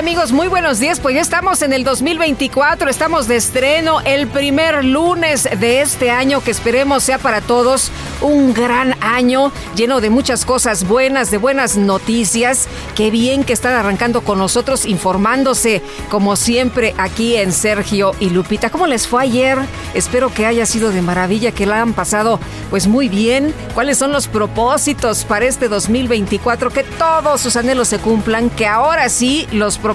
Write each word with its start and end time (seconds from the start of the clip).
Amigos? 0.00 0.32
Muy 0.32 0.48
buenos 0.48 0.78
días. 0.78 0.98
Pues 0.98 1.14
ya 1.14 1.20
estamos 1.20 1.60
en 1.60 1.74
el 1.74 1.84
2024, 1.84 2.88
estamos 2.88 3.28
de 3.28 3.36
estreno 3.36 4.00
el 4.00 4.28
primer 4.28 4.82
lunes 4.82 5.46
de 5.58 5.82
este 5.82 6.10
año 6.10 6.40
que 6.40 6.50
esperemos 6.50 7.02
sea 7.02 7.18
para 7.18 7.42
todos 7.42 7.92
un 8.22 8.54
gran 8.54 8.96
año 9.02 9.52
lleno 9.76 10.00
de 10.00 10.08
muchas 10.08 10.46
cosas 10.46 10.88
buenas, 10.88 11.30
de 11.30 11.36
buenas 11.36 11.76
noticias. 11.76 12.66
Qué 12.94 13.10
bien 13.10 13.44
que 13.44 13.52
están 13.52 13.74
arrancando 13.74 14.22
con 14.22 14.38
nosotros 14.38 14.86
informándose 14.86 15.82
como 16.08 16.34
siempre 16.34 16.94
aquí 16.96 17.36
en 17.36 17.52
Sergio 17.52 18.12
y 18.20 18.30
Lupita. 18.30 18.70
¿Cómo 18.70 18.86
les 18.86 19.06
fue 19.06 19.24
ayer? 19.24 19.58
Espero 19.92 20.32
que 20.32 20.46
haya 20.46 20.64
sido 20.64 20.92
de 20.92 21.02
maravilla, 21.02 21.52
que 21.52 21.66
la 21.66 21.82
han 21.82 21.92
pasado 21.92 22.40
pues 22.70 22.86
muy 22.86 23.10
bien. 23.10 23.52
¿Cuáles 23.74 23.98
son 23.98 24.12
los 24.12 24.28
propósitos 24.28 25.24
para 25.24 25.44
este 25.44 25.68
2024? 25.68 26.70
Que 26.70 26.84
todos 26.84 27.42
sus 27.42 27.56
anhelos 27.56 27.88
se 27.88 27.98
cumplan, 27.98 28.48
que 28.48 28.66
ahora 28.66 29.10
sí 29.10 29.46
los 29.52 29.76
propósitos, 29.76 29.89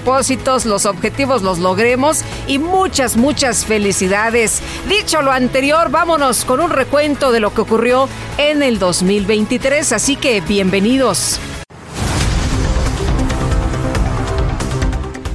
los 0.66 0.86
objetivos 0.86 1.42
los 1.42 1.60
logremos 1.60 2.22
y 2.48 2.60
muchas, 2.60 3.18
muchas 3.18 3.66
felicidades. 3.66 4.62
Dicho 4.90 5.22
lo 5.22 5.32
anterior, 5.32 5.90
vámonos 5.90 6.46
con 6.46 6.60
un 6.60 6.70
recuento 6.70 7.32
de 7.32 7.40
lo 7.40 7.54
que 7.54 7.62
ocurrió 7.62 8.10
en 8.38 8.64
el 8.64 8.80
2023, 8.80 9.92
así 9.94 10.16
que 10.16 10.42
bienvenidos. 10.42 11.40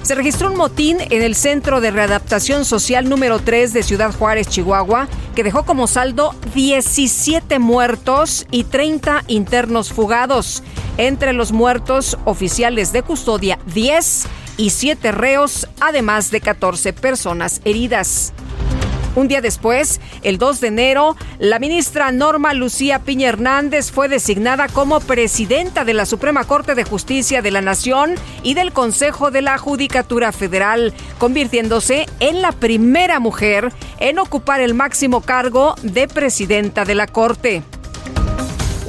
Se 0.02 0.16
registró 0.16 0.50
un 0.50 0.56
motín 0.56 0.98
en 1.00 1.22
el 1.22 1.36
Centro 1.36 1.80
de 1.80 1.92
Readaptación 1.92 2.64
Social 2.64 3.08
número 3.08 3.38
3 3.38 3.72
de 3.72 3.84
Ciudad 3.84 4.12
Juárez, 4.12 4.48
Chihuahua, 4.48 5.06
que 5.36 5.44
dejó 5.44 5.64
como 5.64 5.86
saldo 5.86 6.34
17 6.52 7.60
muertos 7.60 8.44
y 8.50 8.64
30 8.64 9.22
internos 9.28 9.92
fugados. 9.92 10.64
Entre 10.96 11.32
los 11.32 11.52
muertos 11.52 12.18
oficiales 12.24 12.92
de 12.92 13.02
custodia, 13.02 13.60
10 13.72 14.26
y 14.60 14.68
7 14.68 15.10
reos, 15.10 15.66
además 15.80 16.30
de 16.30 16.42
14 16.42 16.92
personas 16.92 17.62
heridas. 17.64 18.34
Un 19.16 19.26
día 19.26 19.40
después, 19.40 20.02
el 20.20 20.36
2 20.36 20.60
de 20.60 20.68
enero, 20.68 21.16
la 21.38 21.58
ministra 21.58 22.12
Norma 22.12 22.52
Lucía 22.52 22.98
Piña 22.98 23.30
Hernández 23.30 23.90
fue 23.90 24.08
designada 24.08 24.68
como 24.68 25.00
presidenta 25.00 25.86
de 25.86 25.94
la 25.94 26.04
Suprema 26.04 26.44
Corte 26.44 26.74
de 26.74 26.84
Justicia 26.84 27.40
de 27.40 27.50
la 27.50 27.62
Nación 27.62 28.16
y 28.42 28.52
del 28.52 28.72
Consejo 28.72 29.30
de 29.30 29.40
la 29.40 29.56
Judicatura 29.56 30.30
Federal, 30.30 30.92
convirtiéndose 31.18 32.06
en 32.20 32.42
la 32.42 32.52
primera 32.52 33.18
mujer 33.18 33.72
en 33.98 34.18
ocupar 34.18 34.60
el 34.60 34.74
máximo 34.74 35.22
cargo 35.22 35.74
de 35.82 36.06
presidenta 36.06 36.84
de 36.84 36.94
la 36.94 37.06
Corte. 37.06 37.62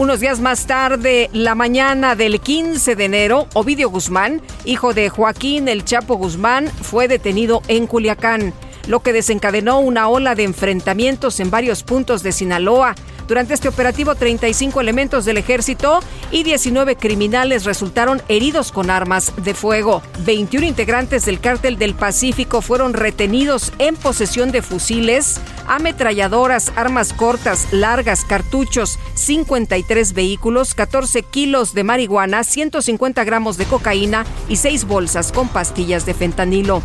Unos 0.01 0.19
días 0.19 0.39
más 0.39 0.65
tarde, 0.65 1.29
la 1.31 1.53
mañana 1.53 2.15
del 2.15 2.39
15 2.39 2.95
de 2.95 3.05
enero, 3.05 3.47
Ovidio 3.53 3.91
Guzmán, 3.91 4.41
hijo 4.65 4.95
de 4.95 5.09
Joaquín 5.09 5.67
El 5.67 5.85
Chapo 5.85 6.15
Guzmán, 6.15 6.69
fue 6.69 7.07
detenido 7.07 7.61
en 7.67 7.85
Culiacán 7.85 8.51
lo 8.87 9.01
que 9.01 9.13
desencadenó 9.13 9.79
una 9.79 10.07
ola 10.07 10.33
de 10.33 10.41
enfrentamientos 10.43 11.39
en 11.39 11.51
varios 11.51 11.83
puntos 11.83 12.23
de 12.23 12.31
Sinaloa. 12.31 12.95
Durante 13.31 13.53
este 13.53 13.69
operativo, 13.69 14.13
35 14.13 14.81
elementos 14.81 15.23
del 15.23 15.37
ejército 15.37 16.01
y 16.31 16.43
19 16.43 16.97
criminales 16.97 17.63
resultaron 17.63 18.21
heridos 18.27 18.73
con 18.73 18.89
armas 18.89 19.31
de 19.37 19.53
fuego. 19.53 20.03
21 20.25 20.67
integrantes 20.67 21.23
del 21.23 21.39
cártel 21.39 21.77
del 21.77 21.95
Pacífico 21.95 22.61
fueron 22.61 22.93
retenidos 22.93 23.71
en 23.79 23.95
posesión 23.95 24.51
de 24.51 24.61
fusiles, 24.61 25.39
ametralladoras, 25.65 26.73
armas 26.75 27.13
cortas, 27.13 27.71
largas, 27.71 28.25
cartuchos, 28.25 28.99
53 29.13 30.11
vehículos, 30.11 30.73
14 30.73 31.23
kilos 31.23 31.73
de 31.73 31.85
marihuana, 31.85 32.43
150 32.43 33.23
gramos 33.23 33.55
de 33.55 33.63
cocaína 33.63 34.25
y 34.49 34.57
6 34.57 34.83
bolsas 34.83 35.31
con 35.31 35.47
pastillas 35.47 36.05
de 36.05 36.15
fentanilo. 36.15 36.81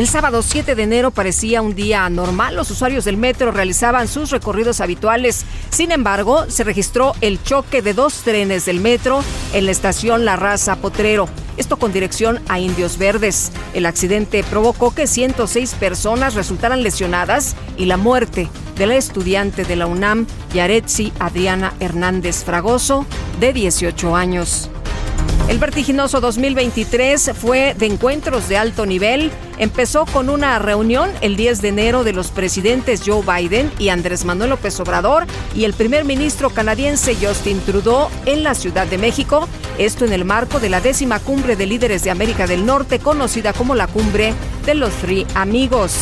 El 0.00 0.08
sábado 0.08 0.40
7 0.40 0.76
de 0.76 0.82
enero 0.82 1.10
parecía 1.10 1.60
un 1.60 1.74
día 1.74 2.08
normal. 2.08 2.56
Los 2.56 2.70
usuarios 2.70 3.04
del 3.04 3.18
metro 3.18 3.52
realizaban 3.52 4.08
sus 4.08 4.30
recorridos 4.30 4.80
habituales. 4.80 5.44
Sin 5.68 5.92
embargo, 5.92 6.46
se 6.48 6.64
registró 6.64 7.12
el 7.20 7.42
choque 7.42 7.82
de 7.82 7.92
dos 7.92 8.22
trenes 8.22 8.64
del 8.64 8.80
metro 8.80 9.22
en 9.52 9.66
la 9.66 9.72
estación 9.72 10.24
La 10.24 10.36
Raza 10.36 10.76
Potrero. 10.76 11.28
Esto 11.58 11.76
con 11.76 11.92
dirección 11.92 12.40
a 12.48 12.58
Indios 12.58 12.96
Verdes. 12.96 13.52
El 13.74 13.84
accidente 13.84 14.42
provocó 14.42 14.94
que 14.94 15.06
106 15.06 15.74
personas 15.74 16.32
resultaran 16.32 16.82
lesionadas 16.82 17.54
y 17.76 17.84
la 17.84 17.98
muerte 17.98 18.48
de 18.76 18.86
la 18.86 18.96
estudiante 18.96 19.64
de 19.64 19.76
la 19.76 19.86
UNAM, 19.86 20.26
Yaretsi 20.54 21.12
Adriana 21.18 21.74
Hernández 21.78 22.42
Fragoso, 22.42 23.04
de 23.38 23.52
18 23.52 24.16
años. 24.16 24.70
El 25.50 25.58
vertiginoso 25.58 26.20
2023 26.20 27.32
fue 27.34 27.74
de 27.76 27.86
encuentros 27.86 28.48
de 28.48 28.56
alto 28.56 28.86
nivel. 28.86 29.32
Empezó 29.58 30.06
con 30.06 30.30
una 30.30 30.60
reunión 30.60 31.10
el 31.22 31.34
10 31.34 31.60
de 31.60 31.68
enero 31.70 32.04
de 32.04 32.12
los 32.12 32.30
presidentes 32.30 33.02
Joe 33.04 33.24
Biden 33.26 33.72
y 33.76 33.88
Andrés 33.88 34.24
Manuel 34.24 34.50
López 34.50 34.78
Obrador 34.78 35.26
y 35.52 35.64
el 35.64 35.72
primer 35.72 36.04
ministro 36.04 36.50
canadiense 36.50 37.16
Justin 37.20 37.58
Trudeau 37.62 38.10
en 38.26 38.44
la 38.44 38.54
Ciudad 38.54 38.86
de 38.86 38.96
México. 38.96 39.48
Esto 39.76 40.04
en 40.04 40.12
el 40.12 40.24
marco 40.24 40.60
de 40.60 40.68
la 40.68 40.80
décima 40.80 41.18
cumbre 41.18 41.56
de 41.56 41.66
líderes 41.66 42.04
de 42.04 42.12
América 42.12 42.46
del 42.46 42.64
Norte, 42.64 43.00
conocida 43.00 43.52
como 43.52 43.74
la 43.74 43.88
cumbre 43.88 44.34
de 44.64 44.76
los 44.76 44.92
Three 44.98 45.26
Amigos. 45.34 45.94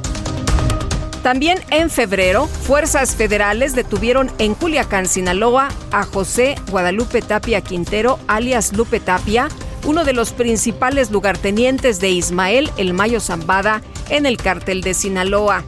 También 1.23 1.61
en 1.71 1.89
febrero, 1.89 2.49
fuerzas 2.49 3.15
federales 3.15 3.77
detuvieron 3.77 4.33
en 4.39 4.55
Culiacán, 4.55 5.07
Sinaloa, 5.07 5.69
a 5.93 6.05
José 6.05 6.57
Guadalupe 6.69 7.23
Tapia 7.23 7.61
Quintero, 7.61 8.19
alias 8.27 8.73
Lupe 8.73 8.99
Tapia, 8.99 9.47
uno 9.85 10.05
de 10.05 10.15
los 10.15 10.33
principales 10.33 11.13
lugartenientes 11.13 12.01
de 12.01 12.11
Ismael 12.11 12.73
El 12.77 12.93
Mayo 12.93 13.21
Zambada 13.21 13.83
en 14.11 14.27
el 14.27 14.37
cártel 14.37 14.81
de 14.81 14.95
Sinaloa. 14.95 15.63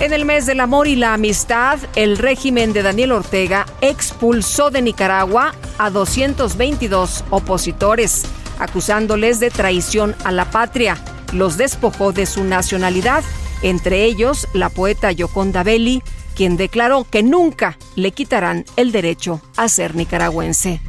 En 0.00 0.14
el 0.14 0.24
mes 0.24 0.46
del 0.46 0.60
amor 0.60 0.88
y 0.88 0.96
la 0.96 1.12
amistad, 1.12 1.78
el 1.94 2.16
régimen 2.16 2.72
de 2.72 2.82
Daniel 2.82 3.12
Ortega 3.12 3.66
expulsó 3.82 4.70
de 4.70 4.80
Nicaragua 4.80 5.54
a 5.78 5.90
222 5.90 7.24
opositores, 7.28 8.24
acusándoles 8.58 9.40
de 9.40 9.50
traición 9.50 10.16
a 10.24 10.32
la 10.32 10.50
patria. 10.50 10.96
Los 11.34 11.58
despojó 11.58 12.12
de 12.12 12.24
su 12.24 12.44
nacionalidad 12.44 13.22
entre 13.62 14.04
ellos 14.04 14.48
la 14.54 14.70
poeta 14.70 15.12
Yoconda 15.12 15.62
Belli, 15.62 16.02
quien 16.34 16.56
declaró 16.56 17.06
que 17.08 17.22
nunca 17.22 17.76
le 17.96 18.12
quitarán 18.12 18.64
el 18.76 18.92
derecho 18.92 19.42
a 19.56 19.68
ser 19.68 19.94
nicaragüense. 19.94 20.80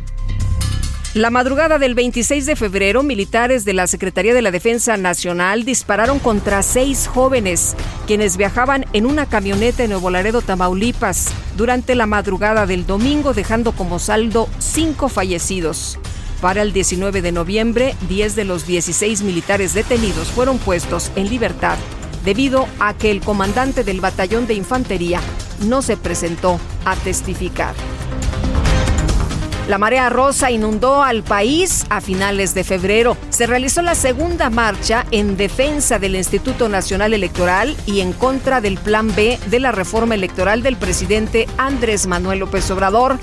La 1.13 1.29
madrugada 1.29 1.77
del 1.77 1.93
26 1.93 2.45
de 2.45 2.55
febrero, 2.55 3.03
militares 3.03 3.65
de 3.65 3.73
la 3.73 3.85
Secretaría 3.87 4.33
de 4.33 4.41
la 4.41 4.49
Defensa 4.49 4.95
Nacional 4.95 5.65
dispararon 5.65 6.19
contra 6.19 6.63
seis 6.63 7.09
jóvenes, 7.13 7.75
quienes 8.07 8.37
viajaban 8.37 8.85
en 8.93 9.05
una 9.05 9.25
camioneta 9.25 9.83
en 9.83 9.89
Nuevo 9.89 10.09
Laredo, 10.09 10.41
Tamaulipas, 10.41 11.33
durante 11.57 11.95
la 11.95 12.05
madrugada 12.05 12.65
del 12.65 12.85
domingo, 12.85 13.33
dejando 13.33 13.73
como 13.73 13.99
saldo 13.99 14.47
cinco 14.59 15.09
fallecidos. 15.09 15.99
Para 16.39 16.61
el 16.61 16.71
19 16.71 17.21
de 17.21 17.33
noviembre, 17.33 17.93
10 18.07 18.37
de 18.37 18.45
los 18.45 18.65
16 18.65 19.23
militares 19.23 19.73
detenidos 19.73 20.29
fueron 20.29 20.59
puestos 20.59 21.11
en 21.17 21.29
libertad 21.29 21.77
debido 22.23 22.67
a 22.79 22.93
que 22.93 23.11
el 23.11 23.19
comandante 23.19 23.83
del 23.83 23.99
batallón 23.99 24.47
de 24.47 24.53
infantería 24.53 25.19
no 25.67 25.81
se 25.81 25.97
presentó 25.97 26.57
a 26.85 26.95
testificar. 26.95 27.75
La 29.67 29.77
marea 29.77 30.09
rosa 30.09 30.51
inundó 30.51 31.03
al 31.03 31.23
país 31.23 31.85
a 31.89 32.01
finales 32.01 32.53
de 32.53 32.63
febrero. 32.63 33.15
Se 33.29 33.47
realizó 33.47 33.81
la 33.81 33.95
segunda 33.95 34.49
marcha 34.49 35.05
en 35.11 35.37
defensa 35.37 35.99
del 35.99 36.15
Instituto 36.15 36.67
Nacional 36.67 37.13
Electoral 37.13 37.77
y 37.85 38.01
en 38.01 38.11
contra 38.11 38.59
del 38.59 38.77
Plan 38.77 39.15
B 39.15 39.39
de 39.47 39.59
la 39.59 39.71
reforma 39.71 40.15
electoral 40.15 40.63
del 40.63 40.77
presidente 40.77 41.47
Andrés 41.57 42.07
Manuel 42.07 42.39
López 42.39 42.69
Obrador. 42.71 43.17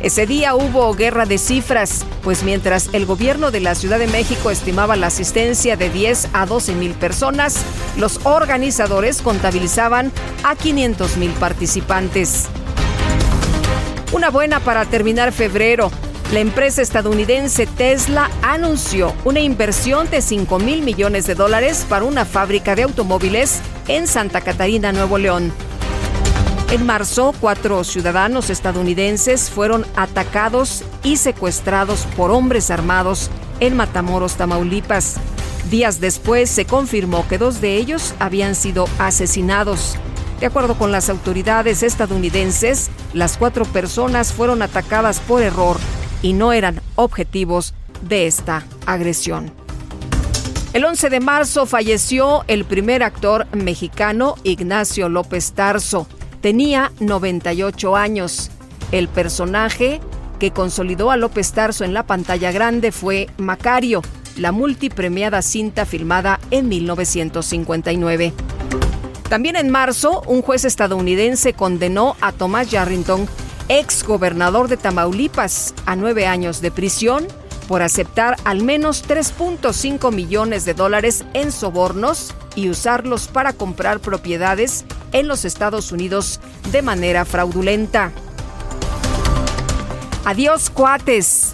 Ese 0.00 0.26
día 0.26 0.54
hubo 0.54 0.94
guerra 0.94 1.26
de 1.26 1.36
cifras, 1.36 2.06
pues 2.22 2.42
mientras 2.42 2.88
el 2.94 3.04
gobierno 3.04 3.50
de 3.50 3.60
la 3.60 3.74
Ciudad 3.74 3.98
de 3.98 4.06
México 4.06 4.50
estimaba 4.50 4.96
la 4.96 5.08
asistencia 5.08 5.76
de 5.76 5.90
10 5.90 6.28
a 6.32 6.46
12 6.46 6.72
mil 6.72 6.92
personas, 6.92 7.58
los 7.98 8.20
organizadores 8.24 9.20
contabilizaban 9.20 10.10
a 10.42 10.56
500 10.56 11.18
mil 11.18 11.32
participantes. 11.32 12.48
Una 14.12 14.30
buena 14.30 14.58
para 14.58 14.86
terminar 14.86 15.30
febrero. 15.30 15.88
La 16.32 16.40
empresa 16.40 16.82
estadounidense 16.82 17.66
Tesla 17.66 18.28
anunció 18.42 19.14
una 19.24 19.38
inversión 19.38 20.10
de 20.10 20.20
5 20.20 20.58
mil 20.58 20.82
millones 20.82 21.28
de 21.28 21.36
dólares 21.36 21.86
para 21.88 22.04
una 22.04 22.24
fábrica 22.24 22.74
de 22.74 22.82
automóviles 22.82 23.60
en 23.86 24.08
Santa 24.08 24.40
Catarina, 24.40 24.90
Nuevo 24.90 25.16
León. 25.16 25.52
En 26.72 26.86
marzo, 26.86 27.34
cuatro 27.40 27.84
ciudadanos 27.84 28.50
estadounidenses 28.50 29.48
fueron 29.48 29.86
atacados 29.94 30.82
y 31.04 31.16
secuestrados 31.16 32.06
por 32.16 32.32
hombres 32.32 32.72
armados 32.72 33.30
en 33.60 33.76
Matamoros, 33.76 34.34
Tamaulipas. 34.34 35.18
Días 35.70 36.00
después 36.00 36.50
se 36.50 36.64
confirmó 36.64 37.28
que 37.28 37.38
dos 37.38 37.60
de 37.60 37.76
ellos 37.76 38.14
habían 38.18 38.56
sido 38.56 38.88
asesinados. 38.98 39.96
De 40.40 40.46
acuerdo 40.46 40.74
con 40.78 40.90
las 40.90 41.10
autoridades 41.10 41.82
estadounidenses, 41.82 42.90
las 43.12 43.36
cuatro 43.36 43.66
personas 43.66 44.32
fueron 44.32 44.62
atacadas 44.62 45.20
por 45.20 45.42
error 45.42 45.76
y 46.22 46.32
no 46.32 46.54
eran 46.54 46.80
objetivos 46.96 47.74
de 48.00 48.26
esta 48.26 48.64
agresión. 48.86 49.52
El 50.72 50.84
11 50.86 51.10
de 51.10 51.20
marzo 51.20 51.66
falleció 51.66 52.44
el 52.46 52.64
primer 52.64 53.02
actor 53.02 53.46
mexicano 53.54 54.36
Ignacio 54.42 55.10
López 55.10 55.52
Tarso. 55.52 56.06
Tenía 56.40 56.90
98 57.00 57.96
años. 57.96 58.50
El 58.92 59.08
personaje 59.08 60.00
que 60.38 60.52
consolidó 60.52 61.10
a 61.10 61.18
López 61.18 61.52
Tarso 61.52 61.84
en 61.84 61.92
la 61.92 62.04
pantalla 62.04 62.50
grande 62.50 62.92
fue 62.92 63.28
Macario, 63.36 64.00
la 64.38 64.52
multipremiada 64.52 65.42
cinta 65.42 65.84
filmada 65.84 66.40
en 66.50 66.68
1959. 66.68 68.32
También 69.30 69.54
en 69.54 69.70
marzo, 69.70 70.24
un 70.26 70.42
juez 70.42 70.64
estadounidense 70.64 71.52
condenó 71.52 72.16
a 72.20 72.32
Tomás 72.32 72.68
Yarrington, 72.68 73.28
ex 73.68 74.02
gobernador 74.02 74.66
de 74.66 74.76
Tamaulipas, 74.76 75.72
a 75.86 75.94
nueve 75.94 76.26
años 76.26 76.60
de 76.60 76.72
prisión 76.72 77.28
por 77.68 77.80
aceptar 77.80 78.34
al 78.42 78.64
menos 78.64 79.08
3.5 79.08 80.12
millones 80.12 80.64
de 80.64 80.74
dólares 80.74 81.24
en 81.32 81.52
sobornos 81.52 82.34
y 82.56 82.70
usarlos 82.70 83.28
para 83.28 83.52
comprar 83.52 84.00
propiedades 84.00 84.84
en 85.12 85.28
los 85.28 85.44
Estados 85.44 85.92
Unidos 85.92 86.40
de 86.72 86.82
manera 86.82 87.24
fraudulenta. 87.24 88.10
Adiós, 90.24 90.70
cuates. 90.70 91.52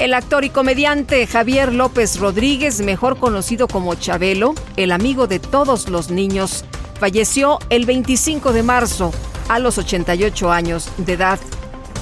El 0.00 0.14
actor 0.14 0.44
y 0.44 0.50
comediante 0.50 1.28
Javier 1.28 1.72
López 1.72 2.18
Rodríguez, 2.18 2.80
mejor 2.80 3.16
conocido 3.16 3.68
como 3.68 3.94
Chabelo, 3.94 4.56
el 4.76 4.90
amigo 4.90 5.28
de 5.28 5.38
todos 5.38 5.88
los 5.88 6.10
niños, 6.10 6.64
falleció 7.02 7.58
el 7.68 7.84
25 7.84 8.52
de 8.52 8.62
marzo 8.62 9.12
a 9.48 9.58
los 9.58 9.76
88 9.76 10.52
años 10.52 10.88
de 10.98 11.14
edad. 11.14 11.40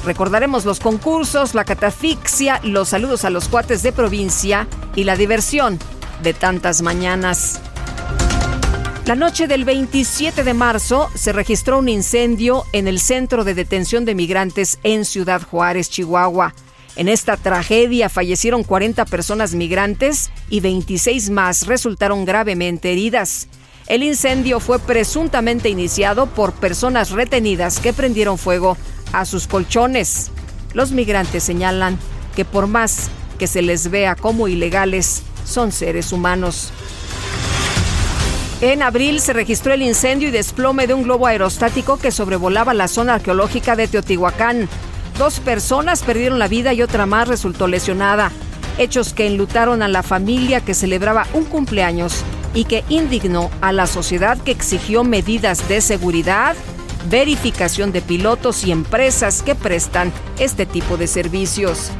Recordaremos 0.04 0.66
los 0.66 0.78
concursos, 0.78 1.54
la 1.54 1.64
catafixia, 1.64 2.60
los 2.64 2.90
saludos 2.90 3.24
a 3.24 3.30
los 3.30 3.48
cuates 3.48 3.82
de 3.82 3.92
provincia 3.92 4.68
y 4.94 5.04
la 5.04 5.16
diversión 5.16 5.78
de 6.22 6.34
tantas 6.34 6.82
mañanas. 6.82 7.62
La 9.06 9.14
noche 9.14 9.46
del 9.46 9.64
27 9.64 10.44
de 10.44 10.52
marzo 10.52 11.08
se 11.14 11.32
registró 11.32 11.78
un 11.78 11.88
incendio 11.88 12.64
en 12.74 12.86
el 12.86 13.00
centro 13.00 13.42
de 13.42 13.54
detención 13.54 14.04
de 14.04 14.14
migrantes 14.14 14.80
en 14.82 15.06
Ciudad 15.06 15.40
Juárez, 15.40 15.88
Chihuahua. 15.88 16.52
En 16.96 17.08
esta 17.08 17.38
tragedia 17.38 18.10
fallecieron 18.10 18.64
40 18.64 19.06
personas 19.06 19.54
migrantes 19.54 20.30
y 20.50 20.60
26 20.60 21.30
más 21.30 21.66
resultaron 21.66 22.26
gravemente 22.26 22.92
heridas. 22.92 23.48
El 23.90 24.04
incendio 24.04 24.60
fue 24.60 24.78
presuntamente 24.78 25.68
iniciado 25.68 26.26
por 26.26 26.52
personas 26.52 27.10
retenidas 27.10 27.80
que 27.80 27.92
prendieron 27.92 28.38
fuego 28.38 28.76
a 29.12 29.24
sus 29.24 29.48
colchones. 29.48 30.30
Los 30.74 30.92
migrantes 30.92 31.42
señalan 31.42 31.98
que 32.36 32.44
por 32.44 32.68
más 32.68 33.10
que 33.36 33.48
se 33.48 33.62
les 33.62 33.90
vea 33.90 34.14
como 34.14 34.46
ilegales, 34.46 35.24
son 35.44 35.72
seres 35.72 36.12
humanos. 36.12 36.70
En 38.60 38.80
abril 38.80 39.18
se 39.20 39.32
registró 39.32 39.72
el 39.72 39.82
incendio 39.82 40.28
y 40.28 40.30
desplome 40.30 40.86
de 40.86 40.94
un 40.94 41.02
globo 41.02 41.26
aerostático 41.26 41.96
que 41.96 42.12
sobrevolaba 42.12 42.74
la 42.74 42.86
zona 42.86 43.14
arqueológica 43.14 43.74
de 43.74 43.88
Teotihuacán. 43.88 44.68
Dos 45.18 45.40
personas 45.40 46.04
perdieron 46.04 46.38
la 46.38 46.46
vida 46.46 46.72
y 46.72 46.82
otra 46.82 47.06
más 47.06 47.26
resultó 47.26 47.66
lesionada. 47.66 48.30
Hechos 48.78 49.12
que 49.12 49.26
enlutaron 49.26 49.82
a 49.82 49.88
la 49.88 50.04
familia 50.04 50.60
que 50.60 50.74
celebraba 50.74 51.26
un 51.32 51.44
cumpleaños 51.44 52.22
y 52.54 52.64
que 52.64 52.84
indignó 52.88 53.50
a 53.60 53.72
la 53.72 53.86
sociedad 53.86 54.38
que 54.38 54.50
exigió 54.50 55.04
medidas 55.04 55.68
de 55.68 55.80
seguridad, 55.80 56.56
verificación 57.08 57.92
de 57.92 58.02
pilotos 58.02 58.64
y 58.64 58.72
empresas 58.72 59.42
que 59.42 59.54
prestan 59.54 60.12
este 60.38 60.66
tipo 60.66 60.96
de 60.96 61.06
servicios. 61.06 61.90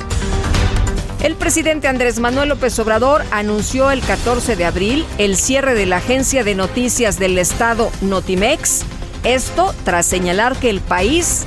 El 1.23 1.37
presidente 1.37 1.87
Andrés 1.87 2.19
Manuel 2.19 2.49
López 2.49 2.79
Obrador 2.79 3.23
anunció 3.31 3.91
el 3.91 4.01
14 4.01 4.57
de 4.57 4.65
abril 4.65 5.05
el 5.19 5.37
cierre 5.37 5.75
de 5.75 5.85
la 5.85 5.99
agencia 5.99 6.45
de 6.45 6.55
noticias 6.55 7.19
del 7.19 7.39
Estado 7.39 7.91
Notimex, 8.01 8.85
esto 9.23 9.75
tras 9.85 10.07
señalar 10.07 10.57
que 10.57 10.71
el 10.71 10.81
país 10.81 11.45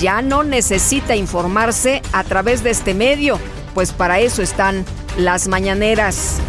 ya 0.00 0.22
no 0.22 0.42
necesita 0.42 1.14
informarse 1.14 2.02
a 2.12 2.24
través 2.24 2.64
de 2.64 2.70
este 2.70 2.94
medio, 2.94 3.38
pues 3.74 3.92
para 3.92 4.18
eso 4.18 4.42
están 4.42 4.84
las 5.16 5.46
mañaneras. 5.46 6.40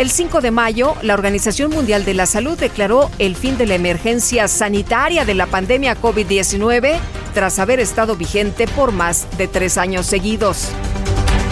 El 0.00 0.10
5 0.10 0.40
de 0.40 0.50
mayo, 0.50 0.96
la 1.02 1.12
Organización 1.12 1.70
Mundial 1.72 2.06
de 2.06 2.14
la 2.14 2.24
Salud 2.24 2.58
declaró 2.58 3.10
el 3.18 3.36
fin 3.36 3.58
de 3.58 3.66
la 3.66 3.74
emergencia 3.74 4.48
sanitaria 4.48 5.26
de 5.26 5.34
la 5.34 5.44
pandemia 5.44 5.94
COVID-19 5.94 6.96
tras 7.34 7.58
haber 7.58 7.80
estado 7.80 8.16
vigente 8.16 8.66
por 8.66 8.92
más 8.92 9.28
de 9.36 9.46
tres 9.46 9.76
años 9.76 10.06
seguidos. 10.06 10.70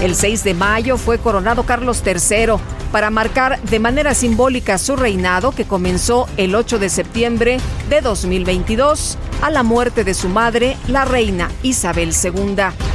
El 0.00 0.14
6 0.14 0.44
de 0.44 0.54
mayo 0.54 0.96
fue 0.96 1.18
coronado 1.18 1.64
Carlos 1.64 2.02
III 2.02 2.54
para 2.90 3.10
marcar 3.10 3.60
de 3.64 3.80
manera 3.80 4.14
simbólica 4.14 4.78
su 4.78 4.96
reinado 4.96 5.52
que 5.52 5.66
comenzó 5.66 6.26
el 6.38 6.54
8 6.54 6.78
de 6.78 6.88
septiembre 6.88 7.58
de 7.90 8.00
2022 8.00 9.18
a 9.42 9.50
la 9.50 9.62
muerte 9.62 10.04
de 10.04 10.14
su 10.14 10.30
madre, 10.30 10.78
la 10.88 11.04
reina 11.04 11.50
Isabel 11.62 12.14
II. 12.14 12.87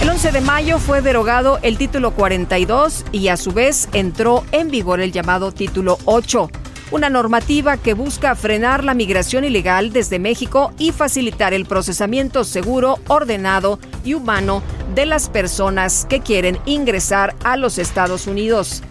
El 0.00 0.08
11 0.08 0.32
de 0.32 0.40
mayo 0.40 0.78
fue 0.78 1.02
derogado 1.02 1.58
el 1.60 1.76
título 1.76 2.12
42 2.12 3.04
y 3.12 3.28
a 3.28 3.36
su 3.36 3.52
vez 3.52 3.86
entró 3.92 4.44
en 4.50 4.70
vigor 4.70 5.00
el 5.00 5.12
llamado 5.12 5.52
título 5.52 5.98
8, 6.06 6.48
una 6.90 7.10
normativa 7.10 7.76
que 7.76 7.92
busca 7.92 8.34
frenar 8.34 8.82
la 8.82 8.94
migración 8.94 9.44
ilegal 9.44 9.92
desde 9.92 10.18
México 10.18 10.72
y 10.78 10.92
facilitar 10.92 11.52
el 11.52 11.66
procesamiento 11.66 12.44
seguro, 12.44 12.98
ordenado 13.08 13.78
y 14.02 14.14
humano 14.14 14.62
de 14.94 15.04
las 15.04 15.28
personas 15.28 16.06
que 16.08 16.20
quieren 16.20 16.58
ingresar 16.64 17.36
a 17.44 17.58
los 17.58 17.76
Estados 17.76 18.26
Unidos. 18.26 18.82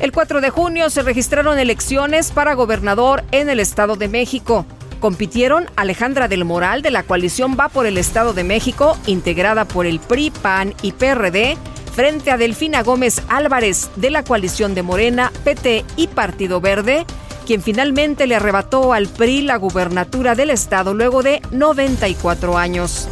El 0.00 0.12
4 0.12 0.40
de 0.40 0.48
junio 0.48 0.88
se 0.88 1.02
registraron 1.02 1.58
elecciones 1.58 2.30
para 2.30 2.54
gobernador 2.54 3.22
en 3.32 3.50
el 3.50 3.60
Estado 3.60 3.96
de 3.96 4.08
México. 4.08 4.64
Compitieron 5.00 5.66
Alejandra 5.76 6.26
del 6.26 6.44
Moral 6.44 6.82
de 6.82 6.90
la 6.90 7.04
coalición 7.04 7.56
Va 7.58 7.68
por 7.68 7.86
el 7.86 7.98
Estado 7.98 8.32
de 8.32 8.42
México, 8.42 8.96
integrada 9.06 9.64
por 9.64 9.86
el 9.86 10.00
PRI, 10.00 10.30
PAN 10.30 10.74
y 10.82 10.92
PRD, 10.92 11.56
frente 11.94 12.32
a 12.32 12.36
Delfina 12.36 12.82
Gómez 12.82 13.22
Álvarez 13.28 13.90
de 13.96 14.10
la 14.10 14.24
coalición 14.24 14.74
de 14.74 14.82
Morena, 14.82 15.32
PT 15.44 15.84
y 15.96 16.08
Partido 16.08 16.60
Verde, 16.60 17.06
quien 17.46 17.62
finalmente 17.62 18.26
le 18.26 18.34
arrebató 18.34 18.92
al 18.92 19.06
PRI 19.06 19.42
la 19.42 19.56
gubernatura 19.56 20.34
del 20.34 20.50
Estado 20.50 20.94
luego 20.94 21.22
de 21.22 21.42
94 21.52 22.58
años. 22.58 23.08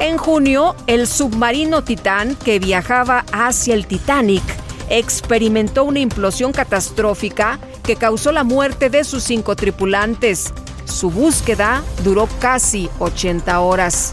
En 0.00 0.18
junio, 0.18 0.76
el 0.86 1.06
submarino 1.06 1.82
Titán 1.82 2.36
que 2.36 2.58
viajaba 2.58 3.24
hacia 3.32 3.74
el 3.74 3.86
Titanic 3.86 4.42
experimentó 4.90 5.84
una 5.84 6.00
implosión 6.00 6.52
catastrófica 6.52 7.58
que 7.82 7.96
causó 7.96 8.32
la 8.32 8.44
muerte 8.44 8.90
de 8.90 9.04
sus 9.04 9.24
cinco 9.24 9.56
tripulantes. 9.56 10.52
Su 10.84 11.10
búsqueda 11.10 11.82
duró 12.04 12.28
casi 12.40 12.88
80 12.98 13.60
horas. 13.60 14.12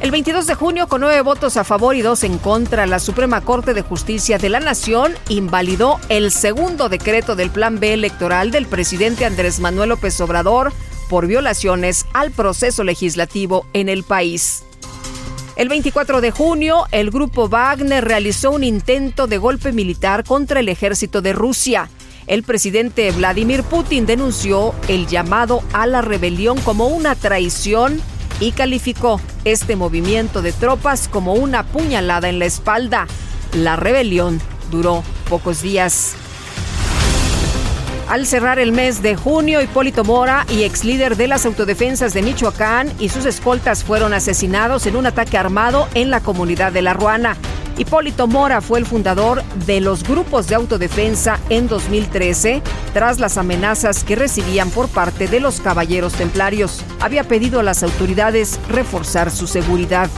El 0.00 0.10
22 0.10 0.46
de 0.46 0.54
junio, 0.54 0.86
con 0.88 1.00
nueve 1.00 1.20
votos 1.22 1.56
a 1.56 1.64
favor 1.64 1.96
y 1.96 2.02
dos 2.02 2.22
en 2.22 2.38
contra, 2.38 2.86
la 2.86 2.98
Suprema 2.98 3.40
Corte 3.40 3.74
de 3.74 3.82
Justicia 3.82 4.38
de 4.38 4.50
la 4.50 4.60
Nación 4.60 5.14
invalidó 5.28 5.98
el 6.08 6.30
segundo 6.30 6.88
decreto 6.88 7.34
del 7.34 7.50
Plan 7.50 7.80
B 7.80 7.94
electoral 7.94 8.50
del 8.50 8.66
presidente 8.66 9.24
Andrés 9.24 9.58
Manuel 9.58 9.88
López 9.88 10.20
Obrador 10.20 10.72
por 11.08 11.26
violaciones 11.26 12.06
al 12.12 12.30
proceso 12.30 12.84
legislativo 12.84 13.66
en 13.72 13.88
el 13.88 14.04
país. 14.04 14.65
El 15.56 15.70
24 15.70 16.20
de 16.20 16.30
junio, 16.30 16.86
el 16.92 17.10
grupo 17.10 17.48
Wagner 17.48 18.04
realizó 18.04 18.50
un 18.50 18.62
intento 18.62 19.26
de 19.26 19.38
golpe 19.38 19.72
militar 19.72 20.22
contra 20.22 20.60
el 20.60 20.68
ejército 20.68 21.22
de 21.22 21.32
Rusia. 21.32 21.88
El 22.26 22.42
presidente 22.42 23.10
Vladimir 23.10 23.62
Putin 23.62 24.04
denunció 24.04 24.74
el 24.86 25.06
llamado 25.06 25.62
a 25.72 25.86
la 25.86 26.02
rebelión 26.02 26.60
como 26.60 26.88
una 26.88 27.14
traición 27.14 28.02
y 28.38 28.52
calificó 28.52 29.18
este 29.46 29.76
movimiento 29.76 30.42
de 30.42 30.52
tropas 30.52 31.08
como 31.08 31.32
una 31.32 31.62
puñalada 31.62 32.28
en 32.28 32.38
la 32.38 32.44
espalda. 32.44 33.06
La 33.54 33.76
rebelión 33.76 34.42
duró 34.70 35.02
pocos 35.30 35.62
días. 35.62 36.16
Al 38.08 38.24
cerrar 38.24 38.60
el 38.60 38.70
mes 38.70 39.02
de 39.02 39.16
junio, 39.16 39.60
Hipólito 39.60 40.04
Mora 40.04 40.46
y 40.48 40.62
ex 40.62 40.84
líder 40.84 41.16
de 41.16 41.26
las 41.26 41.44
autodefensas 41.44 42.14
de 42.14 42.22
Michoacán 42.22 42.92
y 43.00 43.08
sus 43.08 43.26
escoltas 43.26 43.82
fueron 43.82 44.14
asesinados 44.14 44.86
en 44.86 44.94
un 44.94 45.06
ataque 45.06 45.36
armado 45.36 45.88
en 45.94 46.10
la 46.10 46.20
comunidad 46.20 46.70
de 46.70 46.82
La 46.82 46.94
Ruana. 46.94 47.36
Hipólito 47.76 48.28
Mora 48.28 48.60
fue 48.60 48.78
el 48.78 48.86
fundador 48.86 49.42
de 49.66 49.80
los 49.80 50.04
grupos 50.04 50.46
de 50.46 50.54
autodefensa 50.54 51.40
en 51.50 51.66
2013 51.66 52.62
tras 52.94 53.18
las 53.18 53.38
amenazas 53.38 54.04
que 54.04 54.14
recibían 54.14 54.70
por 54.70 54.88
parte 54.88 55.26
de 55.26 55.40
los 55.40 55.60
caballeros 55.60 56.12
templarios. 56.12 56.84
Había 57.00 57.24
pedido 57.24 57.58
a 57.58 57.64
las 57.64 57.82
autoridades 57.82 58.60
reforzar 58.68 59.32
su 59.32 59.48
seguridad. 59.48 60.08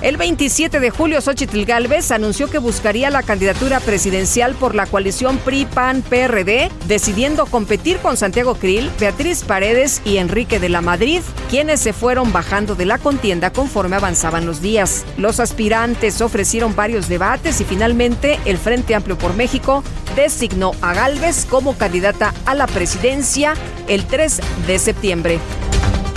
El 0.00 0.16
27 0.16 0.78
de 0.78 0.90
julio, 0.90 1.20
Xochitl 1.20 1.64
Galvez 1.64 2.12
anunció 2.12 2.48
que 2.48 2.58
buscaría 2.58 3.10
la 3.10 3.24
candidatura 3.24 3.80
presidencial 3.80 4.54
por 4.54 4.76
la 4.76 4.86
coalición 4.86 5.38
PRI-PAN-PRD, 5.38 6.70
decidiendo 6.86 7.46
competir 7.46 7.98
con 7.98 8.16
Santiago 8.16 8.54
Krill, 8.54 8.92
Beatriz 9.00 9.42
Paredes 9.42 10.00
y 10.04 10.18
Enrique 10.18 10.60
de 10.60 10.68
la 10.68 10.82
Madrid, 10.82 11.20
quienes 11.50 11.80
se 11.80 11.92
fueron 11.92 12.32
bajando 12.32 12.76
de 12.76 12.86
la 12.86 12.98
contienda 12.98 13.50
conforme 13.50 13.96
avanzaban 13.96 14.46
los 14.46 14.62
días. 14.62 15.04
Los 15.16 15.40
aspirantes 15.40 16.20
ofrecieron 16.20 16.76
varios 16.76 17.08
debates 17.08 17.60
y 17.60 17.64
finalmente 17.64 18.38
el 18.44 18.56
Frente 18.56 18.94
Amplio 18.94 19.18
por 19.18 19.34
México 19.34 19.82
designó 20.14 20.72
a 20.80 20.94
Galvez 20.94 21.44
como 21.44 21.76
candidata 21.76 22.34
a 22.46 22.54
la 22.54 22.68
presidencia 22.68 23.54
el 23.88 24.06
3 24.06 24.40
de 24.68 24.78
septiembre. 24.78 25.40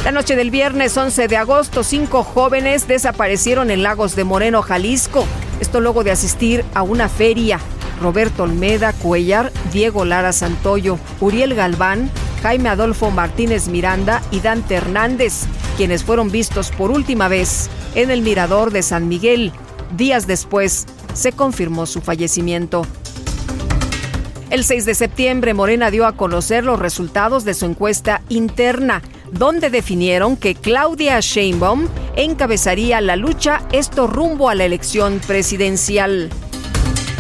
La 0.04 0.12
noche 0.12 0.36
del 0.36 0.50
viernes 0.50 0.98
11 0.98 1.28
de 1.28 1.38
agosto, 1.38 1.84
cinco 1.84 2.24
jóvenes 2.24 2.88
desaparecieron 2.88 3.70
en 3.70 3.84
Lagos 3.84 4.16
de 4.16 4.24
Moreno, 4.24 4.64
Jalisco. 4.64 5.28
Esto 5.60 5.80
luego 5.80 6.04
de 6.04 6.10
asistir 6.10 6.66
a 6.74 6.82
una 6.82 7.08
feria. 7.08 7.60
Roberto 8.02 8.42
Olmeda 8.42 8.94
Cuellar, 8.94 9.52
Diego 9.72 10.04
Lara 10.04 10.34
Santoyo, 10.34 10.98
Uriel 11.20 11.54
Galván, 11.54 12.10
Jaime 12.42 12.70
Adolfo 12.70 13.12
Martínez 13.12 13.68
Miranda 13.68 14.24
y 14.32 14.40
Dante 14.40 14.74
Hernández, 14.74 15.44
quienes 15.78 16.04
fueron 16.04 16.32
vistos 16.32 16.72
por 16.72 16.90
última 16.90 17.28
vez 17.28 17.70
en 17.94 18.10
el 18.10 18.24
Mirador 18.24 18.72
de 18.72 18.82
San 18.82 19.08
Miguel. 19.08 19.52
Días 19.96 20.26
después 20.26 20.88
se 21.14 21.32
confirmó 21.32 21.86
su 21.86 22.02
fallecimiento. 22.02 22.88
El 24.50 24.64
6 24.64 24.84
de 24.84 24.96
septiembre, 24.96 25.54
Morena 25.54 25.92
dio 25.92 26.08
a 26.08 26.18
conocer 26.18 26.66
los 26.66 26.80
resultados 26.80 27.46
de 27.46 27.54
su 27.54 27.66
encuesta 27.68 28.22
interna 28.30 29.04
donde 29.32 29.70
definieron 29.70 30.38
que 30.38 30.56
Claudia 30.56 31.20
Sheinbaum 31.20 31.88
encabezaría 32.16 33.02
la 33.02 33.16
lucha, 33.16 33.62
esto 33.72 34.08
rumbo 34.08 34.50
a 34.50 34.56
la 34.56 34.66
elección 34.66 35.20
presidencial. 35.26 36.30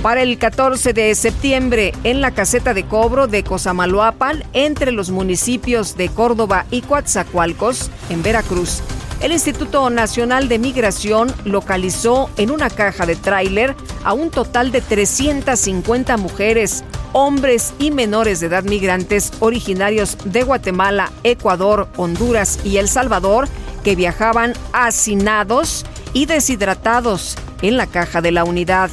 Para 0.02 0.24
el 0.24 0.38
14 0.40 0.94
de 0.94 1.14
septiembre, 1.14 1.94
en 2.04 2.22
la 2.22 2.32
caseta 2.32 2.74
de 2.74 2.86
cobro 2.86 3.28
de 3.28 3.44
Cosamaloapan, 3.44 4.44
entre 4.54 4.92
los 4.92 5.12
municipios 5.12 5.96
de 5.96 6.10
Córdoba 6.10 6.66
y 6.72 6.82
Coatzacoalcos, 6.82 7.92
en 8.10 8.24
Veracruz, 8.24 8.82
el 9.22 9.32
Instituto 9.32 9.90
Nacional 9.92 10.50
de 10.50 10.58
Migración 10.58 11.32
localizó 11.46 12.30
en 12.38 12.50
una 12.50 12.70
caja 12.70 13.06
de 13.06 13.16
tráiler 13.16 13.76
a 14.04 14.14
un 14.14 14.32
total 14.32 14.72
de 14.72 14.82
350 14.82 16.18
mujeres, 16.18 16.84
hombres 17.14 17.74
y 17.78 17.92
menores 17.92 18.40
de 18.40 18.48
edad 18.48 18.64
migrantes 18.64 19.32
originarios 19.40 20.18
de 20.26 20.44
Guatemala, 20.44 21.12
Ecuador, 21.24 21.88
Honduras 21.98 22.60
y 22.64 22.78
El 22.78 22.88
Salvador 22.88 23.48
que 23.84 23.96
viajaban 23.96 24.54
hacinados 24.74 25.86
y 26.14 26.26
deshidratados 26.26 27.36
en 27.62 27.78
la 27.78 27.86
caja 27.86 28.22
de 28.22 28.32
la 28.32 28.44
unidad. 28.44 28.90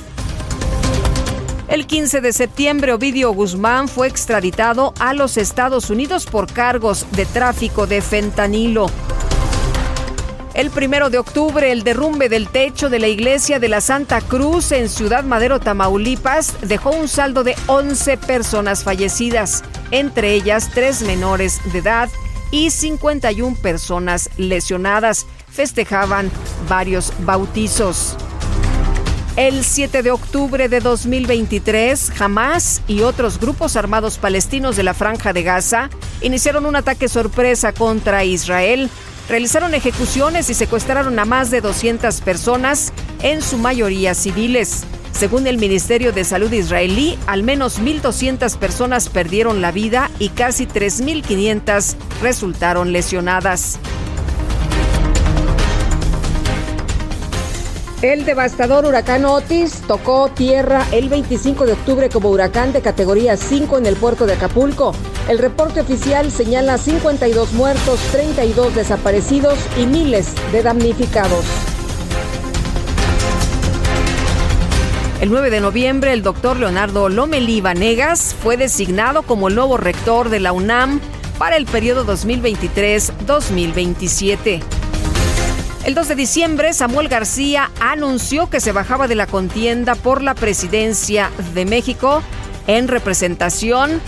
El 1.69 1.87
15 1.87 2.21
de 2.21 2.33
septiembre, 2.33 2.93
Ovidio 2.93 3.33
Guzmán 3.33 3.89
fue 3.89 4.09
extraditado 4.09 4.95
a 4.99 5.15
los 5.15 5.37
Estados 5.37 5.91
Unidos 5.91 6.27
por 6.27 6.51
cargos 6.51 7.07
de 7.13 7.27
tráfico 7.27 7.87
de 7.87 8.01
fentanilo. 8.01 8.91
El 10.55 10.71
primero 10.71 11.11
de 11.11 11.19
octubre, 11.19 11.71
el 11.71 11.85
derrumbe 11.85 12.29
del 12.29 12.49
techo 12.49 12.89
de 12.89 12.99
la 12.99 13.07
iglesia 13.07 13.61
de 13.61 13.69
la 13.69 13.81
Santa 13.81 14.21
Cruz 14.21 14.73
en 14.73 14.89
Ciudad 14.89 15.23
Madero, 15.23 15.61
Tamaulipas, 15.61 16.55
dejó 16.63 16.91
un 16.91 17.07
saldo 17.07 17.45
de 17.45 17.55
11 17.67 18.17
personas 18.17 18.83
fallecidas, 18.83 19.63
entre 19.91 20.33
ellas 20.33 20.71
tres 20.75 21.03
menores 21.03 21.61
de 21.73 21.79
edad 21.79 22.09
y 22.51 22.71
51 22.71 23.57
personas 23.57 24.31
lesionadas. 24.37 25.27
Festejaban 25.51 26.31
varios 26.69 27.13
bautizos. 27.21 28.17
El 29.37 29.65
7 29.65 30.03
de 30.03 30.11
octubre 30.11 30.69
de 30.69 30.81
2023, 30.81 32.21
Hamas 32.21 32.83
y 32.89 33.03
otros 33.03 33.39
grupos 33.39 33.77
armados 33.77 34.19
palestinos 34.19 34.75
de 34.75 34.83
la 34.83 34.95
Franja 34.95 35.33
de 35.33 35.45
Gaza 35.45 35.91
iniciaron 36.23 36.67
un 36.67 36.75
ataque 36.75 37.09
sorpresa 37.09 37.73
contra 37.73 38.25
Israel 38.25 38.91
realizaron 39.29 39.75
ejecuciones 39.75 40.51
y 40.51 40.55
secuestraron 40.55 41.19
a 41.19 41.25
más 41.25 41.51
de 41.51 41.61
200 41.61 42.21
personas, 42.23 42.93
en 43.23 43.43
su 43.43 43.59
mayoría 43.59 44.15
civiles. 44.15 44.85
Según 45.13 45.47
el 45.47 45.59
Ministerio 45.59 46.13
de 46.13 46.25
Salud 46.25 46.53
israelí, 46.53 47.19
al 47.27 47.43
menos 47.43 47.81
1.200 47.81 48.57
personas 48.57 49.09
perdieron 49.09 49.61
la 49.61 49.73
vida 49.73 50.11
y 50.19 50.29
casi 50.29 50.67
3.500 50.67 51.97
resultaron 52.23 52.93
lesionadas. 52.93 53.81
El 58.01 58.25
devastador 58.25 58.87
huracán 58.87 59.25
Otis 59.25 59.83
tocó 59.89 60.29
tierra 60.29 60.87
el 60.93 61.09
25 61.09 61.67
de 61.67 61.73
octubre 61.73 62.09
como 62.09 62.31
huracán 62.31 62.73
de 62.73 62.81
categoría 62.81 63.37
5 63.37 63.77
en 63.77 63.87
el 63.87 63.97
puerto 63.97 64.25
de 64.25 64.35
Acapulco. 64.35 64.95
El 65.29 65.41
reporte 65.41 65.81
oficial 65.81 66.31
señala 66.31 66.79
52 66.79 67.55
muertos, 67.55 67.99
32 68.13 68.77
desaparecidos 68.77 69.59
y 69.77 69.87
miles 69.87 70.33
de 70.53 70.63
damnificados. 70.63 71.45
El 75.21 75.31
9 75.31 75.51
de 75.51 75.61
noviembre, 75.61 76.13
el 76.13 76.23
doctor 76.23 76.57
Leonardo 76.57 77.09
Lomelí 77.09 77.61
Vanegas 77.61 78.37
fue 78.41 78.57
designado 78.57 79.25
como 79.25 79.49
el 79.49 79.57
nuevo 79.57 79.77
rector 79.77 80.29
de 80.29 80.39
la 80.39 80.53
UNAM 80.53 81.01
para 81.37 81.57
el 81.57 81.67
periodo 81.67 82.07
2023-2027. 82.07 84.78
El 85.85 85.95
2 85.95 86.09
de 86.09 86.15
diciembre, 86.17 86.73
Samuel 86.75 87.09
García 87.09 87.71
anunció 87.81 88.51
que 88.51 88.61
se 88.61 88.73
bajaba 88.73 89.09
de 89.09 89.15
la 89.15 89.27
contienda 89.27 89.95
por 89.95 90.23
la 90.23 90.35
presidencia 90.35 91.31
de 91.55 91.65
México 91.65 92.23
en 92.67 92.89
representación 92.89 94.01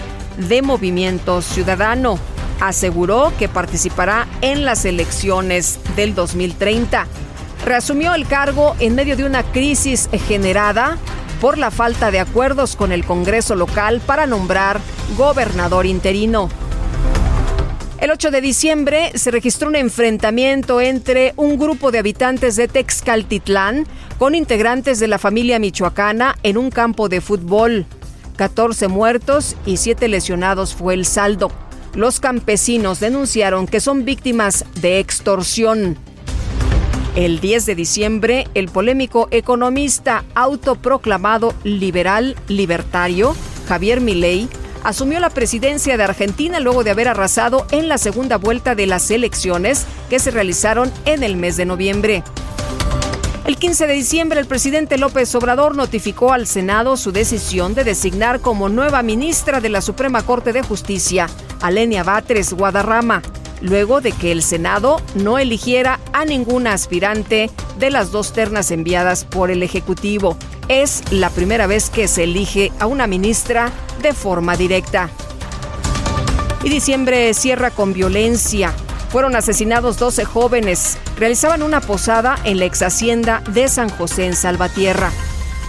de 0.49 0.63
Movimiento 0.63 1.43
Ciudadano. 1.43 2.19
Aseguró 2.61 3.33
que 3.39 3.49
participará 3.49 4.27
en 4.43 4.65
las 4.65 4.85
elecciones 4.85 5.79
del 5.97 6.15
2030 6.15 7.07
reasumió 7.65 8.15
el 8.15 8.27
cargo 8.27 8.75
en 8.81 8.95
medio 8.95 9.17
de 9.17 9.25
una 9.25 9.43
crisis 9.43 10.09
generada 10.27 10.97
por 11.41 11.59
la 11.59 11.71
falta 11.71 12.11
de 12.11 12.21
acuerdos 12.21 12.77
con 12.77 12.93
el 12.93 13.05
Congreso 13.05 13.55
local 13.55 14.01
para 14.05 14.27
nombrar 14.27 14.81
gobernador 15.17 15.87
interino. 15.87 16.49
El 18.01 18.11
8 18.11 18.31
de 18.31 18.41
diciembre 18.41 19.13
se 19.15 19.31
registró 19.31 19.69
un 19.69 19.77
enfrentamiento 19.77 20.81
entre 20.81 21.35
un 21.37 21.59
grupo 21.59 21.91
de 21.91 21.99
habitantes 21.99 22.57
de 22.57 22.67
Texcaltitlán 22.67 23.87
con 24.19 24.35
integrantes 24.35 25.01
de 25.01 25.07
la 25.07 25.19
familia 25.19 25.59
michoacana 25.59 26.35
en 26.43 26.57
un 26.57 26.71
campo 26.71 27.11
de 27.11 27.21
fútbol. 27.21 27.85
14 28.37 28.89
muertos 28.89 29.55
y 29.67 29.77
7 29.77 30.09
lesionados 30.09 30.75
fue 30.75 30.95
el 30.95 31.05
saldo. 31.05 31.53
Los 31.93 32.21
campesinos 32.21 33.01
denunciaron 33.01 33.67
que 33.67 33.81
son 33.81 34.07
víctimas 34.07 34.65
de 34.81 34.99
extorsión. 34.99 35.99
El 37.17 37.41
10 37.41 37.67
de 37.67 37.75
diciembre, 37.75 38.49
el 38.55 38.69
polémico 38.69 39.29
economista 39.31 40.25
autoproclamado 40.35 41.53
liberal 41.65 42.35
libertario, 42.49 43.37
Javier 43.69 44.01
Milei, 44.01 44.49
asumió 44.85 45.21
la 45.21 45.31
presidencia 45.31 45.97
de 45.97 46.05
Argentina 46.05 46.61
luego 46.61 46.85
de 46.85 46.91
haber 46.91 47.09
arrasado 47.09 47.67
en 47.71 47.89
la 47.89 47.99
segunda 47.99 48.37
vuelta 48.37 48.75
de 48.75 48.87
las 48.87 49.11
elecciones 49.11 49.87
que 50.09 50.19
se 50.19 50.31
realizaron 50.31 50.93
en 51.05 51.23
el 51.23 51.37
mes 51.37 51.57
de 51.57 51.67
noviembre. 51.67 52.23
El 53.47 53.57
15 53.57 53.87
de 53.87 53.95
diciembre, 53.95 54.39
el 54.39 54.47
presidente 54.47 54.99
López 54.99 55.35
Obrador 55.35 55.75
notificó 55.75 56.33
al 56.33 56.47
Senado 56.47 56.97
su 56.97 57.11
decisión 57.11 57.75
de 57.75 57.85
designar 57.85 58.41
como 58.41 58.69
nueva 58.69 59.03
ministra 59.03 59.61
de 59.61 59.71
la 59.71 59.81
Suprema 59.81 60.23
Corte 60.23 60.53
de 60.53 60.63
Justicia 60.63 61.27
a 61.61 61.71
Lenia 61.71 62.05
Batres 62.05 62.53
Guadarrama 62.53 63.23
luego 63.61 64.01
de 64.01 64.13
que 64.13 64.33
el 64.33 64.43
Senado 64.43 65.01
no 65.15 65.39
eligiera 65.39 66.01
a 66.13 66.25
ninguna 66.25 66.73
aspirante 66.73 67.51
de 67.79 67.91
las 67.91 68.11
dos 68.11 68.33
ternas 68.33 68.71
enviadas 68.71 69.25
por 69.25 69.51
el 69.51 69.63
Ejecutivo. 69.63 70.37
Es 70.69 71.03
la 71.11 71.31
primera 71.31 71.67
vez 71.67 71.91
que 71.91 72.09
se 72.09 72.25
elige 72.25 72.73
a 72.79 72.87
una 72.87 73.07
ministra 73.07 73.71
de 74.03 74.13
forma 74.13 74.57
directa. 74.57 75.11
Y 76.63 76.69
diciembre 76.69 77.33
cierra 77.35 77.71
con 77.71 77.93
violencia. 77.93 78.73
Fueron 79.09 79.35
asesinados 79.35 79.99
12 79.99 80.25
jóvenes. 80.25 80.99
Realizaban 81.19 81.63
una 81.63 81.81
posada 81.81 82.39
en 82.45 82.59
la 82.59 82.67
ex 82.67 82.83
hacienda 82.83 83.43
de 83.51 83.69
San 83.69 83.89
José 83.89 84.27
en 84.27 84.37
Salvatierra. 84.37 85.11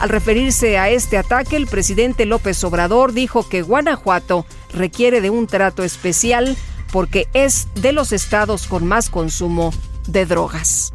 Al 0.01 0.09
referirse 0.09 0.77
a 0.77 0.89
este 0.89 1.17
ataque, 1.17 1.55
el 1.55 1.67
presidente 1.67 2.25
López 2.25 2.63
Obrador 2.63 3.13
dijo 3.13 3.47
que 3.47 3.61
Guanajuato 3.61 4.45
requiere 4.73 5.21
de 5.21 5.29
un 5.29 5.47
trato 5.47 5.83
especial 5.83 6.57
porque 6.91 7.27
es 7.33 7.67
de 7.75 7.91
los 7.91 8.11
estados 8.11 8.67
con 8.67 8.85
más 8.85 9.09
consumo 9.09 9.73
de 10.07 10.25
drogas. 10.25 10.93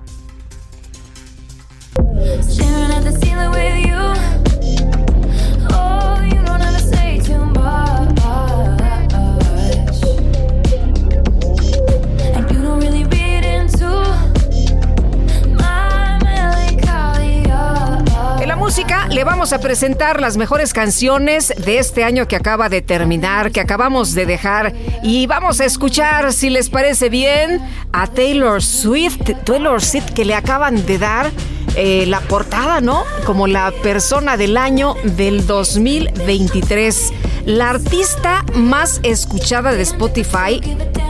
Música 18.66 19.06
le 19.06 19.23
vamos 19.23 19.52
a 19.52 19.61
presentar 19.61 20.20
las 20.20 20.37
mejores 20.37 20.72
canciones 20.72 21.55
de 21.57 21.79
este 21.79 22.02
año 22.02 22.26
que 22.26 22.35
acaba 22.35 22.68
de 22.68 22.83
terminar, 22.83 23.52
que 23.52 23.61
acabamos 23.61 24.12
de 24.12 24.26
dejar. 24.26 24.74
Y 25.05 25.29
vamos 25.29 25.61
a 25.61 25.64
escuchar, 25.66 26.33
si 26.33 26.50
les 26.50 26.68
parece 26.68 27.09
bien, 27.09 27.61
a 27.92 28.09
Taylor 28.09 28.61
Swift, 28.61 29.20
Taylor 29.44 29.81
Swift 29.81 30.11
que 30.14 30.24
le 30.24 30.35
acaban 30.35 30.85
de 30.85 30.98
dar 30.98 31.31
eh, 31.76 32.06
la 32.06 32.20
portada, 32.20 32.80
¿no? 32.80 33.04
Como 33.24 33.46
la 33.46 33.70
persona 33.82 34.36
del 34.36 34.56
año 34.56 34.94
del 35.04 35.46
2023. 35.46 37.12
La 37.44 37.70
artista 37.70 38.44
más 38.54 39.00
escuchada 39.04 39.72
de 39.72 39.82
Spotify 39.82 40.60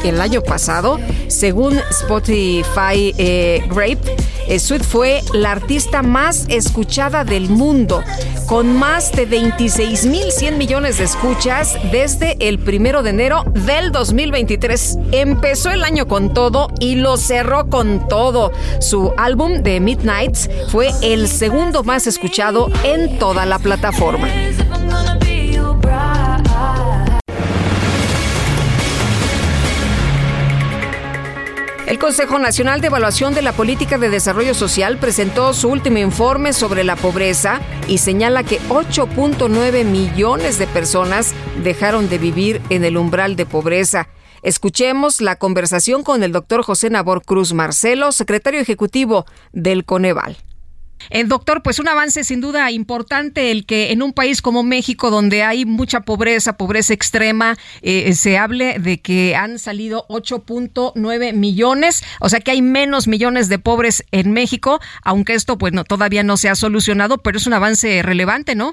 el 0.04 0.20
año 0.20 0.42
pasado, 0.42 0.98
según 1.28 1.78
Spotify 1.90 3.14
eh, 3.18 3.64
Grape, 3.68 4.16
eh, 4.48 4.60
Sweet 4.60 4.84
fue 4.84 5.22
la 5.32 5.52
artista 5.52 6.02
más 6.02 6.46
escuchada 6.48 7.24
del 7.24 7.48
mundo, 7.48 8.02
con 8.46 8.76
más 8.76 9.10
de 9.12 9.28
26.100 9.28 10.56
millones 10.56 10.98
de 10.98 11.04
escuchas 11.04 11.76
desde 11.90 12.36
el 12.38 12.60
primero 12.60 13.02
de 13.02 13.10
enero 13.10 13.44
del 13.66 13.90
2023. 13.90 14.98
Empezó 15.10 15.70
el 15.70 15.82
año 15.82 16.06
con 16.06 16.32
todo 16.32 16.68
y 16.78 16.94
lo 16.94 17.16
cerró 17.16 17.68
con 17.68 18.06
todo. 18.08 18.52
Su 18.78 19.12
álbum 19.16 19.62
de 19.64 19.80
Midnights 19.80 20.48
fue 20.68 20.90
el 21.02 21.28
segundo 21.28 21.84
más 21.84 22.06
escuchado 22.06 22.70
en 22.84 23.18
toda 23.18 23.46
la 23.46 23.58
plataforma. 23.58 24.28
El 31.86 32.00
Consejo 32.00 32.40
Nacional 32.40 32.80
de 32.80 32.88
Evaluación 32.88 33.32
de 33.32 33.42
la 33.42 33.52
Política 33.52 33.96
de 33.96 34.10
Desarrollo 34.10 34.54
Social 34.54 34.98
presentó 34.98 35.54
su 35.54 35.68
último 35.68 35.98
informe 35.98 36.52
sobre 36.52 36.82
la 36.82 36.96
pobreza 36.96 37.60
y 37.86 37.98
señala 37.98 38.42
que 38.42 38.60
8.9 38.62 39.84
millones 39.84 40.58
de 40.58 40.66
personas 40.66 41.32
dejaron 41.62 42.08
de 42.08 42.18
vivir 42.18 42.60
en 42.70 42.84
el 42.84 42.96
umbral 42.96 43.36
de 43.36 43.46
pobreza. 43.46 44.08
Escuchemos 44.42 45.20
la 45.20 45.36
conversación 45.36 46.02
con 46.02 46.22
el 46.22 46.32
doctor 46.32 46.62
José 46.62 46.90
Nabor 46.90 47.24
Cruz 47.24 47.52
Marcelo, 47.52 48.12
secretario 48.12 48.60
ejecutivo 48.60 49.26
del 49.52 49.84
Coneval. 49.84 50.36
Eh, 51.10 51.24
doctor, 51.24 51.62
pues 51.62 51.78
un 51.78 51.88
avance 51.88 52.24
sin 52.24 52.40
duda 52.40 52.70
importante 52.70 53.50
el 53.50 53.66
que 53.66 53.92
en 53.92 54.02
un 54.02 54.12
país 54.12 54.42
como 54.42 54.62
México, 54.62 55.10
donde 55.10 55.42
hay 55.42 55.64
mucha 55.64 56.00
pobreza, 56.00 56.56
pobreza 56.56 56.94
extrema, 56.94 57.56
eh, 57.82 58.12
se 58.14 58.38
hable 58.38 58.78
de 58.78 59.00
que 59.00 59.36
han 59.36 59.58
salido 59.58 60.06
8.9 60.08 61.32
millones, 61.32 62.02
o 62.20 62.28
sea 62.28 62.40
que 62.40 62.50
hay 62.50 62.62
menos 62.62 63.06
millones 63.06 63.48
de 63.48 63.58
pobres 63.58 64.04
en 64.10 64.32
México, 64.32 64.80
aunque 65.02 65.34
esto 65.34 65.58
pues 65.58 65.72
no, 65.72 65.84
todavía 65.84 66.22
no 66.22 66.36
se 66.36 66.48
ha 66.48 66.54
solucionado, 66.54 67.18
pero 67.18 67.38
es 67.38 67.46
un 67.46 67.52
avance 67.52 68.02
relevante, 68.02 68.54
¿no? 68.54 68.72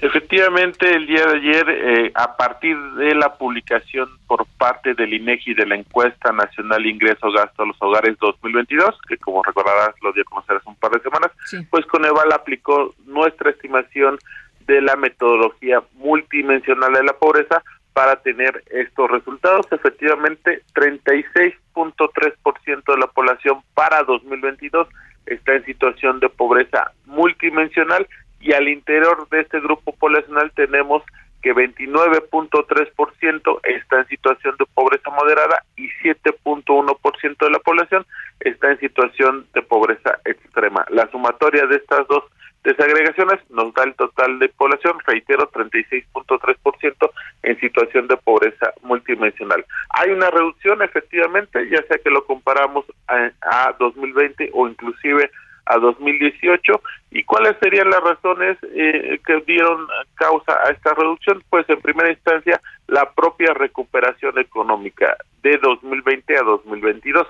Efectivamente, 0.00 0.94
el 0.94 1.08
día 1.08 1.26
de 1.26 1.36
ayer, 1.38 1.68
eh, 1.68 2.12
a 2.14 2.36
partir 2.36 2.78
de 2.92 3.16
la 3.16 3.36
publicación 3.36 4.08
por 4.28 4.46
parte 4.56 4.94
del 4.94 5.12
INEGI 5.12 5.54
de 5.54 5.66
la 5.66 5.74
encuesta 5.74 6.30
nacional 6.30 6.86
Ingreso 6.86 7.32
Gasto 7.32 7.64
a 7.64 7.66
los 7.66 7.76
Hogares 7.80 8.16
2022, 8.20 8.96
que 9.08 9.18
como 9.18 9.42
recordarás 9.42 9.96
lo 10.02 10.12
dio 10.12 10.22
a 10.22 10.30
conocer 10.30 10.56
hace 10.56 10.68
un 10.68 10.76
par 10.76 10.92
de 10.92 11.00
semanas, 11.00 11.32
pues 11.70 11.84
Coneval 11.86 12.32
aplicó 12.32 12.94
nuestra 13.06 13.50
estimación 13.50 14.20
de 14.68 14.80
la 14.82 14.94
metodología 14.94 15.82
multidimensional 15.94 16.92
de 16.92 17.02
la 17.02 17.14
pobreza 17.14 17.64
para 17.92 18.22
tener 18.22 18.62
estos 18.70 19.10
resultados. 19.10 19.66
Efectivamente, 19.72 20.62
36.3% 20.74 22.84
de 22.86 22.98
la 22.98 23.08
población 23.08 23.62
para 23.74 24.04
2022 24.04 24.86
está 25.26 25.54
en 25.54 25.64
situación 25.64 26.20
de 26.20 26.28
pobreza 26.28 26.92
multidimensional 27.06 28.06
y 28.40 28.52
al 28.52 28.68
interior 28.68 29.28
de 29.30 29.40
este 29.40 29.60
grupo 29.60 29.92
poblacional 29.92 30.52
tenemos 30.54 31.02
que 31.42 31.54
29.3% 31.54 33.60
está 33.64 34.00
en 34.00 34.08
situación 34.08 34.56
de 34.58 34.66
pobreza 34.74 35.08
moderada 35.10 35.64
y 35.76 35.88
7.1% 36.02 37.38
de 37.38 37.50
la 37.50 37.60
población 37.60 38.04
está 38.40 38.70
en 38.70 38.80
situación 38.80 39.46
de 39.54 39.62
pobreza 39.62 40.18
extrema. 40.24 40.84
La 40.90 41.08
sumatoria 41.10 41.64
de 41.66 41.76
estas 41.76 42.08
dos 42.08 42.24
desagregaciones 42.64 43.38
nos 43.50 43.72
da 43.74 43.84
el 43.84 43.94
total 43.94 44.40
de 44.40 44.48
población, 44.48 44.98
reitero, 45.06 45.48
36.3% 45.50 47.10
en 47.44 47.60
situación 47.60 48.08
de 48.08 48.16
pobreza 48.16 48.72
multidimensional. 48.82 49.64
Hay 49.90 50.10
una 50.10 50.28
reducción 50.30 50.82
efectivamente, 50.82 51.68
ya 51.70 51.80
sea 51.84 51.98
que 51.98 52.10
lo 52.10 52.24
comparamos 52.24 52.84
a, 53.06 53.30
a 53.42 53.76
2020 53.78 54.50
o 54.52 54.66
inclusive 54.68 55.30
a 55.68 55.78
2018. 55.78 56.80
¿Y 57.10 57.24
cuáles 57.24 57.56
serían 57.60 57.90
las 57.90 58.00
razones 58.02 58.58
eh, 58.74 59.20
que 59.26 59.40
dieron 59.46 59.86
causa 60.14 60.58
a 60.64 60.70
esta 60.70 60.94
reducción? 60.94 61.42
Pues 61.48 61.68
en 61.68 61.80
primera 61.80 62.10
instancia 62.10 62.60
la 62.86 63.10
propia 63.12 63.54
recuperación 63.54 64.38
económica 64.38 65.16
de 65.42 65.58
2020 65.58 66.36
a 66.36 66.42
2022. 66.42 67.26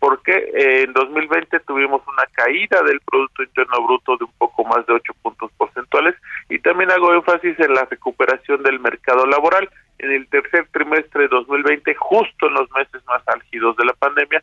Porque 0.00 0.32
eh, 0.32 0.84
en 0.84 0.92
2020 0.94 1.60
tuvimos 1.60 2.02
una 2.08 2.24
caída 2.32 2.82
del 2.82 3.00
Producto 3.00 3.42
Interno 3.42 3.86
Bruto 3.86 4.16
de 4.16 4.24
un 4.24 4.32
poco 4.38 4.64
más 4.64 4.84
de 4.86 4.94
8 4.94 5.12
puntos 5.22 5.52
porcentuales 5.58 6.16
y 6.48 6.58
también 6.58 6.90
hago 6.90 7.14
énfasis 7.14 7.60
en 7.60 7.74
la 7.74 7.84
recuperación 7.84 8.62
del 8.62 8.80
mercado 8.80 9.26
laboral. 9.26 9.68
En 9.98 10.10
el 10.10 10.26
tercer 10.28 10.66
trimestre 10.72 11.24
de 11.24 11.28
2020, 11.28 11.94
justo 11.94 12.46
en 12.46 12.54
los 12.54 12.70
meses 12.72 13.02
más 13.06 13.22
álgidos 13.28 13.76
de 13.76 13.84
la 13.84 13.92
pandemia, 13.92 14.42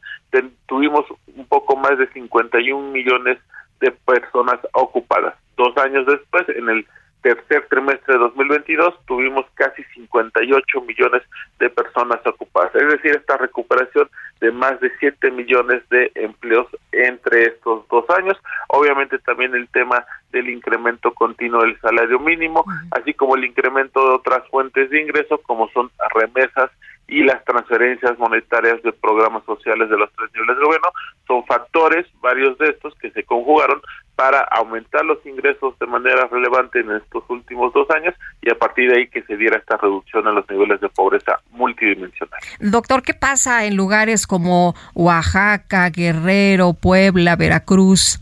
tuvimos 0.68 1.06
un 1.36 1.48
poco 1.48 1.76
más 1.76 1.98
de 1.98 2.08
51 2.10 2.92
millones 2.92 3.40
de 3.80 3.90
personas 3.92 4.60
ocupadas. 4.74 5.34
Dos 5.58 5.76
años 5.78 6.06
después, 6.06 6.48
en 6.50 6.70
el 6.70 6.86
tercer 7.28 7.68
trimestre 7.70 8.14
de 8.14 8.20
2022 8.20 9.06
tuvimos 9.06 9.46
casi 9.56 9.84
58 9.96 10.82
millones 10.82 11.24
de 11.60 11.70
personas 11.70 12.26
ocupadas, 12.26 12.74
es 12.76 12.88
decir, 12.88 13.12
esta 13.18 13.36
recuperación 13.36 14.10
de 14.40 14.52
más 14.52 14.80
de 14.80 14.90
7 15.00 15.32
millones 15.32 15.84
de 15.90 16.10
empleos 16.16 16.68
entre 16.94 17.48
estos 17.48 17.86
dos 17.90 18.06
años. 18.12 18.38
Obviamente 18.70 19.20
también 19.20 19.54
el 19.56 19.68
tema 19.70 20.06
del 20.32 20.50
incremento 20.50 21.14
continuo 21.14 21.64
del 21.64 21.78
salario 21.82 22.18
mínimo, 22.20 22.64
así 22.92 23.14
como 23.14 23.36
el 23.36 23.44
incremento 23.44 24.00
de 24.08 24.16
otras 24.16 24.48
fuentes 24.50 24.90
de 24.90 25.02
ingreso 25.02 25.40
como 25.40 25.68
son 25.72 25.92
remesas 26.16 26.72
y 27.10 27.24
las 27.24 27.44
transferencias 27.44 28.18
monetarias 28.20 28.82
de 28.84 28.94
programas 28.94 29.44
sociales 29.46 29.90
de 29.90 29.98
los 29.98 30.12
tres 30.14 30.30
niveles 30.34 30.58
de 30.58 30.64
gobierno. 30.64 30.90
Son 31.26 31.46
factores, 31.46 32.06
varios 32.22 32.58
de 32.58 32.70
estos, 32.70 32.96
que 32.96 33.12
se 33.12 33.24
conjugaron 33.24 33.82
para 34.18 34.40
aumentar 34.40 35.06
los 35.06 35.24
ingresos 35.28 35.78
de 35.78 35.86
manera 35.86 36.28
relevante 36.30 36.80
en 36.80 36.92
estos 36.92 37.24
últimos 37.30 37.72
dos 37.72 37.88
años 37.92 38.16
y 38.42 38.50
a 38.50 38.56
partir 38.56 38.90
de 38.90 38.98
ahí 38.98 39.08
que 39.08 39.22
se 39.22 39.38
diera 39.38 39.58
esta 39.58 39.78
reducción 39.78 40.28
en 40.28 40.34
los 40.34 40.50
niveles 40.50 40.82
de 40.82 40.90
pobreza 40.90 41.40
multidimensional. 41.52 42.40
Doctor, 42.60 43.04
¿qué 43.04 43.14
pasa 43.14 43.66
en 43.66 43.78
lugares 43.78 44.26
como 44.26 44.74
Oaxaca, 44.96 45.92
Guerrero, 45.92 46.74
Puebla, 46.74 47.36
Veracruz? 47.36 48.20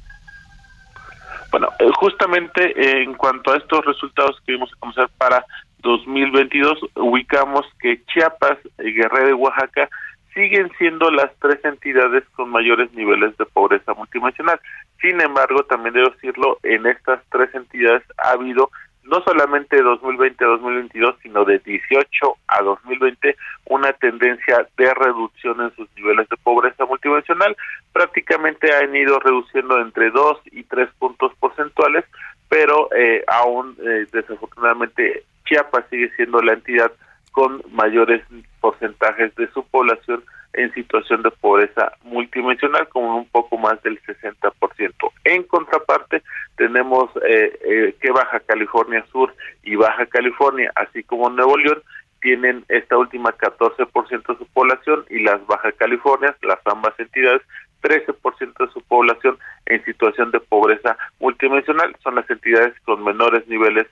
Bueno, 1.50 1.70
eh, 1.80 1.90
justamente 1.98 2.74
eh, 2.78 3.04
en 3.04 3.14
cuanto 3.14 3.54
a 3.54 3.58
estos 3.58 3.86
resultados 3.86 4.36
que 4.46 4.52
vimos 4.52 4.70
a 4.74 4.80
conocer 4.80 5.08
para 5.18 5.46
2022, 5.80 6.78
ubicamos 6.96 7.66
que 7.80 8.04
Chiapas, 8.08 8.58
eh, 8.80 8.92
Guerrero 8.92 9.30
y 9.30 9.34
Oaxaca 9.34 9.90
siguen 10.36 10.70
siendo 10.78 11.10
las 11.10 11.32
tres 11.40 11.64
entidades 11.64 12.24
con 12.36 12.50
mayores 12.50 12.94
niveles 12.94 13.36
de 13.38 13.46
pobreza 13.46 13.94
multidimensional. 13.94 14.60
Sin 15.02 15.20
embargo, 15.22 15.64
también 15.64 15.96
debo 15.96 16.10
decirlo, 16.10 16.60
en 16.62 16.86
estas 16.86 17.22
tres 17.32 17.56
entidades 17.56 18.04
ha 18.18 18.32
habido 18.32 18.70
no 19.06 19.22
solamente 19.24 19.76
de 19.76 19.84
2020 19.84 20.44
a 20.44 20.48
2022, 20.48 21.16
sino 21.22 21.46
de 21.46 21.60
18 21.60 22.38
a 22.48 22.64
2020, 22.64 23.36
una 23.66 23.94
tendencia 23.94 24.68
de 24.78 24.94
reducción 24.94 25.62
en 25.62 25.76
sus 25.76 25.88
niveles 25.96 26.28
de 26.28 26.38
pobreza 26.38 26.86
multidimensional. 26.86 27.56
Prácticamente 27.94 28.74
han 28.76 28.96
ido 28.96 29.20
reduciendo 29.20 29.80
entre 29.80 30.10
2 30.10 30.42
y 30.52 30.64
3 30.64 30.90
puntos 30.98 31.32
porcentuales, 31.40 32.04
pero 32.50 32.90
eh, 32.96 33.24
aún 33.28 33.78
eh, 33.80 34.08
desafortunadamente 34.12 35.24
Chiapas 35.46 35.86
sigue 35.90 36.10
siendo 36.16 36.42
la 36.42 36.54
entidad 36.54 36.92
con 37.36 37.62
mayores 37.74 38.24
porcentajes 38.62 39.36
de 39.36 39.52
su 39.52 39.62
población 39.66 40.24
en 40.54 40.74
situación 40.74 41.22
de 41.22 41.32
pobreza 41.32 41.92
multidimensional, 42.04 42.88
como 42.88 43.18
un 43.18 43.26
poco 43.26 43.58
más 43.58 43.84
del 43.84 44.02
60%. 44.04 44.94
En 45.26 45.44
contraparte, 45.44 46.24
tenemos 46.56 47.10
eh, 47.28 47.60
eh, 47.66 47.96
que 48.00 48.12
Baja 48.12 48.40
California 48.40 49.06
Sur 49.12 49.36
y 49.64 49.76
Baja 49.76 50.06
California, 50.06 50.72
así 50.76 51.04
como 51.04 51.30
Nuevo 51.30 51.58
León, 51.58 51.84
tienen 52.22 52.64
esta 52.70 52.98
última 52.98 53.32
14% 53.38 54.28
de 54.28 54.38
su 54.38 54.48
población 54.54 55.04
y 55.10 55.20
las 55.20 55.46
Baja 55.46 55.74
California, 55.74 56.34
las 56.42 56.60
ambas 56.64 56.98
entidades, 56.98 57.42
13% 57.82 58.66
de 58.66 58.72
su 58.72 58.80
población 58.84 59.38
en 59.66 59.84
situación 59.84 60.32
de 60.32 60.40
pobreza 60.40 60.98
multidimensional. 61.20 61.94
Son 62.02 62.16
las 62.16 62.30
entidades 62.30 62.74
con 62.86 63.04
menores 63.04 63.46
niveles 63.50 63.88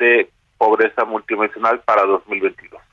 de 0.00 0.28
pobreza 0.58 1.04
multidimensional 1.04 1.80
para 1.86 2.02
2022. 2.02 2.87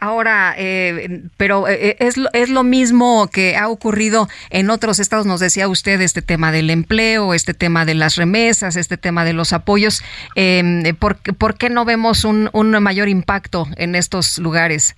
Ahora, 0.00 0.54
eh, 0.56 1.22
pero 1.36 1.68
eh, 1.68 1.96
es, 1.98 2.16
es 2.32 2.50
lo 2.50 2.62
mismo 2.62 3.28
que 3.32 3.56
ha 3.56 3.68
ocurrido 3.68 4.28
en 4.50 4.70
otros 4.70 4.98
estados, 4.98 5.26
nos 5.26 5.40
decía 5.40 5.68
usted, 5.68 6.00
este 6.00 6.22
tema 6.22 6.52
del 6.52 6.70
empleo, 6.70 7.34
este 7.34 7.54
tema 7.54 7.84
de 7.84 7.94
las 7.94 8.16
remesas, 8.16 8.76
este 8.76 8.96
tema 8.96 9.24
de 9.24 9.32
los 9.32 9.52
apoyos. 9.52 10.02
Eh, 10.36 10.94
¿por, 10.98 11.16
¿por, 11.36 11.56
qué 11.56 11.70
no 11.70 11.84
vemos 11.84 12.24
un, 12.24 12.50
un 12.52 12.70
mayor 12.82 13.08
impacto 13.08 13.66
en 13.76 13.94
estos 13.94 14.38
lugares? 14.38 14.96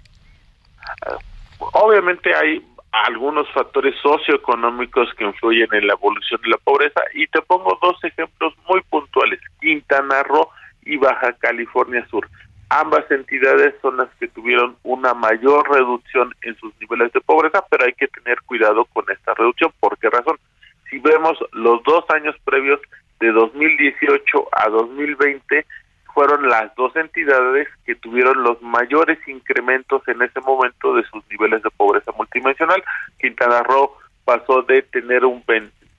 Obviamente 1.59 2.35
hay 2.35 2.65
algunos 2.93 3.49
factores 3.53 3.95
socioeconómicos 4.03 5.15
que 5.15 5.25
influyen 5.25 5.69
en 5.73 5.87
la 5.87 5.93
evolución 5.93 6.41
de 6.43 6.49
la 6.49 6.59
pobreza 6.59 7.01
y 7.15 7.27
te 7.29 7.41
pongo 7.43 7.79
dos 7.81 8.03
ejemplos 8.03 8.55
muy 8.69 8.81
puntuales, 8.83 9.41
Quintana 9.61 10.23
Roo 10.25 10.49
y 10.83 10.97
Baja 10.97 11.33
California 11.35 12.05
Sur. 12.11 12.29
Ambas 12.71 13.11
entidades 13.11 13.75
son 13.83 13.97
las 13.97 14.09
que 14.21 14.29
tuvieron 14.29 14.77
una 14.85 15.13
mayor 15.13 15.69
reducción 15.69 16.33
en 16.43 16.57
sus 16.57 16.73
niveles 16.81 17.13
de 17.13 17.21
pobreza, 17.21 17.65
pero 17.69 17.85
hay 17.85 17.93
que 17.95 18.07
tener 18.07 18.41
cuidado 18.43 18.85
con 18.85 19.05
esta 19.11 19.35
reducción. 19.35 19.73
¿Por 19.81 19.99
qué 19.99 20.09
razón? 20.09 20.39
Si 20.89 21.01
vemos 21.01 21.37
los 21.53 21.83
dos 21.83 22.05
años 22.11 22.37
previos 22.45 22.81
de 23.19 23.33
2018 23.33 24.49
a 24.53 24.69
2020, 24.69 25.67
fueron 26.15 26.49
las 26.49 26.73
dos 26.77 26.95
entidades 26.95 27.67
que 27.85 27.97
tuvieron 27.97 28.45
los 28.45 28.63
mayores 28.63 29.19
incrementos 29.27 30.07
en 30.07 30.23
ese 30.23 30.41
momento 30.41 30.95
de 30.95 31.03
sus 31.05 31.29
niveles 31.29 31.65
de 31.65 31.71
pobreza 31.71 32.13
multidimensional. 32.13 32.83
Quintana 33.19 33.65
Roo 33.65 33.97
pasó 34.25 34.63
de 34.63 34.83
tener 34.83 35.25
un 35.25 35.43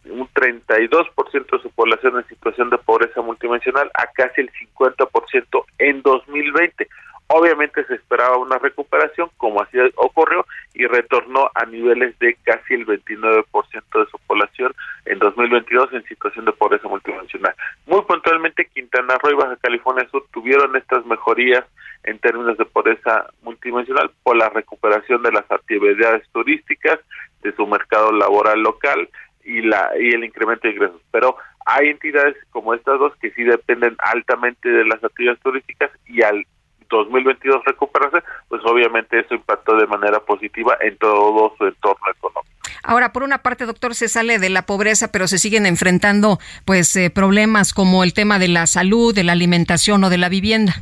un 0.06 0.28
32% 0.34 1.52
de 1.52 1.62
su 1.62 1.70
población 1.72 2.18
en 2.18 2.28
situación 2.28 2.70
de 2.70 2.78
pobreza 2.78 3.22
multidimensional 3.22 3.90
a 3.94 4.08
casi 4.08 4.42
el 4.42 4.52
50% 4.78 5.66
en 5.80 6.02
2020. 6.02 6.88
Obviamente 7.34 7.86
se 7.86 7.96
esperaba 7.96 8.36
una 8.38 8.58
recuperación, 8.58 9.30
como 9.38 9.62
así 9.62 9.78
ocurrió, 9.96 10.46
y 10.74 10.86
retornó 10.86 11.50
a 11.56 11.66
niveles 11.66 12.18
de 12.20 12.36
casi 12.44 12.74
el 12.74 12.86
29% 12.86 13.46
de 13.64 14.12
su 14.12 14.20
población 14.28 14.74
en 15.06 15.20
2022 15.20 15.94
en 15.94 16.04
situación 16.04 16.44
de 16.44 16.52
pobreza 16.52 16.90
multidimensional. 16.90 17.56
Muy 17.86 18.02
puntualmente, 18.02 18.66
Quintana 18.66 19.18
Roo 19.18 19.32
y 19.32 19.36
Baja 19.36 19.56
California 19.62 20.06
Sur 20.12 20.26
tuvieron 20.34 20.76
estas 20.76 21.06
mejorías 21.06 21.64
en 22.04 22.20
términos 22.20 22.58
de 22.58 22.66
pobreza 22.66 23.28
multidimensional 23.44 24.12
por 24.24 24.36
la 24.36 24.50
recuperación 24.50 25.24
de 25.24 25.32
las 25.32 25.50
actividades 25.50 26.28
turísticas, 26.34 27.00
de 27.44 27.56
su 27.56 27.66
mercado 27.66 28.12
laboral 28.12 28.62
local, 28.62 29.08
y 29.44 29.62
la 29.62 29.92
y 30.00 30.14
el 30.14 30.24
incremento 30.24 30.68
de 30.68 30.74
ingresos. 30.74 31.02
Pero 31.12 31.36
hay 31.66 31.90
entidades 31.90 32.36
como 32.52 32.74
estas 32.74 33.00
dos 33.00 33.14
que 33.18 33.32
sí 33.32 33.44
dependen 33.44 33.96
altamente 34.00 34.70
de 34.70 34.86
las 34.86 35.04
actividades 35.04 35.42
turísticas 35.42 35.92
y 36.08 36.22
al 36.22 36.46
2022 36.90 37.64
recuperarse 37.66 38.24
pues 38.50 38.62
obviamente 38.66 39.20
eso 39.20 39.34
impactó 39.34 39.76
de 39.78 39.88
manera 39.88 40.20
positiva 40.20 40.78
en 40.82 40.98
todo 40.98 41.56
su 41.58 41.66
entorno 41.66 42.10
económico. 42.10 42.52
Ahora, 42.84 43.14
por 43.14 43.24
una 43.24 43.40
parte, 43.40 43.66
doctor, 43.66 43.94
se 43.94 44.08
sale 44.08 44.40
de 44.40 44.50
la 44.50 44.64
pobreza, 44.64 45.12
pero 45.12 45.28
se 45.28 45.38
siguen 45.38 45.66
enfrentando 45.66 46.40
pues 46.66 46.96
eh, 46.96 47.12
problemas 47.12 47.74
como 47.74 48.04
el 48.04 48.14
tema 48.14 48.40
de 48.40 48.48
la 48.48 48.66
salud, 48.66 49.14
de 49.14 49.24
la 49.24 49.34
alimentación 49.34 50.04
o 50.04 50.10
de 50.10 50.18
la 50.18 50.30
vivienda. 50.30 50.74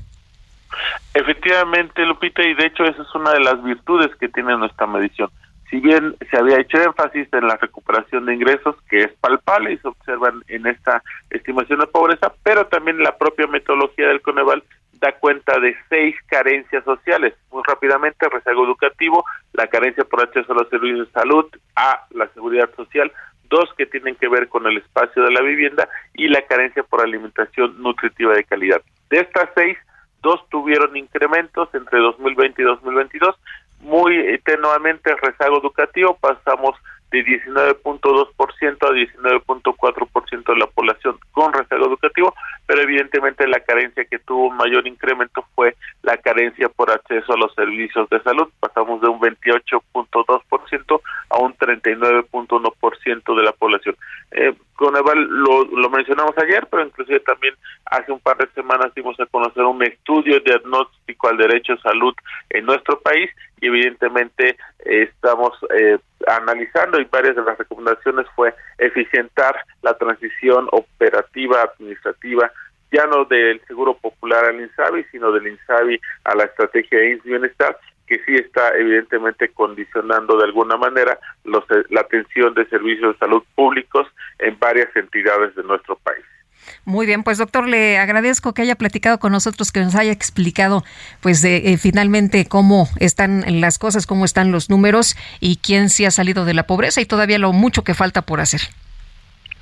Efectivamente, 1.13 2.05
Lupita, 2.05 2.41
y 2.43 2.53
de 2.53 2.67
hecho 2.67 2.85
esa 2.85 3.01
es 3.01 3.15
una 3.15 3.31
de 3.31 3.41
las 3.41 3.61
virtudes 3.63 4.15
que 4.15 4.29
tiene 4.29 4.57
nuestra 4.57 4.87
medición 4.87 5.29
si 5.69 5.79
bien 5.79 6.15
se 6.29 6.38
había 6.38 6.60
hecho 6.60 6.82
énfasis 6.82 7.27
en 7.32 7.47
la 7.47 7.55
recuperación 7.58 8.25
de 8.25 8.34
ingresos, 8.34 8.75
que 8.89 9.03
es 9.03 9.13
palpable 9.19 9.73
y 9.73 9.77
se 9.77 9.88
observan 9.88 10.43
en 10.47 10.65
esta 10.65 11.03
estimación 11.29 11.79
de 11.79 11.88
pobreza, 11.88 12.34
pero 12.43 12.65
también 12.67 13.03
la 13.03 13.17
propia 13.17 13.45
metodología 13.47 14.08
del 14.08 14.21
Coneval 14.21 14.63
da 14.93 15.13
cuenta 15.13 15.60
de 15.60 15.75
seis 15.88 16.15
carencias 16.27 16.84
sociales. 16.84 17.34
Muy 17.51 17.62
rápidamente, 17.65 18.27
rezago 18.27 18.65
educativo, 18.65 19.23
la 19.53 19.67
carencia 19.67 20.03
por 20.03 20.21
acceso 20.21 20.51
a 20.51 20.55
los 20.55 20.69
servicios 20.69 21.08
de 21.08 21.13
salud, 21.13 21.45
a 21.75 22.05
la 22.12 22.27
seguridad 22.29 22.69
social, 22.75 23.12
dos 23.49 23.69
que 23.77 23.86
tienen 23.86 24.15
que 24.15 24.27
ver 24.27 24.49
con 24.49 24.65
el 24.67 24.77
espacio 24.77 25.23
de 25.23 25.32
la 25.32 25.41
vivienda 25.41 25.88
y 26.13 26.27
la 26.27 26.41
carencia 26.43 26.84
por 26.84 27.01
alimentación 27.01 27.82
nutritiva 27.82 28.34
de 28.34 28.43
calidad. 28.43 28.82
De 29.10 29.19
estas 29.19 29.49
seis, 29.55 29.77
dos 30.21 30.47
tuvieron 30.49 30.97
incrementos 30.97 31.69
entre 31.73 31.99
2020 31.99 32.62
y 32.62 32.65
2022 32.65 33.36
muy 33.81 34.39
tenuamente 34.45 35.11
el 35.11 35.17
rezago 35.17 35.59
educativo, 35.59 36.17
pasamos 36.19 36.75
de 37.11 37.25
19.2% 37.25 38.77
a 38.81 38.91
19.4% 38.91 40.53
de 40.53 40.59
la 40.59 40.67
población 40.67 41.17
con 41.31 41.53
rezago 41.53 41.87
educativo, 41.87 42.35
pero 42.67 42.81
evidentemente 42.81 43.47
la 43.47 43.59
carencia 43.61 44.05
que 44.05 44.19
tuvo 44.19 44.51
mayor 44.51 44.85
incremento 44.87 45.43
fue 45.55 45.75
la 46.03 46.17
carencia 46.17 46.69
por 46.69 46.91
acceso 46.91 47.33
a 47.33 47.37
los 47.37 47.53
servicios 47.55 48.07
de 48.09 48.21
salud. 48.21 48.47
Pasamos 48.59 49.01
de 49.01 49.07
un 49.07 49.19
28.2% 49.19 51.01
a 51.29 51.37
un 51.39 51.55
39.1% 51.55 53.35
de 53.35 53.43
la 53.43 53.51
población. 53.53 53.95
Eh, 54.31 54.53
Coneval 54.79 55.27
lo, 55.27 55.65
lo 55.65 55.89
mencionamos 55.89 56.33
ayer, 56.37 56.65
pero 56.71 56.85
inclusive 56.85 57.19
también 57.19 57.53
hace 57.83 58.13
un 58.13 58.19
par 58.21 58.37
de 58.37 58.47
semanas 58.55 58.93
dimos 58.95 59.19
a 59.19 59.25
conocer 59.25 59.63
un 59.65 59.83
estudio 59.83 60.39
diagnóstico 60.39 61.27
al 61.27 61.35
derecho 61.35 61.73
a 61.73 61.81
salud 61.81 62.13
en 62.49 62.65
nuestro 62.65 62.97
país 63.01 63.29
y 63.59 63.67
evidentemente 63.67 64.55
eh, 64.85 65.09
estamos 65.13 65.51
eh, 65.77 65.97
analizando 66.27 66.97
y 67.01 67.03
varias 67.11 67.35
de 67.35 67.43
las 67.43 67.57
recomendaciones 67.57 68.25
fue 68.37 68.55
eficientar 68.77 69.53
la 69.81 69.97
transición 69.97 70.69
operativa 70.71 71.61
administrativa 71.63 72.49
ya 72.91 73.05
no 73.05 73.25
del 73.25 73.61
Seguro 73.67 73.95
Popular 73.95 74.45
al 74.45 74.61
INSABI, 74.61 75.03
sino 75.11 75.31
del 75.33 75.47
INSABI 75.47 75.99
a 76.23 76.35
la 76.35 76.45
estrategia 76.45 76.99
de 76.99 77.19
Bienestar, 77.23 77.77
que 78.09 78.15
sí 78.25 78.35
está 78.35 78.75
evidentemente 78.75 79.49
condicionando 79.49 80.37
de 80.37 80.45
alguna 80.45 80.75
manera 80.75 81.19
los, 81.43 81.63
la 81.89 82.01
atención 82.01 82.53
de 82.55 82.67
servicios 82.67 83.13
de 83.13 83.19
salud 83.19 83.43
públicos 83.55 84.07
en 84.39 84.57
varias 84.57 84.93
entidades 84.95 85.55
de 85.55 85.63
nuestro 85.63 85.95
país. 85.97 86.25
Muy 86.85 87.05
bien, 87.05 87.23
pues 87.23 87.37
doctor, 87.37 87.67
le 87.67 87.97
agradezco 87.97 88.53
que 88.53 88.61
haya 88.63 88.75
platicado 88.75 89.19
con 89.19 89.31
nosotros, 89.31 89.71
que 89.71 89.79
nos 89.79 89.95
haya 89.95 90.11
explicado, 90.11 90.83
pues, 91.21 91.41
de, 91.41 91.71
eh, 91.71 91.77
finalmente 91.77 92.47
cómo 92.47 92.87
están 92.99 93.43
las 93.61 93.79
cosas, 93.79 94.07
cómo 94.07 94.25
están 94.25 94.51
los 94.51 94.69
números 94.69 95.15
y 95.39 95.57
quién 95.57 95.89
sí 95.89 96.05
ha 96.05 96.11
salido 96.11 96.45
de 96.45 96.53
la 96.53 96.63
pobreza 96.63 97.01
y 97.01 97.05
todavía 97.05 97.39
lo 97.39 97.53
mucho 97.53 97.83
que 97.83 97.93
falta 97.93 98.23
por 98.23 98.39
hacer. 98.39 98.61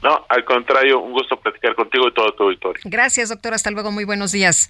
No, 0.03 0.25
al 0.29 0.45
contrario, 0.45 0.99
un 0.99 1.11
gusto 1.11 1.39
platicar 1.39 1.75
contigo 1.75 2.07
y 2.07 2.13
todo 2.13 2.31
tu 2.33 2.43
auditorio. 2.43 2.81
Gracias, 2.85 3.29
doctor. 3.29 3.53
Hasta 3.53 3.71
luego. 3.71 3.91
Muy 3.91 4.05
buenos 4.05 4.31
días. 4.31 4.69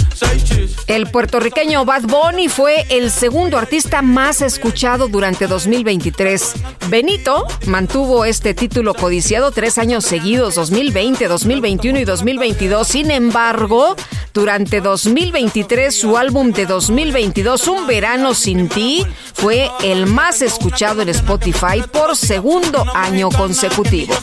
El 0.87 1.09
puertorriqueño 1.09 1.85
Bad 1.85 2.03
Bunny 2.03 2.49
fue 2.49 2.85
el 2.89 3.11
segundo 3.11 3.57
artista 3.57 4.01
más 4.01 4.41
escuchado 4.41 5.07
durante 5.07 5.47
2023. 5.47 6.53
Benito 6.89 7.47
mantuvo 7.67 8.25
este 8.25 8.53
título 8.53 8.93
codiciado 8.93 9.51
tres 9.51 9.77
años 9.77 10.03
seguidos, 10.03 10.55
2020, 10.55 11.27
2021 11.27 11.99
y 11.99 12.03
2022. 12.03 12.87
Sin 12.87 13.09
embargo, 13.11 13.95
durante 14.33 14.81
2023, 14.81 15.93
su 15.93 16.17
álbum 16.17 16.51
de 16.51 16.65
2022, 16.65 17.67
Un 17.67 17.87
Verano 17.87 18.33
Sin 18.33 18.69
Ti, 18.69 19.05
fue 19.33 19.69
el 19.83 20.07
más 20.07 20.41
escuchado 20.41 21.01
en 21.01 21.09
Spotify 21.09 21.83
por 21.91 22.15
segundo 22.15 22.85
año 22.93 23.29
consecutivo. 23.29 24.13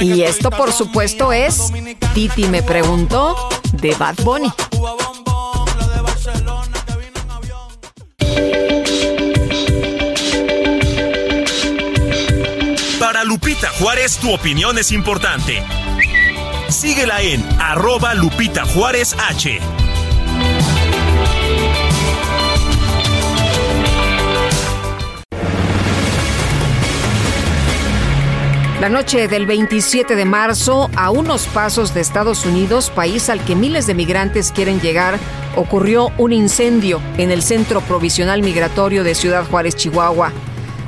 Y 0.00 0.22
esto, 0.22 0.50
por 0.50 0.72
supuesto, 0.72 1.32
es 1.32 1.72
Titi 2.34 2.48
me 2.48 2.62
preguntó 2.64 3.48
de 3.74 3.94
Bad 3.94 4.16
Bunny. 4.24 4.52
Para 12.98 13.22
Lupita 13.22 13.68
Juárez, 13.78 14.16
tu 14.16 14.32
opinión 14.32 14.78
es 14.78 14.90
importante. 14.90 15.62
Síguela 16.68 17.22
en 17.22 17.44
arroba 17.60 18.14
Lupita 18.14 18.64
Juárez 18.64 19.14
H. 19.28 19.60
La 28.84 28.90
noche 28.90 29.28
del 29.28 29.46
27 29.46 30.14
de 30.14 30.26
marzo, 30.26 30.90
a 30.94 31.10
unos 31.10 31.46
pasos 31.46 31.94
de 31.94 32.02
Estados 32.02 32.44
Unidos, 32.44 32.90
país 32.90 33.30
al 33.30 33.42
que 33.42 33.56
miles 33.56 33.86
de 33.86 33.94
migrantes 33.94 34.52
quieren 34.52 34.78
llegar, 34.78 35.18
ocurrió 35.56 36.12
un 36.18 36.34
incendio 36.34 37.00
en 37.16 37.30
el 37.30 37.42
Centro 37.42 37.80
Provisional 37.80 38.42
Migratorio 38.42 39.02
de 39.02 39.14
Ciudad 39.14 39.46
Juárez, 39.48 39.74
Chihuahua. 39.74 40.32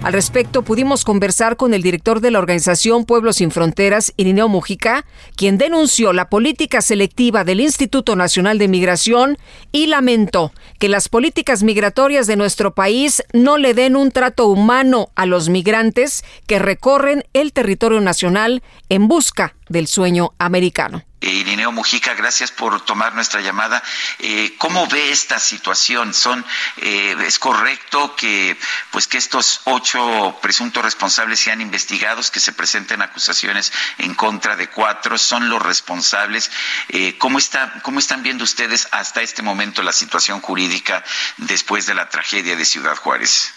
Al 0.06 0.12
respecto, 0.12 0.62
pudimos 0.62 1.04
conversar 1.04 1.56
con 1.56 1.74
el 1.74 1.82
director 1.82 2.20
de 2.20 2.30
la 2.30 2.38
organización 2.38 3.06
Pueblos 3.06 3.38
Sin 3.38 3.50
Fronteras, 3.50 4.12
Irineo 4.16 4.46
Mujica, 4.46 5.04
quien 5.34 5.58
denunció 5.58 6.12
la 6.12 6.30
política 6.30 6.80
selectiva 6.80 7.42
del 7.42 7.60
Instituto 7.60 8.14
Nacional 8.14 8.58
de 8.58 8.68
Migración 8.68 9.36
y 9.72 9.88
lamentó 9.88 10.52
que 10.78 10.88
las 10.88 11.08
políticas 11.08 11.64
migratorias 11.64 12.28
de 12.28 12.36
nuestro 12.36 12.72
país 12.72 13.24
no 13.32 13.58
le 13.58 13.74
den 13.74 13.96
un 13.96 14.12
trato 14.12 14.46
humano 14.46 15.08
a 15.16 15.26
los 15.26 15.48
migrantes 15.48 16.22
que 16.46 16.60
recorren 16.60 17.24
el 17.32 17.52
territorio 17.52 18.00
nacional 18.00 18.62
en 18.88 19.08
busca 19.08 19.55
del 19.68 19.86
sueño 19.88 20.32
americano. 20.38 21.02
Irineo 21.20 21.72
Mujica, 21.72 22.14
gracias 22.14 22.50
por 22.50 22.84
tomar 22.84 23.14
nuestra 23.14 23.40
llamada. 23.40 23.82
Eh, 24.18 24.54
¿Cómo 24.58 24.86
ve 24.86 25.10
esta 25.10 25.38
situación? 25.38 26.14
¿Son, 26.14 26.44
eh, 26.76 27.16
¿Es 27.26 27.38
correcto 27.38 28.14
que, 28.14 28.56
pues, 28.90 29.06
que 29.06 29.18
estos 29.18 29.62
ocho 29.64 30.38
presuntos 30.40 30.84
responsables 30.84 31.40
sean 31.40 31.60
investigados, 31.60 32.30
que 32.30 32.40
se 32.40 32.52
presenten 32.52 33.02
acusaciones 33.02 33.72
en 33.98 34.14
contra 34.14 34.56
de 34.56 34.68
cuatro? 34.68 35.18
¿Son 35.18 35.48
los 35.48 35.62
responsables? 35.62 36.50
Eh, 36.90 37.16
¿cómo, 37.18 37.38
está, 37.38 37.80
¿Cómo 37.82 37.98
están 37.98 38.22
viendo 38.22 38.44
ustedes 38.44 38.86
hasta 38.92 39.22
este 39.22 39.42
momento 39.42 39.82
la 39.82 39.92
situación 39.92 40.40
jurídica 40.40 41.02
después 41.38 41.86
de 41.86 41.94
la 41.94 42.08
tragedia 42.08 42.56
de 42.56 42.64
Ciudad 42.64 42.96
Juárez? 42.96 43.55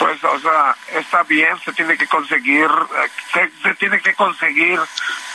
Pues 0.00 0.24
o 0.24 0.38
sea 0.40 0.74
está 0.94 1.22
bien 1.22 1.56
se 1.64 1.72
tiene 1.72 1.96
que 1.96 2.08
conseguir 2.08 2.68
se, 3.32 3.48
se, 3.62 3.74
tiene 3.74 4.00
que 4.00 4.14
conseguir 4.14 4.80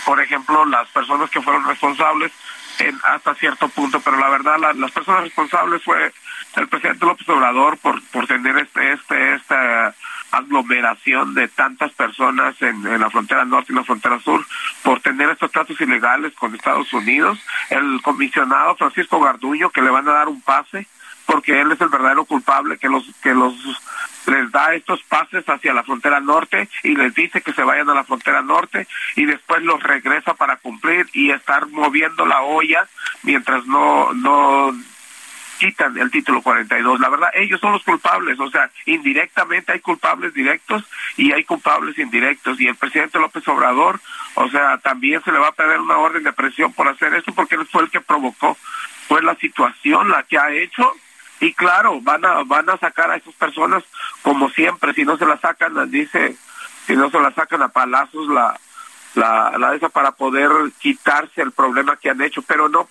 por 0.06 0.22
ejemplo, 0.22 0.64
las 0.66 0.88
personas 0.90 1.30
que 1.32 1.42
fueron 1.42 1.66
responsables 1.66 2.32
en, 2.78 2.98
hasta 3.06 3.34
cierto 3.36 3.68
punto, 3.70 4.00
pero 4.02 4.18
la 4.18 4.30
verdad 4.30 4.58
las 4.76 4.92
personas 4.92 5.24
responsables 5.24 5.84
fue 5.84 6.14
el 6.56 6.68
presidente 6.68 7.06
López 7.06 7.28
Obrador 7.28 7.78
por, 7.80 8.02
por 8.10 8.28
tener 8.28 8.58
este, 8.58 8.94
este, 8.94 9.34
esta 9.36 9.96
aglomeración 10.32 11.34
de 11.34 11.48
tantas 11.48 11.92
personas 11.94 12.62
en, 12.62 12.86
en, 12.86 13.00
la 13.00 13.10
frontera 13.10 13.46
norte 13.46 13.72
y 13.72 13.76
la 13.76 13.84
frontera 13.84 14.20
sur 14.20 14.46
por 14.84 15.00
tener 15.02 15.30
estos 15.30 15.52
tratos 15.52 15.80
ilegales 15.82 16.34
con 16.36 16.54
Estados 16.54 16.92
Unidos, 16.94 17.40
el 17.70 18.02
comisionado 18.04 18.76
Francisco 18.76 19.20
Garduño 19.20 19.70
que 19.72 19.82
le 19.82 19.90
van 19.90 20.08
a 20.08 20.14
dar 20.14 20.28
un 20.28 20.42
pase 20.42 20.88
porque 21.26 21.60
él 21.60 21.72
es 21.72 21.82
el 21.82 21.90
verdadero 21.90 22.26
culpable 22.26 22.78
que 22.78 22.90
los 22.90 23.04
que 23.22 23.34
los 23.34 23.54
les 24.28 24.52
da 24.52 24.74
estos 24.74 25.04
pases 25.04 25.48
hacia 25.48 25.74
la 25.74 25.84
frontera 25.84 26.20
norte 26.20 26.68
y 26.84 26.96
les 26.96 27.14
dice 27.14 27.42
que 27.42 27.54
se 27.54 27.64
vayan 27.64 27.90
a 27.90 27.94
la 27.94 28.04
frontera 28.04 28.42
norte 28.42 28.88
y 29.16 29.26
después 29.26 29.62
los 29.62 29.82
regresa 29.84 30.34
para 30.34 30.58
cumplir 30.58 31.08
y 31.14 31.32
estar 31.32 31.68
moviendo 31.68 32.26
la 32.26 32.42
olla 32.42 32.88
mientras 33.24 33.66
no 33.68 34.14
no 34.14 34.74
quitan 35.58 35.98
el 35.98 36.12
título 36.12 36.42
42. 36.42 37.00
La 37.00 37.10
verdad, 37.10 37.30
ellos 37.34 37.60
son 37.60 37.74
los 37.74 37.84
culpables, 37.84 38.40
o 38.40 38.50
sea, 38.50 38.70
indirectamente 38.86 39.72
hay 39.72 39.80
culpables 39.80 40.34
directos 40.34 40.84
y 41.18 41.32
hay 41.32 41.44
culpables 41.44 41.98
indirectos. 41.98 42.60
Y 42.60 42.68
el 42.68 42.76
presidente 42.76 43.20
López 43.20 43.48
Obrador, 43.48 44.00
o 44.36 44.50
sea, 44.50 44.78
también 44.80 45.24
se 45.24 45.32
le 45.32 45.40
va 45.40 45.50
a 45.50 45.54
pedir 45.54 45.80
una 45.80 45.98
orden 45.98 46.24
de 46.24 46.34
presión 46.34 46.74
por 46.74 46.88
hacer 46.88 47.14
eso 47.14 47.34
porque 47.34 47.56
él 47.56 47.66
fue 47.66 47.84
el 47.84 47.90
que 47.90 48.02
provocó, 48.02 48.58
fue 49.08 49.22
la 49.22 49.36
situación 49.36 50.10
la 50.10 50.24
que 50.24 50.38
ha 50.38 50.52
hecho 50.52 50.94
y 51.40 51.54
claro, 51.54 52.00
van 52.02 52.26
a 52.26 52.44
van 52.44 52.70
a 52.70 52.78
sacar 52.78 53.12
a 53.12 53.18
esas 53.18 53.34
personas 53.36 53.84
como 54.22 54.50
siempre, 54.50 54.94
si 54.94 55.04
no 55.04 55.18
se 55.18 55.26
la 55.26 55.38
sacan, 55.38 55.90
dice, 55.92 56.38
si 56.88 56.96
no 56.96 57.10
se 57.10 57.20
la 57.20 57.32
sacan 57.34 57.62
a 57.62 57.70
palazos 57.70 58.28
la 58.28 58.60
la, 59.16 59.58
la 59.58 59.76
esa 59.76 59.90
para 59.90 60.12
poder 60.12 60.50
quitarse 60.80 61.42
el 61.42 61.52
problema 61.52 61.98
que 61.98 62.10
han 62.10 62.22
hecho, 62.22 62.42
pero 62.42 62.70
no 62.70 62.88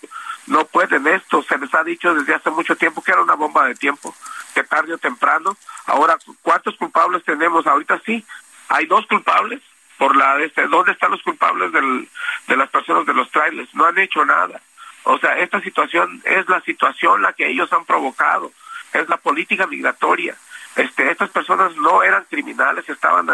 no 0.47 0.67
pueden 0.67 1.07
esto, 1.07 1.43
se 1.43 1.57
les 1.57 1.75
ha 1.75 1.83
dicho 1.85 2.15
desde 2.15 2.35
hace 2.35 2.51
mucho 2.51 2.77
tiempo 2.77 3.03
que 3.03 3.13
era 3.13 3.23
una 3.23 3.35
bomba 3.35 3.67
de 3.67 3.75
tiempo, 3.75 4.15
que 4.55 4.63
tarde 4.63 4.95
o 4.95 4.99
temprano, 4.99 5.57
ahora 5.87 6.19
¿cuántos 6.43 6.77
culpables 6.77 7.25
tenemos? 7.25 7.67
Ahorita 7.67 8.01
sí, 8.05 8.25
hay 8.69 8.87
dos 8.87 9.07
culpables 9.07 9.63
por 9.99 10.17
la 10.17 10.39
este, 10.43 10.67
¿dónde 10.67 10.93
están 10.93 11.13
los 11.13 11.23
culpables 11.23 11.73
del, 11.73 12.09
de 12.49 12.57
las 12.57 12.69
personas 12.69 13.07
de 13.07 13.15
los 13.15 13.31
trailers? 13.31 13.75
No 13.75 13.87
han 13.87 13.99
hecho 13.99 14.25
nada. 14.25 14.61
O 15.05 15.19
sea, 15.19 15.39
esta 15.39 15.61
situación 15.61 16.23
es 16.25 16.49
la 16.49 16.61
situación 16.63 17.23
la 17.23 17.33
que 17.33 17.47
ellos 17.47 17.73
han 17.73 17.85
provocado, 17.85 18.53
es 18.93 19.09
la 19.09 19.19
política 19.19 19.67
migratoria. 19.67 20.37
Este, 20.77 21.11
estas 21.11 21.31
personas 21.31 21.77
no 21.77 22.03
eran 22.03 22.25
criminales, 22.25 22.89
estaban 22.89 23.27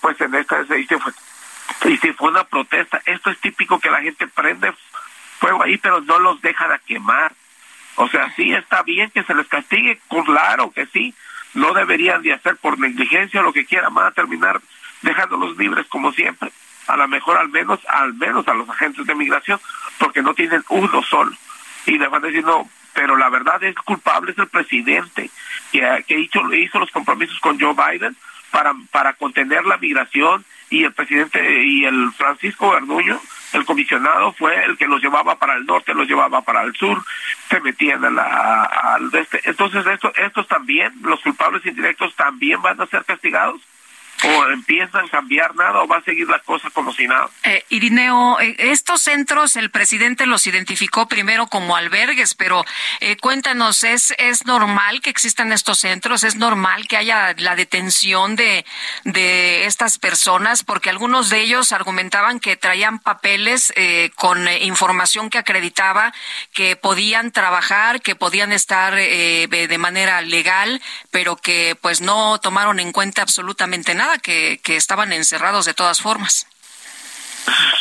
pues 0.00 0.20
en 0.20 0.34
esta 0.34 0.62
y 0.62 0.86
fue, 0.86 1.12
y 1.90 1.96
si 1.98 2.12
fue 2.12 2.30
una 2.30 2.44
protesta. 2.44 3.02
Esto 3.04 3.30
es 3.30 3.38
típico 3.40 3.78
que 3.78 3.90
la 3.90 4.00
gente 4.00 4.26
prende 4.28 4.72
fuego 5.38 5.62
ahí, 5.62 5.76
pero 5.78 6.00
no 6.00 6.18
los 6.18 6.40
dejan 6.40 6.72
a 6.72 6.78
quemar. 6.78 7.32
O 7.96 8.08
sea, 8.08 8.32
sí 8.34 8.52
está 8.52 8.82
bien 8.82 9.10
que 9.10 9.22
se 9.24 9.34
les 9.34 9.46
castigue, 9.46 10.00
claro 10.24 10.70
que 10.72 10.86
sí, 10.86 11.14
no 11.54 11.72
deberían 11.72 12.22
de 12.22 12.32
hacer 12.32 12.56
por 12.56 12.78
negligencia 12.78 13.40
o 13.40 13.44
lo 13.44 13.52
que 13.52 13.66
quieran, 13.66 13.94
van 13.94 14.06
a 14.06 14.12
terminar 14.12 14.60
dejándolos 15.02 15.56
libres 15.56 15.86
como 15.86 16.12
siempre. 16.12 16.50
A 16.86 16.96
lo 16.96 17.08
mejor 17.08 17.38
al 17.38 17.48
menos, 17.48 17.80
al 17.88 18.14
menos 18.14 18.46
a 18.48 18.54
los 18.54 18.68
agentes 18.68 19.06
de 19.06 19.14
migración, 19.14 19.60
porque 19.98 20.22
no 20.22 20.34
tienen 20.34 20.62
uno 20.68 21.02
solo. 21.02 21.32
Y 21.86 21.98
le 21.98 22.08
van 22.08 22.22
no, 22.44 22.68
pero 22.94 23.16
la 23.16 23.28
verdad 23.28 23.62
es 23.62 23.74
culpable 23.76 24.32
es 24.32 24.38
el 24.38 24.48
presidente 24.48 25.30
que, 25.72 26.04
que 26.06 26.18
hizo, 26.18 26.52
hizo 26.54 26.78
los 26.78 26.90
compromisos 26.90 27.38
con 27.40 27.60
Joe 27.60 27.74
Biden 27.74 28.16
para, 28.50 28.72
para 28.90 29.12
contener 29.14 29.64
la 29.66 29.76
migración 29.76 30.44
y 30.70 30.84
el 30.84 30.92
presidente 30.92 31.62
y 31.64 31.84
el 31.84 32.12
Francisco 32.12 32.70
Garduño, 32.70 33.20
el 33.52 33.64
comisionado, 33.64 34.32
fue 34.32 34.64
el 34.64 34.76
que 34.76 34.86
los 34.86 35.02
llevaba 35.02 35.36
para 35.36 35.54
el 35.54 35.66
norte, 35.66 35.94
los 35.94 36.08
llevaba 36.08 36.42
para 36.42 36.62
el 36.62 36.74
sur, 36.74 37.02
se 37.48 37.60
metían 37.60 38.04
al 38.04 39.10
este. 39.12 39.40
Entonces, 39.44 39.86
esto, 39.86 40.12
estos 40.16 40.48
también, 40.48 40.92
los 41.02 41.20
culpables 41.20 41.64
indirectos 41.66 42.14
también 42.16 42.62
van 42.62 42.80
a 42.80 42.86
ser 42.86 43.04
castigados 43.04 43.60
o 44.24 44.50
empiezan 44.50 45.06
a 45.06 45.08
cambiar 45.08 45.54
nada 45.54 45.82
o 45.82 45.88
va 45.88 45.98
a 45.98 46.02
seguir 46.02 46.28
la 46.28 46.38
cosa 46.40 46.70
como 46.70 46.92
si 46.92 47.06
nada. 47.06 47.28
Eh, 47.42 47.64
Irineo, 47.68 48.40
eh, 48.40 48.56
estos 48.58 49.02
centros 49.02 49.56
el 49.56 49.70
presidente 49.70 50.26
los 50.26 50.46
identificó 50.46 51.06
primero 51.08 51.46
como 51.46 51.76
albergues, 51.76 52.34
pero 52.34 52.64
eh, 53.00 53.16
cuéntanos, 53.16 53.84
¿es, 53.84 54.14
¿es 54.18 54.46
normal 54.46 55.00
que 55.00 55.10
existan 55.10 55.52
estos 55.52 55.78
centros? 55.78 56.24
¿Es 56.24 56.36
normal 56.36 56.86
que 56.86 56.96
haya 56.96 57.34
la 57.38 57.56
detención 57.56 58.36
de, 58.36 58.64
de 59.04 59.66
estas 59.66 59.98
personas? 59.98 60.64
Porque 60.64 60.90
algunos 60.90 61.30
de 61.30 61.40
ellos 61.40 61.72
argumentaban 61.72 62.40
que 62.40 62.56
traían 62.56 62.98
papeles 62.98 63.72
eh, 63.76 64.10
con 64.14 64.48
información 64.48 65.30
que 65.30 65.38
acreditaba 65.38 66.12
que 66.52 66.76
podían 66.76 67.32
trabajar, 67.32 68.00
que 68.00 68.14
podían 68.14 68.52
estar 68.52 68.94
de 68.94 69.78
manera 69.78 70.20
legal, 70.22 70.80
pero 71.10 71.36
que 71.36 71.76
pues 71.80 72.00
no 72.00 72.38
tomaron 72.38 72.80
en 72.80 72.92
cuenta 72.92 73.22
absolutamente 73.22 73.94
nada 73.94 74.13
que, 74.18 74.60
estaban 74.66 75.12
encerrados 75.12 75.64
de 75.64 75.74
todas 75.74 76.00
formas. 76.00 76.46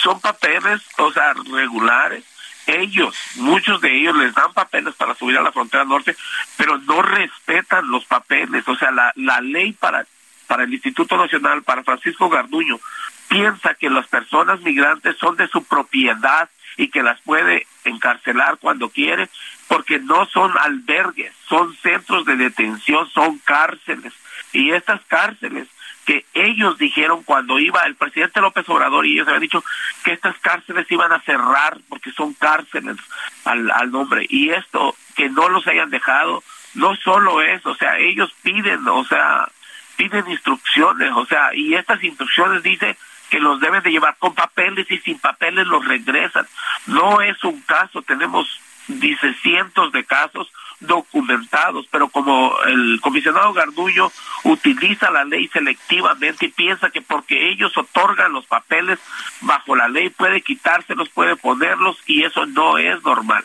Son 0.02 0.20
papeles, 0.20 0.82
o 0.98 1.12
sea, 1.12 1.34
regulares. 1.52 2.24
Ellos, 2.66 3.16
muchos 3.36 3.82
de 3.82 3.94
ellos 3.94 4.16
les 4.16 4.34
dan 4.34 4.54
papeles 4.54 4.96
para 4.96 5.16
subir 5.16 5.38
a 5.38 5.42
la 5.42 5.52
frontera 5.52 5.84
norte, 5.84 6.16
pero 6.56 6.78
no 6.78 7.02
respetan 7.02 7.90
los 7.90 8.06
papeles. 8.06 8.68
O 8.68 8.76
sea, 8.76 8.92
la, 8.92 9.12
la 9.16 9.42
ley 9.42 9.74
para, 9.74 10.06
para 10.48 10.64
el 10.64 10.74
Instituto 10.74 11.18
Nacional, 11.18 11.64
para 11.64 11.84
Francisco 11.84 12.30
Garduño, 12.30 12.80
piensa 13.28 13.74
que 13.74 13.90
las 13.90 14.08
personas 14.08 14.62
migrantes 14.62 15.18
son 15.18 15.36
de 15.36 15.48
su 15.48 15.64
propiedad 15.66 16.50
y 16.78 16.90
que 16.90 17.04
las 17.04 17.20
puede 17.22 17.68
encarcelar 17.84 18.58
cuando 18.58 18.90
quiere, 18.90 19.30
porque 19.68 20.00
no 20.00 20.26
son 20.28 20.52
albergues, 20.58 21.34
son 21.48 21.76
centros 21.78 22.26
de 22.26 22.36
detención, 22.36 23.10
son 23.10 23.40
cárceles. 23.40 24.14
Y 24.54 24.72
estas 24.72 25.02
cárceles 25.08 25.68
que 26.06 26.26
ellos 26.34 26.78
dijeron 26.78 27.24
cuando 27.24 27.60
iba 27.60 27.82
el 27.84 27.96
presidente 27.96 28.42
López 28.42 28.68
Obrador 28.70 29.06
y 29.06 29.14
ellos 29.14 29.28
habían 29.28 29.42
dicho 29.42 29.64
que 30.04 30.14
estas 30.14 30.38
cárceles 30.40 30.92
iban 30.92 31.12
a 31.12 31.22
cerrar 31.22 31.78
porque 31.88 32.12
son 32.12 32.34
cárceles 32.34 32.98
al, 33.46 33.72
al 33.72 33.92
nombre 33.92 34.26
y 34.30 34.50
esto 34.50 34.96
que 35.16 35.30
no 35.30 35.50
los 35.50 35.66
hayan 35.68 35.90
dejado 35.90 36.44
no 36.76 36.96
solo 36.96 37.42
es, 37.42 37.66
o 37.66 37.76
sea, 37.76 37.98
ellos 38.00 38.34
piden, 38.42 38.88
o 38.88 39.06
sea, 39.06 39.48
piden 39.96 40.28
instrucciones, 40.30 41.12
o 41.16 41.26
sea, 41.26 41.54
y 41.54 41.76
estas 41.76 42.04
instrucciones 42.04 42.64
dicen 42.64 42.98
que 43.30 43.40
los 43.40 43.60
deben 43.60 43.82
de 43.84 43.92
llevar 43.92 44.16
con 44.18 44.34
papeles 44.34 44.90
y 44.90 44.98
sin 45.00 45.20
papeles 45.20 45.68
los 45.68 45.86
regresan. 45.86 46.48
No 46.88 47.22
es 47.22 47.44
un 47.44 47.62
caso, 47.62 48.02
tenemos, 48.02 48.60
dice, 48.88 49.34
cientos 49.42 49.92
de 49.92 50.04
casos 50.04 50.52
documentados, 50.88 51.88
pero 51.92 52.10
como 52.10 52.56
el 52.66 53.00
comisionado 53.02 53.54
Gardullo 53.54 54.12
utiliza 54.44 55.12
la 55.12 55.24
ley 55.24 55.48
selectivamente 55.48 56.46
y 56.46 56.50
piensa 56.50 56.90
que 56.90 57.02
porque 57.02 57.50
ellos 57.50 57.76
otorgan 57.78 58.34
los 58.34 58.46
papeles 58.46 59.00
bajo 59.42 59.76
la 59.76 59.88
ley 59.88 60.10
puede 60.10 60.42
quitárselos, 60.42 61.10
puede 61.10 61.36
ponerlos 61.36 61.98
y 62.06 62.24
eso 62.24 62.46
no 62.46 62.78
es 62.78 63.02
normal. 63.04 63.44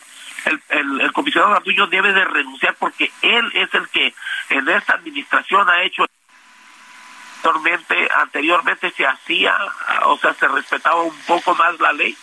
El, 0.68 1.12
comisionado 1.12 1.54
Gardullo 1.54 1.86
debe 1.86 2.12
de 2.12 2.24
renunciar 2.24 2.76
porque 2.78 3.10
él 3.22 3.50
es 3.54 3.72
el 3.74 3.88
que 3.88 4.14
en 4.50 4.68
esta 4.68 4.94
administración 4.94 5.68
ha 5.68 5.82
hecho 5.82 6.04
anteriormente, 7.36 8.08
anteriormente 8.20 8.90
se 8.90 9.06
hacía, 9.06 9.56
o 10.04 10.18
sea, 10.18 10.34
se 10.34 10.48
respetaba 10.48 11.02
un 11.02 11.16
poco 11.26 11.54
más 11.54 11.78
la 11.80 11.92
ley 11.92 12.16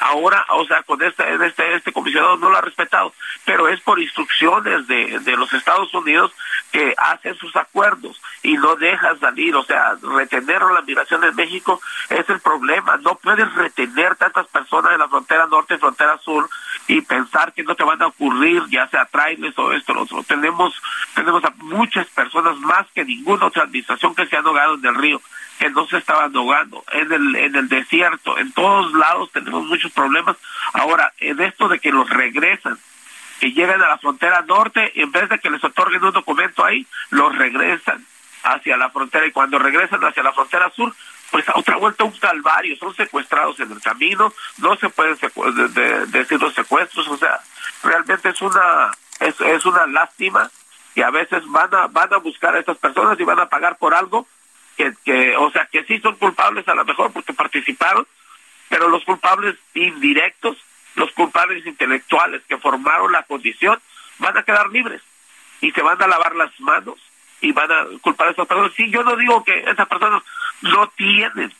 ahora, 0.00 0.44
o 0.50 0.64
sea, 0.66 0.82
con 0.82 1.02
este, 1.02 1.24
este, 1.46 1.76
este 1.76 1.92
comisionado 1.92 2.36
no 2.36 2.50
lo 2.50 2.56
ha 2.56 2.62
respetado, 2.62 3.12
pero 3.44 3.68
es 3.68 3.80
por 3.80 4.00
instrucciones 4.00 4.86
de, 4.86 5.18
de 5.20 5.36
los 5.36 5.52
Estados 5.52 5.92
Unidos 5.94 6.32
que 6.72 6.94
hacen 6.96 7.34
sus 7.36 7.54
acuerdos 7.56 8.20
y 8.42 8.54
no 8.54 8.76
dejan 8.76 9.18
salir, 9.20 9.54
o 9.56 9.64
sea, 9.64 9.96
retener 10.02 10.62
la 10.62 10.82
migración 10.82 11.22
en 11.24 11.36
México 11.36 11.80
es 12.08 12.28
el 12.28 12.40
problema, 12.40 12.96
no 12.98 13.16
puedes 13.16 13.52
retener 13.54 14.16
tantas 14.16 14.46
personas 14.48 14.92
en 14.92 15.00
la 15.00 15.08
frontera 15.08 15.46
norte 15.46 15.74
y 15.74 15.78
frontera 15.78 16.18
sur 16.18 16.48
y 16.86 17.00
pensar 17.02 17.52
que 17.52 17.62
no 17.62 17.74
te 17.74 17.84
van 17.84 18.02
a 18.02 18.08
ocurrir, 18.08 18.62
ya 18.70 18.88
sea 18.88 19.04
trailers 19.06 19.58
o 19.58 19.72
esto, 19.72 19.94
lo. 19.94 20.06
Tenemos, 20.24 20.80
tenemos 21.14 21.44
a 21.44 21.52
muchas 21.58 22.06
personas 22.08 22.56
más 22.58 22.86
que 22.94 23.04
ninguna 23.04 23.46
otra 23.46 23.64
administración 23.64 24.14
que 24.14 24.26
se 24.26 24.36
han 24.36 24.46
ahogado 24.46 24.74
en 24.74 24.86
el 24.86 24.94
río 24.94 25.20
que 25.60 25.68
no 25.68 25.86
se 25.86 25.98
estaban 25.98 26.34
ahogando, 26.34 26.82
en 26.90 27.12
el, 27.12 27.36
en 27.36 27.54
el 27.54 27.68
desierto, 27.68 28.38
en 28.38 28.50
todos 28.52 28.94
lados 28.94 29.30
tenemos 29.30 29.62
muchos 29.66 29.92
problemas. 29.92 30.38
Ahora, 30.72 31.12
en 31.18 31.38
esto 31.38 31.68
de 31.68 31.78
que 31.78 31.92
los 31.92 32.08
regresan, 32.08 32.78
que 33.40 33.52
llegan 33.52 33.82
a 33.82 33.88
la 33.88 33.98
frontera 33.98 34.40
norte, 34.40 34.90
en 34.98 35.12
vez 35.12 35.28
de 35.28 35.38
que 35.38 35.50
les 35.50 35.62
otorguen 35.62 36.02
un 36.02 36.12
documento 36.12 36.64
ahí, 36.64 36.86
los 37.10 37.36
regresan 37.36 38.06
hacia 38.42 38.78
la 38.78 38.88
frontera. 38.88 39.26
Y 39.26 39.32
cuando 39.32 39.58
regresan 39.58 40.02
hacia 40.02 40.22
la 40.22 40.32
frontera 40.32 40.70
sur, 40.70 40.94
pues 41.30 41.46
a 41.50 41.58
otra 41.58 41.76
vuelta 41.76 42.04
un 42.04 42.18
calvario, 42.18 42.74
son 42.76 42.96
secuestrados 42.96 43.60
en 43.60 43.70
el 43.70 43.82
camino, 43.82 44.32
no 44.56 44.76
se 44.76 44.88
pueden 44.88 45.18
decir 46.10 46.40
los 46.40 46.54
secuestros, 46.54 47.06
o 47.06 47.18
sea, 47.18 47.38
realmente 47.84 48.30
es 48.30 48.40
una 48.40 48.92
es, 49.20 49.38
es 49.42 49.66
una 49.66 49.86
lástima 49.86 50.50
y 50.94 51.02
a 51.02 51.10
veces 51.10 51.46
van 51.48 51.74
a 51.74 51.86
van 51.88 52.14
a 52.14 52.16
buscar 52.16 52.54
a 52.54 52.60
estas 52.60 52.78
personas 52.78 53.20
y 53.20 53.24
van 53.24 53.40
a 53.40 53.50
pagar 53.50 53.76
por 53.76 53.94
algo 53.94 54.26
que, 55.04 55.36
o 55.36 55.50
sea, 55.50 55.66
que 55.66 55.84
sí 55.84 55.98
son 56.00 56.16
culpables 56.16 56.66
a 56.68 56.74
lo 56.74 56.84
mejor 56.84 57.12
porque 57.12 57.32
participaron, 57.32 58.06
pero 58.68 58.88
los 58.88 59.04
culpables 59.04 59.56
indirectos, 59.74 60.56
los 60.94 61.10
culpables 61.12 61.66
intelectuales 61.66 62.42
que 62.48 62.58
formaron 62.58 63.12
la 63.12 63.22
condición, 63.24 63.78
van 64.18 64.36
a 64.36 64.42
quedar 64.42 64.68
libres 64.70 65.02
y 65.60 65.70
se 65.72 65.82
van 65.82 66.00
a 66.02 66.06
lavar 66.06 66.34
las 66.36 66.58
manos 66.60 66.98
y 67.40 67.52
van 67.52 67.70
a 67.72 67.86
culpar 68.00 68.28
a 68.28 68.30
esas 68.32 68.46
personas. 68.46 68.72
Sí, 68.76 68.90
yo 68.90 69.02
no 69.02 69.16
digo 69.16 69.42
que 69.44 69.58
esas 69.58 69.88
personas 69.88 70.22
no 70.62 70.86
tienen, 70.88 71.52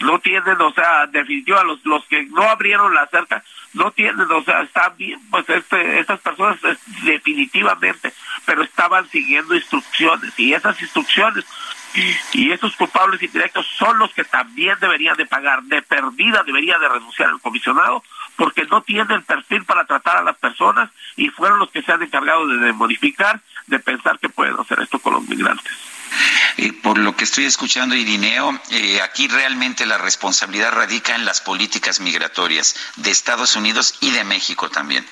no 0.00 0.18
tienen, 0.20 0.60
o 0.60 0.72
sea, 0.72 1.06
definitiva, 1.06 1.62
los, 1.64 1.84
los 1.84 2.04
que 2.06 2.24
no 2.26 2.42
abrieron 2.42 2.94
la 2.94 3.06
cerca, 3.06 3.42
no 3.74 3.90
tienen, 3.92 4.30
o 4.30 4.42
sea, 4.42 4.62
están 4.62 4.96
bien, 4.96 5.20
pues 5.30 5.48
este, 5.48 6.00
estas 6.00 6.20
personas 6.20 6.58
definitivamente, 7.02 8.12
pero 8.44 8.62
estaban 8.62 9.08
siguiendo 9.08 9.54
instrucciones 9.54 10.38
y 10.38 10.54
esas 10.54 10.80
instrucciones 10.80 11.44
y 12.32 12.52
esos 12.52 12.76
culpables 12.76 13.22
indirectos 13.22 13.66
son 13.78 13.98
los 13.98 14.12
que 14.12 14.24
también 14.24 14.76
deberían 14.80 15.16
de 15.16 15.26
pagar. 15.26 15.62
De 15.64 15.82
perdida 15.82 16.42
debería 16.44 16.78
de 16.78 16.88
renunciar 16.88 17.30
el 17.30 17.40
comisionado 17.40 18.02
porque 18.38 18.64
no 18.66 18.82
tiene 18.82 19.16
el 19.16 19.24
perfil 19.24 19.64
para 19.64 19.84
tratar 19.84 20.18
a 20.18 20.22
las 20.22 20.36
personas 20.38 20.90
y 21.16 21.28
fueron 21.28 21.58
los 21.58 21.70
que 21.70 21.82
se 21.82 21.90
han 21.90 22.02
encargado 22.02 22.46
de, 22.46 22.72
modificar, 22.72 23.40
de 23.66 23.80
pensar 23.80 24.18
que 24.20 24.28
pueden 24.28 24.54
hacer 24.60 24.78
esto 24.80 25.00
con 25.00 25.14
los 25.14 25.28
migrantes. 25.28 25.72
Eh, 26.56 26.72
por 26.72 26.98
lo 26.98 27.16
que 27.16 27.24
estoy 27.24 27.46
escuchando, 27.46 27.96
Irineo, 27.96 28.58
eh, 28.70 29.00
aquí 29.02 29.26
realmente 29.26 29.86
la 29.86 29.98
responsabilidad 29.98 30.72
radica 30.72 31.16
en 31.16 31.24
las 31.24 31.40
políticas 31.40 31.98
migratorias 31.98 32.76
de 32.94 33.10
Estados 33.10 33.56
Unidos 33.56 33.98
y 34.00 34.12
de 34.12 34.22
México 34.22 34.70
también. 34.70 35.04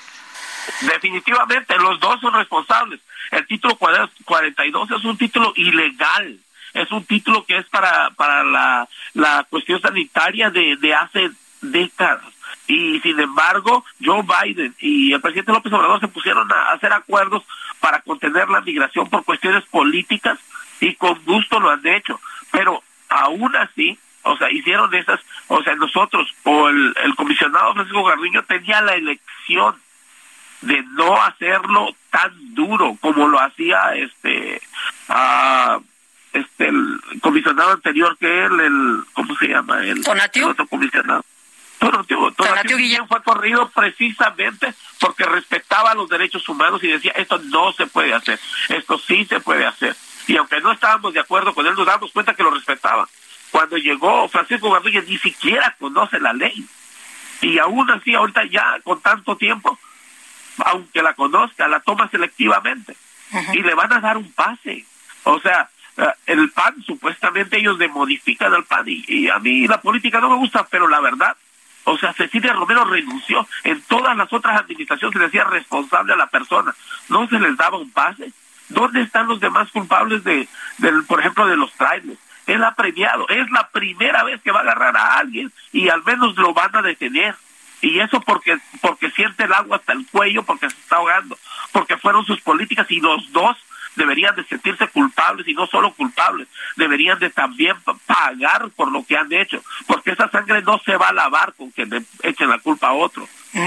Definitivamente, 0.83 1.77
los 1.79 1.99
dos 1.99 2.21
son 2.21 2.33
responsables. 2.33 3.01
El 3.33 3.45
título 3.49 3.77
42 3.77 4.91
es 4.93 5.05
un 5.05 5.19
título 5.19 5.53
ilegal 5.57 6.39
es 6.83 6.91
un 6.93 7.05
título 7.05 7.45
que 7.45 7.59
es 7.59 7.67
para, 7.67 8.11
para 8.11 8.45
la, 8.45 8.89
la 9.15 9.47
cuestión 9.49 9.81
sanitaria 9.81 10.51
de, 10.51 10.77
de 10.77 10.95
hace 10.95 11.31
décadas. 11.61 12.25
Y 12.67 13.01
sin 13.01 13.19
embargo, 13.21 13.85
Joe 14.05 14.23
Biden 14.23 14.75
y 14.81 15.13
el 15.13 15.21
presidente 15.21 15.53
López 15.53 15.73
Obrador 15.73 16.01
se 16.01 16.09
pusieron 16.09 16.51
a 16.53 16.73
hacer 16.73 16.93
acuerdos 16.93 17.45
para 17.81 18.01
contener 18.01 18.49
la 18.49 18.61
migración 18.61 19.09
por 19.09 19.25
cuestiones 19.25 19.65
políticas 19.67 20.39
y 20.81 20.95
con 20.95 21.23
gusto 21.25 21.61
lo 21.61 21.71
han 21.71 21.87
hecho. 21.87 22.21
Pero 22.51 22.83
aún 23.09 23.55
así, 23.57 23.99
o 24.23 24.37
sea, 24.37 24.51
hicieron 24.51 24.93
esas, 24.95 25.21
o 25.49 25.63
sea, 25.63 25.75
nosotros, 25.77 26.29
o 26.43 26.69
el, 26.69 26.95
comisionado 27.17 27.75
Francisco 27.75 28.05
Garduño 28.05 28.43
tenía 28.45 28.81
la 28.81 28.95
elección 28.95 29.77
de 30.63 30.83
no 30.95 31.23
hacerlo 31.23 31.95
tan 32.11 32.55
duro 32.55 32.97
como 33.01 33.29
lo 33.29 33.39
hacía 33.39 33.95
este 33.95 34.61
este 36.37 36.69
el 36.69 37.01
comisionado 37.21 37.73
anterior 37.73 38.17
que 38.19 38.45
él 38.45 38.61
el 38.61 39.05
cómo 39.13 39.37
se 39.37 39.49
llama 39.49 39.83
el, 39.85 40.01
otro 40.45 40.67
comisionado. 40.67 41.25
Tonatio, 41.79 42.77
Guillén 42.79 43.07
fue 43.07 43.23
corrido 43.23 43.71
precisamente 43.71 44.75
porque 44.99 45.25
respetaba 45.25 45.95
los 45.95 46.09
derechos 46.09 46.49
humanos 46.49 46.83
y 46.83 46.89
decía 46.89 47.13
esto 47.17 47.39
no 47.39 47.73
se 47.73 47.87
puede 47.87 48.15
hacer 48.15 48.41
esto 48.71 48.99
sí 48.99 49.27
se 49.27 49.41
puede 49.41 49.67
hacer 49.67 49.95
y 50.27 50.37
aunque 50.37 50.61
no 50.61 50.73
estábamos 50.73 51.13
de 51.13 51.21
acuerdo 51.21 51.55
con 51.55 51.67
él 51.67 51.75
nos 51.75 51.87
damos 51.87 52.11
cuenta 52.13 52.35
que 52.35 52.43
lo 52.43 52.51
respetaba. 52.51 53.09
Cuando 53.51 53.77
llegó 53.77 54.29
Francisco 54.29 54.71
Garduño 54.71 55.03
ni 55.03 55.19
siquiera 55.19 55.75
conoce 55.79 56.19
la 56.21 56.33
ley. 56.33 56.67
Y 57.43 57.59
aún 57.59 57.91
así, 57.91 58.15
ahorita 58.15 58.45
ya 58.45 58.79
con 58.83 59.01
tanto 59.01 59.37
tiempo, 59.37 59.79
aunque 60.65 61.03
la 61.03 61.15
conozca, 61.15 61.69
la 61.69 61.81
toma 61.81 62.09
selectivamente. 62.09 62.97
Y 63.53 63.63
le 63.63 63.75
van 63.75 63.93
a 63.93 64.01
dar 64.01 64.17
un 64.17 64.33
pase. 64.33 64.85
O 65.25 65.41
sea, 65.41 65.69
el 66.27 66.51
PAN, 66.51 66.83
supuestamente 66.85 67.59
ellos 67.59 67.79
le 67.79 67.89
modifican 67.89 68.53
al 68.53 68.65
PAN. 68.65 68.85
Y, 68.87 69.29
a 69.29 69.39
mí 69.39 69.67
la 69.67 69.81
política 69.81 70.21
no 70.21 70.31
me 70.31 70.37
gusta, 70.37 70.67
pero 70.71 70.89
la 70.89 71.01
verdad, 71.01 71.37
o 71.85 71.97
sea, 71.97 72.13
Cecilia 72.13 72.53
Romero 72.53 72.85
renunció. 72.85 73.47
En 73.65 73.81
todas 73.83 74.17
las 74.17 74.33
otras 74.33 74.61
administraciones 74.61 75.13
se 75.13 75.19
le 75.19 75.25
decía 75.27 75.45
responsable 75.45 76.13
a 76.13 76.17
la 76.17 76.27
persona. 76.27 76.75
No 77.09 77.29
se 77.29 77.39
les 77.39 77.57
daba 77.57 77.79
un 77.79 77.91
pase. 77.91 78.33
¿Dónde 78.69 79.03
están 79.03 79.29
los 79.29 79.39
demás 79.39 79.71
culpables 79.71 80.25
de, 80.25 80.49
del, 80.79 81.05
por 81.05 81.21
ejemplo, 81.21 81.47
de 81.47 81.57
los 81.57 81.73
trailers? 81.75 82.19
él 82.47 82.63
ha 82.63 82.75
premiado, 82.75 83.29
es 83.29 83.51
la 83.51 83.69
primera 83.69 84.23
vez 84.25 84.41
que 84.43 84.53
va 84.53 84.61
a 84.61 84.63
agarrar 84.63 84.97
a 84.97 85.19
alguien 85.19 85.53
y 85.73 85.89
al 85.89 86.03
menos 86.05 86.37
lo 86.37 86.55
van 86.55 86.75
a 86.77 86.83
detener. 86.83 87.35
Y 87.83 87.99
eso 88.01 88.21
porque, 88.21 88.57
porque 88.81 89.11
siente 89.11 89.45
el 89.45 89.53
agua 89.53 89.77
hasta 89.77 89.93
el 89.93 90.07
cuello, 90.11 90.43
porque 90.45 90.71
se 90.71 90.79
está 90.79 90.97
ahogando, 90.97 91.39
porque 91.73 91.99
fueron 91.99 92.25
sus 92.25 92.41
políticas 92.41 92.91
y 92.91 93.01
los 93.01 93.31
dos 93.33 93.57
deberían 93.97 94.37
de 94.37 94.45
sentirse 94.45 94.87
culpables 94.89 95.49
y 95.49 95.55
no 95.55 95.67
solo 95.67 95.93
culpables, 95.95 96.49
deberían 96.77 97.19
de 97.19 97.31
también 97.31 97.77
pagar 98.07 98.71
por 98.71 98.93
lo 98.93 99.05
que 99.05 99.17
han 99.17 99.33
hecho, 99.33 99.63
porque 99.87 100.13
esa 100.13 100.31
sangre 100.31 100.63
no 100.63 100.79
se 100.85 100.97
va 100.97 101.09
a 101.09 101.13
lavar 101.13 101.55
con 101.55 101.73
que 101.73 101.87
le 101.87 102.03
echen 102.23 102.49
la 102.49 102.59
culpa 102.59 102.89
a 102.89 102.93
otro. 102.93 103.29
Mm, 103.53 103.67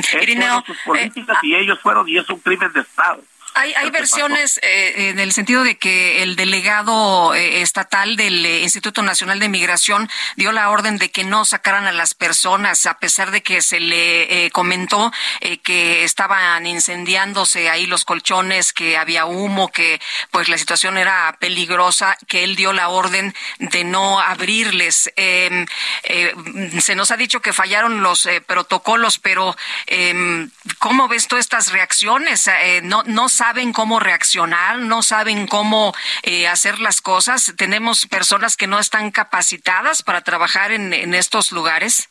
sus 0.65 0.77
políticas 0.85 1.37
eh, 1.43 1.47
y 1.47 1.55
ellos 1.55 1.79
fueron 1.81 2.07
y 2.07 2.17
es 2.17 2.29
un 2.29 2.39
crimen 2.39 2.71
de 2.71 2.81
Estado. 2.81 3.21
Hay, 3.59 3.73
hay 3.73 3.89
versiones 3.89 4.57
eh, 4.63 5.09
en 5.09 5.19
el 5.19 5.33
sentido 5.33 5.63
de 5.63 5.77
que 5.77 6.23
el 6.23 6.37
delegado 6.37 7.35
eh, 7.35 7.61
estatal 7.61 8.15
del 8.15 8.45
eh, 8.45 8.61
Instituto 8.61 9.01
Nacional 9.01 9.37
de 9.41 9.49
Migración 9.49 10.09
dio 10.37 10.53
la 10.53 10.69
orden 10.69 10.97
de 10.97 11.11
que 11.11 11.25
no 11.25 11.43
sacaran 11.43 11.85
a 11.85 11.91
las 11.91 12.13
personas, 12.13 12.85
a 12.85 12.99
pesar 12.99 13.31
de 13.31 13.43
que 13.43 13.61
se 13.61 13.81
le 13.81 14.49
comentó 14.51 15.11
que 15.63 16.05
estaban 16.05 16.65
incendiándose 16.65 17.69
ahí 17.69 17.85
los 17.85 18.05
colchones, 18.05 18.71
que 18.71 18.95
había 18.95 19.25
humo, 19.25 19.67
que 19.67 19.99
pues 20.31 20.47
la 20.47 20.57
situación 20.57 20.97
era 20.97 21.35
peligrosa, 21.39 22.17
que 22.27 22.45
él 22.45 22.55
dio 22.55 22.71
la 22.71 22.87
orden 22.87 23.35
de 23.57 23.83
no 23.83 24.21
abrirles. 24.21 25.11
Em, 25.17 25.65
se 26.79 26.95
nos 26.95 27.11
ha 27.11 27.17
dicho 27.17 27.41
que 27.41 27.51
fallaron 27.51 28.01
los 28.01 28.27
protocolos, 28.47 29.19
pero 29.19 29.55
em, 29.87 30.49
¿cómo 30.77 31.09
ves 31.09 31.27
tú 31.27 31.35
estas 31.35 31.71
reacciones? 31.73 32.49
no, 32.83 33.03
no 33.05 33.27
saben 33.49 33.73
cómo 33.73 33.99
reaccionar, 33.99 34.77
no 34.77 35.01
saben 35.01 35.47
cómo 35.47 35.95
eh, 36.21 36.47
hacer 36.47 36.77
las 36.79 37.01
cosas. 37.01 37.55
Tenemos 37.57 38.05
personas 38.05 38.55
que 38.55 38.67
no 38.67 38.77
están 38.77 39.09
capacitadas 39.09 40.03
para 40.03 40.21
trabajar 40.21 40.71
en, 40.71 41.15
estos 41.15 41.51
lugares. 41.51 42.09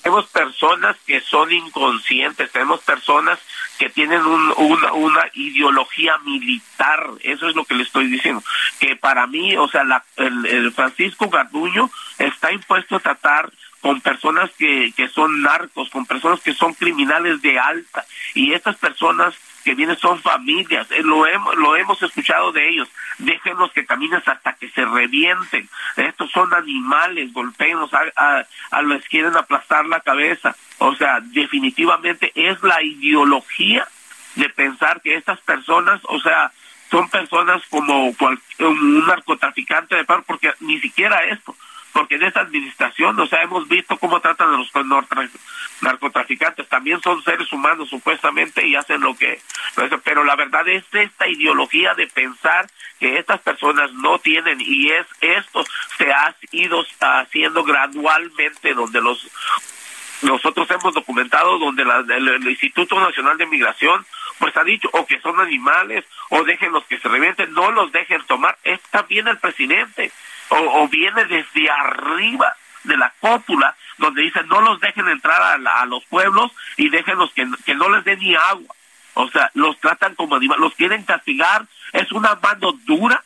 Tenemos 0.00 0.26
personas 0.26 0.96
que 1.08 1.20
son 1.22 1.50
inconscientes, 1.50 2.52
tenemos 2.52 2.80
personas 2.82 3.40
que 3.78 3.90
tienen 3.90 4.24
una, 4.24 4.92
una, 4.92 5.24
ideología 5.34 6.16
militar, 6.18 7.04
eso 7.22 7.48
es 7.48 7.56
lo 7.56 7.64
que 7.64 7.74
le 7.74 7.82
estoy 7.82 8.06
diciendo, 8.06 8.44
que 8.78 8.94
para 8.94 9.26
mí, 9.26 9.56
o 9.56 9.66
sea, 9.66 9.82
la, 9.82 10.04
el, 10.16 10.46
el 10.46 10.72
Francisco 10.72 11.28
Garduño 11.30 11.90
está 12.18 12.52
impuesto 12.52 12.94
a 12.94 13.00
tratar 13.00 13.50
con 13.80 14.00
personas 14.00 14.52
que, 14.56 14.92
que 14.96 15.08
son 15.08 15.42
narcos, 15.42 15.90
con 15.90 16.06
personas 16.06 16.40
que 16.42 16.54
son 16.54 16.74
criminales 16.74 17.42
de 17.42 17.58
alta, 17.58 18.04
y 18.34 18.52
estas 18.52 18.76
personas 18.76 19.34
que 19.62 19.74
vienen 19.74 19.96
son 19.96 20.20
familias, 20.20 20.90
eh, 20.90 21.02
lo, 21.02 21.26
hemos, 21.26 22.02
escuchado 22.02 22.52
de 22.52 22.68
ellos, 22.68 22.88
déjenlos 23.18 23.72
que 23.72 23.86
caminen 23.86 24.22
hasta 24.24 24.52
que 24.54 24.68
se 24.70 24.84
revienten, 24.84 25.68
estos 25.96 26.30
son 26.30 26.52
animales, 26.54 27.32
golpeenlos, 27.32 27.90
a, 27.94 28.44
les 28.82 29.08
quieren 29.08 29.36
aplastar 29.36 29.86
la 29.86 30.00
cabeza, 30.00 30.56
o 30.78 30.94
sea, 30.94 31.20
definitivamente 31.20 32.32
es 32.34 32.62
la 32.62 32.82
ideología 32.82 33.86
de 34.34 34.48
pensar 34.48 35.00
que 35.00 35.16
estas 35.16 35.40
personas, 35.40 36.00
o 36.04 36.18
sea, 36.20 36.50
son 36.90 37.08
personas 37.08 37.62
como 37.70 38.14
un 38.58 39.06
narcotraficante 39.06 39.96
de 39.96 40.04
paro, 40.04 40.24
porque 40.26 40.52
ni 40.60 40.78
siquiera 40.80 41.24
esto, 41.24 41.56
porque 41.92 42.16
en 42.16 42.24
esta 42.24 42.40
administración, 42.40 43.18
o 43.18 43.26
sea, 43.26 43.42
hemos 43.42 43.68
visto 43.68 43.98
cómo 43.98 44.20
tratan 44.20 44.54
a 44.54 44.56
los 44.56 44.70
narcotraficantes, 45.80 46.68
también 46.68 47.00
son 47.02 47.22
seres 47.22 47.52
humanos 47.52 47.88
supuestamente 47.90 48.66
y 48.66 48.76
hacen 48.76 49.00
lo 49.00 49.14
que, 49.16 49.40
pero 50.04 50.24
la 50.24 50.36
verdad 50.36 50.66
es 50.68 50.84
esta 50.92 51.28
ideología 51.28 51.94
de 51.94 52.06
pensar 52.06 52.66
que 52.98 53.18
estas 53.18 53.40
personas 53.40 53.92
no 53.94 54.18
tienen 54.18 54.60
y 54.60 54.90
es 54.90 55.06
esto 55.20 55.64
se 55.98 56.10
ha 56.12 56.34
ido 56.52 56.84
haciendo 57.00 57.64
gradualmente 57.64 58.74
donde 58.74 59.00
los 59.00 59.28
nosotros 60.22 60.70
hemos 60.70 60.94
documentado 60.94 61.58
donde 61.58 61.82
el, 61.82 62.48
Instituto 62.48 62.98
Nacional 63.00 63.36
de 63.38 63.46
Migración 63.46 64.06
pues 64.38 64.56
ha 64.56 64.62
dicho 64.62 64.88
o 64.92 65.04
que 65.04 65.20
son 65.20 65.40
animales 65.40 66.04
o 66.30 66.44
dejen 66.44 66.72
los 66.72 66.84
que 66.84 66.98
se 66.98 67.08
revienten, 67.08 67.52
no 67.52 67.72
los 67.72 67.90
dejen 67.90 68.22
tomar, 68.26 68.56
es 68.62 68.80
también 68.82 69.26
el 69.26 69.38
presidente 69.38 70.12
o, 70.52 70.88
viene 70.88 71.24
desde 71.24 71.70
arriba 71.70 72.54
de 72.84 72.96
la 72.96 73.12
cópula, 73.20 73.76
donde 73.98 74.22
dicen 74.22 74.46
no 74.48 74.60
los 74.60 74.80
dejen 74.80 75.08
entrar 75.08 75.60
a, 75.66 75.86
los 75.86 76.04
pueblos 76.06 76.52
y 76.76 76.88
déjenlos 76.88 77.32
que, 77.32 77.46
que 77.64 77.74
no 77.74 77.88
les 77.88 78.04
den 78.04 78.18
ni 78.18 78.34
agua. 78.34 78.74
O 79.14 79.28
sea, 79.28 79.50
los 79.54 79.78
tratan 79.78 80.14
como 80.14 80.36
animales, 80.36 80.60
los 80.60 80.74
quieren 80.74 81.04
castigar, 81.04 81.66
es 81.92 82.10
una 82.12 82.34
mano 82.36 82.72
dura 82.84 83.22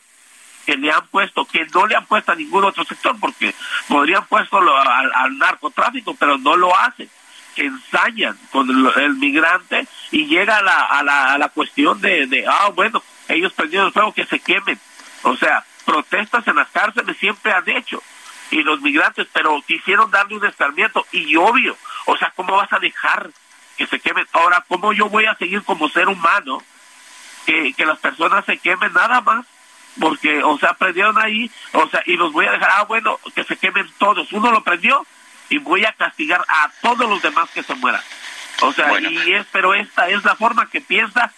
que 0.66 0.76
le 0.76 0.90
han 0.90 1.06
puesto, 1.06 1.44
que 1.44 1.64
no 1.72 1.86
le 1.86 1.94
han 1.94 2.06
puesto 2.06 2.32
a 2.32 2.34
ningún 2.34 2.64
otro 2.64 2.84
sector, 2.84 3.16
porque 3.20 3.54
podrían 3.88 4.26
puesto 4.26 4.58
al, 4.58 5.38
narcotráfico, 5.38 6.14
pero 6.14 6.38
no 6.38 6.56
lo 6.56 6.76
hacen, 6.76 7.08
que 7.54 7.66
ensañan 7.66 8.36
con 8.50 8.68
el, 8.68 9.14
migrante 9.14 9.86
y 10.10 10.26
llega 10.26 10.58
a 10.58 10.62
la, 10.62 10.80
a 10.80 11.02
la, 11.04 11.32
a 11.34 11.38
la 11.38 11.48
cuestión 11.50 12.00
de, 12.00 12.26
de, 12.26 12.44
ah, 12.46 12.70
bueno, 12.74 13.00
ellos 13.28 13.52
prendieron 13.52 13.86
el 13.86 13.92
fuego, 13.92 14.12
que 14.12 14.26
se 14.26 14.40
quemen. 14.40 14.78
O 15.22 15.36
sea, 15.36 15.64
protestas 15.86 16.46
en 16.46 16.56
las 16.56 16.68
cárceles 16.68 17.16
siempre 17.16 17.52
han 17.52 17.66
hecho 17.68 18.02
y 18.50 18.62
los 18.62 18.80
migrantes, 18.80 19.26
pero 19.32 19.62
quisieron 19.66 20.10
darle 20.10 20.36
un 20.36 20.44
escarmiento 20.44 21.06
y 21.12 21.36
obvio, 21.36 21.76
o 22.04 22.16
sea, 22.16 22.32
¿cómo 22.36 22.56
vas 22.56 22.72
a 22.72 22.78
dejar 22.78 23.30
que 23.76 23.86
se 23.86 23.98
quemen? 24.00 24.26
Ahora, 24.32 24.64
¿cómo 24.68 24.92
yo 24.92 25.08
voy 25.08 25.24
a 25.26 25.34
seguir 25.36 25.62
como 25.62 25.88
ser 25.88 26.08
humano 26.08 26.62
que, 27.44 27.72
que 27.74 27.86
las 27.86 27.98
personas 27.98 28.44
se 28.44 28.58
quemen 28.58 28.92
nada 28.92 29.20
más? 29.20 29.46
Porque, 29.98 30.42
o 30.42 30.58
sea, 30.58 30.74
prendieron 30.74 31.18
ahí, 31.18 31.50
o 31.72 31.88
sea, 31.88 32.02
y 32.04 32.16
los 32.16 32.32
voy 32.32 32.46
a 32.46 32.52
dejar, 32.52 32.68
ah, 32.74 32.84
bueno, 32.84 33.18
que 33.34 33.44
se 33.44 33.56
quemen 33.56 33.90
todos. 33.98 34.30
Uno 34.32 34.50
lo 34.50 34.62
prendió 34.62 35.06
y 35.48 35.58
voy 35.58 35.84
a 35.86 35.92
castigar 35.92 36.44
a 36.48 36.70
todos 36.82 37.08
los 37.08 37.22
demás 37.22 37.48
que 37.50 37.62
se 37.62 37.74
mueran. 37.74 38.02
O 38.60 38.72
sea, 38.72 39.00
y 39.00 39.32
es, 39.32 39.46
pero 39.52 39.74
esta 39.74 40.08
es 40.08 40.24
la 40.24 40.36
forma 40.36 40.68
que 40.68 40.80
piensa 40.80 41.32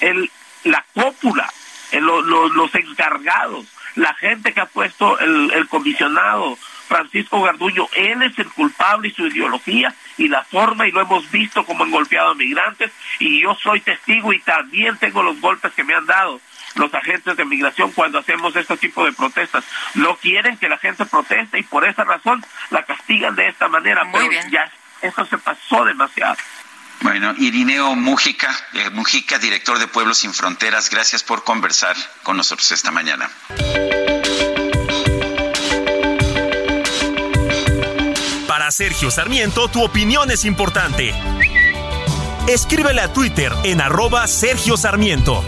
el, 0.00 0.30
la 0.64 0.84
cópula, 0.94 1.52
los 2.00 2.74
encargados 2.74 3.66
la 3.96 4.14
gente 4.14 4.52
que 4.52 4.60
ha 4.60 4.66
puesto 4.66 5.18
el, 5.20 5.68
comisionado 5.68 6.58
Francisco 6.88 7.42
Garduño, 7.42 7.88
él 7.96 8.22
es 8.22 8.38
el 8.38 8.50
culpable 8.50 9.08
y 9.08 9.12
su 9.12 9.26
ideología 9.26 9.94
y 10.16 10.28
la 10.28 10.44
forma, 10.44 10.86
y 10.86 10.92
lo 10.92 11.00
hemos 11.00 11.30
visto 11.30 11.64
como 11.64 11.84
han 11.84 11.90
golpeado 11.90 12.30
a 12.30 12.34
migrantes, 12.34 12.92
y 13.18 13.40
yo 13.40 13.56
soy 13.62 13.80
testigo 13.80 14.32
y 14.32 14.40
también 14.40 14.96
tengo 14.98 15.22
los 15.22 15.40
golpes 15.40 15.72
que 15.72 15.84
me 15.84 15.94
han 15.94 16.06
dado 16.06 16.40
los 16.74 16.92
agentes 16.92 17.36
de 17.36 17.44
migración 17.44 17.92
cuando 17.92 18.18
hacemos 18.18 18.54
este 18.56 18.76
tipo 18.76 19.04
de 19.04 19.12
protestas. 19.12 19.64
No 19.94 20.16
quieren 20.16 20.56
que 20.56 20.68
la 20.68 20.76
gente 20.78 21.06
proteste 21.06 21.60
y 21.60 21.62
por 21.62 21.86
esa 21.86 22.02
razón 22.02 22.44
la 22.70 22.82
castigan 22.82 23.36
de 23.36 23.46
esta 23.46 23.68
manera, 23.68 24.02
pero 24.12 24.28
ya 24.50 24.70
eso 25.00 25.24
se 25.26 25.38
pasó 25.38 25.84
demasiado. 25.84 26.36
Bueno, 27.04 27.34
Irineo 27.36 27.94
Mujica, 27.96 28.48
eh, 28.72 28.88
Mujica, 28.88 29.38
director 29.38 29.78
de 29.78 29.86
Pueblos 29.86 30.16
Sin 30.16 30.32
Fronteras, 30.32 30.88
gracias 30.88 31.22
por 31.22 31.44
conversar 31.44 31.94
con 32.22 32.34
nosotros 32.38 32.72
esta 32.72 32.90
mañana. 32.90 33.30
Para 38.48 38.70
Sergio 38.70 39.10
Sarmiento, 39.10 39.68
tu 39.68 39.84
opinión 39.84 40.30
es 40.30 40.46
importante. 40.46 41.12
Escríbele 42.48 43.02
a 43.02 43.12
Twitter 43.12 43.52
en 43.64 43.82
arroba 43.82 44.26
Sergio 44.26 44.78
Sarmiento. 44.78 45.44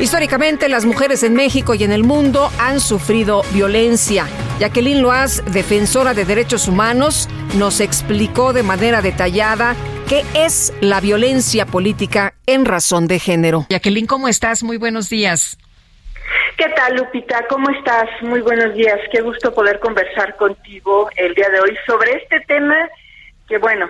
Históricamente, 0.00 0.68
las 0.68 0.84
mujeres 0.84 1.24
en 1.24 1.34
México 1.34 1.74
y 1.74 1.82
en 1.82 1.90
el 1.90 2.04
mundo 2.04 2.50
han 2.60 2.78
sufrido 2.78 3.42
violencia. 3.52 4.26
Jacqueline 4.60 5.02
Loaz, 5.02 5.42
defensora 5.52 6.14
de 6.14 6.24
derechos 6.24 6.68
humanos, 6.68 7.28
nos 7.56 7.80
explicó 7.80 8.52
de 8.52 8.62
manera 8.62 9.02
detallada 9.02 9.74
qué 10.08 10.22
es 10.36 10.72
la 10.80 11.00
violencia 11.00 11.66
política 11.66 12.34
en 12.46 12.64
razón 12.64 13.08
de 13.08 13.18
género. 13.18 13.66
Jacqueline, 13.70 14.06
¿cómo 14.06 14.28
estás? 14.28 14.62
Muy 14.62 14.76
buenos 14.76 15.08
días. 15.08 15.58
¿Qué 16.56 16.68
tal, 16.76 16.94
Lupita? 16.94 17.46
¿Cómo 17.48 17.68
estás? 17.70 18.08
Muy 18.22 18.40
buenos 18.40 18.74
días. 18.74 19.00
Qué 19.10 19.20
gusto 19.20 19.52
poder 19.52 19.80
conversar 19.80 20.36
contigo 20.36 21.10
el 21.16 21.34
día 21.34 21.48
de 21.48 21.58
hoy 21.58 21.76
sobre 21.86 22.12
este 22.12 22.38
tema 22.46 22.88
que, 23.48 23.58
bueno, 23.58 23.88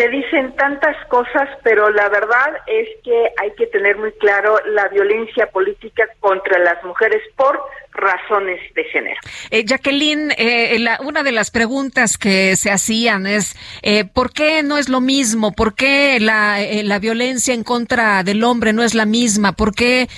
se 0.00 0.08
dicen 0.08 0.56
tantas 0.56 0.96
cosas, 1.08 1.46
pero 1.62 1.90
la 1.90 2.08
verdad 2.08 2.56
es 2.66 2.88
que 3.04 3.28
hay 3.38 3.50
que 3.54 3.66
tener 3.66 3.98
muy 3.98 4.12
claro 4.12 4.56
la 4.72 4.88
violencia 4.88 5.46
política 5.50 6.04
contra 6.20 6.58
las 6.58 6.82
mujeres 6.84 7.20
por 7.36 7.60
razones 7.92 8.60
de 8.74 8.84
género. 8.84 9.20
Eh, 9.50 9.62
Jacqueline, 9.66 10.32
eh, 10.38 10.78
una 11.04 11.22
de 11.22 11.32
las 11.32 11.50
preguntas 11.50 12.16
que 12.16 12.56
se 12.56 12.70
hacían 12.70 13.26
es, 13.26 13.54
eh, 13.82 14.06
¿por 14.06 14.32
qué 14.32 14.62
no 14.62 14.78
es 14.78 14.88
lo 14.88 15.02
mismo? 15.02 15.52
¿Por 15.52 15.74
qué 15.74 16.18
la, 16.18 16.62
eh, 16.62 16.82
la, 16.82 16.98
violencia 16.98 17.52
en 17.52 17.62
contra 17.62 18.22
del 18.22 18.42
hombre 18.42 18.72
no 18.72 18.82
es 18.82 18.94
la 18.94 19.04
misma? 19.04 19.52
¿Por 19.52 19.74
qué 19.74 20.08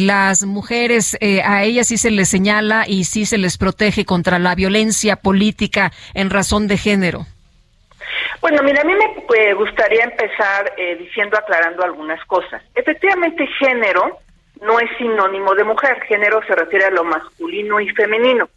las 0.00 0.44
mujeres, 0.44 1.18
a 1.44 1.64
ellas 1.64 1.88
sí 1.88 1.96
se 1.96 2.12
les 2.12 2.28
señala 2.28 2.84
y 2.86 3.02
sí 3.04 3.26
se 3.26 3.38
les 3.38 3.58
protege 3.58 4.04
contra 4.04 4.38
la 4.38 4.54
violencia 4.54 5.16
política 5.16 5.90
en 6.14 6.30
razón 6.30 6.68
de 6.68 6.76
género? 6.76 7.26
Bueno, 8.40 8.62
mira, 8.62 8.82
a 8.82 8.84
mí 8.84 8.94
me 8.94 9.54
gustaría 9.54 10.04
empezar 10.04 10.72
eh, 10.76 10.96
diciendo, 10.96 11.38
aclarando 11.38 11.84
algunas 11.84 12.24
cosas. 12.26 12.62
Efectivamente, 12.74 13.46
género 13.58 14.18
no 14.60 14.78
es 14.80 14.90
sinónimo 14.98 15.54
de 15.54 15.64
mujer. 15.64 16.00
Género 16.02 16.40
se 16.46 16.54
refiere 16.54 16.86
a 16.86 16.90
lo 16.90 17.04
masculino 17.04 17.80
y 17.80 17.88
femenino. 17.90 18.48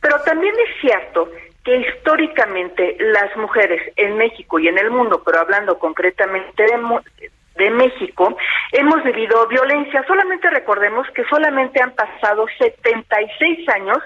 Pero 0.00 0.20
también 0.22 0.54
es 0.54 0.80
cierto 0.80 1.30
que 1.64 1.76
históricamente 1.76 2.96
las 2.98 3.36
mujeres 3.36 3.92
en 3.96 4.16
México 4.16 4.58
y 4.58 4.68
en 4.68 4.78
el 4.78 4.90
mundo, 4.90 5.22
pero 5.24 5.40
hablando 5.40 5.78
concretamente 5.78 6.64
de, 6.64 7.30
de 7.56 7.70
México, 7.70 8.36
hemos 8.72 9.02
vivido 9.04 9.46
violencia. 9.46 10.04
Solamente 10.06 10.50
recordemos 10.50 11.08
que 11.14 11.24
solamente 11.24 11.80
han 11.80 11.92
pasado 11.92 12.46
76 12.58 13.68
años 13.68 13.98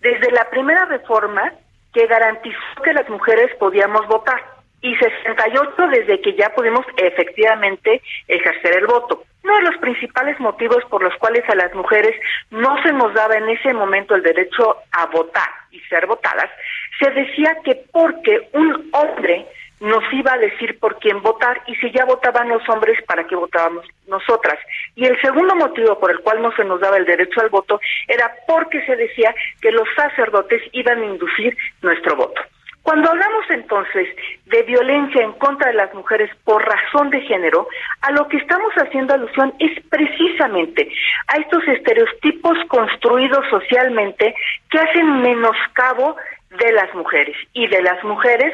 desde 0.00 0.32
la 0.32 0.50
primera 0.50 0.84
reforma 0.86 1.52
que 1.94 2.06
garantizó 2.06 2.58
que 2.82 2.92
las 2.92 3.08
mujeres 3.08 3.54
podíamos 3.58 4.06
votar 4.08 4.42
y 4.82 4.94
68 4.96 5.86
desde 5.90 6.20
que 6.20 6.34
ya 6.34 6.50
pudimos 6.50 6.84
efectivamente 6.98 8.02
ejercer 8.28 8.76
el 8.76 8.86
voto. 8.86 9.24
Uno 9.42 9.56
de 9.56 9.62
los 9.62 9.76
principales 9.78 10.38
motivos 10.40 10.84
por 10.90 11.02
los 11.02 11.14
cuales 11.16 11.42
a 11.48 11.54
las 11.54 11.74
mujeres 11.74 12.14
no 12.50 12.76
se 12.82 12.92
nos 12.92 13.14
daba 13.14 13.36
en 13.36 13.48
ese 13.48 13.72
momento 13.72 14.14
el 14.14 14.22
derecho 14.22 14.76
a 14.92 15.06
votar 15.06 15.48
y 15.70 15.80
ser 15.80 16.06
votadas, 16.06 16.50
se 16.98 17.10
decía 17.10 17.56
que 17.64 17.82
porque 17.92 18.48
un 18.52 18.90
hombre 18.92 19.46
nos 19.80 20.02
iba 20.12 20.32
a 20.32 20.38
decir 20.38 20.78
por 20.78 20.98
quién 20.98 21.22
votar 21.22 21.62
y 21.66 21.74
si 21.76 21.90
ya 21.90 22.04
votaban 22.04 22.48
los 22.48 22.66
hombres, 22.68 23.02
¿para 23.06 23.26
qué 23.26 23.36
votábamos 23.36 23.86
nosotras? 24.06 24.58
Y 24.94 25.04
el 25.04 25.20
segundo 25.20 25.54
motivo 25.54 25.98
por 25.98 26.10
el 26.10 26.20
cual 26.20 26.42
no 26.42 26.52
se 26.52 26.64
nos 26.64 26.80
daba 26.80 26.96
el 26.96 27.06
derecho 27.06 27.40
al 27.40 27.48
voto 27.48 27.80
era 28.08 28.32
porque 28.46 28.84
se 28.86 28.96
decía 28.96 29.34
que 29.60 29.70
los 29.70 29.88
sacerdotes 29.96 30.62
iban 30.72 31.02
a 31.02 31.06
inducir 31.06 31.56
nuestro 31.82 32.16
voto. 32.16 32.40
Cuando 32.84 33.08
hablamos 33.08 33.48
entonces 33.48 34.08
de 34.44 34.62
violencia 34.64 35.22
en 35.22 35.32
contra 35.32 35.68
de 35.68 35.76
las 35.76 35.94
mujeres 35.94 36.30
por 36.44 36.62
razón 36.62 37.08
de 37.08 37.22
género, 37.22 37.66
a 38.02 38.12
lo 38.12 38.28
que 38.28 38.36
estamos 38.36 38.74
haciendo 38.74 39.14
alusión 39.14 39.54
es 39.58 39.82
precisamente 39.88 40.92
a 41.28 41.38
estos 41.38 41.66
estereotipos 41.66 42.58
construidos 42.68 43.42
socialmente 43.48 44.34
que 44.70 44.78
hacen 44.78 45.22
menoscabo 45.22 46.16
de 46.50 46.72
las 46.72 46.94
mujeres 46.94 47.36
y 47.54 47.66
de 47.68 47.82
las 47.82 48.04
mujeres 48.04 48.52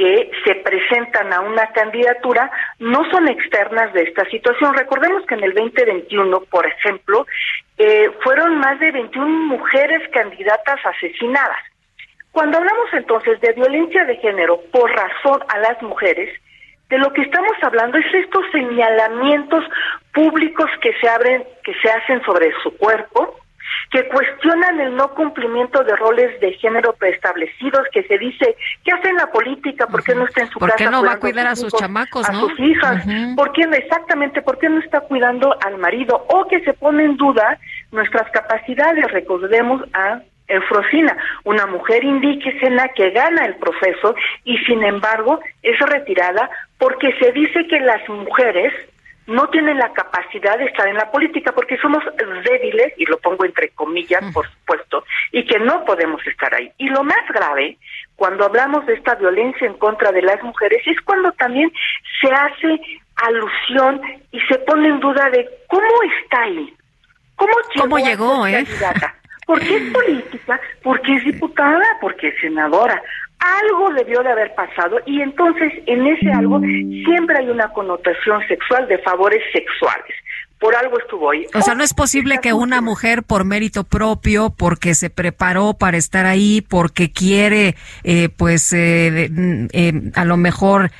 que 0.00 0.30
se 0.46 0.54
presentan 0.54 1.30
a 1.30 1.42
una 1.42 1.66
candidatura 1.72 2.50
no 2.78 3.04
son 3.10 3.28
externas 3.28 3.92
de 3.92 4.04
esta 4.04 4.24
situación. 4.30 4.72
Recordemos 4.72 5.26
que 5.26 5.34
en 5.34 5.44
el 5.44 5.52
2021, 5.52 6.40
por 6.48 6.66
ejemplo, 6.66 7.26
eh, 7.76 8.10
fueron 8.22 8.56
más 8.60 8.80
de 8.80 8.92
21 8.92 9.28
mujeres 9.28 10.08
candidatas 10.08 10.80
asesinadas. 10.86 11.58
Cuando 12.32 12.56
hablamos 12.56 12.86
entonces 12.94 13.42
de 13.42 13.52
violencia 13.52 14.06
de 14.06 14.16
género 14.16 14.62
por 14.72 14.90
razón 14.90 15.42
a 15.48 15.58
las 15.58 15.82
mujeres, 15.82 16.30
de 16.88 16.96
lo 16.96 17.12
que 17.12 17.20
estamos 17.20 17.52
hablando 17.60 17.98
es 17.98 18.06
estos 18.14 18.46
señalamientos 18.52 19.64
públicos 20.14 20.70
que 20.80 20.94
se 20.98 21.10
abren, 21.10 21.44
que 21.62 21.74
se 21.74 21.90
hacen 21.90 22.22
sobre 22.24 22.54
su 22.62 22.74
cuerpo, 22.78 23.36
que 23.90 24.06
cuestionan 24.08 24.80
el 24.80 24.96
no 24.96 25.14
cumplimiento 25.14 25.82
de 25.82 25.96
roles 25.96 26.38
de 26.40 26.52
género 26.54 26.92
preestablecidos, 26.94 27.86
que 27.92 28.02
se 28.04 28.18
dice, 28.18 28.56
¿qué 28.84 28.92
hace 28.92 29.08
en 29.08 29.16
la 29.16 29.30
política? 29.30 29.86
¿Por 29.86 30.02
qué 30.04 30.14
no 30.14 30.26
está 30.26 30.42
en 30.42 30.50
su 30.50 30.58
casa? 30.58 30.72
¿Por 30.72 30.76
qué 30.76 30.90
no 30.90 31.04
va 31.04 31.12
a 31.12 31.18
cuidar 31.18 31.46
a 31.46 31.56
sus 31.56 31.72
chamacos, 31.72 32.28
a 32.28 32.34
sus 32.34 32.58
hijas? 32.60 33.04
¿Por 33.36 33.52
qué 33.52 33.62
exactamente, 33.62 34.42
por 34.42 34.58
qué 34.58 34.68
no 34.68 34.80
está 34.80 35.00
cuidando 35.00 35.56
al 35.64 35.78
marido? 35.78 36.24
O 36.28 36.46
que 36.46 36.60
se 36.60 36.72
pone 36.72 37.04
en 37.04 37.16
duda 37.16 37.58
nuestras 37.92 38.30
capacidades, 38.30 39.10
recordemos 39.10 39.82
a 39.92 40.20
Eufrosina, 40.48 41.16
una 41.44 41.66
mujer 41.66 42.02
indígena 42.02 42.88
que 42.88 43.10
gana 43.10 43.46
el 43.46 43.54
proceso 43.56 44.14
y 44.44 44.58
sin 44.58 44.82
embargo 44.82 45.40
es 45.62 45.78
retirada 45.78 46.50
porque 46.78 47.12
se 47.20 47.30
dice 47.32 47.66
que 47.68 47.78
las 47.78 48.06
mujeres 48.08 48.72
no 49.30 49.48
tienen 49.48 49.78
la 49.78 49.92
capacidad 49.92 50.58
de 50.58 50.64
estar 50.64 50.88
en 50.88 50.96
la 50.96 51.10
política 51.10 51.52
porque 51.52 51.78
somos 51.78 52.02
débiles, 52.44 52.92
y 52.96 53.06
lo 53.06 53.18
pongo 53.18 53.44
entre 53.44 53.70
comillas, 53.70 54.22
por 54.32 54.46
supuesto, 54.50 55.04
y 55.32 55.46
que 55.46 55.58
no 55.60 55.84
podemos 55.84 56.24
estar 56.26 56.52
ahí. 56.52 56.70
Y 56.78 56.88
lo 56.88 57.04
más 57.04 57.26
grave, 57.32 57.78
cuando 58.16 58.44
hablamos 58.44 58.84
de 58.86 58.94
esta 58.94 59.14
violencia 59.14 59.66
en 59.66 59.74
contra 59.74 60.10
de 60.10 60.22
las 60.22 60.42
mujeres, 60.42 60.82
es 60.86 61.00
cuando 61.02 61.30
también 61.32 61.72
se 62.20 62.32
hace 62.32 62.80
alusión 63.16 64.00
y 64.32 64.40
se 64.40 64.58
pone 64.58 64.88
en 64.88 65.00
duda 65.00 65.30
de 65.30 65.48
cómo 65.68 65.86
está 66.22 66.42
ahí. 66.42 66.74
¿Cómo 67.36 67.52
llegó? 67.74 67.82
¿Cómo 67.84 67.98
llegó, 67.98 68.46
eh? 68.46 68.66
Porque 69.46 69.76
es 69.76 69.92
política, 69.92 70.60
porque 70.82 71.16
es 71.16 71.24
diputada, 71.24 71.84
porque 72.00 72.28
es 72.28 72.40
senadora 72.40 73.00
algo 73.40 73.90
debió 73.94 74.22
de 74.22 74.30
haber 74.30 74.54
pasado 74.54 74.98
y 75.06 75.22
entonces 75.22 75.72
en 75.86 76.06
ese 76.06 76.30
algo 76.30 76.60
siempre 76.60 77.38
hay 77.38 77.48
una 77.48 77.72
connotación 77.72 78.46
sexual 78.46 78.86
de 78.86 78.98
favores 78.98 79.42
sexuales. 79.52 80.14
Por 80.58 80.76
algo 80.76 80.98
estuvo 80.98 81.30
ahí. 81.30 81.46
O 81.54 81.62
sea, 81.62 81.74
no 81.74 81.82
es 81.82 81.94
posible 81.94 82.36
que 82.42 82.52
una 82.52 82.82
mujer 82.82 83.22
por 83.22 83.44
mérito 83.44 83.84
propio, 83.84 84.50
porque 84.50 84.94
se 84.94 85.08
preparó 85.08 85.72
para 85.72 85.96
estar 85.96 86.26
ahí, 86.26 86.60
porque 86.60 87.12
quiere, 87.12 87.76
eh, 88.04 88.28
pues, 88.28 88.70
eh, 88.74 89.30
eh, 89.72 90.10
a 90.14 90.26
lo 90.26 90.36
mejor 90.36 90.90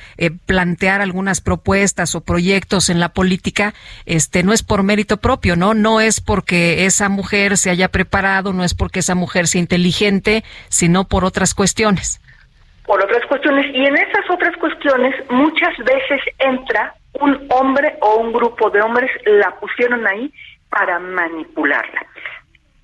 plantear 0.47 1.01
algunas 1.01 1.41
propuestas 1.41 2.15
o 2.15 2.21
proyectos 2.21 2.89
en 2.89 2.99
la 2.99 3.09
política, 3.09 3.75
este, 4.07 4.41
no 4.41 4.51
es 4.51 4.63
por 4.63 4.81
mérito 4.81 5.17
propio, 5.17 5.55
¿no? 5.55 5.75
No 5.75 6.01
es 6.01 6.21
porque 6.21 6.87
esa 6.87 7.07
mujer 7.09 7.55
se 7.55 7.69
haya 7.69 7.89
preparado, 7.89 8.53
no 8.53 8.63
es 8.63 8.73
porque 8.73 9.01
esa 9.01 9.13
mujer 9.13 9.45
sea 9.47 9.61
inteligente, 9.61 10.43
sino 10.69 11.07
por 11.07 11.23
otras 11.23 11.53
cuestiones 11.53 12.19
por 12.91 13.01
otras 13.05 13.25
cuestiones 13.27 13.73
y 13.73 13.85
en 13.85 13.95
esas 13.95 14.29
otras 14.29 14.53
cuestiones 14.57 15.15
muchas 15.29 15.77
veces 15.77 16.19
entra 16.39 16.93
un 17.21 17.47
hombre 17.49 17.95
o 18.01 18.17
un 18.17 18.33
grupo 18.33 18.69
de 18.69 18.81
hombres 18.81 19.09
la 19.23 19.49
pusieron 19.61 20.05
ahí 20.05 20.29
para 20.69 20.99
manipularla. 20.99 22.05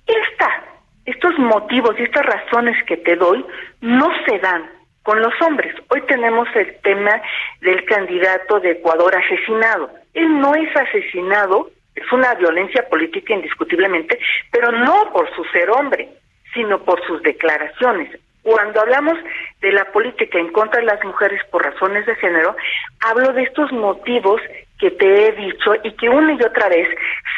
Esta, 0.06 0.64
estos 1.04 1.38
motivos 1.38 1.94
y 1.98 2.04
estas 2.04 2.24
razones 2.24 2.82
que 2.86 2.96
te 2.96 3.16
doy 3.16 3.44
no 3.82 4.08
se 4.26 4.38
dan 4.38 4.70
con 5.02 5.20
los 5.20 5.34
hombres. 5.42 5.74
Hoy 5.90 6.00
tenemos 6.06 6.48
el 6.54 6.74
tema 6.80 7.20
del 7.60 7.84
candidato 7.84 8.60
de 8.60 8.70
Ecuador 8.70 9.14
asesinado. 9.14 9.90
Él 10.14 10.40
no 10.40 10.54
es 10.54 10.74
asesinado, 10.74 11.68
es 11.94 12.10
una 12.12 12.34
violencia 12.36 12.88
política 12.88 13.34
indiscutiblemente, 13.34 14.18
pero 14.50 14.72
no 14.72 15.12
por 15.12 15.30
su 15.36 15.44
ser 15.52 15.68
hombre, 15.68 16.08
sino 16.54 16.78
por 16.78 16.98
sus 17.06 17.20
declaraciones. 17.20 18.18
Cuando 18.42 18.80
hablamos 18.80 19.18
de 19.60 19.72
la 19.72 19.84
política 19.86 20.38
en 20.38 20.52
contra 20.52 20.80
de 20.80 20.86
las 20.86 21.02
mujeres 21.04 21.40
por 21.50 21.64
razones 21.64 22.06
de 22.06 22.14
género, 22.16 22.56
hablo 23.00 23.32
de 23.32 23.42
estos 23.42 23.72
motivos 23.72 24.40
que 24.78 24.90
te 24.92 25.26
he 25.26 25.32
dicho 25.32 25.74
y 25.82 25.92
que 25.92 26.08
una 26.08 26.34
y 26.34 26.42
otra 26.42 26.68
vez 26.68 26.88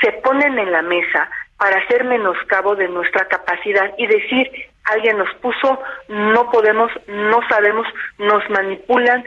se 0.02 0.12
ponen 0.12 0.58
en 0.58 0.70
la 0.72 0.82
mesa 0.82 1.30
para 1.56 1.78
hacer 1.78 2.04
menoscabo 2.04 2.74
de 2.76 2.88
nuestra 2.88 3.26
capacidad 3.28 3.92
y 3.98 4.06
decir, 4.06 4.50
alguien 4.84 5.18
nos 5.18 5.32
puso, 5.36 5.78
no 6.08 6.50
podemos, 6.50 6.90
no 7.06 7.40
sabemos, 7.48 7.86
nos 8.18 8.48
manipulan, 8.50 9.24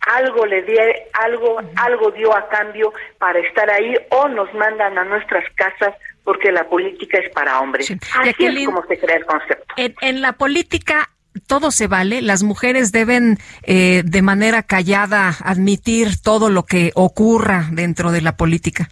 algo 0.00 0.46
le 0.46 0.62
dio, 0.62 0.80
algo, 1.12 1.60
algo 1.76 2.10
dio 2.12 2.34
a 2.34 2.48
cambio 2.48 2.92
para 3.18 3.38
estar 3.40 3.70
ahí 3.70 3.94
o 4.10 4.28
nos 4.28 4.52
mandan 4.54 4.96
a 4.96 5.04
nuestras 5.04 5.44
casas 5.54 5.94
porque 6.24 6.52
la 6.52 6.64
política 6.68 7.18
es 7.18 7.30
para 7.30 7.60
hombres. 7.60 7.90
Así 7.90 8.46
es 8.46 8.66
como 8.66 8.84
se 8.86 8.98
crea 8.98 9.16
el 9.16 9.26
concepto. 9.26 9.74
En, 9.76 10.20
la 10.20 10.34
política 10.34 11.08
todo 11.46 11.70
se 11.70 11.86
vale, 11.86 12.22
las 12.22 12.42
mujeres 12.42 12.92
deben 12.92 13.38
eh, 13.62 14.02
de 14.04 14.22
manera 14.22 14.62
callada 14.62 15.34
admitir 15.44 16.20
todo 16.22 16.50
lo 16.50 16.64
que 16.64 16.92
ocurra 16.94 17.66
dentro 17.70 18.10
de 18.12 18.22
la 18.22 18.36
política. 18.36 18.88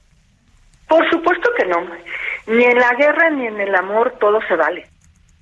Por 0.89 1.09
supuesto 1.11 1.51
que 1.57 1.67
no. 1.67 1.87
Ni 2.47 2.65
en 2.65 2.79
la 2.79 2.95
guerra 2.95 3.31
ni 3.31 3.47
en 3.47 3.61
el 3.61 3.75
amor 3.75 4.15
todo 4.21 4.41
se 4.49 4.55
vale. 4.55 4.87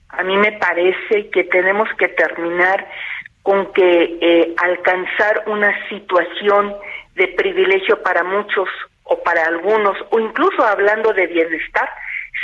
A 0.09 0.23
mí 0.23 0.37
me 0.37 0.53
parece 0.53 1.29
que 1.31 1.45
tenemos 1.45 1.89
que 1.99 2.09
terminar 2.09 2.87
con 3.43 3.73
que 3.73 4.19
eh, 4.21 4.55
alcanzar 4.57 5.45
una 5.47 5.73
situación 5.89 6.75
de 7.15 7.29
privilegio 7.29 8.03
para 8.03 8.25
muchos 8.25 8.69
o 9.03 9.23
para 9.23 9.47
algunos, 9.47 9.97
o 10.11 10.19
incluso 10.19 10.65
hablando 10.65 11.13
de 11.13 11.27
bienestar, 11.27 11.89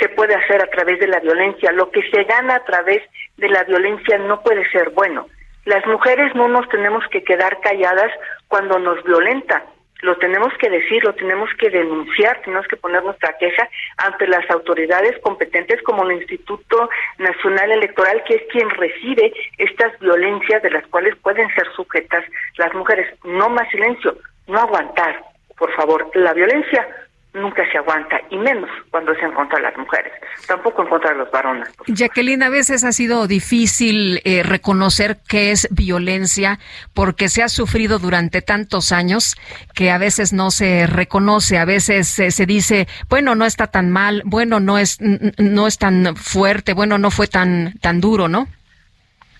se 0.01 0.09
puede 0.09 0.33
hacer 0.33 0.61
a 0.61 0.67
través 0.67 0.99
de 0.99 1.07
la 1.07 1.19
violencia. 1.19 1.71
Lo 1.71 1.91
que 1.91 2.01
se 2.09 2.23
gana 2.23 2.55
a 2.55 2.65
través 2.65 3.01
de 3.37 3.49
la 3.49 3.63
violencia 3.63 4.17
no 4.17 4.41
puede 4.41 4.69
ser 4.71 4.89
bueno. 4.89 5.27
Las 5.65 5.85
mujeres 5.85 6.33
no 6.33 6.47
nos 6.47 6.67
tenemos 6.69 7.07
que 7.09 7.23
quedar 7.23 7.59
calladas 7.61 8.11
cuando 8.47 8.79
nos 8.79 9.03
violentan. 9.03 9.61
Lo 10.01 10.17
tenemos 10.17 10.51
que 10.57 10.67
decir, 10.67 11.03
lo 11.03 11.13
tenemos 11.13 11.47
que 11.59 11.69
denunciar, 11.69 12.41
tenemos 12.41 12.67
que 12.67 12.77
poner 12.77 13.03
nuestra 13.03 13.37
queja 13.37 13.69
ante 13.97 14.25
las 14.25 14.49
autoridades 14.49 15.15
competentes 15.21 15.79
como 15.83 16.03
el 16.03 16.17
Instituto 16.17 16.89
Nacional 17.19 17.71
Electoral, 17.71 18.23
que 18.27 18.35
es 18.37 18.41
quien 18.51 18.67
recibe 18.71 19.31
estas 19.59 19.99
violencias 19.99 20.63
de 20.63 20.71
las 20.71 20.87
cuales 20.87 21.15
pueden 21.17 21.47
ser 21.53 21.71
sujetas 21.75 22.25
las 22.57 22.73
mujeres. 22.73 23.13
No 23.23 23.49
más 23.49 23.69
silencio, 23.69 24.17
no 24.47 24.59
aguantar, 24.59 25.23
por 25.55 25.71
favor. 25.75 26.09
La 26.15 26.33
violencia 26.33 26.87
nunca 27.33 27.63
se 27.71 27.77
aguanta, 27.77 28.19
y 28.29 28.37
menos 28.37 28.69
cuando 28.89 29.13
es 29.13 29.23
en 29.23 29.31
contra 29.31 29.57
de 29.57 29.63
las 29.63 29.77
mujeres, 29.77 30.11
tampoco 30.47 30.81
en 30.83 30.89
contra 30.89 31.11
de 31.11 31.17
los 31.17 31.31
varones. 31.31 31.69
Jacqueline, 31.87 32.43
a 32.43 32.49
veces 32.49 32.83
ha 32.83 32.91
sido 32.91 33.27
difícil 33.27 34.21
eh, 34.25 34.43
reconocer 34.43 35.17
qué 35.27 35.51
es 35.51 35.67
violencia 35.71 36.59
porque 36.93 37.29
se 37.29 37.41
ha 37.41 37.47
sufrido 37.47 37.99
durante 37.99 38.41
tantos 38.41 38.91
años 38.91 39.37
que 39.73 39.91
a 39.91 39.97
veces 39.97 40.33
no 40.33 40.51
se 40.51 40.87
reconoce, 40.87 41.57
a 41.57 41.65
veces 41.65 42.07
se 42.07 42.45
dice, 42.45 42.87
bueno, 43.09 43.35
no 43.35 43.45
está 43.45 43.67
tan 43.67 43.89
mal, 43.89 44.23
bueno, 44.25 44.59
no 44.59 44.77
es, 44.77 44.99
no 44.99 45.67
es 45.67 45.77
tan 45.77 46.15
fuerte, 46.15 46.73
bueno, 46.73 46.97
no 46.97 47.11
fue 47.11 47.27
tan, 47.27 47.73
tan 47.79 48.01
duro, 48.01 48.27
¿no? 48.27 48.47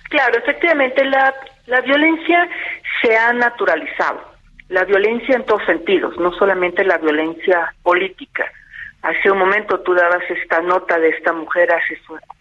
Claro, 0.10 0.38
efectivamente, 0.38 1.04
la, 1.06 1.34
la 1.68 1.82
violencia 1.82 2.48
se 3.02 3.18
ha 3.18 3.34
naturalizado 3.34 4.31
la 4.72 4.86
violencia 4.86 5.36
en 5.36 5.46
todos 5.46 5.64
sentidos, 5.66 6.18
no 6.18 6.32
solamente 6.34 6.84
la 6.86 6.98
violencia 6.98 7.74
política. 7.84 8.46
Hace 9.02 9.32
un 9.32 9.40
momento 9.40 9.80
tú 9.82 9.94
dabas 9.94 10.24
esta 10.30 10.62
nota 10.62 10.98
de 11.00 11.10
esta 11.10 11.34
mujer 11.34 11.70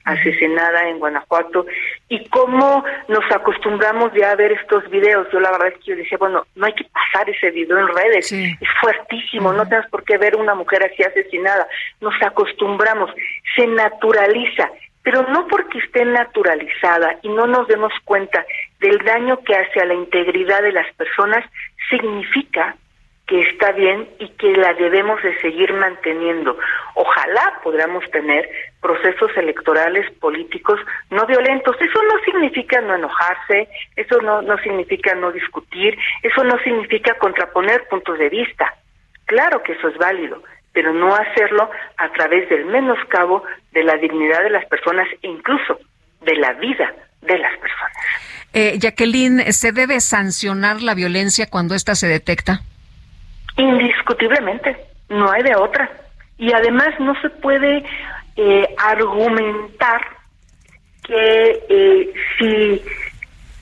asesinada 0.04 0.88
en 0.88 0.98
Guanajuato 0.98 1.64
y 2.08 2.28
cómo 2.28 2.84
nos 3.08 3.24
acostumbramos 3.32 4.12
ya 4.12 4.30
a 4.30 4.36
ver 4.36 4.52
estos 4.52 4.88
videos. 4.90 5.26
Yo 5.32 5.40
la 5.40 5.50
verdad 5.52 5.68
es 5.68 5.78
que 5.78 5.90
yo 5.90 5.96
decía, 5.96 6.18
bueno, 6.18 6.46
no 6.54 6.66
hay 6.66 6.74
que 6.74 6.84
pasar 6.84 7.28
ese 7.30 7.50
video 7.50 7.78
en 7.78 7.88
redes, 7.88 8.30
es 8.30 8.68
fuertísimo, 8.80 9.52
no 9.52 9.64
tenemos 9.64 9.90
por 9.90 10.04
qué 10.04 10.18
ver 10.18 10.36
una 10.36 10.54
mujer 10.54 10.84
así 10.84 11.02
asesinada. 11.02 11.66
Nos 12.00 12.14
acostumbramos, 12.22 13.10
se 13.56 13.66
naturaliza 13.66 14.70
pero 15.02 15.22
no 15.28 15.46
porque 15.46 15.78
esté 15.78 16.04
naturalizada 16.04 17.18
y 17.22 17.28
no 17.28 17.46
nos 17.46 17.66
demos 17.68 17.92
cuenta 18.04 18.44
del 18.80 18.98
daño 18.98 19.38
que 19.44 19.54
hace 19.54 19.80
a 19.80 19.86
la 19.86 19.94
integridad 19.94 20.62
de 20.62 20.72
las 20.72 20.92
personas, 20.94 21.44
significa 21.90 22.76
que 23.30 23.42
está 23.42 23.70
bien 23.70 24.08
y 24.18 24.28
que 24.30 24.56
la 24.56 24.74
debemos 24.74 25.22
de 25.22 25.38
seguir 25.40 25.72
manteniendo. 25.72 26.58
Ojalá 26.96 27.60
podamos 27.62 28.02
tener 28.10 28.50
procesos 28.80 29.30
electorales 29.36 30.10
políticos 30.18 30.80
no 31.10 31.26
violentos. 31.26 31.76
Eso 31.80 32.02
no 32.02 32.18
significa 32.24 32.80
no 32.80 32.96
enojarse, 32.96 33.68
eso 33.94 34.20
no, 34.22 34.42
no 34.42 34.58
significa 34.58 35.14
no 35.14 35.30
discutir, 35.30 35.96
eso 36.24 36.42
no 36.42 36.58
significa 36.64 37.14
contraponer 37.18 37.86
puntos 37.88 38.18
de 38.18 38.30
vista. 38.30 38.74
Claro 39.26 39.62
que 39.62 39.74
eso 39.74 39.86
es 39.86 39.96
válido, 39.96 40.42
pero 40.72 40.92
no 40.92 41.14
hacerlo 41.14 41.70
a 41.98 42.08
través 42.10 42.48
del 42.48 42.64
menoscabo 42.64 43.44
de 43.70 43.84
la 43.84 43.96
dignidad 43.96 44.42
de 44.42 44.50
las 44.50 44.66
personas 44.66 45.06
incluso 45.22 45.78
de 46.22 46.34
la 46.34 46.54
vida 46.54 46.92
de 47.22 47.38
las 47.38 47.56
personas. 47.58 48.29
Eh, 48.52 48.78
Jacqueline, 48.78 49.52
¿se 49.52 49.72
debe 49.72 50.00
sancionar 50.00 50.82
la 50.82 50.94
violencia 50.94 51.48
cuando 51.48 51.74
ésta 51.74 51.94
se 51.94 52.08
detecta? 52.08 52.60
Indiscutiblemente, 53.56 54.76
no 55.08 55.30
hay 55.30 55.42
de 55.42 55.54
otra. 55.54 55.90
Y 56.38 56.52
además 56.52 56.88
no 56.98 57.14
se 57.20 57.30
puede 57.30 57.84
eh, 58.36 58.74
argumentar 58.78 60.00
que 61.04 61.64
eh, 61.68 62.12
si 62.38 62.82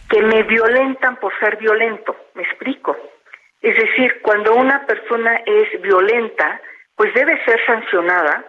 que 0.09 0.23
me 0.23 0.43
violentan 0.45 1.17
por 1.17 1.33
ser 1.39 1.59
violento, 1.59 2.17
me 2.35 2.43
explico. 2.43 2.97
Es 3.61 3.77
decir, 3.77 4.21
cuando 4.23 4.55
una 4.55 4.87
persona 4.87 5.37
es 5.45 5.83
violenta, 5.83 6.61
pues 6.97 7.13
debe 7.13 7.43
ser 7.45 7.61
sancionada 7.67 8.45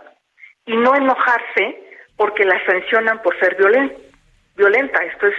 y 0.65 0.77
no 0.77 0.95
enojarse 0.95 1.83
porque 2.15 2.45
la 2.45 2.63
sancionan 2.65 3.21
por 3.21 3.37
ser 3.39 3.55
violenta. 4.59 5.03
Esto 5.03 5.27
es 5.27 5.35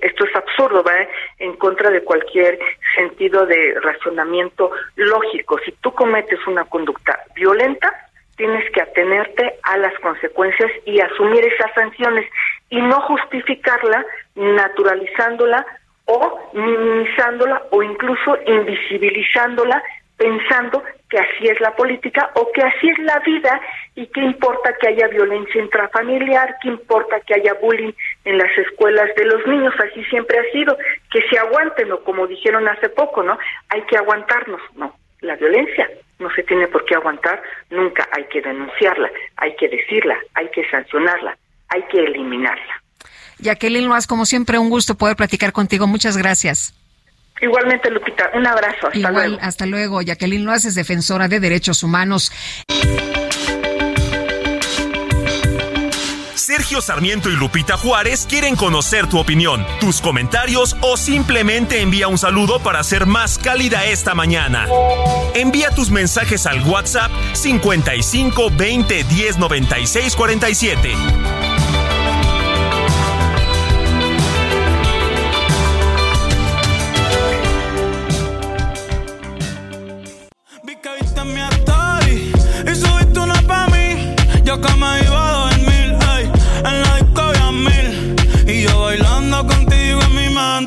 esto 0.00 0.24
es 0.24 0.34
absurdo, 0.34 0.82
va 0.82 0.94
en 1.38 1.54
contra 1.56 1.90
de 1.90 2.02
cualquier 2.02 2.58
sentido 2.96 3.46
de 3.46 3.78
razonamiento 3.80 4.70
lógico. 4.96 5.58
Si 5.64 5.72
tú 5.82 5.92
cometes 5.92 6.44
una 6.46 6.64
conducta 6.64 7.20
violenta, 7.34 7.88
tienes 8.36 8.68
que 8.72 8.80
atenerte 8.80 9.58
a 9.62 9.76
las 9.76 9.92
consecuencias 10.00 10.70
y 10.86 11.00
asumir 11.00 11.44
esas 11.44 11.72
sanciones 11.74 12.26
y 12.70 12.80
no 12.80 13.00
justificarla 13.02 14.04
naturalizándola 14.34 15.64
o 16.06 16.50
minimizándola 16.54 17.62
o 17.70 17.82
incluso 17.82 18.38
invisibilizándola 18.46 19.82
pensando 20.16 20.82
que 21.10 21.18
así 21.18 21.48
es 21.48 21.60
la 21.60 21.74
política 21.74 22.30
o 22.34 22.50
que 22.52 22.62
así 22.62 22.88
es 22.88 22.98
la 23.00 23.18
vida 23.18 23.60
y 23.96 24.06
qué 24.06 24.20
importa 24.20 24.74
que 24.80 24.88
haya 24.88 25.08
violencia 25.08 25.60
intrafamiliar, 25.60 26.56
qué 26.62 26.68
importa 26.68 27.20
que 27.20 27.34
haya 27.34 27.54
bullying 27.54 27.92
en 28.24 28.38
las 28.38 28.56
escuelas 28.56 29.14
de 29.16 29.24
los 29.24 29.44
niños, 29.46 29.74
así 29.80 30.04
siempre 30.04 30.38
ha 30.38 30.52
sido, 30.52 30.78
que 31.10 31.20
se 31.28 31.38
aguanten 31.38 31.90
o 31.92 32.02
como 32.04 32.26
dijeron 32.28 32.68
hace 32.68 32.88
poco, 32.88 33.22
¿no? 33.24 33.36
Hay 33.68 33.82
que 33.82 33.96
aguantarnos, 33.96 34.60
no, 34.76 34.94
la 35.20 35.34
violencia 35.36 35.90
no 36.20 36.30
se 36.34 36.42
tiene 36.44 36.68
por 36.68 36.84
qué 36.84 36.94
aguantar, 36.94 37.42
nunca 37.70 38.08
hay 38.12 38.24
que 38.24 38.40
denunciarla, 38.40 39.10
hay 39.36 39.56
que 39.56 39.68
decirla, 39.68 40.16
hay 40.34 40.48
que 40.50 40.68
sancionarla, 40.70 41.36
hay 41.68 41.82
que 41.90 41.98
eliminarla. 41.98 42.82
Jacqueline 43.38 43.88
Loas, 43.88 44.06
como 44.06 44.26
siempre, 44.26 44.58
un 44.58 44.68
gusto 44.68 44.96
poder 44.96 45.16
platicar 45.16 45.52
contigo. 45.52 45.86
Muchas 45.86 46.18
gracias. 46.18 46.74
Igualmente, 47.40 47.90
Lupita, 47.90 48.30
un 48.34 48.46
abrazo. 48.46 48.88
Hasta 48.88 48.98
Igual, 48.98 49.14
luego. 49.14 49.38
Hasta 49.40 49.66
luego. 49.66 50.02
Jacqueline 50.02 50.44
Loas 50.44 50.64
es 50.64 50.74
defensora 50.74 51.28
de 51.28 51.40
derechos 51.40 51.82
humanos. 51.82 52.32
Sergio 56.34 56.80
Sarmiento 56.80 57.30
y 57.30 57.36
Lupita 57.36 57.76
Juárez 57.76 58.26
quieren 58.28 58.56
conocer 58.56 59.06
tu 59.06 59.20
opinión, 59.20 59.64
tus 59.78 60.00
comentarios 60.00 60.76
o 60.80 60.96
simplemente 60.96 61.80
envía 61.80 62.08
un 62.08 62.18
saludo 62.18 62.58
para 62.58 62.82
ser 62.82 63.06
más 63.06 63.38
cálida 63.38 63.84
esta 63.84 64.16
mañana. 64.16 64.66
Envía 65.34 65.70
tus 65.70 65.90
mensajes 65.92 66.46
al 66.46 66.60
WhatsApp 66.64 67.12
55 67.34 68.50
20 68.56 69.04
10 69.04 69.38
96 69.38 70.16
47. 70.16 70.90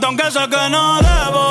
Aunque 0.01 0.31
sé 0.31 0.39
que 0.49 0.69
no 0.69 0.99
debo 1.01 1.42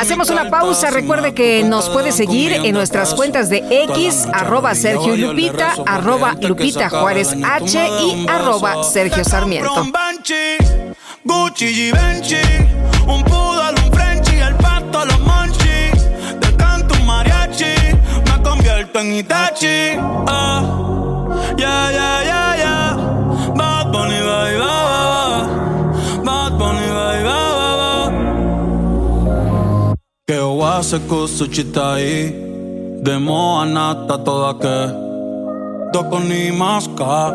Hacemos 0.00 0.30
una 0.30 0.50
pausa. 0.50 0.90
Recuerde 0.90 1.34
que 1.34 1.62
nos 1.64 1.88
puede 1.88 2.12
seguir 2.12 2.52
en 2.52 2.72
nuestras 2.72 3.14
cuentas 3.14 3.48
de 3.50 3.64
X, 3.84 4.26
arroba 4.32 4.74
Sergio 4.74 5.16
Lupita, 5.16 5.74
arroba 5.86 6.34
Lupita 6.40 6.88
Juárez 6.90 7.34
H 7.42 7.88
y 8.02 8.26
arroba 8.28 8.84
Sergio 8.84 9.24
Sarmiento. 9.24 9.86
Gucci, 11.22 11.66
Givenchy, 11.74 12.36
un 13.06 13.22
poodle, 13.24 13.74
un 13.84 13.92
Frenchy, 13.92 14.40
el 14.40 14.54
pato, 14.54 15.04
los 15.04 15.20
monchi. 15.20 15.90
Te 16.40 16.56
canto 16.56 16.94
un 16.94 17.04
mariachi, 17.04 17.74
me 18.24 18.42
convierto 18.42 19.00
en 19.00 19.16
Itachi. 19.16 19.98
Ah, 20.26 20.62
ya, 21.58 21.92
ya, 21.92 22.24
ya, 22.24 22.49
wase 30.38 30.98
kusuchitai 30.98 32.32
Demo 33.02 33.60
anata 33.60 34.18
toda 34.24 34.52
ke 34.62 34.92
Doko 35.92 36.18
ni 36.20 36.50
maska 36.50 37.32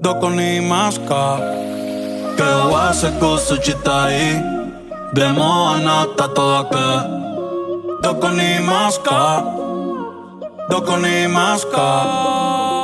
Doko 0.00 0.30
ni 0.30 0.60
maska 0.60 1.24
Ke 2.36 2.48
wase 2.72 3.10
kusuchitai 3.18 4.42
Demo 5.14 5.50
anata 5.74 6.28
toda 6.34 6.62
ke 6.72 6.88
Doko 8.02 8.28
ni 8.36 8.58
maska 8.62 9.42
Doko 10.70 10.96
ni 10.96 11.26
maska 11.26 12.83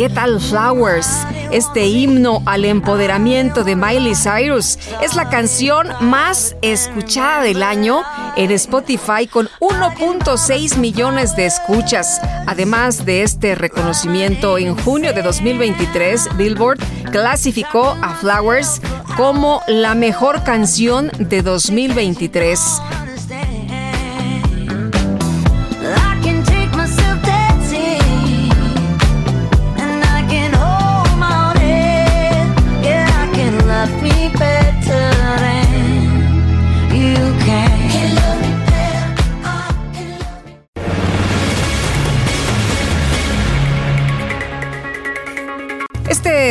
¿Qué 0.00 0.08
tal 0.08 0.40
Flowers? 0.40 1.26
Este 1.50 1.86
himno 1.86 2.42
al 2.46 2.64
empoderamiento 2.64 3.64
de 3.64 3.76
Miley 3.76 4.14
Cyrus 4.14 4.78
es 5.02 5.14
la 5.14 5.28
canción 5.28 5.88
más 6.00 6.56
escuchada 6.62 7.42
del 7.42 7.62
año 7.62 8.02
en 8.34 8.50
Spotify 8.52 9.26
con 9.30 9.50
1.6 9.60 10.78
millones 10.78 11.36
de 11.36 11.44
escuchas. 11.44 12.18
Además 12.46 13.04
de 13.04 13.24
este 13.24 13.54
reconocimiento, 13.54 14.56
en 14.56 14.74
junio 14.74 15.12
de 15.12 15.20
2023, 15.20 16.34
Billboard 16.38 16.78
clasificó 17.12 17.94
a 18.00 18.14
Flowers 18.14 18.80
como 19.18 19.60
la 19.68 19.94
mejor 19.94 20.44
canción 20.44 21.10
de 21.18 21.42
2023. 21.42 22.80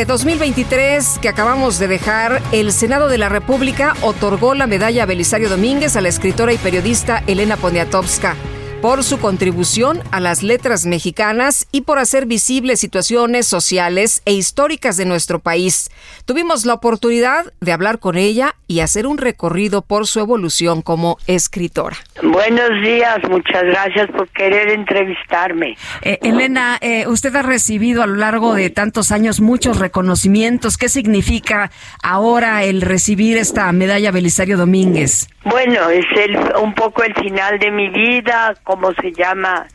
Este 0.00 0.12
2023 0.12 1.18
que 1.18 1.28
acabamos 1.28 1.78
de 1.78 1.86
dejar, 1.86 2.40
el 2.52 2.72
Senado 2.72 3.08
de 3.08 3.18
la 3.18 3.28
República 3.28 3.92
otorgó 4.00 4.54
la 4.54 4.66
medalla 4.66 5.04
Belisario 5.04 5.50
Domínguez 5.50 5.94
a 5.94 6.00
la 6.00 6.08
escritora 6.08 6.54
y 6.54 6.56
periodista 6.56 7.22
Elena 7.26 7.58
Poniatowska 7.58 8.34
por 8.80 9.04
su 9.04 9.18
contribución 9.20 10.00
a 10.10 10.20
las 10.20 10.42
letras 10.42 10.86
mexicanas 10.86 11.68
y 11.70 11.82
por 11.82 11.98
hacer 11.98 12.24
visibles 12.24 12.80
situaciones 12.80 13.46
sociales 13.46 14.22
e 14.24 14.32
históricas 14.32 14.96
de 14.96 15.04
nuestro 15.04 15.38
país. 15.38 15.90
Tuvimos 16.24 16.64
la 16.64 16.74
oportunidad 16.74 17.52
de 17.60 17.72
hablar 17.72 17.98
con 17.98 18.16
ella 18.16 18.54
y 18.66 18.80
hacer 18.80 19.06
un 19.06 19.18
recorrido 19.18 19.82
por 19.82 20.06
su 20.06 20.20
evolución 20.20 20.80
como 20.80 21.18
escritora. 21.26 21.96
Buenos 22.22 22.70
días, 22.82 23.18
muchas 23.28 23.64
gracias 23.64 24.08
por 24.12 24.28
querer 24.28 24.70
entrevistarme. 24.70 25.76
Eh, 26.00 26.18
Elena, 26.22 26.78
eh, 26.80 27.06
usted 27.06 27.34
ha 27.36 27.42
recibido 27.42 28.02
a 28.02 28.06
lo 28.06 28.16
largo 28.16 28.54
de 28.54 28.70
tantos 28.70 29.12
años 29.12 29.40
muchos 29.40 29.78
reconocimientos. 29.78 30.78
¿Qué 30.78 30.88
significa 30.88 31.70
ahora 32.02 32.64
el 32.64 32.80
recibir 32.80 33.36
esta 33.36 33.70
medalla 33.72 34.10
Belisario 34.10 34.56
Domínguez? 34.56 35.28
Bueno, 35.44 35.88
es 35.88 36.04
el, 36.16 36.36
un 36.62 36.74
poco 36.74 37.02
el 37.02 37.14
final 37.14 37.58
de 37.58 37.70
mi 37.70 37.88
vida, 37.88 38.54
como 38.62 38.92
se 38.92 39.10
llama, 39.12 39.66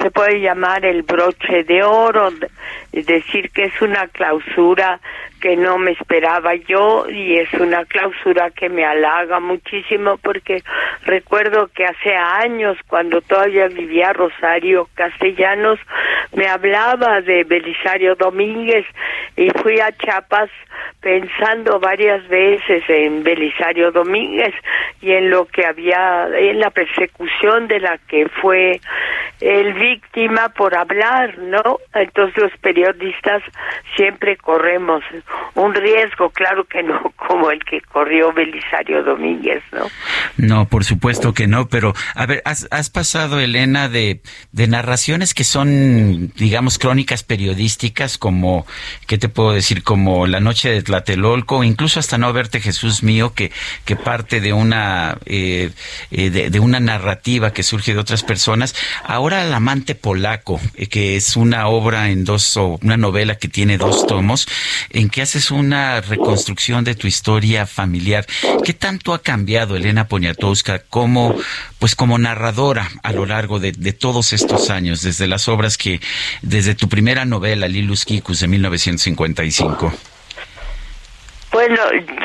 se 0.00 0.10
puede 0.10 0.40
llamar 0.40 0.84
el 0.84 1.02
broche 1.02 1.64
de 1.64 1.82
oro, 1.82 2.30
es 2.92 3.06
decir, 3.06 3.50
que 3.50 3.64
es 3.64 3.82
una 3.82 4.06
clausura 4.08 5.00
que 5.42 5.56
no 5.56 5.76
me 5.76 5.90
esperaba 5.90 6.54
yo 6.54 7.04
y 7.10 7.36
es 7.36 7.52
una 7.54 7.84
clausura 7.84 8.50
que 8.50 8.68
me 8.68 8.84
halaga 8.84 9.40
muchísimo 9.40 10.16
porque 10.18 10.62
recuerdo 11.04 11.68
que 11.74 11.84
hace 11.84 12.14
años 12.14 12.78
cuando 12.86 13.20
todavía 13.20 13.66
vivía 13.66 14.12
Rosario 14.12 14.88
Castellanos 14.94 15.80
me 16.36 16.46
hablaba 16.46 17.20
de 17.22 17.42
Belisario 17.42 18.14
Domínguez 18.14 18.86
y 19.36 19.50
fui 19.50 19.80
a 19.80 19.90
Chiapas 19.90 20.48
pensando 21.00 21.80
varias 21.80 22.26
veces 22.28 22.84
en 22.88 23.24
Belisario 23.24 23.90
Domínguez 23.90 24.54
y 25.00 25.10
en 25.10 25.28
lo 25.28 25.46
que 25.46 25.66
había 25.66 26.28
en 26.32 26.60
la 26.60 26.70
persecución 26.70 27.66
de 27.66 27.80
la 27.80 27.98
que 27.98 28.28
fue 28.28 28.80
el 29.40 29.74
víctima 29.82 30.50
por 30.50 30.76
hablar, 30.76 31.36
¿no? 31.38 31.78
Entonces 31.92 32.40
los 32.40 32.52
periodistas 32.60 33.42
siempre 33.96 34.36
corremos 34.36 35.02
un 35.54 35.74
riesgo, 35.74 36.30
claro 36.30 36.64
que 36.64 36.84
no 36.84 37.12
como 37.16 37.50
el 37.50 37.64
que 37.64 37.80
corrió 37.80 38.32
Belisario 38.32 39.02
Domínguez, 39.02 39.62
¿no? 39.72 39.86
No, 40.36 40.66
por 40.66 40.84
supuesto 40.84 41.34
que 41.34 41.48
no, 41.48 41.68
pero 41.68 41.94
a 42.14 42.26
ver, 42.26 42.42
has, 42.44 42.68
has 42.70 42.90
pasado, 42.90 43.40
Elena, 43.40 43.88
de, 43.88 44.20
de 44.52 44.68
narraciones 44.68 45.34
que 45.34 45.44
son, 45.44 46.32
digamos, 46.36 46.78
crónicas 46.78 47.24
periodísticas, 47.24 48.18
como, 48.18 48.66
¿qué 49.06 49.18
te 49.18 49.28
puedo 49.28 49.52
decir? 49.52 49.82
Como 49.82 50.26
La 50.26 50.40
Noche 50.40 50.70
de 50.70 50.82
Tlatelolco, 50.82 51.64
incluso 51.64 51.98
hasta 51.98 52.18
No 52.18 52.32
Verte 52.32 52.60
Jesús 52.60 53.02
Mío, 53.02 53.34
que, 53.34 53.50
que 53.84 53.96
parte 53.96 54.40
de 54.40 54.52
una, 54.52 55.18
eh, 55.26 55.70
eh, 56.12 56.30
de, 56.30 56.60
una 56.60 56.78
narrativa 56.78 57.52
que 57.52 57.64
surge 57.64 57.94
de 57.94 58.00
otras 58.00 58.22
personas. 58.22 58.76
Ahora 59.04 59.42
El 59.44 59.52
Amante 59.72 59.94
Polaco, 59.94 60.60
eh, 60.74 60.86
que 60.86 61.16
es 61.16 61.34
una 61.34 61.66
obra 61.68 62.10
en 62.10 62.26
dos, 62.26 62.58
o 62.58 62.78
una 62.82 62.98
novela 62.98 63.38
que 63.38 63.48
tiene 63.48 63.78
dos 63.78 64.06
tomos, 64.06 64.46
en 64.90 65.08
que 65.08 65.22
haces 65.22 65.50
una 65.50 66.02
reconstrucción 66.02 66.84
de 66.84 66.94
tu 66.94 67.06
historia 67.06 67.64
familiar. 67.64 68.26
¿Qué 68.62 68.74
tanto 68.74 69.14
ha 69.14 69.22
cambiado 69.22 69.74
Elena 69.74 70.08
Poniatowska 70.08 70.80
como, 70.80 71.34
pues 71.78 71.94
como 71.96 72.18
narradora 72.18 72.90
a 73.02 73.14
lo 73.14 73.24
largo 73.24 73.60
de, 73.60 73.72
de 73.72 73.94
todos 73.94 74.34
estos 74.34 74.68
años, 74.68 75.00
desde 75.00 75.26
las 75.26 75.48
obras 75.48 75.78
que, 75.78 76.02
desde 76.42 76.74
tu 76.74 76.90
primera 76.90 77.24
novela, 77.24 77.66
Lilus 77.66 78.04
Kikus, 78.04 78.40
de 78.40 78.48
1955? 78.48 79.90
Bueno, 81.52 81.76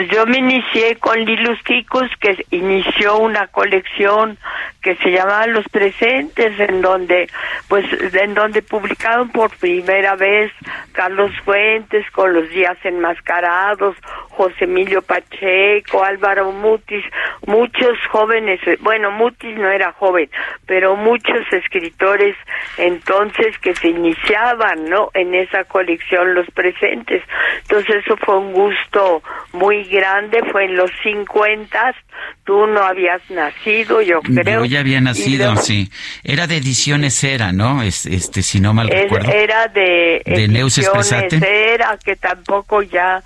yo 0.09 0.25
me 0.25 0.37
inicié 0.37 0.95
con 0.95 1.19
Lilus 1.19 1.61
Kikus, 1.63 2.09
que 2.21 2.45
inició 2.51 3.17
una 3.17 3.47
colección 3.47 4.37
que 4.81 4.95
se 4.95 5.11
llamaba 5.11 5.47
Los 5.47 5.67
Presentes, 5.67 6.57
en 6.57 6.81
donde, 6.81 7.27
pues, 7.67 7.85
en 8.13 8.33
donde 8.33 8.61
publicaron 8.61 9.29
por 9.29 9.49
primera 9.57 10.15
vez 10.15 10.49
Carlos 10.93 11.31
Fuentes 11.43 12.09
con 12.11 12.33
Los 12.33 12.49
Días 12.51 12.77
Enmascarados, 12.85 13.97
José 14.29 14.63
Emilio 14.63 15.01
Pacheco, 15.01 16.05
Álvaro 16.05 16.53
Mutis, 16.53 17.03
muchos 17.45 17.97
jóvenes, 18.09 18.61
bueno, 18.79 19.11
Mutis 19.11 19.57
no 19.57 19.69
era 19.69 19.91
joven, 19.91 20.29
pero 20.65 20.95
muchos 20.95 21.41
escritores 21.51 22.37
entonces 22.77 23.57
que 23.59 23.75
se 23.75 23.89
iniciaban, 23.89 24.85
¿no? 24.85 25.09
En 25.13 25.35
esa 25.35 25.65
colección 25.65 26.33
Los 26.33 26.47
Presentes. 26.51 27.23
Entonces 27.63 28.05
eso 28.05 28.15
fue 28.17 28.37
un 28.37 28.53
gusto 28.53 29.16
muy 29.53 29.83
grande, 29.85 30.41
fue 30.51 30.65
en 30.65 30.75
los 30.75 30.91
50, 31.03 31.95
tú 32.43 32.67
no 32.67 32.81
habías 32.83 33.21
nacido, 33.29 34.01
yo 34.01 34.21
creo. 34.21 34.61
Yo 34.61 34.65
ya 34.65 34.79
había 34.79 35.01
nacido, 35.01 35.55
sí. 35.57 35.89
Era 36.23 36.47
de 36.47 36.57
Ediciones 36.57 37.23
Era, 37.23 37.51
¿no? 37.51 37.81
Este, 37.81 38.41
si 38.41 38.59
no 38.59 38.73
mal 38.73 38.89
recuerdo. 38.89 39.31
Era 39.31 39.67
de, 39.67 40.21
de 40.25 40.45
Ediciones 40.45 41.11
Era, 41.41 41.97
que 42.03 42.15
tampoco 42.15 42.81
ya 42.81 43.23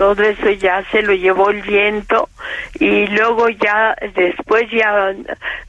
todo 0.00 0.22
eso 0.22 0.48
ya 0.52 0.82
se 0.90 1.02
lo 1.02 1.12
llevó 1.12 1.50
el 1.50 1.60
viento 1.60 2.30
y 2.78 3.06
luego 3.08 3.50
ya 3.50 3.94
después 4.14 4.64
ya 4.70 5.12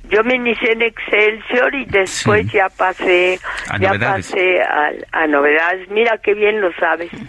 yo 0.10 0.24
me 0.24 0.36
inicié 0.36 0.72
en 0.72 0.82
Excelsior 0.84 1.76
y 1.76 1.86
después 1.86 2.50
ya 2.52 2.70
pasé 2.70 3.40
a 3.68 3.78
ya 3.78 3.90
novedades. 3.90 4.28
pasé 4.28 4.62
a, 5.12 5.28
novedades. 5.28 5.90
Mira 5.90 6.18
qué 6.24 6.34
bien 6.34 6.62
lo 6.62 6.72
sabes. 6.80 7.10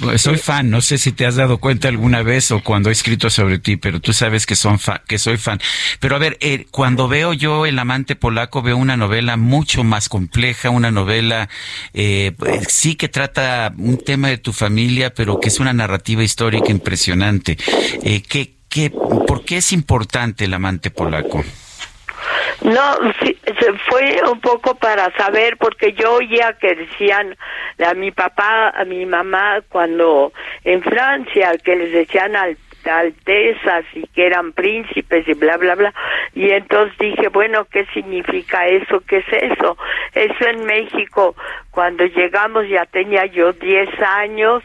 Pues 0.00 0.22
soy 0.22 0.38
fan 0.38 0.70
no 0.70 0.80
sé 0.80 0.96
si 0.96 1.12
te 1.12 1.26
has 1.26 1.36
dado 1.36 1.58
cuenta 1.58 1.88
alguna 1.88 2.22
vez 2.22 2.50
o 2.50 2.62
cuando 2.62 2.88
he 2.88 2.92
escrito 2.92 3.28
sobre 3.28 3.58
ti 3.58 3.76
pero 3.76 4.00
tú 4.00 4.12
sabes 4.12 4.46
que 4.46 4.56
son 4.56 4.78
que 5.06 5.18
soy 5.18 5.36
fan. 5.36 5.60
Pero 6.00 6.16
a 6.16 6.18
ver 6.18 6.38
eh, 6.40 6.66
cuando 6.70 7.08
veo 7.08 7.34
yo 7.34 7.66
el 7.66 7.78
amante 7.78 8.16
polaco 8.16 8.62
veo 8.62 8.76
una 8.76 8.96
novela 8.96 9.36
mucho 9.36 9.84
más 9.84 10.08
compleja 10.08 10.70
una 10.70 10.90
novela 10.90 11.48
eh, 11.92 12.32
pues, 12.38 12.72
sí 12.72 12.94
que 12.94 13.08
trata 13.08 13.72
un 13.76 13.98
tema 13.98 14.28
de 14.28 14.38
tu 14.38 14.52
familia 14.52 15.10
pero 15.10 15.38
que 15.40 15.48
es 15.48 15.60
una 15.60 15.72
narrativa 15.80 16.22
histórica 16.22 16.70
impresionante. 16.70 17.56
Eh, 18.02 18.22
¿qué, 18.28 18.54
qué, 18.68 18.90
¿Por 18.90 19.44
qué 19.44 19.56
es 19.58 19.72
importante 19.72 20.44
el 20.44 20.54
amante 20.54 20.90
polaco? 20.90 21.42
No, 22.62 22.82
fue 23.88 24.20
un 24.30 24.40
poco 24.40 24.74
para 24.74 25.10
saber, 25.16 25.56
porque 25.56 25.94
yo 25.94 26.14
oía 26.14 26.56
que 26.60 26.74
decían 26.74 27.36
a 27.84 27.94
mi 27.94 28.10
papá, 28.10 28.68
a 28.68 28.84
mi 28.84 29.06
mamá, 29.06 29.62
cuando 29.70 30.32
en 30.64 30.82
Francia, 30.82 31.56
que 31.64 31.76
les 31.76 31.92
decían 31.92 32.36
al 32.36 32.58
altezas 32.88 33.84
y 33.94 34.06
que 34.08 34.26
eran 34.26 34.52
príncipes 34.52 35.26
y 35.28 35.34
bla 35.34 35.56
bla 35.56 35.74
bla. 35.74 35.94
Y 36.34 36.50
entonces 36.50 36.96
dije 36.98 37.28
bueno 37.28 37.66
qué 37.66 37.84
significa 37.92 38.66
eso 38.66 39.00
qué 39.06 39.18
es 39.18 39.26
eso 39.32 39.76
eso 40.14 40.48
en 40.48 40.64
México 40.64 41.34
cuando 41.70 42.04
llegamos 42.04 42.68
ya 42.68 42.84
tenía 42.86 43.26
yo 43.26 43.52
10 43.52 43.88
años. 44.02 44.62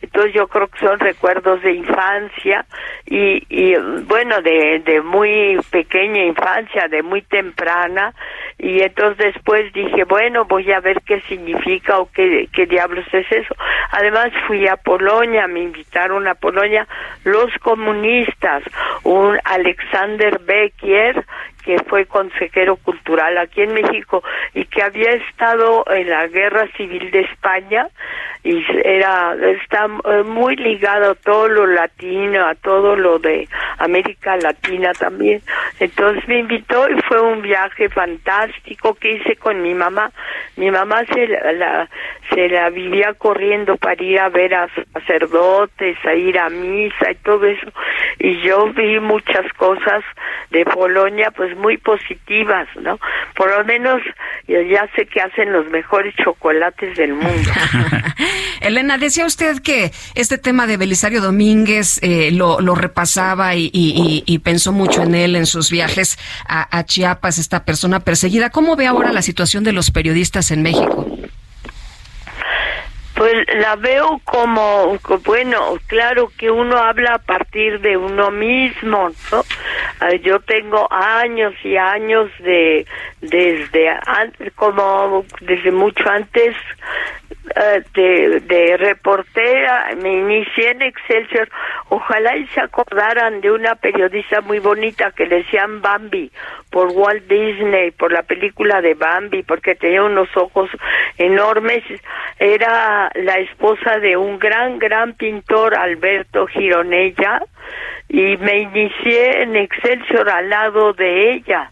Entonces 0.00 0.32
yo 0.34 0.46
creo 0.48 0.68
que 0.68 0.78
son 0.78 0.98
recuerdos 0.98 1.62
de 1.62 1.72
infancia 1.72 2.64
y, 3.06 3.74
bueno 4.06 4.40
de 4.42 5.02
muy 5.04 5.58
pequeña 5.70 6.24
infancia 6.24 6.88
de 6.88 7.02
muy 7.02 7.22
temprana 7.22 8.14
y 8.58 8.80
entonces 8.80 9.34
después 9.34 9.72
dije 9.72 10.04
bueno 10.04 10.44
voy 10.44 10.70
a 10.72 10.80
ver 10.80 11.00
qué 11.02 11.20
significa 11.22 11.98
o 11.98 12.10
qué, 12.10 12.48
qué 12.52 12.66
diablos 12.66 13.06
es 13.12 13.30
eso. 13.30 13.54
Además 13.90 14.30
fui 14.46 14.66
a 14.66 14.76
Polonia 14.76 15.46
me 15.46 15.60
invitaron 15.60 16.26
a 16.28 16.34
Polonia 16.34 16.86
los 17.24 17.50
comunistas 17.60 18.62
un 19.02 19.38
Alexander 19.44 20.38
Becker 20.40 21.24
que 21.64 21.78
fue 21.88 22.06
consejero 22.06 22.76
cultural 22.76 23.38
aquí 23.38 23.62
en 23.62 23.74
México 23.74 24.22
y 24.52 24.64
que 24.66 24.82
había 24.82 25.10
estado 25.10 25.84
en 25.90 26.10
la 26.10 26.26
guerra 26.28 26.68
civil 26.76 27.10
de 27.10 27.20
España 27.20 27.88
y 28.42 28.62
era 28.84 29.34
está 29.62 29.86
eh, 30.04 30.22
muy 30.22 30.56
ligado 30.56 31.12
a 31.12 31.14
todo 31.14 31.48
lo 31.48 31.66
latino 31.66 32.46
a 32.46 32.54
todo 32.54 32.94
lo 32.94 33.18
de 33.18 33.48
América 33.78 34.36
Latina 34.36 34.92
también. 34.92 35.42
Entonces 35.80 36.26
me 36.28 36.38
invitó 36.38 36.88
y 36.88 37.00
fue 37.02 37.20
un 37.20 37.42
viaje 37.42 37.88
fantástico 37.88 38.94
que 38.94 39.12
hice 39.12 39.36
con 39.36 39.62
mi 39.62 39.74
mamá. 39.74 40.10
Mi 40.56 40.70
mamá 40.70 41.04
se 41.06 41.26
la, 41.26 41.88
se 42.32 42.48
la 42.48 42.70
vivía 42.70 43.14
corriendo 43.14 43.76
para 43.76 44.02
ir 44.02 44.20
a 44.20 44.28
ver 44.28 44.54
a 44.54 44.68
sacerdotes 44.92 45.96
a 46.04 46.14
ir 46.14 46.38
a 46.38 46.48
misa 46.50 47.10
y 47.10 47.14
todo 47.16 47.46
eso. 47.46 47.72
Y 48.18 48.40
yo 48.42 48.66
vi 48.72 49.00
muchas 49.00 49.50
cosas 49.54 50.04
de 50.50 50.64
Polonia 50.64 51.30
pues 51.30 51.53
muy 51.56 51.78
positivas 51.78 52.68
no 52.80 52.98
por 53.34 53.50
lo 53.50 53.64
menos 53.64 54.00
ya 54.46 54.88
sé 54.94 55.06
que 55.06 55.20
hacen 55.20 55.52
los 55.52 55.68
mejores 55.70 56.14
chocolates 56.16 56.96
del 56.96 57.14
mundo 57.14 57.50
Elena, 58.60 58.98
decía 58.98 59.26
usted 59.26 59.60
que 59.60 59.92
este 60.14 60.38
tema 60.38 60.66
de 60.66 60.76
Belisario 60.76 61.20
Domínguez 61.20 61.98
eh, 62.02 62.30
lo, 62.30 62.58
repasaba 62.74 63.54
y, 63.56 64.40
pensó 64.42 64.72
mucho 64.72 65.02
en 65.02 65.14
él 65.14 65.36
en 65.36 65.46
sus 65.46 65.70
viajes 65.70 66.18
a, 66.48 66.76
a 66.76 66.84
Chiapas, 66.84 67.38
esta 67.38 67.64
persona 67.64 68.00
perseguida. 68.00 68.50
¿Cómo 68.50 68.76
ve 68.76 68.86
ahora 68.86 69.12
la 69.12 69.22
situación 69.22 69.64
de 69.64 69.72
los 69.72 69.90
periodistas 69.90 70.50
en 70.50 70.62
México? 70.62 71.13
Pues 73.14 73.34
la 73.60 73.76
veo 73.76 74.20
como, 74.24 74.98
bueno, 75.24 75.76
claro 75.86 76.30
que 76.36 76.50
uno 76.50 76.78
habla 76.78 77.14
a 77.14 77.18
partir 77.18 77.80
de 77.80 77.96
uno 77.96 78.30
mismo, 78.32 79.10
¿no? 79.30 79.44
Ah, 80.00 80.14
yo 80.14 80.40
tengo 80.40 80.88
años 80.92 81.54
y 81.62 81.76
años 81.76 82.30
de, 82.40 82.84
desde 83.20 83.96
como 84.56 85.24
desde 85.40 85.70
mucho 85.70 86.08
antes 86.10 86.56
eh, 87.56 87.82
de, 87.94 88.40
de 88.40 88.76
reportera, 88.78 89.94
me 90.00 90.14
inicié 90.14 90.70
en 90.70 90.82
Excelsior. 90.82 91.48
Ojalá 91.90 92.36
y 92.36 92.46
se 92.48 92.60
acordaran 92.60 93.40
de 93.42 93.50
una 93.52 93.74
periodista 93.74 94.40
muy 94.40 94.58
bonita 94.58 95.12
que 95.12 95.26
decían 95.26 95.82
Bambi 95.82 96.32
por 96.70 96.88
Walt 96.88 97.26
Disney, 97.28 97.90
por 97.90 98.12
la 98.12 98.22
película 98.22 98.80
de 98.80 98.94
Bambi, 98.94 99.42
porque 99.42 99.74
tenía 99.74 100.02
unos 100.02 100.34
ojos 100.36 100.70
enormes. 101.18 101.84
Era 102.38 103.03
la 103.14 103.38
esposa 103.38 103.98
de 103.98 104.16
un 104.16 104.38
gran, 104.38 104.78
gran 104.78 105.14
pintor, 105.14 105.76
Alberto 105.76 106.46
Gironella, 106.46 107.42
y 108.08 108.36
me 108.36 108.58
inicié 108.58 109.42
en 109.42 109.56
Excelsior 109.56 110.28
al 110.28 110.50
lado 110.50 110.92
de 110.92 111.34
ella 111.34 111.70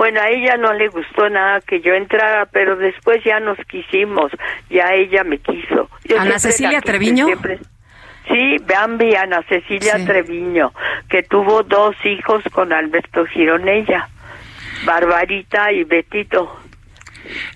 bueno, 0.00 0.18
a 0.18 0.30
ella 0.30 0.56
no 0.56 0.72
le 0.72 0.88
gustó 0.88 1.28
nada 1.28 1.60
que 1.60 1.82
yo 1.82 1.92
entrara, 1.92 2.46
pero 2.46 2.74
después 2.76 3.22
ya 3.22 3.38
nos 3.38 3.58
quisimos, 3.66 4.32
ya 4.70 4.94
ella 4.94 5.24
me 5.24 5.36
quiso. 5.36 5.90
¿Ana 6.18 6.38
Cecilia 6.38 6.80
Treviño? 6.80 7.26
sí, 8.26 8.56
Bambi, 8.66 9.14
Ana 9.14 9.42
Cecilia 9.46 10.02
Treviño, 10.06 10.72
que 11.10 11.22
tuvo 11.22 11.64
dos 11.64 11.94
hijos 12.06 12.42
con 12.50 12.72
Alberto 12.72 13.26
Gironella, 13.26 14.08
Barbarita 14.86 15.70
y 15.70 15.84
Betito. 15.84 16.59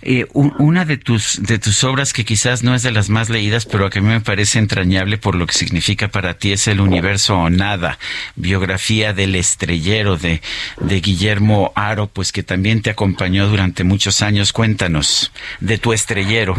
Eh, 0.03 0.27
una 0.33 0.85
de 0.85 0.97
tus, 0.97 1.43
de 1.43 1.59
tus 1.59 1.85
obras 1.85 2.13
que 2.13 2.25
quizás 2.25 2.63
no 2.63 2.75
es 2.75 2.83
de 2.83 2.91
las 2.91 3.09
más 3.09 3.31
leídas, 3.31 3.67
pero 3.67 3.91
que 3.91 3.99
a 3.99 4.03
mí 4.03 4.09
me 4.09 4.21
parece 4.21 4.59
entrañable 4.59 5.19
por 5.19 5.35
lo 5.35 5.47
que 5.47 5.55
significa 5.55 6.09
para 6.09 6.35
ti 6.35 6.53
es 6.53 6.69
El 6.69 6.81
Universo 6.81 7.37
o 7.37 7.51
Nada, 7.51 7.99
biografía 8.37 9.13
del 9.13 9.35
estrellero 9.35 10.17
de, 10.17 10.43
de 10.81 11.01
Guillermo 11.01 11.73
Aro, 11.75 12.07
pues 12.07 12.33
que 12.33 12.43
también 12.43 12.83
te 12.83 12.91
acompañó 12.91 13.49
durante 13.49 13.85
muchos 13.85 14.23
años. 14.23 14.53
Cuéntanos 14.53 15.33
de 15.61 15.79
tu 15.79 15.93
estrellero. 15.93 16.57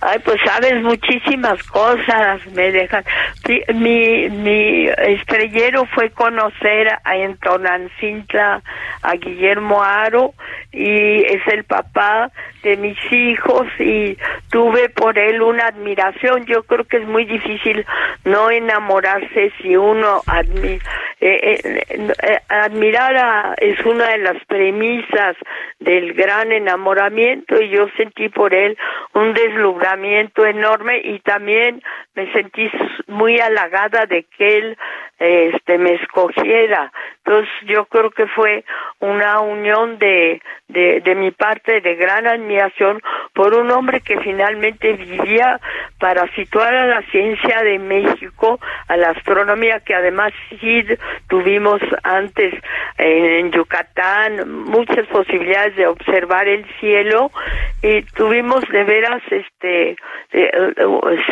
Ay, 0.00 0.20
pues 0.24 0.40
sabes 0.44 0.80
muchísimas 0.82 1.60
cosas, 1.64 2.46
me 2.52 2.70
dejan. 2.70 3.02
Mi, 3.74 4.28
mi 4.28 4.86
estrellero 4.86 5.86
fue 5.86 6.10
conocer 6.10 6.88
a, 7.02 7.16
en 7.16 7.36
Tonancintla 7.38 8.62
a 9.02 9.12
Guillermo 9.14 9.82
Aro 9.82 10.34
y 10.70 11.24
es 11.24 11.44
el 11.48 11.64
papá 11.64 12.30
de 12.62 12.76
mis 12.76 12.98
hijos 13.10 13.66
y 13.80 14.16
tuve 14.50 14.88
por 14.90 15.18
él 15.18 15.42
una 15.42 15.66
admiración. 15.66 16.46
Yo 16.46 16.62
creo 16.62 16.84
que 16.84 16.98
es 16.98 17.06
muy 17.06 17.24
difícil 17.24 17.84
no 18.24 18.50
enamorarse 18.50 19.52
si 19.60 19.76
uno 19.76 20.22
admira. 20.26 20.84
Eh, 21.20 21.58
eh, 21.64 22.06
eh, 22.22 22.38
admirar 22.48 23.16
a, 23.16 23.54
es 23.58 23.84
una 23.84 24.10
de 24.10 24.18
las 24.18 24.44
premisas 24.44 25.36
del 25.80 26.12
gran 26.14 26.52
enamoramiento 26.52 27.60
y 27.60 27.70
yo 27.70 27.88
sentí 27.96 28.28
por 28.28 28.54
él 28.54 28.78
un 29.14 29.34
deslumbramiento 29.34 29.87
enorme 30.46 31.00
y 31.02 31.20
también 31.20 31.82
me 32.14 32.30
sentí 32.32 32.70
muy 33.06 33.38
halagada 33.38 34.06
de 34.06 34.24
que 34.24 34.58
él 34.58 34.78
este 35.18 35.78
me 35.78 35.94
escogiera. 35.94 36.92
Entonces 37.24 37.52
yo 37.66 37.86
creo 37.86 38.10
que 38.10 38.26
fue 38.28 38.64
una 39.00 39.40
unión 39.40 39.98
de, 39.98 40.40
de, 40.68 41.14
mi 41.14 41.30
parte 41.30 41.80
de 41.80 41.94
gran 41.96 42.26
admiración 42.26 43.00
por 43.34 43.54
un 43.54 43.70
hombre 43.70 44.00
que 44.00 44.18
finalmente 44.20 44.92
vivía 44.92 45.60
para 45.98 46.26
situar 46.34 46.74
a 46.74 46.86
la 46.86 47.02
ciencia 47.10 47.62
de 47.62 47.78
México, 47.78 48.60
a 48.86 48.96
la 48.96 49.10
astronomía 49.10 49.80
que 49.80 49.94
además 49.94 50.32
sí 50.60 50.84
tuvimos 51.28 51.80
antes 52.02 52.54
en 52.96 53.50
Yucatán 53.50 54.64
muchas 54.64 55.06
posibilidades 55.08 55.76
de 55.76 55.86
observar 55.86 56.46
el 56.48 56.64
cielo 56.80 57.30
y 57.82 58.02
tuvimos 58.02 58.60
de 58.68 58.84
veras 58.84 59.22
este 59.30 59.77
eh, 60.32 60.76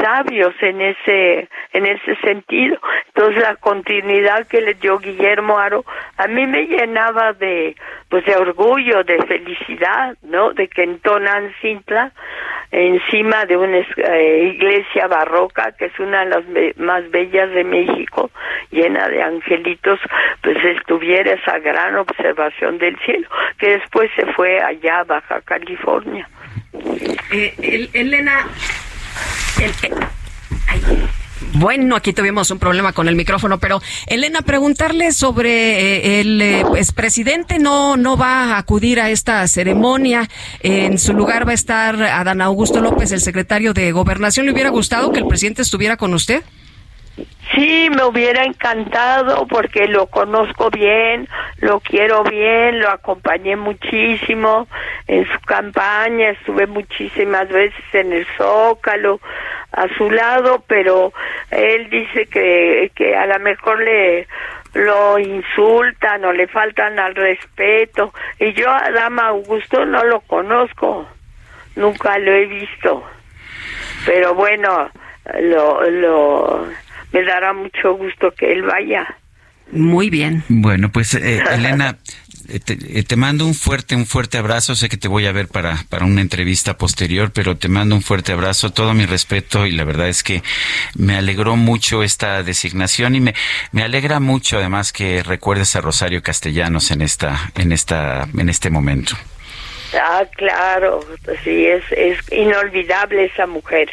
sabios 0.00 0.54
en 0.60 0.80
ese 0.80 1.48
en 1.72 1.86
ese 1.86 2.16
sentido 2.22 2.78
entonces 3.08 3.42
la 3.42 3.56
continuidad 3.56 4.46
que 4.46 4.60
le 4.60 4.74
dio 4.74 4.98
Guillermo 4.98 5.58
Aro 5.58 5.84
a 6.16 6.26
mí 6.28 6.46
me 6.46 6.66
llenaba 6.66 7.32
de 7.32 7.74
pues 8.08 8.24
de 8.24 8.36
orgullo 8.36 9.02
de 9.04 9.22
felicidad 9.26 10.16
no 10.22 10.52
de 10.52 10.68
que 10.68 10.84
en 10.84 11.00
Tonantzintla 11.00 11.96
verla 11.96 12.12
encima 12.72 13.46
de 13.46 13.56
una 13.56 13.78
eh, 13.78 14.52
iglesia 14.54 15.06
barroca 15.06 15.72
que 15.78 15.86
es 15.86 15.98
una 15.98 16.24
de 16.24 16.30
las 16.30 16.76
más 16.76 17.08
bellas 17.10 17.50
de 17.52 17.64
México, 17.64 18.30
llena 18.70 19.08
de 19.08 19.22
angelitos, 19.22 20.00
pues 20.42 20.56
él 20.64 20.82
tuviera 20.86 21.32
esa 21.32 21.58
gran 21.60 21.96
observación 21.96 22.78
del 22.78 22.96
cielo, 22.98 23.28
que 23.58 23.78
después 23.78 24.10
se 24.16 24.26
fue 24.32 24.60
allá 24.60 25.04
Baja 25.04 25.40
California. 25.42 26.28
Eh, 27.32 27.88
Elena, 27.92 28.48
el, 29.58 29.72
bueno, 31.58 31.96
aquí 31.96 32.12
tuvimos 32.12 32.50
un 32.50 32.58
problema 32.58 32.92
con 32.92 33.08
el 33.08 33.16
micrófono, 33.16 33.58
pero 33.58 33.80
Elena, 34.06 34.42
preguntarle 34.42 35.12
sobre 35.12 35.50
eh, 35.50 36.20
el 36.20 36.42
eh, 36.42 36.64
pues, 36.68 36.92
presidente 36.92 37.58
no, 37.58 37.96
no 37.96 38.16
va 38.18 38.54
a 38.54 38.58
acudir 38.58 39.00
a 39.00 39.10
esta 39.10 39.46
ceremonia. 39.48 40.28
En 40.60 40.98
su 40.98 41.14
lugar 41.14 41.46
va 41.46 41.52
a 41.52 41.54
estar 41.54 42.02
Adán 42.02 42.42
Augusto 42.42 42.80
López, 42.80 43.10
el 43.12 43.20
secretario 43.20 43.72
de 43.72 43.90
Gobernación. 43.92 44.44
¿Le 44.44 44.52
hubiera 44.52 44.70
gustado 44.70 45.12
que 45.12 45.20
el 45.20 45.26
presidente 45.26 45.62
estuviera 45.62 45.96
con 45.96 46.12
usted? 46.12 46.42
Sí, 47.54 47.88
me 47.90 48.04
hubiera 48.04 48.44
encantado 48.44 49.46
porque 49.46 49.88
lo 49.88 50.08
conozco 50.08 50.68
bien, 50.70 51.26
lo 51.58 51.80
quiero 51.80 52.22
bien, 52.24 52.80
lo 52.80 52.90
acompañé 52.90 53.56
muchísimo 53.56 54.68
en 55.06 55.26
su 55.26 55.40
campaña, 55.40 56.30
estuve 56.30 56.66
muchísimas 56.66 57.48
veces 57.48 57.84
en 57.94 58.12
el 58.12 58.26
Zócalo 58.36 59.20
a 59.72 59.88
su 59.96 60.10
lado, 60.10 60.64
pero 60.66 61.14
él 61.50 61.88
dice 61.88 62.26
que, 62.26 62.90
que 62.94 63.16
a 63.16 63.26
lo 63.26 63.38
mejor 63.38 63.80
le 63.80 64.26
lo 64.74 65.18
insultan 65.18 66.22
o 66.26 66.32
le 66.32 66.48
faltan 66.48 66.98
al 66.98 67.14
respeto. 67.14 68.12
Y 68.38 68.52
yo 68.52 68.68
a 68.68 68.90
Dama 68.90 69.28
Augusto 69.28 69.86
no 69.86 70.04
lo 70.04 70.20
conozco, 70.20 71.08
nunca 71.76 72.18
lo 72.18 72.32
he 72.32 72.44
visto, 72.44 73.02
pero 74.04 74.34
bueno, 74.34 74.90
lo, 75.40 75.82
lo 75.90 76.68
me 77.12 77.22
dará 77.22 77.52
mucho 77.52 77.94
gusto 77.94 78.32
que 78.32 78.52
él 78.52 78.62
vaya. 78.62 79.16
Muy 79.72 80.10
bien. 80.10 80.44
Bueno, 80.48 80.92
pues 80.92 81.14
eh, 81.14 81.42
Elena, 81.52 81.98
eh, 82.48 82.60
eh, 82.66 83.02
te, 83.02 83.16
mando 83.16 83.46
un 83.46 83.54
fuerte, 83.54 83.96
un 83.96 84.06
fuerte 84.06 84.38
abrazo. 84.38 84.74
Sé 84.74 84.88
que 84.88 84.96
te 84.96 85.08
voy 85.08 85.26
a 85.26 85.32
ver 85.32 85.48
para, 85.48 85.84
para 85.88 86.04
una 86.04 86.20
entrevista 86.20 86.76
posterior, 86.78 87.32
pero 87.32 87.56
te 87.56 87.68
mando 87.68 87.94
un 87.94 88.02
fuerte 88.02 88.32
abrazo, 88.32 88.70
todo 88.70 88.94
mi 88.94 89.06
respeto 89.06 89.66
y 89.66 89.72
la 89.72 89.84
verdad 89.84 90.08
es 90.08 90.22
que 90.22 90.42
me 90.94 91.16
alegró 91.16 91.56
mucho 91.56 92.02
esta 92.02 92.42
designación 92.42 93.16
y 93.16 93.20
me, 93.20 93.34
me 93.72 93.82
alegra 93.82 94.20
mucho 94.20 94.58
además 94.58 94.92
que 94.92 95.22
recuerdes 95.22 95.74
a 95.76 95.80
Rosario 95.80 96.22
Castellanos 96.22 96.90
en 96.90 97.02
esta, 97.02 97.50
en 97.56 97.72
esta, 97.72 98.28
en 98.36 98.48
este 98.48 98.70
momento. 98.70 99.16
Ah, 99.94 100.24
claro, 100.36 101.04
sí, 101.44 101.66
es, 101.66 101.84
es 101.92 102.18
inolvidable 102.32 103.24
esa 103.24 103.46
mujer, 103.46 103.90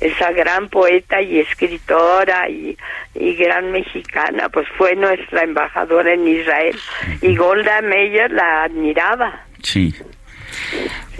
esa 0.00 0.32
gran 0.32 0.68
poeta 0.68 1.20
y 1.22 1.38
escritora 1.40 2.48
y, 2.48 2.76
y 3.14 3.34
gran 3.34 3.70
mexicana, 3.72 4.48
pues 4.48 4.66
fue 4.76 4.96
nuestra 4.96 5.42
embajadora 5.42 6.12
en 6.12 6.26
Israel 6.26 6.76
y 7.22 7.36
Golda 7.36 7.80
Meir 7.82 8.30
la 8.30 8.64
admiraba. 8.64 9.44
Sí. 9.62 9.94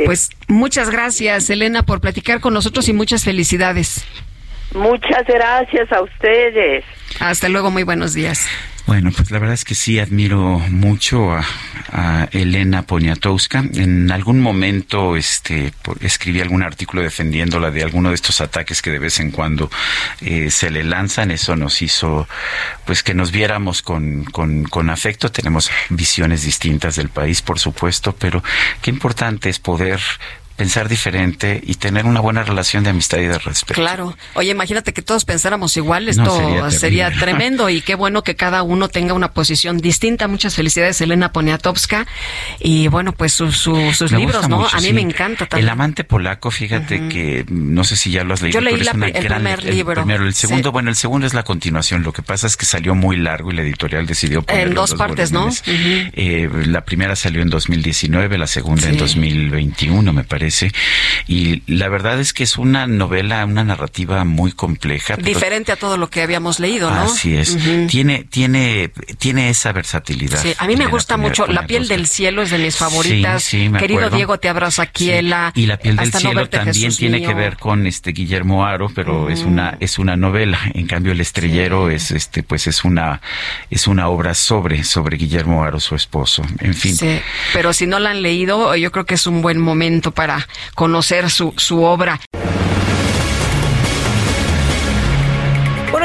Pues 0.04 0.30
muchas 0.48 0.90
gracias, 0.90 1.48
Elena, 1.50 1.84
por 1.84 2.00
platicar 2.00 2.40
con 2.40 2.54
nosotros 2.54 2.88
y 2.88 2.92
muchas 2.92 3.24
felicidades. 3.24 4.04
Muchas 4.72 5.26
gracias 5.26 5.90
a 5.92 6.02
ustedes. 6.02 6.84
Hasta 7.20 7.48
luego, 7.48 7.70
muy 7.70 7.82
buenos 7.82 8.12
días. 8.12 8.46
Bueno, 8.86 9.10
pues 9.10 9.32
la 9.32 9.40
verdad 9.40 9.54
es 9.54 9.64
que 9.64 9.74
sí 9.74 9.98
admiro 9.98 10.60
mucho 10.70 11.32
a, 11.32 11.44
Elena 12.30 12.82
Poniatowska. 12.82 13.64
En 13.74 14.10
algún 14.12 14.40
momento 14.40 15.16
este, 15.16 15.72
escribí 16.00 16.40
algún 16.40 16.62
artículo 16.62 17.02
defendiéndola 17.02 17.70
de 17.70 17.82
alguno 17.82 18.10
de 18.10 18.14
estos 18.14 18.40
ataques 18.40 18.82
que 18.82 18.90
de 18.90 18.98
vez 18.98 19.18
en 19.18 19.30
cuando 19.30 19.70
eh, 20.20 20.50
se 20.50 20.70
le 20.70 20.84
lanzan. 20.84 21.30
Eso 21.30 21.56
nos 21.56 21.82
hizo 21.82 22.28
pues 22.84 23.02
que 23.02 23.14
nos 23.14 23.32
viéramos 23.32 23.82
con, 23.82 24.24
con, 24.24 24.64
con 24.64 24.90
afecto. 24.90 25.32
Tenemos 25.32 25.70
visiones 25.88 26.42
distintas 26.42 26.96
del 26.96 27.08
país, 27.08 27.42
por 27.42 27.58
supuesto, 27.58 28.14
pero 28.14 28.42
qué 28.82 28.90
importante 28.90 29.48
es 29.48 29.58
poder 29.58 30.00
pensar 30.56 30.88
diferente 30.88 31.60
y 31.64 31.74
tener 31.74 32.06
una 32.06 32.20
buena 32.20 32.42
relación 32.42 32.82
de 32.82 32.90
amistad 32.90 33.18
y 33.18 33.26
de 33.26 33.38
respeto. 33.38 33.74
Claro. 33.74 34.16
Oye, 34.34 34.50
imagínate 34.50 34.92
que 34.92 35.02
todos 35.02 35.24
pensáramos 35.24 35.76
igual, 35.76 36.08
esto 36.08 36.70
sería, 36.70 37.10
tremendo 37.20 37.68
y 37.68 37.82
qué 37.82 37.94
bueno 37.94 38.22
que 38.22 38.36
cada 38.36 38.62
uno 38.62 38.88
tenga 38.88 39.12
una 39.14 39.32
posición 39.32 39.78
distinta. 39.78 40.28
Muchas 40.28 40.54
felicidades, 40.54 41.00
Elena 41.00 41.32
Poniatowska. 41.32 42.06
Y 42.58 42.88
bueno, 42.88 43.12
pues 43.12 43.32
sus 43.32 43.66
libros, 44.12 44.48
¿no? 44.48 44.66
a 44.66 44.80
mí 44.80 44.92
me 44.92 45.02
encanta 45.02 45.46
también. 45.46 45.66
El 45.66 45.72
amante 45.72 46.04
polaco, 46.04 46.50
fíjate 46.50 47.08
que 47.08 47.44
no 47.48 47.84
sé 47.84 47.96
si 47.96 48.10
ya 48.10 48.24
lo 48.24 48.34
has 48.34 48.42
leído. 48.42 48.60
Yo 48.60 48.64
leí 48.64 48.80
el 48.80 49.26
primer 49.26 49.64
libro. 49.64 50.02
El, 50.02 50.22
el 50.22 50.34
segundo, 50.34 50.72
bueno, 50.72 50.90
el 50.90 50.96
segundo 50.96 51.26
es 51.26 51.34
la 51.34 51.42
continuación. 51.42 52.02
Lo 52.02 52.12
que 52.12 52.22
pasa 52.22 52.46
es 52.46 52.56
que 52.56 52.64
salió 52.64 52.94
muy 52.94 53.16
largo 53.16 53.52
y 53.52 53.54
la 53.54 53.62
editorial 53.62 54.06
decidió 54.06 54.42
ponerlo 54.42 54.70
en 54.70 54.74
dos, 54.74 54.94
partes, 54.94 55.32
¿no? 55.32 55.50
Eh, 55.66 56.48
la 56.66 56.84
primera 56.84 57.14
salió 57.14 57.42
en 57.42 57.50
2019, 57.50 58.38
la 58.38 58.46
segunda 58.46 58.88
en 58.88 58.96
2021, 58.96 60.12
me 60.12 60.24
parece 60.24 60.45
y 61.26 61.62
la 61.66 61.88
verdad 61.88 62.20
es 62.20 62.32
que 62.32 62.44
es 62.44 62.56
una 62.56 62.86
novela, 62.86 63.44
una 63.44 63.64
narrativa 63.64 64.24
muy 64.24 64.52
compleja. 64.52 65.16
Diferente 65.16 65.72
a 65.72 65.76
todo 65.76 65.96
lo 65.96 66.08
que 66.08 66.22
habíamos 66.22 66.60
leído, 66.60 66.90
¿no? 66.90 67.02
Así 67.02 67.36
es. 67.36 67.56
Tiene, 67.88 68.24
tiene, 68.24 68.90
tiene 69.18 69.50
esa 69.50 69.72
versatilidad. 69.72 70.40
Sí, 70.40 70.54
a 70.58 70.66
mí 70.66 70.76
me 70.76 70.86
gusta 70.86 71.16
mucho. 71.16 71.46
La 71.46 71.66
piel 71.66 71.88
del 71.88 72.06
cielo 72.06 72.42
es 72.42 72.50
de 72.50 72.58
mis 72.58 72.76
favoritas. 72.76 73.42
Sí, 73.42 73.68
me 73.68 73.78
Querido 73.78 74.10
Diego, 74.10 74.38
te 74.38 74.48
abrazo 74.48 74.82
aquí. 74.82 75.10
Y 75.10 75.22
la 75.22 75.52
piel 75.52 75.96
del 75.96 76.12
cielo 76.12 76.48
también 76.48 76.94
tiene 76.94 77.22
que 77.22 77.34
ver 77.34 77.56
con 77.56 77.86
este 77.86 78.12
Guillermo 78.12 78.64
Aro, 78.64 78.90
pero 78.94 79.30
es 79.30 79.42
una, 79.42 79.76
es 79.80 79.98
una 79.98 80.16
novela. 80.16 80.58
En 80.74 80.86
cambio, 80.86 81.12
el 81.12 81.20
estrellero 81.20 81.90
es 81.90 82.10
este, 82.10 82.42
pues 82.42 82.66
es 82.66 82.84
una, 82.84 83.20
es 83.70 83.86
una 83.86 84.08
obra 84.08 84.34
sobre, 84.34 84.84
sobre 84.84 85.16
Guillermo 85.16 85.64
Aro, 85.64 85.80
su 85.80 85.94
esposo. 85.94 86.42
En 86.60 86.74
fin. 86.74 86.96
Pero 87.52 87.72
si 87.72 87.86
no 87.86 87.98
la 87.98 88.10
han 88.10 88.22
leído, 88.22 88.74
yo 88.76 88.92
creo 88.92 89.06
que 89.06 89.14
es 89.14 89.26
un 89.26 89.42
buen 89.42 89.58
momento 89.58 90.12
para 90.12 90.35
conocer 90.74 91.30
su, 91.30 91.54
su 91.56 91.82
obra. 91.82 92.20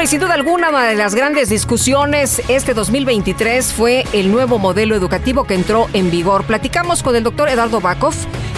Bueno, 0.02 0.08
y 0.08 0.10
sin 0.10 0.20
duda 0.20 0.34
alguna, 0.34 0.70
una 0.70 0.84
de 0.84 0.96
las 0.96 1.14
grandes 1.14 1.48
discusiones 1.48 2.42
este 2.48 2.74
2023 2.74 3.72
fue 3.72 4.04
el 4.12 4.32
nuevo 4.32 4.58
modelo 4.58 4.96
educativo 4.96 5.46
que 5.46 5.54
entró 5.54 5.88
en 5.92 6.10
vigor. 6.10 6.44
Platicamos 6.44 7.04
con 7.04 7.14
el 7.14 7.22
doctor 7.22 7.48
Eduardo 7.48 7.80
Bakov, 7.80 8.12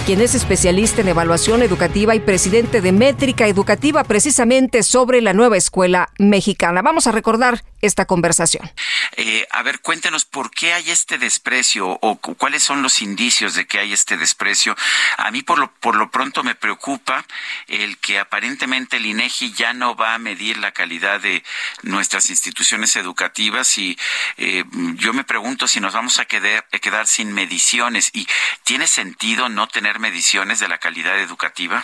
quien 0.06 0.22
es 0.22 0.34
especialista 0.34 1.02
en 1.02 1.08
evaluación 1.08 1.62
educativa 1.62 2.14
y 2.14 2.20
presidente 2.20 2.80
de 2.80 2.92
Métrica 2.92 3.46
Educativa, 3.46 4.04
precisamente 4.04 4.82
sobre 4.82 5.20
la 5.20 5.34
nueva 5.34 5.58
escuela 5.58 6.08
mexicana. 6.18 6.80
Vamos 6.80 7.06
a 7.06 7.12
recordar 7.12 7.62
esta 7.82 8.06
conversación. 8.06 8.70
Eh, 9.16 9.46
a 9.50 9.62
ver, 9.62 9.80
cuéntenos 9.80 10.24
por 10.24 10.50
qué 10.50 10.72
hay 10.72 10.90
este 10.90 11.18
desprecio 11.18 11.98
o 12.00 12.16
cuáles 12.16 12.62
son 12.62 12.82
los 12.82 13.02
indicios 13.02 13.54
de 13.54 13.66
que 13.66 13.78
hay 13.78 13.92
este 13.92 14.16
desprecio. 14.16 14.74
A 15.18 15.30
mí 15.30 15.42
por 15.42 15.58
lo, 15.58 15.70
por 15.74 15.94
lo 15.96 16.10
pronto 16.10 16.42
me 16.42 16.54
preocupa 16.54 17.24
el 17.68 17.98
que 17.98 18.18
aparentemente 18.18 18.96
el 18.96 19.06
INEGI 19.06 19.52
ya 19.52 19.72
no 19.74 19.94
va 19.94 20.14
a 20.14 20.18
medir 20.18 20.58
la 20.58 20.72
calidad 20.72 21.20
de 21.20 21.33
nuestras 21.82 22.30
instituciones 22.30 22.96
educativas 22.96 23.78
y 23.78 23.98
eh, 24.36 24.64
yo 24.96 25.12
me 25.12 25.24
pregunto 25.24 25.66
si 25.66 25.80
nos 25.80 25.94
vamos 25.94 26.18
a 26.18 26.26
quedar, 26.26 26.66
a 26.72 26.78
quedar 26.78 27.06
sin 27.06 27.32
mediciones 27.32 28.10
y 28.12 28.26
tiene 28.62 28.86
sentido 28.86 29.48
no 29.48 29.66
tener 29.66 29.98
mediciones 29.98 30.60
de 30.60 30.68
la 30.68 30.78
calidad 30.78 31.18
educativa. 31.18 31.82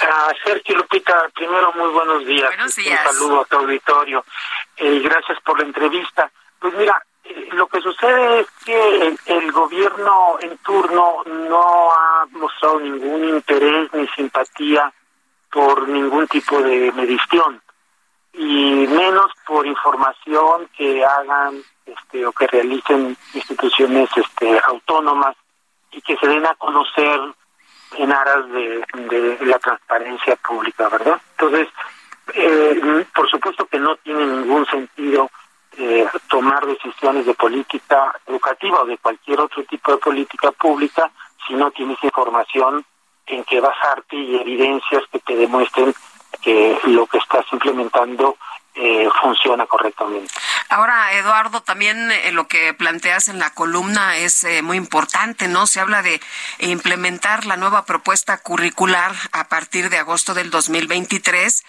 Ah, 0.00 0.32
Sergio 0.44 0.76
Lupita, 0.76 1.28
primero 1.34 1.72
muy 1.72 1.90
buenos 1.90 2.24
días. 2.24 2.48
Buenos 2.48 2.76
días. 2.76 3.00
Un 3.00 3.14
saludo 3.14 3.40
a 3.40 3.44
tu 3.46 3.56
auditorio 3.56 4.24
y 4.76 5.00
gracias 5.00 5.40
por 5.40 5.58
la 5.58 5.64
entrevista. 5.64 6.30
Pues 6.60 6.74
mira, 6.74 7.04
eh, 7.24 7.48
lo 7.52 7.66
que 7.66 7.80
sucede 7.80 8.40
es 8.40 8.46
que 8.64 9.16
el, 9.26 9.52
gobierno 9.52 10.38
en 10.40 10.56
turno 10.58 11.22
no 11.26 11.90
ha 11.92 12.26
mostrado 12.30 12.80
ningún 12.80 13.24
interés 13.24 13.92
ni 13.92 14.06
simpatía 14.08 14.92
por 15.50 15.88
ningún 15.88 16.28
tipo 16.28 16.60
de 16.62 16.92
medición 16.92 17.60
y 18.38 18.86
menos 18.86 19.32
por 19.44 19.66
información 19.66 20.68
que 20.76 21.04
hagan 21.04 21.60
este 21.84 22.24
o 22.24 22.32
que 22.32 22.46
realicen 22.46 23.16
instituciones 23.34 24.08
este 24.16 24.60
autónomas 24.64 25.34
y 25.90 26.00
que 26.00 26.16
se 26.16 26.28
den 26.28 26.46
a 26.46 26.54
conocer 26.54 27.20
en 27.96 28.12
aras 28.12 28.48
de, 28.50 29.38
la 29.40 29.58
transparencia 29.58 30.36
pública, 30.36 30.88
¿verdad? 30.88 31.20
Entonces, 31.32 31.68
eh, 32.34 33.06
por 33.12 33.28
supuesto 33.28 33.66
que 33.66 33.80
no 33.80 33.96
tiene 33.96 34.24
ningún 34.24 34.64
sentido 34.66 35.28
eh, 35.76 36.06
tomar 36.28 36.64
decisiones 36.64 37.26
de 37.26 37.34
política 37.34 38.14
educativa 38.26 38.82
o 38.82 38.86
de 38.86 38.98
cualquier 38.98 39.40
otro 39.40 39.64
tipo 39.64 39.92
de 39.92 39.98
política 39.98 40.52
pública 40.52 41.10
si 41.44 41.54
no 41.54 41.72
tienes 41.72 41.98
información 42.04 42.84
en 43.26 43.42
que 43.44 43.60
basarte 43.60 44.16
y 44.16 44.36
evidencias 44.36 45.02
que 45.10 45.18
te 45.18 45.34
demuestren 45.34 45.92
que 46.48 46.78
lo 46.84 47.06
que 47.06 47.18
estás 47.18 47.44
implementando 47.52 48.38
eh, 48.74 49.06
funciona 49.20 49.66
correctamente. 49.66 50.32
Ahora, 50.70 51.12
Eduardo, 51.12 51.60
también 51.60 52.10
eh, 52.10 52.32
lo 52.32 52.48
que 52.48 52.72
planteas 52.72 53.28
en 53.28 53.38
la 53.38 53.50
columna 53.50 54.16
es 54.16 54.44
eh, 54.44 54.62
muy 54.62 54.78
importante, 54.78 55.46
¿no? 55.46 55.66
Se 55.66 55.80
habla 55.80 56.00
de 56.00 56.22
implementar 56.60 57.44
la 57.44 57.58
nueva 57.58 57.84
propuesta 57.84 58.38
curricular 58.38 59.12
a 59.32 59.48
partir 59.48 59.90
de 59.90 59.98
agosto 59.98 60.32
del 60.32 60.50
2023 60.50 61.64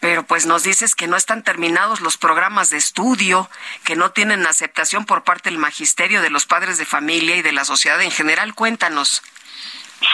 pero 0.00 0.22
pues 0.22 0.44
nos 0.44 0.64
dices 0.64 0.94
que 0.94 1.06
no 1.06 1.16
están 1.16 1.42
terminados 1.42 2.02
los 2.02 2.18
programas 2.18 2.68
de 2.68 2.76
estudio, 2.76 3.48
que 3.84 3.96
no 3.96 4.10
tienen 4.10 4.46
aceptación 4.46 5.06
por 5.06 5.24
parte 5.24 5.48
del 5.48 5.58
magisterio, 5.58 6.20
de 6.20 6.28
los 6.28 6.44
padres 6.44 6.76
de 6.76 6.84
familia 6.84 7.36
y 7.36 7.42
de 7.42 7.52
la 7.52 7.64
sociedad 7.64 8.02
en 8.02 8.10
general. 8.10 8.54
Cuéntanos. 8.54 9.22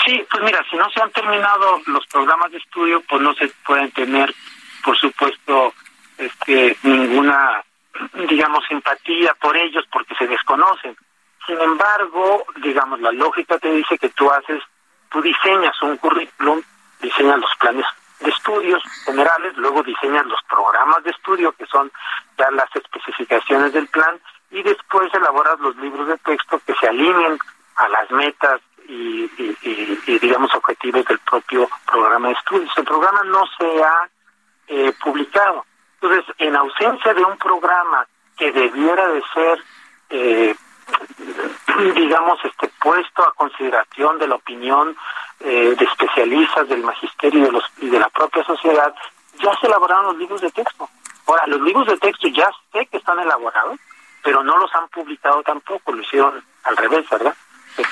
Sí, 0.04 0.24
pues 0.30 0.42
mira, 0.42 0.64
si 0.70 0.76
no 0.76 0.88
se 0.90 1.00
han 1.00 1.10
terminado 1.10 1.80
los 1.86 2.06
programas 2.06 2.50
de 2.52 2.58
estudio, 2.58 3.02
pues 3.08 3.20
no 3.22 3.34
se 3.34 3.48
pueden 3.66 3.90
tener, 3.92 4.32
por 4.84 4.96
supuesto, 4.96 5.74
este, 6.18 6.76
ninguna, 6.82 7.62
digamos, 8.28 8.64
simpatía 8.66 9.34
por 9.34 9.56
ellos 9.56 9.84
porque 9.90 10.14
se 10.14 10.26
desconocen. 10.26 10.96
Sin 11.46 11.60
embargo, 11.60 12.44
digamos, 12.56 13.00
la 13.00 13.12
lógica 13.12 13.58
te 13.58 13.72
dice 13.72 13.98
que 13.98 14.10
tú 14.10 14.30
haces, 14.30 14.62
tú 15.10 15.20
diseñas 15.22 15.80
un 15.82 15.96
currículum, 15.96 16.62
diseñas 17.00 17.40
los 17.40 17.54
planes 17.56 17.86
de 18.20 18.30
estudios 18.30 18.82
generales, 19.04 19.56
luego 19.56 19.82
diseñas 19.82 20.26
los 20.26 20.40
programas 20.48 21.02
de 21.04 21.10
estudio, 21.10 21.52
que 21.52 21.66
son 21.66 21.90
ya 22.36 22.50
las 22.50 22.68
especificaciones 22.76 23.72
del 23.72 23.88
plan, 23.88 24.20
y 24.50 24.62
después 24.62 25.12
elaboras 25.14 25.58
los 25.60 25.76
libros 25.76 26.06
de 26.08 26.18
texto 26.18 26.60
que 26.66 26.74
se 26.74 26.88
alineen 26.88 27.38
a 27.76 27.88
las 27.88 28.10
metas 28.10 28.60
y, 28.90 30.18
digamos, 30.18 30.52
objetivos 30.54 31.04
del 31.04 31.18
propio 31.20 31.68
programa 31.86 32.28
de 32.28 32.34
estudios. 32.34 32.70
El 32.76 32.84
programa 32.84 33.22
no 33.24 33.44
se 33.58 33.82
ha 33.82 34.10
eh, 34.66 34.92
publicado. 35.02 35.64
Entonces, 36.00 36.34
en 36.38 36.56
ausencia 36.56 37.14
de 37.14 37.24
un 37.24 37.36
programa 37.36 38.06
que 38.36 38.50
debiera 38.50 39.08
de 39.08 39.22
ser, 39.32 39.64
eh, 40.10 40.54
digamos, 41.94 42.38
este 42.44 42.70
puesto 42.82 43.22
a 43.22 43.34
consideración 43.34 44.18
de 44.18 44.26
la 44.26 44.34
opinión 44.34 44.96
eh, 45.40 45.74
de 45.78 45.84
especialistas 45.84 46.68
del 46.68 46.82
magisterio 46.82 47.40
y 47.40 47.44
de, 47.44 47.52
los, 47.52 47.64
y 47.78 47.88
de 47.88 47.98
la 47.98 48.08
propia 48.08 48.42
sociedad, 48.44 48.92
ya 49.38 49.54
se 49.60 49.66
elaboraron 49.66 50.06
los 50.06 50.16
libros 50.16 50.40
de 50.40 50.50
texto. 50.50 50.88
Ahora, 51.26 51.46
los 51.46 51.60
libros 51.60 51.86
de 51.86 51.96
texto 51.98 52.26
ya 52.28 52.50
sé 52.72 52.86
que 52.86 52.96
están 52.96 53.20
elaborados, 53.20 53.78
pero 54.22 54.42
no 54.42 54.58
los 54.58 54.74
han 54.74 54.88
publicado 54.88 55.42
tampoco, 55.42 55.92
lo 55.92 56.02
hicieron 56.02 56.42
al 56.64 56.76
revés, 56.76 57.08
¿verdad? 57.08 57.34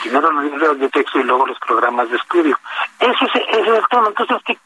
Primero 0.03 0.31
los 0.33 0.45
libros 0.45 0.79
de 0.79 0.89
texto 0.89 1.18
y 1.18 1.24
luego 1.24 1.47
los 1.47 1.59
programas 1.61 2.11
de 2.11 2.16
estudio. 2.16 2.59
Ese 2.99 3.24
es, 3.24 3.35
es 3.35 3.66
el 3.66 3.89
tema. 3.89 4.09
Entonces, 4.09 4.37
¿qué, 4.45 4.59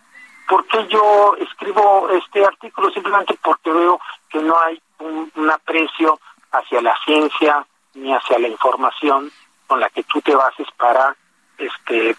¿Por 0.53 0.67
qué 0.67 0.87
yo 0.89 1.35
escribo 1.41 2.11
este 2.11 2.45
artículo? 2.45 2.91
Simplemente 2.91 3.39
porque 3.43 3.73
veo 3.73 3.99
que 4.29 4.39
no 4.41 4.55
hay 4.61 4.79
un, 4.99 5.51
aprecio 5.51 6.21
hacia 6.51 6.83
la 6.83 6.95
ciencia 7.07 7.67
ni 7.95 8.13
hacia 8.13 8.39
la 8.39 8.49
información 8.49 9.33
con 9.67 9.81
la 9.81 9.89
que 9.89 10.03
tú 10.05 10.21
te 10.21 10.35
bases 10.35 10.67
para, 10.77 11.17
este, 11.57 12.15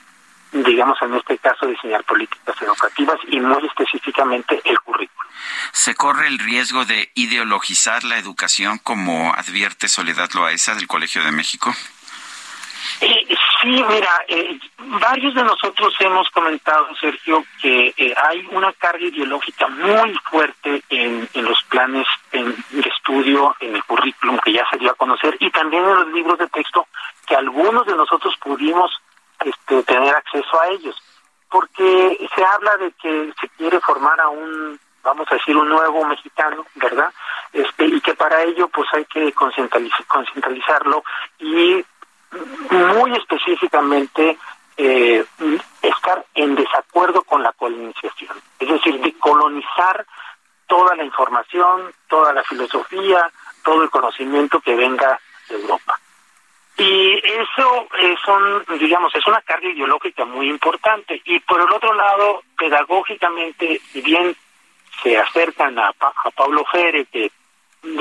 digamos 0.51 0.99
en 1.03 1.13
este 1.13 1.37
caso, 1.37 1.67
diseñar 1.67 2.03
políticas 2.05 2.59
educativas 2.59 3.19
y 3.27 3.39
muy 3.39 3.63
específicamente 3.67 4.59
el 4.65 4.79
currículo. 4.79 5.29
¿Se 5.71 5.93
corre 5.93 6.27
el 6.27 6.39
riesgo 6.39 6.85
de 6.85 7.11
ideologizar 7.13 8.03
la 8.03 8.17
educación 8.17 8.79
como 8.79 9.31
advierte 9.35 9.87
Soledad 9.87 10.31
Loaesa 10.33 10.73
del 10.73 10.87
Colegio 10.87 11.23
de 11.23 11.31
México? 11.31 11.71
Eh, 13.01 13.35
sí, 13.61 13.83
mira, 13.87 14.25
eh, 14.27 14.59
varios 14.77 15.33
de 15.35 15.43
nosotros 15.43 15.93
hemos 15.99 16.29
comentado, 16.29 16.87
Sergio, 16.99 17.43
que 17.61 17.93
eh, 17.97 18.13
hay 18.15 18.45
una 18.51 18.71
carga 18.73 19.05
ideológica 19.05 19.67
muy 19.67 20.13
fuerte 20.29 20.83
en, 20.89 21.27
los 21.33 21.61
planes 21.63 22.07
de 22.31 22.89
estudio, 22.89 23.55
en 23.59 23.75
el 23.75 23.83
currículum 23.83 24.37
que 24.39 24.53
ya 24.53 24.67
se 24.69 24.77
dio 24.77 24.91
a 24.91 24.95
conocer 24.95 25.35
y 25.39 25.49
también 25.51 25.83
en 25.83 25.95
los 25.95 26.07
libros 26.07 26.39
de 26.39 26.47
texto 26.47 26.87
que 27.27 27.35
algunos 27.35 27.85
de 27.85 27.95
nosotros 27.95 28.35
pudimos 28.41 28.91
este, 29.43 29.83
tener 29.83 30.15
acceso 30.15 30.61
a 30.61 30.67
ellos, 30.69 30.95
porque 31.49 32.29
se 32.35 32.45
habla 32.45 32.77
de 32.77 32.91
que 32.93 33.33
se 33.39 33.49
quiere 33.49 33.79
formar 33.81 34.19
a 34.19 34.29
un 34.29 34.79
vamos 35.03 35.27
a 35.29 35.35
decir 35.35 35.55
un 35.55 35.67
nuevo 35.67 36.05
mexicano, 36.05 36.65
¿verdad? 36.75 37.13
Este 37.51 37.85
y 37.85 38.01
que 38.01 38.13
para 38.15 38.41
ello 38.43 38.67
pues 38.69 38.87
hay 38.93 39.05
que 39.05 39.31
concientizarlo 39.33 41.03
y 41.39 41.83
muy 42.69 43.15
específicamente 43.15 44.37
eh, 44.77 45.25
estar 45.81 46.25
en 46.33 46.55
desacuerdo 46.55 47.21
con 47.23 47.43
la 47.43 47.51
colonización, 47.53 48.35
es 48.59 48.69
decir, 48.69 48.99
de 48.99 49.13
colonizar 49.19 50.05
toda 50.67 50.95
la 50.95 51.03
información, 51.03 51.93
toda 52.07 52.33
la 52.33 52.43
filosofía, 52.43 53.29
todo 53.63 53.83
el 53.83 53.89
conocimiento 53.89 54.59
que 54.59 54.75
venga 54.75 55.19
de 55.49 55.55
Europa. 55.55 55.99
Y 56.77 57.21
eso 57.23 57.87
es 57.99 58.19
un, 58.27 58.79
digamos, 58.79 59.13
es 59.13 59.25
una 59.27 59.41
carga 59.41 59.69
ideológica 59.69 60.25
muy 60.25 60.49
importante. 60.49 61.21
Y 61.25 61.39
por 61.41 61.61
el 61.61 61.71
otro 61.71 61.93
lado, 61.93 62.41
pedagógicamente, 62.57 63.79
si 63.91 64.01
bien 64.01 64.35
se 65.03 65.17
acercan 65.19 65.77
a, 65.77 65.89
a 65.89 66.31
Paulo 66.31 66.65
Freire, 66.65 67.05
que 67.05 67.31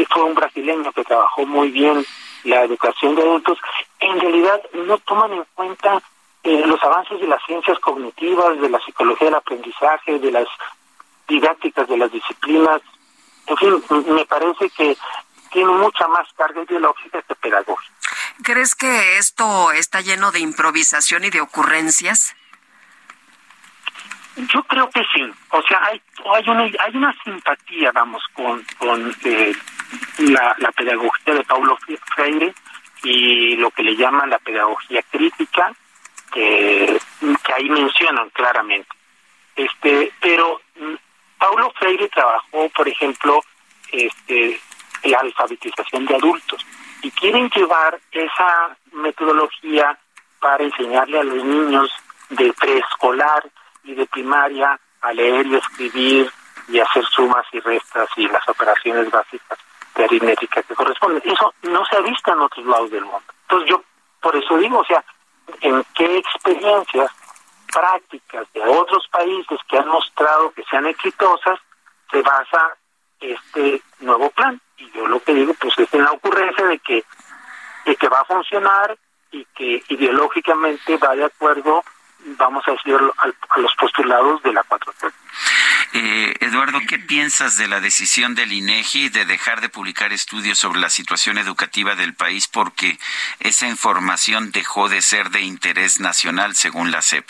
fue 0.09 0.23
un 0.23 0.35
brasileño 0.35 0.93
que 0.93 1.05
trabajó 1.05 1.45
muy 1.45 1.71
bien 1.71 2.05
la 2.45 2.63
educación 2.63 3.15
de 3.15 3.23
adultos, 3.23 3.59
en 4.01 4.21
realidad 4.21 4.61
no 4.73 4.99
toman 4.99 5.33
en 5.33 5.45
cuenta 5.55 6.03
eh, 6.43 6.65
los 6.67 6.83
avances 6.83 7.21
de 7.21 7.27
las 7.27 7.43
ciencias 7.45 7.79
cognitivas, 7.79 8.61
de 8.61 8.69
la 8.69 8.81
psicología 8.81 9.27
del 9.27 9.37
aprendizaje, 9.37 10.19
de 10.19 10.31
las 10.31 10.49
didácticas 11.29 11.89
de 11.89 11.97
las 11.97 12.11
disciplinas. 12.11 12.83
En 13.47 13.57
fin, 13.57 13.83
me 14.07 14.25
parece 14.27 14.69
que 14.71 14.97
tiene 15.51 15.71
mucha 15.73 16.09
más 16.09 16.27
carga 16.35 16.63
ideológica 16.63 17.23
que 17.23 17.35
pedagógica. 17.37 17.93
¿Crees 18.43 18.75
que 18.75 19.19
esto 19.19 19.71
está 19.73 20.01
lleno 20.01 20.33
de 20.33 20.41
improvisación 20.41 21.25
y 21.25 21.31
de 21.31 21.41
ocurrencias? 21.41 22.35
Yo 24.37 24.63
creo 24.65 24.89
que 24.91 25.03
sí. 25.15 25.31
O 25.51 25.63
sea, 25.63 25.81
hay, 25.85 26.01
hay, 26.35 26.49
una, 26.49 26.63
hay 26.63 26.97
una 26.97 27.15
simpatía, 27.23 27.93
vamos, 27.93 28.23
con, 28.33 28.65
con 28.79 29.15
eh, 29.25 29.55
la, 30.19 30.73
pedagogía 30.73 31.35
de 31.35 31.45
Paulo 31.45 31.77
Freire 32.15 32.55
y 33.03 33.57
lo 33.57 33.71
que 33.71 33.83
le 33.83 33.97
llaman 33.97 34.31
la 34.31 34.39
pedagogía 34.39 35.03
crítica, 35.11 35.73
que, 36.33 36.99
que 37.45 37.53
ahí 37.53 37.69
mencionan 37.69 38.31
claramente. 38.31 38.91
Este, 39.57 40.13
pero 40.21 40.61
mm, 40.77 40.95
Paulo 41.39 41.73
Freire 41.79 42.09
trabajó, 42.09 42.69
por 42.71 42.89
ejemplo, 42.89 43.43
este, 43.91 44.61
la 45.05 45.19
alfabetización 45.19 46.07
de 46.07 46.15
adultos 46.17 46.65
y 47.03 47.11
quieren 47.11 47.51
llevar 47.51 47.99
esa 48.13 48.77
metodología 48.93 49.99
para 50.41 50.65
enseñarle 50.65 51.19
a 51.19 51.25
los 51.25 51.45
niños 51.45 51.91
de 52.31 52.53
preescolar 52.55 53.45
y 53.85 53.95
de 53.95 54.07
primaria 54.07 54.79
a 55.03 55.13
leer 55.13 55.47
y 55.47 55.57
escribir 55.57 56.31
y 56.69 56.79
hacer 56.79 57.05
sumas 57.07 57.45
y 57.53 57.61
restas 57.61 58.09
y 58.17 58.29
las 58.29 58.49
operaciones 58.49 59.11
básicas 59.11 59.59
de 59.95 60.05
aritmética 60.05 60.63
que 60.63 60.75
corresponden. 60.75 61.23
Eso 61.25 61.55
no 61.63 61.85
se 61.87 61.97
ha 61.97 62.01
visto 62.01 62.33
en 62.33 62.41
otros 62.41 62.67
lados 62.67 62.91
del 62.91 63.05
mundo. 63.05 63.25
Entonces 63.43 63.71
yo 63.71 63.83
por 64.21 64.37
eso 64.37 64.57
digo, 64.57 64.79
o 64.79 64.85
sea, 64.85 65.05
en 65.61 65.85
qué 65.95 66.19
experiencias 66.19 67.11
prácticas 67.73 68.47
de 68.53 68.61
otros 68.61 69.07
países 69.09 69.59
que 69.69 69.79
han 69.79 69.89
mostrado 69.89 70.53
que 70.53 70.63
sean 70.65 70.87
exitosas 70.87 71.59
se 72.11 72.23
basa 72.23 72.77
este 73.21 73.83
nuevo 74.01 74.31
plan. 74.31 74.61
Y 74.77 74.91
yo 74.93 75.07
lo 75.07 75.21
que 75.23 75.35
digo, 75.35 75.55
pues 75.55 75.79
es 75.79 75.93
en 75.95 76.05
la 76.05 76.13
ocurrencia 76.13 76.67
de 76.67 76.79
que, 76.79 77.05
de 77.87 77.97
que 77.97 78.09
va 78.09 78.21
a 78.21 78.25
funcionar 78.25 78.97
y 79.31 79.45
que 79.57 79.83
ideológicamente 79.89 80.97
va 80.99 81.15
de 81.17 81.25
acuerdo 81.25 81.83
vamos 82.25 82.63
a 82.67 82.73
decir, 82.73 82.95
a, 82.95 83.59
los 83.59 83.75
postulados 83.77 84.43
de 84.43 84.53
la 84.53 84.63
4T. 84.65 85.13
Eh, 85.95 86.35
Eduardo, 86.41 86.81
¿qué 86.89 86.99
piensas 86.99 87.59
de 87.59 87.69
la 87.69 87.81
decisión 87.81 88.35
del 88.35 88.53
INEGI 88.53 89.11
de 89.11 89.27
dejar 89.27 89.61
de 89.61 89.69
publicar 89.69 90.13
estudios 90.13 90.59
sobre 90.59 90.81
la 90.81 90.89
situación 90.89 91.37
educativa 91.37 91.95
del 91.95 92.15
país 92.15 92.49
porque 92.49 92.99
esa 93.41 93.69
información 93.69 94.53
dejó 94.53 94.89
de 94.89 95.03
ser 95.03 95.29
de 95.29 95.43
interés 95.43 96.01
nacional 96.01 96.55
según 96.55 96.91
la 96.91 97.03
CEP? 97.03 97.29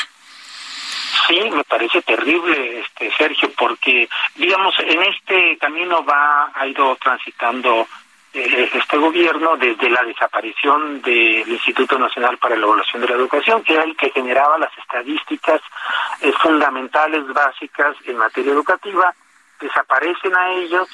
Sí, 1.27 1.41
me 1.51 1.65
parece 1.65 2.03
terrible, 2.03 2.81
este 2.81 3.13
Sergio, 3.17 3.51
porque 3.57 4.09
digamos 4.37 4.75
en 4.79 5.03
este 5.03 5.59
camino 5.59 6.05
va 6.05 6.53
ha 6.55 6.67
ido 6.67 6.97
transitando 6.97 7.89
este 8.33 8.97
gobierno 8.97 9.57
desde 9.57 9.91
la 9.91 10.03
desaparición 10.03 11.03
del 11.03 11.49
Instituto 11.49 11.99
Nacional 11.99 12.39
para 12.39 12.57
la 12.57 12.65
Evaluación 12.65 13.03
de 13.03 13.09
la 13.09 13.17
Educación, 13.17 13.63
que 13.63 13.75
era 13.75 13.85
el 13.85 13.97
que 13.97 14.11
generaba 14.11 14.59
las 14.59 14.77
estadísticas 14.79 15.61
eh, 16.21 16.33
fundamentales 16.43 17.27
básicas 17.29 17.95
en 18.07 18.17
materia 18.17 18.53
educativa, 18.53 19.15
desaparecen 19.61 20.35
a 20.35 20.51
ellos, 20.53 20.89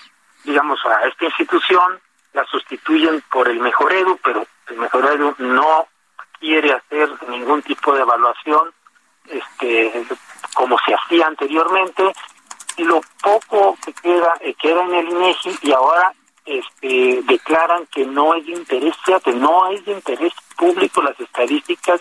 digamos, 0.44 0.80
a 0.84 1.06
esta 1.06 1.26
institución, 1.26 2.00
la 2.32 2.44
sustituyen 2.46 3.22
por 3.30 3.48
el 3.48 3.60
Mejor 3.60 3.92
Edu, 3.92 4.18
pero 4.22 4.44
el 4.68 4.76
Mejor 4.76 5.06
Edu 5.06 5.34
no 5.38 5.86
quiere 6.40 6.72
hacer 6.72 7.08
ningún 7.28 7.62
tipo 7.62 7.94
de 7.94 8.02
evaluación 8.02 8.72
este 9.26 10.06
como 10.54 10.78
se 10.78 10.94
hacía 10.94 11.26
anteriormente 11.26 12.12
lo 12.78 13.00
poco 13.22 13.76
que 13.84 13.92
queda 13.92 14.34
eh, 14.40 14.54
queda 14.54 14.82
en 14.84 14.94
el 14.94 15.08
INEGI 15.08 15.58
y 15.62 15.72
ahora 15.72 16.12
este, 16.48 17.22
declaran 17.22 17.86
que 17.86 18.06
no 18.06 18.34
es 18.34 18.46
de 18.46 18.52
interés, 18.52 18.94
fíjate, 19.04 19.32
no 19.32 19.68
es 19.68 19.84
de 19.84 19.92
interés 19.92 20.32
público 20.56 21.02
las 21.02 21.18
estadísticas 21.20 22.00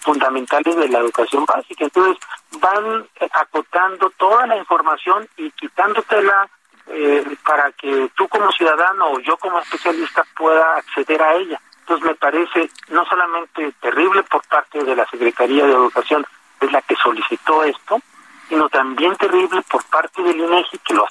fundamentales 0.00 0.76
de 0.76 0.88
la 0.88 0.98
educación 0.98 1.44
básica. 1.44 1.84
Entonces 1.84 2.16
van 2.60 3.06
acotando 3.32 4.10
toda 4.10 4.46
la 4.46 4.56
información 4.56 5.26
y 5.36 5.50
quitándotela 5.52 6.48
eh, 6.88 7.36
para 7.44 7.72
que 7.72 8.10
tú 8.14 8.28
como 8.28 8.52
ciudadano 8.52 9.12
o 9.12 9.20
yo 9.20 9.36
como 9.38 9.58
especialista 9.58 10.24
pueda 10.36 10.76
acceder 10.76 11.22
a 11.22 11.34
ella. 11.34 11.60
Entonces 11.80 12.06
me 12.06 12.14
parece 12.14 12.70
no 12.88 13.04
solamente 13.06 13.72
terrible 13.80 14.22
por 14.24 14.46
parte 14.46 14.82
de 14.82 14.94
la 14.94 15.06
Secretaría 15.06 15.66
de 15.66 15.72
Educación, 15.72 16.24
es 16.60 16.72
la 16.72 16.82
que 16.82 16.96
solicitó 16.96 17.64
esto, 17.64 18.00
sino 18.48 18.68
también 18.68 19.16
terrible 19.16 19.62
por 19.62 19.84
parte 19.84 20.22
del 20.22 20.38
INEGI 20.38 20.78
que 20.78 20.94
lo 20.94 21.06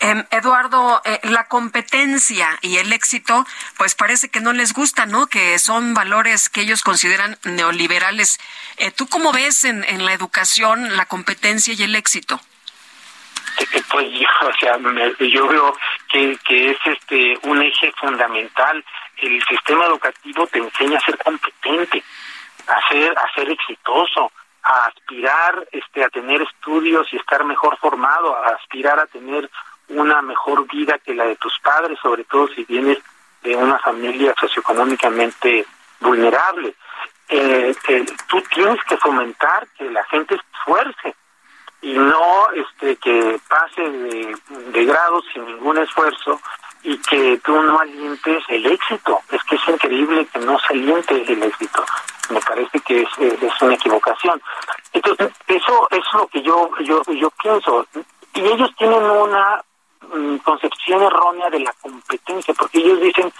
eh, 0.00 0.24
Eduardo, 0.30 1.00
eh, 1.04 1.20
la 1.24 1.48
competencia 1.48 2.58
y 2.62 2.78
el 2.78 2.92
éxito, 2.92 3.46
pues 3.76 3.94
parece 3.94 4.30
que 4.30 4.40
no 4.40 4.52
les 4.52 4.72
gusta, 4.72 5.06
¿no? 5.06 5.26
Que 5.26 5.58
son 5.58 5.94
valores 5.94 6.48
que 6.48 6.62
ellos 6.62 6.82
consideran 6.82 7.38
neoliberales. 7.44 8.38
Eh, 8.78 8.90
¿Tú 8.90 9.06
cómo 9.06 9.32
ves 9.32 9.64
en, 9.64 9.84
en, 9.84 10.04
la 10.04 10.12
educación 10.12 10.96
la 10.96 11.06
competencia 11.06 11.74
y 11.74 11.82
el 11.82 11.94
éxito? 11.94 12.40
Eh, 13.58 13.82
pues 13.90 14.06
yo, 14.12 14.28
o 14.48 14.52
sea, 14.58 14.78
me, 14.78 15.14
yo 15.30 15.46
veo 15.46 15.76
que, 16.10 16.38
que 16.44 16.70
es 16.70 16.78
este 16.84 17.38
un 17.42 17.62
eje 17.62 17.92
fundamental. 18.00 18.84
El 19.18 19.42
sistema 19.44 19.84
educativo 19.86 20.46
te 20.48 20.58
enseña 20.58 20.98
a 20.98 21.04
ser 21.04 21.16
competente, 21.18 22.02
a 22.66 22.88
ser, 22.88 23.14
a 23.16 23.34
ser 23.34 23.50
exitoso, 23.50 24.32
a 24.62 24.86
aspirar 24.86 25.66
este 25.72 26.04
a 26.04 26.08
tener 26.08 26.42
estudios 26.42 27.12
y 27.12 27.16
estar 27.16 27.44
mejor 27.44 27.76
formado, 27.78 28.36
a 28.36 28.48
aspirar 28.50 28.98
a 28.98 29.06
tener 29.06 29.50
una 29.88 30.22
mejor 30.22 30.66
vida 30.68 30.98
que 30.98 31.14
la 31.14 31.24
de 31.24 31.36
tus 31.36 31.58
padres, 31.60 31.98
sobre 32.00 32.24
todo 32.24 32.48
si 32.48 32.64
vienes 32.64 32.98
de 33.42 33.56
una 33.56 33.78
familia 33.78 34.34
socioeconómicamente 34.38 35.66
vulnerable. 36.00 36.74
Eh, 37.28 37.74
eh, 37.88 38.06
tú 38.28 38.42
tienes 38.54 38.82
que 38.84 38.96
fomentar 38.96 39.66
que 39.76 39.90
la 39.90 40.04
gente 40.04 40.36
esfuerce 40.36 41.14
y 41.80 41.94
no 41.94 42.50
este 42.52 42.96
que 42.96 43.40
pase 43.48 43.82
de, 43.82 44.36
de 44.48 44.84
grado 44.84 45.22
sin 45.32 45.44
ningún 45.46 45.78
esfuerzo 45.78 46.40
y 46.84 46.98
que 46.98 47.38
tú 47.44 47.60
no 47.62 47.78
alientes 47.78 48.44
el 48.48 48.66
éxito. 48.66 49.20
Es 49.30 49.42
que 49.44 49.56
es 49.56 49.68
increíble 49.68 50.26
que 50.32 50.38
no 50.40 50.58
se 50.60 50.72
aliente 50.72 51.32
el 51.32 51.42
éxito. 51.42 51.84
Me 52.32 52.40
parece 52.40 52.80
que 52.80 53.02
es, 53.02 53.08
es 53.18 53.62
una 53.62 53.74
equivocación. 53.74 54.40
Entonces, 54.92 55.30
eso 55.46 55.88
es 55.90 56.04
lo 56.14 56.26
que 56.28 56.42
yo, 56.42 56.70
yo, 56.80 57.02
yo 57.12 57.30
pienso. 57.42 57.86
Y 58.34 58.40
ellos 58.40 58.70
tienen 58.78 59.02
una 59.02 59.62
mm, 60.14 60.36
concepción 60.38 61.02
errónea 61.02 61.50
de 61.50 61.60
la 61.60 61.72
competencia, 61.80 62.54
porque 62.54 62.78
ellos 62.78 63.00
dicen 63.00 63.32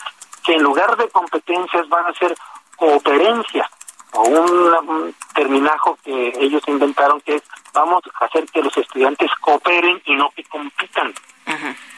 que 0.45 0.55
en 0.55 0.63
lugar 0.63 0.97
de 0.97 1.09
competencias 1.09 1.89
van 1.89 2.07
a 2.07 2.15
ser 2.15 2.35
cooperencias, 2.77 3.69
o 4.13 4.23
un, 4.23 4.89
un 4.89 5.15
terminajo 5.35 5.99
que 6.05 6.33
ellos 6.39 6.63
inventaron 6.67 7.21
que 7.23 7.37
es 7.37 7.43
vamos 7.73 8.03
a 8.21 8.25
hacer 8.27 8.45
que 8.47 8.63
los 8.63 8.77
estudiantes 8.77 9.31
cooperen 9.41 10.01
y 10.05 10.15
no 10.15 10.31
que 10.31 10.45
compitan. 10.45 11.13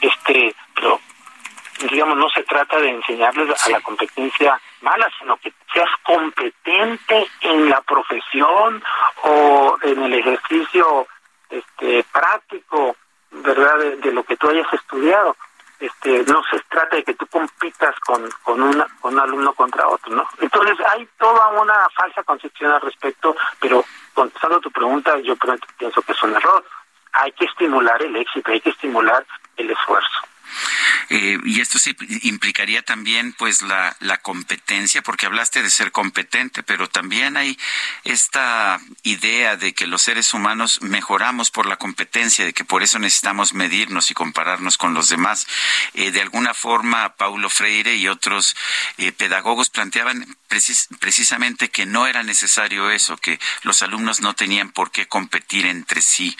Este, 0.01 0.55
pero 0.73 0.99
digamos, 1.89 2.17
no 2.17 2.29
se 2.29 2.43
trata 2.43 2.79
de 2.79 2.89
enseñarles 2.89 3.65
a 3.65 3.69
la 3.69 3.81
competencia 3.81 4.59
mala, 4.81 5.07
sino 5.19 5.37
que 5.37 5.51
seas 5.75 5.89
competente 6.03 7.27
en 7.41 7.69
la 7.69 7.81
profesión 7.81 8.81
o 9.23 9.77
en 9.81 10.03
el 10.03 10.13
ejercicio 10.13 11.07
este 11.49 12.05
práctico, 12.13 12.95
¿verdad?, 13.31 13.77
de, 13.97 14.11
lo 14.13 14.23
que 14.23 14.37
tú 14.37 14.49
hayas 14.49 14.71
estudiado. 14.73 15.35
Este, 15.77 16.23
no 16.23 16.41
se 16.49 16.59
trata 16.69 16.95
de 16.95 17.03
que 17.03 17.13
tú 17.15 17.27
compitas 17.27 17.93
con, 17.99 18.29
con, 18.43 18.61
una, 18.61 18.87
con 19.01 19.13
un 19.13 19.19
alumno 19.19 19.53
contra 19.53 19.85
otro, 19.89 20.15
¿no? 20.15 20.25
Entonces 20.39 20.77
hay 20.89 21.05
toda 21.17 21.49
una 21.49 21.89
falsa 21.89 22.23
concepción 22.23 22.71
al 22.71 22.79
respecto, 22.79 23.35
pero 23.59 23.83
contestando 24.13 24.61
tu 24.61 24.71
pregunta, 24.71 25.19
yo 25.19 25.35
pienso 25.77 26.01
que 26.01 26.13
es 26.13 26.23
un 26.23 26.33
error. 26.33 26.63
Hay 27.11 27.33
que 27.33 27.45
estimular 27.45 28.01
el 28.01 28.15
éxito, 28.15 28.51
hay 28.51 28.61
que 28.61 28.69
estimular 28.69 29.25
el 29.57 29.69
esfuerzo. 29.69 30.21
Eh, 31.09 31.37
y 31.45 31.61
esto 31.61 31.77
sí 31.77 31.95
implicaría 32.23 32.81
también 32.81 33.33
pues 33.33 33.61
la, 33.61 33.95
la 33.99 34.17
competencia, 34.17 35.01
porque 35.01 35.25
hablaste 35.25 35.61
de 35.61 35.69
ser 35.69 35.91
competente, 35.91 36.63
pero 36.63 36.87
también 36.87 37.37
hay 37.37 37.57
esta 38.03 38.79
idea 39.03 39.55
de 39.55 39.73
que 39.73 39.87
los 39.87 40.01
seres 40.01 40.33
humanos 40.33 40.81
mejoramos 40.81 41.51
por 41.51 41.65
la 41.67 41.77
competencia, 41.77 42.45
de 42.45 42.53
que 42.53 42.65
por 42.65 42.83
eso 42.83 42.99
necesitamos 42.99 43.53
medirnos 43.53 44.09
y 44.11 44.13
compararnos 44.13 44.77
con 44.77 44.93
los 44.93 45.09
demás. 45.09 45.47
Eh, 45.93 46.11
de 46.11 46.21
alguna 46.21 46.53
forma, 46.53 47.15
Paulo 47.15 47.49
Freire 47.49 47.95
y 47.95 48.07
otros 48.07 48.55
eh, 48.97 49.11
pedagogos 49.11 49.69
planteaban 49.69 50.37
precisamente 50.99 51.69
que 51.69 51.85
no 51.85 52.07
era 52.07 52.23
necesario 52.23 52.89
eso, 52.89 53.17
que 53.17 53.39
los 53.63 53.81
alumnos 53.81 54.21
no 54.21 54.33
tenían 54.33 54.71
por 54.71 54.91
qué 54.91 55.07
competir 55.07 55.65
entre 55.65 56.01
sí. 56.01 56.37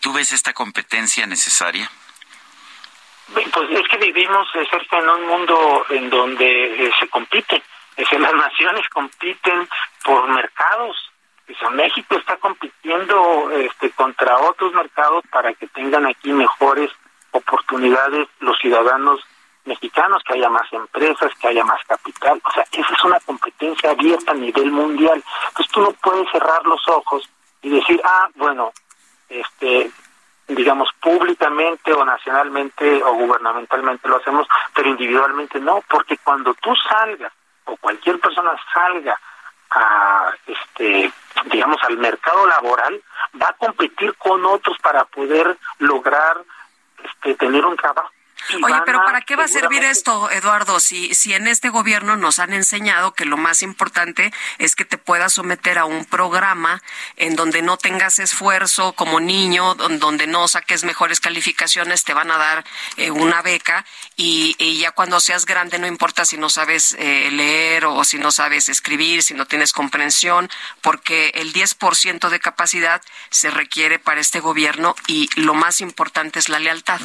¿Tú 0.00 0.12
ves 0.12 0.32
esta 0.32 0.52
competencia 0.52 1.26
necesaria? 1.26 1.90
Pues 3.32 3.70
es 3.70 3.88
que 3.88 3.96
vivimos 3.96 4.46
cerca 4.70 4.98
en 4.98 5.08
un 5.08 5.26
mundo 5.26 5.86
en 5.90 6.10
donde 6.10 6.86
eh, 6.86 6.90
se 6.98 7.08
compite, 7.08 7.56
es 7.96 7.96
decir, 7.96 8.20
las 8.20 8.34
naciones 8.34 8.88
compiten 8.90 9.68
por 10.04 10.28
mercados. 10.28 10.96
México 11.72 12.16
está 12.16 12.36
compitiendo 12.36 13.50
este, 13.50 13.90
contra 13.90 14.38
otros 14.38 14.72
mercados 14.72 15.24
para 15.30 15.52
que 15.54 15.66
tengan 15.68 16.06
aquí 16.06 16.32
mejores 16.32 16.90
oportunidades 17.32 18.28
los 18.40 18.56
ciudadanos 18.58 19.20
mexicanos, 19.64 20.22
que 20.24 20.34
haya 20.34 20.48
más 20.48 20.70
empresas, 20.72 21.32
que 21.40 21.48
haya 21.48 21.64
más 21.64 21.82
capital. 21.86 22.40
O 22.44 22.50
sea, 22.52 22.64
esa 22.70 22.94
es 22.94 23.04
una 23.04 23.18
competencia 23.20 23.90
abierta 23.90 24.32
a 24.32 24.34
nivel 24.34 24.70
mundial. 24.70 25.22
Entonces 25.48 25.72
tú 25.72 25.80
no 25.80 25.92
puedes 25.92 26.30
cerrar 26.30 26.64
los 26.64 26.86
ojos 26.88 27.28
y 27.62 27.70
decir, 27.70 28.00
ah, 28.04 28.28
bueno, 28.34 28.72
este, 29.28 29.90
digamos, 30.48 30.90
públicamente 31.00 31.92
o 31.92 32.04
nacionalmente 32.04 33.02
o 33.02 33.14
gubernamentalmente 33.14 34.08
lo 34.08 34.16
hacemos, 34.16 34.46
pero 34.74 34.88
individualmente 34.88 35.58
no, 35.58 35.82
porque 35.88 36.18
cuando 36.18 36.54
tú 36.54 36.74
salgas 36.76 37.32
o 37.64 37.76
cualquier 37.76 38.20
persona 38.20 38.52
salga 38.72 39.18
a, 39.70 40.30
este, 40.46 41.10
digamos, 41.46 41.82
al 41.82 41.96
mercado 41.96 42.46
laboral, 42.46 43.02
va 43.40 43.48
a 43.48 43.54
competir 43.54 44.14
con 44.16 44.44
otros 44.44 44.76
para 44.78 45.04
poder 45.04 45.56
lograr 45.78 46.36
este, 47.02 47.34
tener 47.34 47.64
un 47.64 47.76
trabajo 47.76 48.13
Oye, 48.62 48.80
pero 48.84 49.02
¿para 49.04 49.22
qué 49.22 49.36
va 49.36 49.44
a 49.44 49.48
servir 49.48 49.84
esto, 49.84 50.30
Eduardo? 50.30 50.80
Si, 50.80 51.14
si 51.14 51.32
en 51.32 51.46
este 51.46 51.70
gobierno 51.70 52.16
nos 52.16 52.38
han 52.38 52.52
enseñado 52.52 53.14
que 53.14 53.24
lo 53.24 53.36
más 53.36 53.62
importante 53.62 54.32
es 54.58 54.76
que 54.76 54.84
te 54.84 54.98
puedas 54.98 55.32
someter 55.32 55.78
a 55.78 55.84
un 55.84 56.04
programa 56.04 56.82
en 57.16 57.36
donde 57.36 57.62
no 57.62 57.76
tengas 57.76 58.18
esfuerzo 58.18 58.92
como 58.92 59.20
niño, 59.20 59.74
donde 59.74 60.26
no 60.26 60.46
saques 60.48 60.84
mejores 60.84 61.20
calificaciones, 61.20 62.04
te 62.04 62.14
van 62.14 62.30
a 62.30 62.38
dar 62.38 62.64
eh, 62.96 63.10
una 63.10 63.42
beca 63.42 63.84
y, 64.16 64.54
ya 64.78 64.90
cuando 64.92 65.20
seas 65.20 65.46
grande 65.46 65.78
no 65.78 65.86
importa 65.86 66.24
si 66.24 66.36
no 66.36 66.50
sabes 66.50 66.96
eh, 66.98 67.30
leer 67.30 67.86
o 67.86 68.04
si 68.04 68.18
no 68.18 68.30
sabes 68.30 68.68
escribir, 68.68 69.22
si 69.22 69.34
no 69.34 69.46
tienes 69.46 69.72
comprensión, 69.72 70.50
porque 70.80 71.30
el 71.34 71.52
10% 71.52 72.28
de 72.28 72.40
capacidad 72.40 73.00
se 73.30 73.50
requiere 73.50 73.98
para 73.98 74.20
este 74.20 74.40
gobierno 74.40 74.94
y 75.06 75.28
lo 75.36 75.54
más 75.54 75.80
importante 75.80 76.38
es 76.38 76.48
la 76.48 76.58
lealtad. 76.58 77.00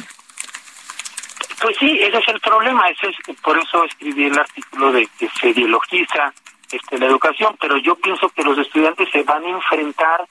Pues 1.60 1.76
sí, 1.76 1.98
ese 2.00 2.18
es 2.18 2.28
el 2.28 2.40
problema, 2.40 2.88
ese 2.88 3.08
es, 3.08 3.40
por 3.40 3.58
eso 3.58 3.84
escribí 3.84 4.26
el 4.26 4.38
artículo 4.38 4.92
de 4.92 5.06
que 5.18 5.28
se 5.28 5.48
ideologiza 5.50 6.32
este, 6.70 6.98
la 6.98 7.06
educación, 7.06 7.56
pero 7.60 7.76
yo 7.76 7.96
pienso 7.96 8.30
que 8.30 8.42
los 8.42 8.56
estudiantes 8.56 9.08
se 9.10 9.22
van 9.24 9.44
a 9.44 9.48
enfrentar 9.48 10.26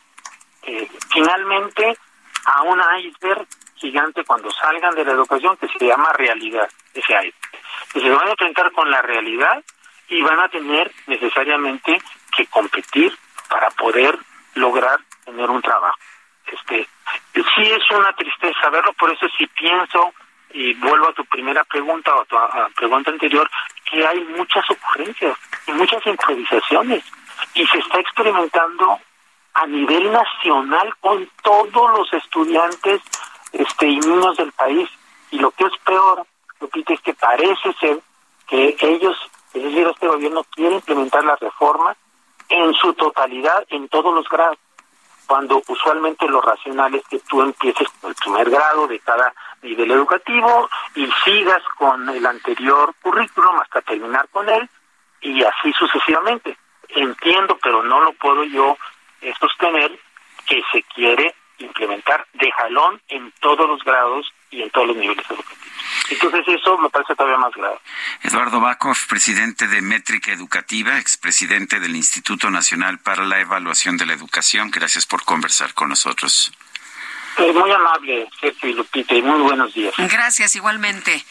eh, 0.64 0.89
finalmente 1.11 1.95
a 2.45 2.64
un 2.64 2.81
iceberg 2.97 3.45
gigante 3.76 4.23
cuando 4.23 4.49
salgan 4.51 4.95
de 4.95 5.06
la 5.06 5.11
educación 5.11 5.56
que 5.57 5.68
se 5.68 5.85
llama 5.85 6.11
realidad, 6.14 6.68
ese 6.95 7.14
iceberg. 7.14 7.35
se 7.93 8.10
van 8.10 8.27
a 8.27 8.31
enfrentar 8.31 8.72
con 8.72 8.89
la 8.89 9.01
realidad 9.03 9.64
y 10.07 10.22
van 10.23 10.39
a 10.39 10.49
tener 10.49 10.91
necesariamente 11.06 12.01
que 12.35 12.47
competir 12.47 13.15
para 13.47 13.69
poder 13.72 14.18
lograr 14.56 14.99
tener 15.26 15.49
un 15.49 15.61
trabajo. 15.61 15.97
Este, 16.47 16.88
sí 17.34 17.72
es 17.72 17.91
una 17.91 18.14
tristeza 18.14 18.69
verlo, 18.69 18.93
por 18.93 19.11
eso 19.11 19.27
sí 19.38 19.45
pienso 19.47 20.11
y 20.52 20.74
vuelvo 20.76 21.10
a 21.10 21.14
tu 21.14 21.26
primera 21.26 21.64
pregunta 21.64 22.16
o 22.16 22.22
a 22.22 22.26
tu 22.26 22.74
pregunta 22.76 23.12
anterior, 23.12 23.50
que 23.90 24.06
hay 24.06 24.24
muchas 24.26 24.64
ocurrencias 24.70 25.38
y 25.68 25.72
muchas 25.74 26.06
improvisaciones 26.06 27.04
y 27.54 27.66
se 27.68 27.80
está 27.80 28.00
experimentando 28.00 29.00
a 29.54 29.68
nivel 29.68 30.12
nacional 30.12 30.94
con 31.00 31.30
todos 31.44 31.98
los 31.98 32.14
estudiantes 32.14 33.02
este 33.52 33.88
y 33.88 34.00
niños 34.00 34.38
del 34.38 34.52
país 34.52 34.90
y 35.32 35.40
lo 35.40 35.52
que 35.52 35.66
es 35.66 35.78
peor, 35.84 36.26
Lupita, 36.60 36.94
es 36.94 37.02
que 37.02 37.14
parece 37.14 37.74
ser 37.80 38.00
que 38.48 38.76
ellos, 38.80 39.16
es 39.54 39.64
decir, 39.64 39.88
este 39.88 40.08
gobierno 40.08 40.44
quiere 40.56 40.76
implementar 40.76 41.24
la 41.24 41.36
reforma 41.36 41.96
en 42.50 42.74
su 42.74 42.94
totalidad 42.94 43.66
en 43.70 43.88
todos 43.90 44.14
los 44.14 44.28
grados. 44.28 44.58
cuando 45.28 45.62
usualmente 45.68 46.28
lo 46.28 46.42
racional 46.42 46.96
es 46.96 47.06
que 47.08 47.20
tú 47.20 47.42
empieces 47.42 47.88
con 48.02 48.10
el 48.10 48.16
primer 48.16 48.50
grado 48.50 48.88
de 48.88 48.98
cada 49.00 49.32
nivel 49.61 49.91
educativo 49.91 50.69
y 50.95 51.07
sigas 51.26 51.61
con 51.77 52.07
el 52.10 52.26
anterior 52.26 52.94
currículum 53.02 53.60
hasta 53.60 53.81
terminar 53.81 54.27
con 54.30 54.48
él 54.49 54.69
y 55.22 55.44
así 55.44 55.73
sucesivamente. 55.73 56.57
Entiendo, 56.90 57.57
pero 57.61 57.84
no 57.84 58.02
lo 58.02 58.14
puedo 58.14 58.44
yo 58.45 58.77
sostener 59.40 59.99
que 60.48 60.61
se 60.72 60.84
quiere 60.84 61.36
implementar 61.60 62.26
de 62.34 62.52
jalón 62.52 63.02
en 63.10 63.31
todos 63.40 63.68
los 63.68 63.84
grados 63.84 64.31
y 64.49 64.61
en 64.61 64.69
todos 64.72 64.88
los 64.88 64.98
niveles 64.98 65.26
educativos. 65.30 65.60
Entonces 66.10 66.48
eso 66.48 66.77
me 66.77 66.90
parece 66.90 67.15
todavía 67.15 67.38
más 67.38 67.53
grave. 67.53 67.77
Eduardo 68.23 68.60
Bakov, 68.60 68.95
presidente 69.07 69.68
de 69.68 69.81
Métrica 69.81 70.31
Educativa, 70.31 70.98
expresidente 70.98 71.80
del 71.80 71.95
Instituto 71.95 72.49
Nacional 72.49 72.99
para 72.99 73.26
la 73.26 73.40
Evaluación 73.40 73.98
de 73.98 74.06
la 74.06 74.14
Educación. 74.14 74.72
Gracias 74.72 75.06
por 75.06 75.23
conversar 75.23 75.73
con 75.73 75.90
nosotros. 75.90 76.52
Eh, 77.40 77.53
muy 77.53 77.72
amable, 77.72 78.28
Sergio 78.40 78.70
y 78.70 78.74
Lupita, 78.74 79.16
y 79.16 79.22
muy 79.22 79.40
buenos 79.41 79.74
días. 79.74 79.94
Gracias, 79.98 80.56
igualmente. 80.56 81.24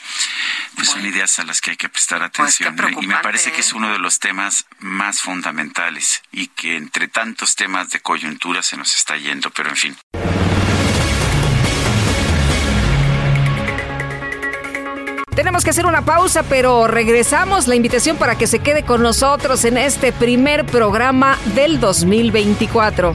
Pues 0.74 0.88
son 0.88 1.04
ideas 1.04 1.38
a 1.38 1.44
las 1.44 1.60
que 1.60 1.72
hay 1.72 1.76
que 1.76 1.88
prestar 1.88 2.20
pues 2.32 2.60
atención. 2.60 3.02
y 3.02 3.06
me 3.06 3.16
parece 3.16 3.52
que 3.52 3.60
es 3.60 3.72
¿eh? 3.72 3.76
uno 3.76 3.92
de 3.92 3.98
los 3.98 4.18
temas 4.18 4.66
más 4.78 5.20
fundamentales 5.20 6.22
y 6.32 6.46
que 6.48 6.76
entre 6.76 7.08
tantos 7.08 7.56
temas 7.56 7.90
de 7.90 8.00
coyuntura 8.00 8.62
se 8.62 8.76
nos 8.76 8.96
está 8.96 9.16
yendo, 9.16 9.50
pero 9.50 9.68
en 9.68 9.76
fin. 9.76 9.96
Tenemos 15.34 15.62
que 15.62 15.70
hacer 15.70 15.86
una 15.86 16.04
pausa, 16.04 16.42
pero 16.42 16.88
regresamos. 16.88 17.68
La 17.68 17.76
invitación 17.76 18.16
para 18.16 18.36
que 18.36 18.46
se 18.46 18.60
quede 18.60 18.82
con 18.82 19.02
nosotros 19.02 19.64
en 19.66 19.76
este 19.76 20.12
primer 20.12 20.64
programa 20.64 21.38
del 21.54 21.78
2024. 21.78 23.14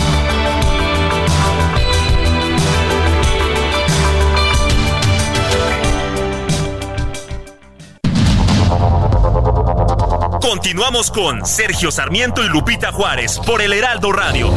Continuamos 10.41 11.11
con 11.11 11.45
Sergio 11.45 11.91
Sarmiento 11.91 12.43
y 12.43 12.49
Lupita 12.49 12.91
Juárez 12.91 13.39
por 13.45 13.61
el 13.61 13.73
Heraldo 13.73 14.11
Radio. 14.11 14.51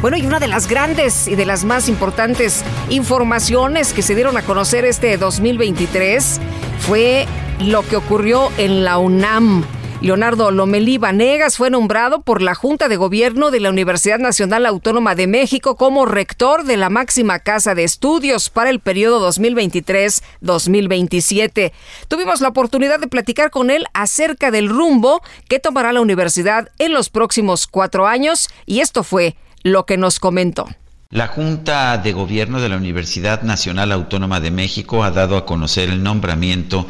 Bueno, 0.00 0.16
y 0.16 0.24
una 0.24 0.38
de 0.38 0.46
las 0.46 0.68
grandes 0.68 1.26
y 1.26 1.34
de 1.34 1.44
las 1.44 1.64
más 1.64 1.88
importantes 1.88 2.64
informaciones 2.88 3.92
que 3.92 4.02
se 4.02 4.14
dieron 4.14 4.36
a 4.36 4.42
conocer 4.42 4.84
este 4.84 5.16
2023 5.16 6.40
fue 6.78 7.26
lo 7.58 7.82
que 7.82 7.96
ocurrió 7.96 8.50
en 8.58 8.84
la 8.84 8.98
UNAM. 8.98 9.77
Leonardo 10.00 10.52
Lomelí 10.52 10.96
Vanegas 10.96 11.56
fue 11.56 11.70
nombrado 11.70 12.22
por 12.22 12.40
la 12.40 12.54
Junta 12.54 12.88
de 12.88 12.96
Gobierno 12.96 13.50
de 13.50 13.58
la 13.58 13.70
Universidad 13.70 14.20
Nacional 14.20 14.64
Autónoma 14.64 15.16
de 15.16 15.26
México 15.26 15.74
como 15.74 16.06
rector 16.06 16.62
de 16.62 16.76
la 16.76 16.88
máxima 16.88 17.40
casa 17.40 17.74
de 17.74 17.82
estudios 17.82 18.48
para 18.48 18.70
el 18.70 18.78
periodo 18.78 19.28
2023-2027. 19.28 21.72
Tuvimos 22.06 22.40
la 22.40 22.46
oportunidad 22.46 23.00
de 23.00 23.08
platicar 23.08 23.50
con 23.50 23.70
él 23.70 23.86
acerca 23.92 24.52
del 24.52 24.68
rumbo 24.68 25.20
que 25.48 25.58
tomará 25.58 25.92
la 25.92 26.00
universidad 26.00 26.68
en 26.78 26.92
los 26.92 27.10
próximos 27.10 27.66
cuatro 27.66 28.06
años 28.06 28.50
y 28.66 28.78
esto 28.78 29.02
fue 29.02 29.34
lo 29.64 29.84
que 29.84 29.96
nos 29.96 30.20
comentó. 30.20 30.68
La 31.10 31.26
Junta 31.26 31.96
de 31.96 32.12
Gobierno 32.12 32.60
de 32.60 32.68
la 32.68 32.76
Universidad 32.76 33.40
Nacional 33.40 33.92
Autónoma 33.92 34.40
de 34.40 34.50
México 34.50 35.04
ha 35.04 35.10
dado 35.10 35.38
a 35.38 35.46
conocer 35.46 35.88
el 35.88 36.02
nombramiento 36.02 36.86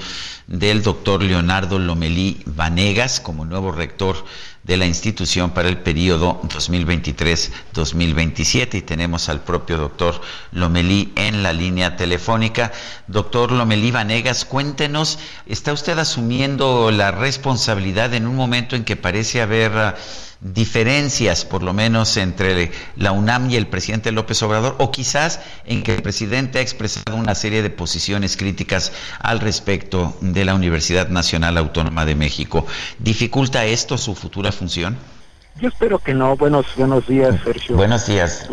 del 0.48 0.82
doctor 0.82 1.22
Leonardo 1.22 1.78
Lomelí 1.78 2.42
Vanegas 2.44 3.20
como 3.20 3.44
nuevo 3.44 3.70
rector 3.70 4.24
de 4.64 4.76
la 4.76 4.86
institución 4.86 5.50
para 5.50 5.68
el 5.68 5.78
periodo 5.78 6.42
2023-2027 6.48 8.74
y 8.74 8.82
tenemos 8.82 9.28
al 9.28 9.42
propio 9.42 9.78
doctor 9.78 10.20
Lomelí 10.50 11.12
en 11.14 11.44
la 11.44 11.52
línea 11.52 11.96
telefónica. 11.96 12.72
Doctor 13.06 13.52
Lomelí 13.52 13.92
Vanegas, 13.92 14.44
cuéntenos, 14.44 15.20
¿está 15.46 15.72
usted 15.72 15.96
asumiendo 15.96 16.90
la 16.90 17.12
responsabilidad 17.12 18.12
en 18.14 18.26
un 18.26 18.34
momento 18.34 18.74
en 18.74 18.84
que 18.84 18.96
parece 18.96 19.42
haber 19.42 19.94
diferencias, 20.40 21.44
por 21.44 21.62
lo 21.62 21.72
menos, 21.72 22.16
entre 22.16 22.70
la 22.96 23.12
UNAM 23.12 23.50
y 23.50 23.56
el 23.56 23.66
presidente 23.66 24.12
López 24.12 24.42
Obrador, 24.42 24.76
o 24.78 24.90
quizás 24.90 25.40
en 25.64 25.82
que 25.82 25.96
el 25.96 26.02
presidente 26.02 26.58
ha 26.58 26.62
expresado 26.62 27.16
una 27.16 27.34
serie 27.34 27.62
de 27.62 27.70
posiciones 27.70 28.36
críticas 28.36 28.92
al 29.20 29.40
respecto 29.40 30.16
de 30.20 30.44
la 30.44 30.54
Universidad 30.54 31.08
Nacional 31.08 31.58
Autónoma 31.58 32.04
de 32.04 32.14
México. 32.14 32.66
¿Dificulta 32.98 33.64
esto 33.64 33.98
su 33.98 34.14
futura 34.14 34.52
función? 34.52 34.96
Yo 35.60 35.68
espero 35.68 35.98
que 35.98 36.14
no. 36.14 36.36
Buenos 36.36 36.66
buenos 36.76 37.06
días, 37.08 37.34
Sergio. 37.42 37.76
Buenos 37.76 38.06
días. 38.06 38.48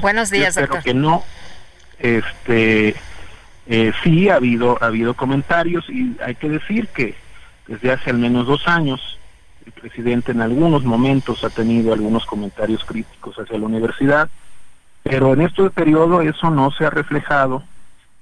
buenos 0.00 0.30
días, 0.30 0.54
yo 0.54 0.62
espero 0.62 0.82
que 0.82 0.94
no. 0.94 1.24
Este, 1.98 2.94
eh, 3.66 3.92
sí 4.04 4.28
ha 4.28 4.36
habido 4.36 4.78
ha 4.80 4.86
habido 4.86 5.14
comentarios 5.14 5.84
y 5.90 6.16
hay 6.24 6.36
que 6.36 6.48
decir 6.48 6.86
que 6.88 7.16
desde 7.66 7.90
hace 7.90 8.10
al 8.10 8.18
menos 8.18 8.46
dos 8.46 8.68
años 8.68 9.17
el 9.68 9.72
presidente 9.72 10.32
en 10.32 10.40
algunos 10.40 10.82
momentos 10.84 11.44
ha 11.44 11.50
tenido 11.50 11.92
algunos 11.92 12.24
comentarios 12.24 12.84
críticos 12.84 13.38
hacia 13.38 13.58
la 13.58 13.66
universidad, 13.66 14.28
pero 15.02 15.34
en 15.34 15.42
este 15.42 15.68
periodo 15.70 16.22
eso 16.22 16.50
no 16.50 16.70
se 16.70 16.86
ha 16.86 16.90
reflejado 16.90 17.62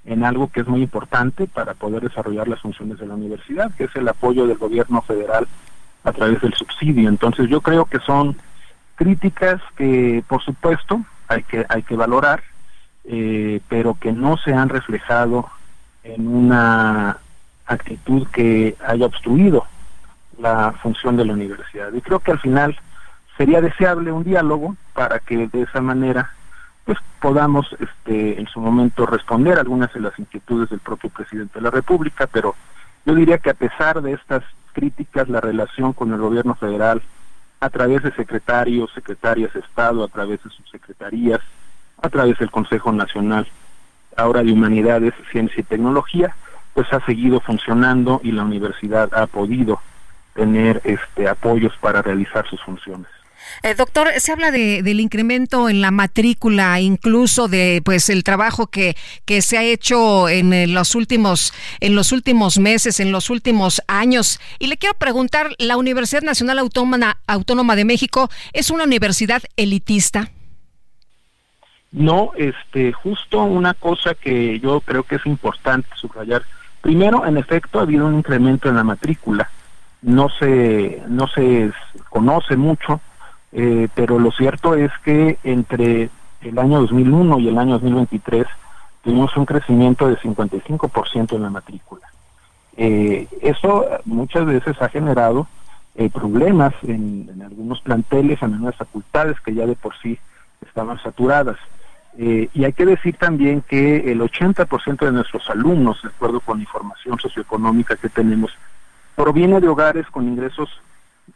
en 0.05 0.25
algo 0.25 0.51
que 0.51 0.61
es 0.61 0.67
muy 0.67 0.81
importante 0.81 1.47
para 1.47 1.73
poder 1.73 2.03
desarrollar 2.03 2.47
las 2.49 2.59
funciones 2.59 2.99
de 2.99 3.07
la 3.07 3.15
universidad, 3.15 3.73
que 3.75 3.85
es 3.85 3.95
el 3.95 4.07
apoyo 4.07 4.45
del 4.45 4.57
gobierno 4.57 5.01
federal 5.01 5.47
a 6.03 6.11
través 6.11 6.41
del 6.41 6.53
subsidio. 6.53 7.07
Entonces 7.07 7.49
yo 7.49 7.61
creo 7.61 7.85
que 7.85 7.99
son 7.99 8.35
críticas 8.95 9.61
que 9.77 10.23
por 10.27 10.43
supuesto 10.43 11.01
hay 11.29 11.43
que, 11.43 11.65
hay 11.69 11.83
que 11.83 11.95
valorar, 11.95 12.43
eh, 13.05 13.61
pero 13.69 13.97
que 13.99 14.11
no 14.11 14.37
se 14.37 14.53
han 14.53 14.67
reflejado 14.67 15.49
en 16.03 16.27
una 16.27 17.17
actitud 17.65 18.27
que 18.27 18.75
haya 18.85 19.05
obstruido 19.05 19.65
la 20.39 20.73
función 20.81 21.17
de 21.17 21.25
la 21.25 21.33
universidad. 21.33 21.93
Y 21.93 22.01
creo 22.01 22.19
que 22.19 22.31
al 22.31 22.39
final 22.39 22.77
sería 23.37 23.61
deseable 23.61 24.11
un 24.11 24.23
diálogo 24.23 24.75
para 24.93 25.19
que 25.19 25.47
de 25.47 25.61
esa 25.61 25.81
manera 25.81 26.31
pues 26.85 26.97
podamos 27.19 27.67
este 27.79 28.39
en 28.39 28.47
su 28.47 28.61
momento 28.61 29.05
responder 29.05 29.59
algunas 29.59 29.93
de 29.93 29.99
las 29.99 30.17
inquietudes 30.17 30.69
del 30.69 30.79
propio 30.79 31.09
presidente 31.09 31.59
de 31.59 31.61
la 31.61 31.71
República, 31.71 32.27
pero 32.27 32.55
yo 33.05 33.13
diría 33.13 33.37
que 33.39 33.49
a 33.49 33.55
pesar 33.55 34.01
de 34.01 34.13
estas 34.13 34.43
críticas 34.71 35.27
la 35.27 35.41
relación 35.41 35.93
con 35.93 36.13
el 36.13 36.19
gobierno 36.19 36.55
federal 36.55 37.01
a 37.59 37.69
través 37.69 38.03
de 38.03 38.13
secretarios, 38.13 38.91
secretarias 38.93 39.53
de 39.53 39.59
Estado, 39.59 40.03
a 40.03 40.07
través 40.07 40.41
de 40.43 40.49
subsecretarías, 40.49 41.41
a 42.01 42.09
través 42.09 42.37
del 42.39 42.51
Consejo 42.51 42.91
Nacional 42.91 43.47
ahora 44.15 44.43
de 44.43 44.51
Humanidades, 44.51 45.13
Ciencia 45.31 45.61
y 45.61 45.63
Tecnología, 45.63 46.35
pues 46.73 46.91
ha 46.93 47.05
seguido 47.05 47.39
funcionando 47.39 48.19
y 48.23 48.31
la 48.31 48.43
universidad 48.43 49.13
ha 49.13 49.27
podido 49.27 49.79
tener 50.37 50.81
este, 50.83 51.27
apoyos 51.27 51.73
para 51.81 52.01
realizar 52.01 52.47
sus 52.47 52.61
funciones. 52.61 53.07
Eh, 53.63 53.73
doctor, 53.75 54.07
se 54.17 54.31
habla 54.31 54.51
de, 54.51 54.83
del 54.83 54.99
incremento 54.99 55.67
en 55.67 55.81
la 55.81 55.89
matrícula, 55.89 56.79
incluso 56.79 57.47
de 57.47 57.81
pues 57.83 58.09
el 58.09 58.23
trabajo 58.23 58.67
que, 58.67 58.95
que 59.25 59.41
se 59.41 59.57
ha 59.57 59.63
hecho 59.63 60.29
en, 60.29 60.73
los 60.73 60.95
últimos 60.95 61.53
en 61.79 61.95
los 61.95 62.11
últimos 62.11 62.59
meses, 62.59 62.99
en 62.99 63.11
los 63.11 63.29
últimos 63.29 63.81
años. 63.87 64.39
Y 64.59 64.67
le 64.67 64.77
quiero 64.77 64.93
preguntar, 64.95 65.55
¿la 65.57 65.77
Universidad 65.77 66.21
Nacional 66.21 66.59
Autónoma, 66.59 67.17
Autónoma 67.25 67.75
de 67.75 67.85
México 67.85 68.29
es 68.53 68.69
una 68.69 68.83
universidad 68.83 69.41
elitista? 69.55 70.29
No, 71.91 72.31
este, 72.37 72.91
justo 72.91 73.43
una 73.43 73.73
cosa 73.73 74.13
que 74.13 74.59
yo 74.59 74.81
creo 74.81 75.03
que 75.03 75.15
es 75.15 75.25
importante 75.25 75.87
subrayar. 75.95 76.43
Primero, 76.81 77.25
en 77.25 77.37
efecto, 77.37 77.79
ha 77.79 77.83
habido 77.83 78.05
un 78.05 78.15
incremento 78.15 78.69
en 78.69 78.75
la 78.75 78.83
matrícula 78.83 79.49
no 80.01 80.29
se, 80.29 81.03
no 81.07 81.27
se 81.27 81.71
conoce 82.09 82.55
mucho, 82.55 83.01
eh, 83.51 83.87
pero 83.95 84.19
lo 84.19 84.31
cierto 84.31 84.75
es 84.75 84.91
que 85.03 85.37
entre 85.43 86.09
el 86.41 86.59
año 86.59 86.81
2001 86.81 87.39
y 87.39 87.47
el 87.47 87.57
año 87.57 87.73
2023 87.73 88.45
tuvimos 89.03 89.35
un 89.37 89.45
crecimiento 89.45 90.07
de 90.07 90.17
55% 90.17 91.35
en 91.35 91.41
la 91.41 91.49
matrícula. 91.49 92.07
Eh, 92.75 93.27
eso 93.41 93.85
muchas 94.05 94.45
veces 94.45 94.79
ha 94.81 94.89
generado 94.89 95.47
eh, 95.95 96.09
problemas 96.11 96.73
en, 96.83 97.41
algunos 97.43 97.81
planteles, 97.81 98.41
en 98.43 98.53
algunas 98.53 98.75
facultades 98.75 99.39
que 99.39 99.55
ya 99.55 99.65
de 99.65 99.75
por 99.75 99.97
sí 99.97 100.19
estaban 100.65 100.99
saturadas. 101.01 101.57
Y 102.19 102.63
hay 102.63 102.73
que 102.73 102.87
decir 102.87 103.15
también 103.15 103.61
que 103.61 104.11
el 104.11 104.21
80% 104.21 105.05
de 105.05 105.11
nuestros 105.11 105.47
alumnos, 105.51 106.01
de 106.01 106.09
acuerdo 106.09 106.39
con 106.39 106.57
la 106.57 106.63
información 106.63 107.19
socioeconómica 107.19 107.95
que 107.95 108.09
tenemos, 108.09 108.57
proviene 109.17 109.59
de 109.59 109.67
hogares 109.67 110.05
con 110.11 110.27
ingresos 110.27 110.69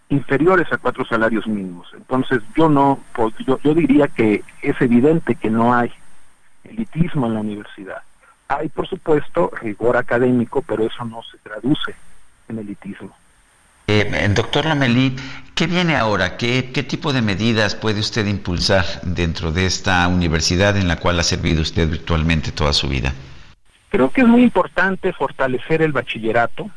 inferiores 0.09 0.71
a 0.71 0.77
cuatro 0.77 1.03
salarios 1.03 1.47
mínimos. 1.47 1.87
Entonces 1.95 2.41
yo 2.55 2.69
no, 2.69 2.99
yo, 3.45 3.59
yo 3.63 3.73
diría 3.73 4.07
que 4.07 4.43
es 4.61 4.79
evidente 4.79 5.33
que 5.33 5.49
no 5.49 5.73
hay 5.73 5.91
elitismo 6.63 7.25
en 7.25 7.33
la 7.33 7.39
universidad. 7.39 8.03
Hay, 8.47 8.69
por 8.69 8.87
supuesto, 8.87 9.51
rigor 9.59 9.97
académico, 9.97 10.61
pero 10.61 10.85
eso 10.85 11.03
no 11.05 11.23
se 11.23 11.39
traduce 11.39 11.95
en 12.49 12.59
elitismo. 12.59 13.15
Eh, 13.87 14.29
doctor 14.35 14.65
Lamelí, 14.65 15.15
¿qué 15.55 15.65
viene 15.65 15.95
ahora? 15.95 16.37
¿Qué, 16.37 16.71
¿Qué 16.71 16.83
tipo 16.83 17.13
de 17.13 17.23
medidas 17.23 17.73
puede 17.73 17.99
usted 17.99 18.27
impulsar 18.27 18.85
dentro 19.01 19.51
de 19.51 19.65
esta 19.65 20.07
universidad 20.07 20.77
en 20.77 20.87
la 20.87 20.97
cual 20.97 21.19
ha 21.19 21.23
servido 21.23 21.63
usted 21.63 21.89
virtualmente 21.89 22.51
toda 22.51 22.73
su 22.73 22.87
vida? 22.87 23.11
Creo 23.89 24.11
que 24.11 24.21
es 24.21 24.27
muy 24.27 24.43
importante 24.43 25.11
fortalecer 25.13 25.81
el 25.81 25.93
bachillerato. 25.93 26.69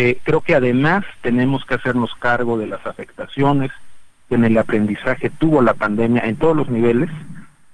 Eh, 0.00 0.20
creo 0.22 0.42
que 0.42 0.54
además 0.54 1.04
tenemos 1.22 1.64
que 1.64 1.74
hacernos 1.74 2.14
cargo 2.20 2.56
de 2.56 2.68
las 2.68 2.86
afectaciones 2.86 3.72
que 4.28 4.36
en 4.36 4.44
el 4.44 4.56
aprendizaje 4.56 5.28
tuvo 5.28 5.60
la 5.60 5.74
pandemia 5.74 6.22
en 6.22 6.36
todos 6.36 6.56
los 6.56 6.68
niveles, 6.68 7.10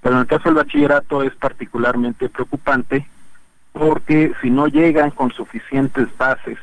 pero 0.00 0.14
en 0.14 0.22
el 0.22 0.26
caso 0.26 0.44
del 0.44 0.54
bachillerato 0.54 1.22
es 1.22 1.34
particularmente 1.34 2.30
preocupante 2.30 3.06
porque 3.72 4.32
si 4.40 4.48
no 4.48 4.68
llegan 4.68 5.10
con 5.10 5.32
suficientes 5.32 6.08
bases 6.16 6.56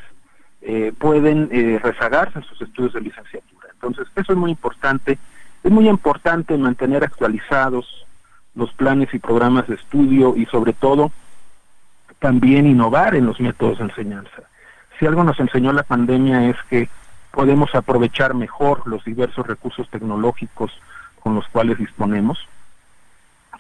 eh, 0.63 0.93
pueden 0.97 1.47
eh, 1.51 1.79
rezagarse 1.83 2.39
en 2.39 2.45
sus 2.45 2.59
estudios 2.59 2.93
de 2.93 3.01
licenciatura. 3.01 3.67
Entonces, 3.71 4.07
eso 4.15 4.33
es 4.33 4.39
muy 4.39 4.49
importante. 4.49 5.19
Es 5.63 5.71
muy 5.71 5.87
importante 5.87 6.57
mantener 6.57 7.03
actualizados 7.03 8.07
los 8.55 8.73
planes 8.73 9.13
y 9.13 9.19
programas 9.19 9.67
de 9.67 9.75
estudio 9.75 10.33
y 10.35 10.47
sobre 10.47 10.73
todo 10.73 11.11
también 12.17 12.65
innovar 12.65 13.13
en 13.13 13.27
los 13.27 13.39
métodos 13.39 13.77
de 13.77 13.83
enseñanza. 13.83 14.41
Si 15.01 15.07
algo 15.07 15.23
nos 15.23 15.39
enseñó 15.39 15.73
la 15.73 15.81
pandemia 15.81 16.47
es 16.47 16.57
que 16.69 16.87
podemos 17.31 17.73
aprovechar 17.73 18.35
mejor 18.35 18.83
los 18.85 19.03
diversos 19.03 19.47
recursos 19.47 19.89
tecnológicos 19.89 20.71
con 21.21 21.33
los 21.33 21.47
cuales 21.47 21.79
disponemos. 21.79 22.37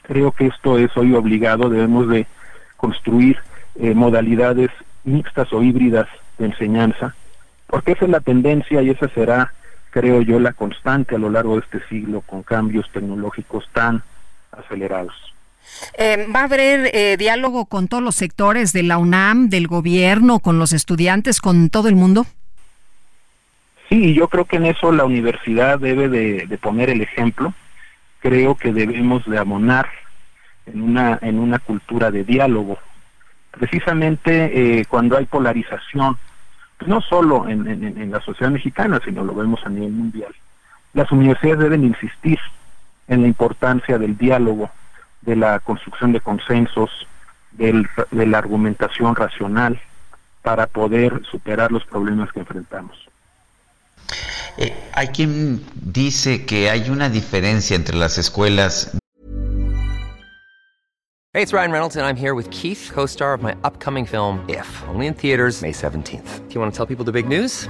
Creo 0.03 0.33
que 0.33 0.45
esto 0.45 0.77
es 0.77 0.95
hoy 0.95 1.15
obligado, 1.15 1.67
debemos 1.71 2.07
de 2.09 2.27
construir 2.77 3.39
eh, 3.73 3.95
modalidades 3.95 4.69
mixtas 5.03 5.51
o 5.51 5.63
híbridas 5.63 6.07
de 6.37 6.45
enseñanza, 6.45 7.15
porque 7.65 7.93
esa 7.93 8.05
es 8.05 8.11
la 8.11 8.19
tendencia 8.19 8.83
y 8.83 8.91
esa 8.91 9.09
será, 9.09 9.51
creo 9.89 10.21
yo, 10.21 10.39
la 10.39 10.53
constante 10.53 11.15
a 11.15 11.17
lo 11.17 11.31
largo 11.31 11.55
de 11.55 11.61
este 11.61 11.83
siglo 11.87 12.21
con 12.21 12.43
cambios 12.43 12.87
tecnológicos 12.91 13.67
tan 13.73 14.03
acelerados. 14.51 15.33
Eh, 15.97 16.27
¿Va 16.33 16.41
a 16.41 16.43
haber 16.43 16.91
eh, 16.93 17.17
diálogo 17.17 17.65
con 17.65 17.87
todos 17.87 18.03
los 18.03 18.15
sectores 18.15 18.73
de 18.73 18.83
la 18.83 18.97
UNAM, 18.97 19.49
del 19.49 19.67
gobierno, 19.67 20.39
con 20.39 20.59
los 20.59 20.73
estudiantes, 20.73 21.41
con 21.41 21.69
todo 21.69 21.87
el 21.87 21.95
mundo? 21.95 22.25
Sí, 23.89 24.13
yo 24.13 24.27
creo 24.27 24.45
que 24.45 24.57
en 24.57 24.67
eso 24.67 24.91
la 24.91 25.05
universidad 25.05 25.79
debe 25.79 26.07
de, 26.07 26.57
poner 26.57 26.89
el 26.89 27.01
ejemplo. 27.01 27.53
Creo 28.19 28.55
que 28.55 28.71
debemos 28.71 29.25
de 29.25 29.37
abonar 29.37 29.89
en 30.65 30.81
una, 30.81 31.19
en 31.21 31.39
una 31.39 31.59
cultura 31.59 32.11
de 32.11 32.23
diálogo 32.23 32.77
precisamente 33.51 34.79
eh, 34.79 34.85
cuando 34.85 35.17
hay 35.17 35.25
polarización, 35.25 36.17
pues 36.77 36.89
no 36.89 37.01
solo 37.01 37.47
en, 37.47 38.11
la 38.11 38.21
sociedad 38.21 38.51
mexicana, 38.51 38.99
sino 39.03 39.23
lo 39.23 39.35
vemos 39.35 39.59
a 39.65 39.69
nivel 39.69 39.91
mundial. 39.91 40.33
Las 40.93 41.11
universidades 41.11 41.59
deben 41.59 41.83
insistir 41.83 42.39
en 43.07 43.21
la 43.21 43.27
importancia 43.27 43.97
del 43.97 44.17
diálogo, 44.17 44.71
de 45.21 45.35
la 45.35 45.59
construcción 45.59 46.11
de 46.11 46.19
consensos, 46.19 46.89
del, 47.51 47.87
de 48.11 48.25
la 48.25 48.37
argumentación 48.37 49.15
racional 49.15 49.79
para 50.41 50.67
poder 50.67 51.21
superar 51.29 51.71
los 51.71 51.85
problemas 51.85 52.31
que 52.31 52.39
enfrentamos. 52.39 52.97
Eh, 54.57 54.75
hay 54.93 55.07
quien 55.09 55.63
dice 55.75 56.45
que 56.45 56.69
hay 56.69 56.89
una 56.89 57.09
diferencia 57.09 57.75
entre 57.75 57.95
las 57.95 58.17
escuelas 58.17 58.97
Hey, 61.33 61.41
it's 61.41 61.53
Ryan 61.53 61.71
Reynolds, 61.71 61.95
and 61.95 62.05
I'm 62.05 62.17
here 62.17 62.35
with 62.35 62.49
Keith, 62.51 62.91
co 62.91 63.05
star 63.05 63.33
of 63.33 63.41
my 63.41 63.55
upcoming 63.63 64.05
film, 64.05 64.43
If, 64.49 64.67
only 64.89 65.07
in 65.07 65.13
theaters, 65.13 65.61
May 65.61 65.71
17th. 65.71 66.49
Do 66.49 66.53
you 66.53 66.59
want 66.59 66.73
to 66.73 66.77
tell 66.77 66.85
people 66.85 67.05
the 67.05 67.13
big 67.13 67.25
news? 67.25 67.69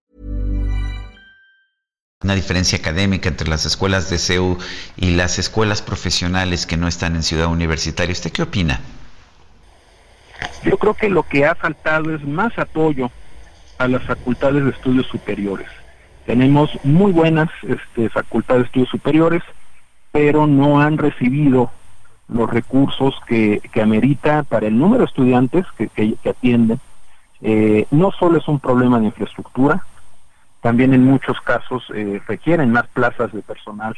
Una 2.23 2.35
diferencia 2.35 2.77
académica 2.77 3.29
entre 3.29 3.47
las 3.47 3.65
escuelas 3.65 4.09
de 4.09 4.19
CEU 4.19 4.57
y 4.95 5.15
las 5.15 5.39
escuelas 5.39 5.81
profesionales 5.81 6.65
que 6.65 6.77
no 6.77 6.87
están 6.87 7.15
en 7.15 7.23
Ciudad 7.23 7.47
Universitaria. 7.47 8.11
¿Usted 8.11 8.31
qué 8.31 8.43
opina? 8.43 8.79
Yo 10.63 10.77
creo 10.77 10.93
que 10.93 11.09
lo 11.09 11.23
que 11.23 11.45
ha 11.45 11.55
faltado 11.55 12.13
es 12.13 12.23
más 12.23 12.57
apoyo 12.59 13.09
a 13.79 13.87
las 13.87 14.03
facultades 14.03 14.63
de 14.63 14.69
estudios 14.69 15.07
superiores. 15.07 15.67
Tenemos 16.25 16.69
muy 16.83 17.11
buenas 17.11 17.49
este, 17.63 18.09
facultades 18.09 18.63
de 18.63 18.67
estudios 18.67 18.89
superiores, 18.89 19.41
pero 20.11 20.45
no 20.45 20.79
han 20.79 20.97
recibido 20.99 21.71
los 22.27 22.49
recursos 22.49 23.15
que, 23.27 23.61
que 23.73 23.81
amerita 23.81 24.43
para 24.43 24.67
el 24.67 24.77
número 24.77 24.99
de 24.99 25.05
estudiantes 25.05 25.65
que, 25.77 25.87
que, 25.87 26.29
atienden. 26.29 26.79
Eh, 27.41 27.87
no 27.89 28.11
solo 28.11 28.37
es 28.37 28.47
un 28.47 28.59
problema 28.59 28.99
de 28.99 29.07
infraestructura, 29.07 29.83
también 30.61 30.93
en 30.93 31.03
muchos 31.03 31.41
casos 31.41 31.83
eh, 31.93 32.21
requieren 32.27 32.71
más 32.71 32.87
plazas 32.87 33.33
de 33.33 33.41
personal 33.41 33.95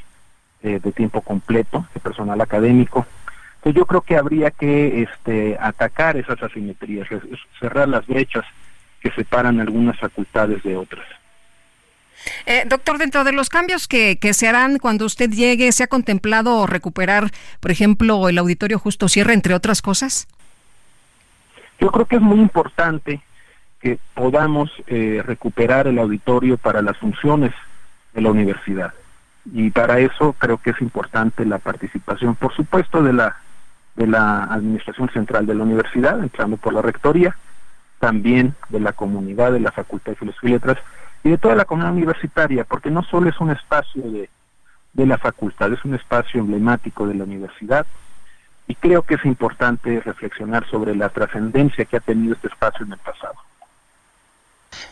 eh, 0.64 0.80
de 0.82 0.92
tiempo 0.94 1.22
completo, 1.22 1.86
de 1.94 2.00
personal 2.00 2.40
académico. 2.40 3.06
Entonces 3.58 3.78
yo 3.80 3.86
creo 3.86 4.02
que 4.02 4.18
habría 4.18 4.50
que 4.50 5.04
este, 5.04 5.58
atacar 5.60 6.18
esas 6.18 6.42
asimetrías, 6.42 7.08
cerrar 7.60 7.90
las 7.90 8.08
brechas 8.08 8.46
que 9.02 9.12
separan 9.12 9.60
algunas 9.60 10.00
facultades 10.00 10.64
de 10.64 10.78
otras. 10.78 11.06
Eh, 12.46 12.64
doctor, 12.66 12.98
dentro 12.98 13.26
de 13.26 13.34
los 13.34 13.50
cambios 13.50 13.90
que, 13.90 14.18
que, 14.18 14.34
se 14.34 14.48
harán 14.48 14.80
cuando 14.80 15.06
usted 15.06 15.30
llegue, 15.30 15.70
¿se 15.74 15.84
ha 15.84 15.88
contemplado 15.88 16.66
recuperar, 16.66 17.32
por 17.60 17.72
ejemplo, 17.72 18.30
el 18.30 18.38
auditorio 18.38 18.80
Justo 18.80 19.10
Sierra, 19.10 19.34
entre 19.34 19.54
otras 19.54 19.82
cosas? 19.82 20.28
Yo 21.80 21.92
creo 21.92 22.06
que 22.06 22.16
es 22.16 22.22
muy 22.22 22.40
importante 22.40 23.22
que 23.84 24.00
podamos 24.14 24.72
eh, 24.88 25.22
recuperar 25.26 25.88
el 25.88 26.00
auditorio 26.00 26.58
para 26.58 26.82
las 26.82 26.98
funciones 26.98 27.52
de 28.14 28.22
la 28.22 28.32
universidad. 28.32 28.94
Y 29.54 29.72
para 29.72 30.00
eso 30.00 30.34
creo 30.40 30.58
que 30.58 30.70
es 30.70 30.82
importante 30.82 31.46
la 31.46 31.58
participación, 31.58 32.36
por 32.36 32.56
supuesto, 32.56 33.04
de 33.04 33.12
la, 33.12 33.36
de 33.98 34.08
la 34.08 34.46
Administración 34.46 35.10
Central 35.10 35.46
de 35.46 35.56
la 35.56 35.64
Universidad, 35.64 36.18
entrando 36.24 36.56
por 36.56 36.74
la 36.74 36.82
Rectoría, 36.82 37.36
también 38.00 38.56
de 38.70 38.80
la 38.80 38.94
comunidad 38.94 39.52
de 39.52 39.60
la 39.60 39.74
Facultad 39.74 40.14
de 40.14 40.18
Filosofía 40.18 40.52
y 40.52 40.54
Letras 40.54 40.78
y 41.26 41.32
de 41.32 41.38
toda 41.38 41.56
la 41.56 41.66
comunidad 41.66 41.94
universitaria, 41.94 42.64
porque 42.64 42.90
no 42.90 43.04
solo 43.04 43.30
es 43.30 43.40
un 43.42 43.52
espacio 43.52 44.02
de, 44.02 44.30
de 44.94 45.06
la 45.06 45.18
facultad, 45.18 45.74
es 45.74 45.84
un 45.84 45.96
espacio 45.96 46.40
emblemático 46.40 47.06
de 47.06 47.16
la 47.16 47.26
universidad, 47.26 47.86
y 48.66 48.76
creo 48.76 49.02
que 49.02 49.16
es 49.16 49.26
importante 49.26 50.00
reflexionar 50.00 50.66
sobre 50.70 50.96
la 50.96 51.10
trascendencia 51.10 51.84
que 51.84 51.98
ha 51.98 52.00
tenido 52.00 52.36
este 52.36 52.48
espacio 52.48 52.86
en 52.86 52.94
el 52.94 53.00
pasado. 53.00 53.36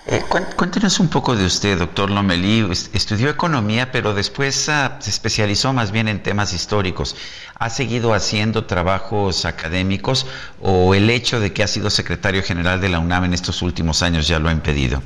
Eh, 0.07 0.23
cuéntenos 0.55 0.99
un 0.99 1.09
poco 1.09 1.35
de 1.35 1.45
usted, 1.45 1.77
doctor 1.77 2.09
Lomelí. 2.09 2.67
Estudió 2.71 3.29
economía, 3.29 3.91
pero 3.91 4.15
después 4.15 4.67
uh, 4.67 4.99
se 4.99 5.09
especializó 5.11 5.73
más 5.73 5.91
bien 5.91 6.07
en 6.07 6.23
temas 6.23 6.53
históricos. 6.53 7.15
¿Ha 7.59 7.69
seguido 7.69 8.15
haciendo 8.15 8.65
trabajos 8.65 9.45
académicos 9.45 10.25
o 10.59 10.95
el 10.95 11.09
hecho 11.11 11.39
de 11.39 11.53
que 11.53 11.61
ha 11.61 11.67
sido 11.67 11.91
secretario 11.91 12.41
general 12.41 12.81
de 12.81 12.89
la 12.89 12.99
UNAM 12.99 13.25
en 13.25 13.33
estos 13.35 13.61
últimos 13.61 14.01
años 14.01 14.27
ya 14.27 14.39
lo 14.39 14.49
ha 14.49 14.51
impedido? 14.51 15.03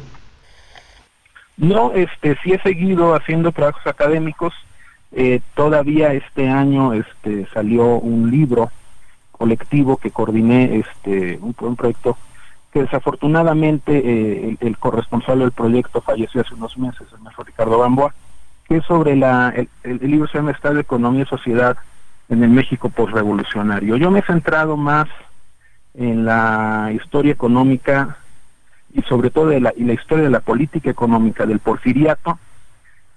No, 1.57 1.91
este, 1.93 2.37
sí 2.41 2.53
he 2.53 2.61
seguido 2.61 3.15
haciendo 3.15 3.51
trabajos 3.51 3.85
académicos. 3.85 4.53
Eh, 5.11 5.41
todavía 5.55 6.13
este 6.13 6.47
año 6.49 6.93
este, 6.93 7.47
salió 7.53 7.85
un 7.97 8.31
libro 8.31 8.71
colectivo 9.31 9.97
que 9.97 10.11
coordiné, 10.11 10.79
este, 10.79 11.37
un, 11.41 11.53
un 11.59 11.75
proyecto 11.75 12.17
que 12.75 12.81
desafortunadamente 12.81 14.01
eh, 14.03 14.57
el, 14.59 14.77
corresponsal 14.77 15.39
del 15.39 15.53
proyecto 15.53 16.01
falleció 16.01 16.41
hace 16.41 16.55
unos 16.55 16.77
meses, 16.77 17.07
el 17.13 17.21
maestro 17.21 17.45
Ricardo 17.45 17.79
Gamboa, 17.79 18.13
que 18.67 18.75
es 18.75 18.83
sobre 18.83 19.15
la, 19.15 19.53
el, 19.83 19.99
libro 20.01 20.27
se 20.27 20.39
llama 20.39 20.51
Estado 20.51 20.77
Economía 20.77 21.23
y 21.23 21.25
Sociedad 21.25 21.77
en 22.27 22.43
el 22.43 22.49
México 22.49 22.89
postrevolucionario. 22.89 23.95
Yo 23.95 24.11
me 24.11 24.19
he 24.19 24.23
centrado 24.23 24.75
más 24.75 25.07
en 25.93 26.25
la 26.25 26.91
historia 26.93 27.31
económica 27.31 28.17
y 28.93 29.03
sobre 29.03 29.29
todo 29.29 29.47
de 29.47 29.61
la, 29.61 29.73
la 29.77 29.93
historia 29.93 30.25
de 30.25 30.31
la 30.31 30.41
política 30.41 30.89
económica 30.89 31.45
del 31.45 31.59
porfiriato 31.59 32.37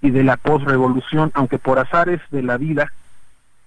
y 0.01 0.09
de 0.09 0.23
la 0.23 0.37
postrevolución, 0.37 1.31
aunque 1.33 1.59
por 1.59 1.79
azares 1.79 2.21
de 2.31 2.43
la 2.43 2.55
vida 2.55 2.93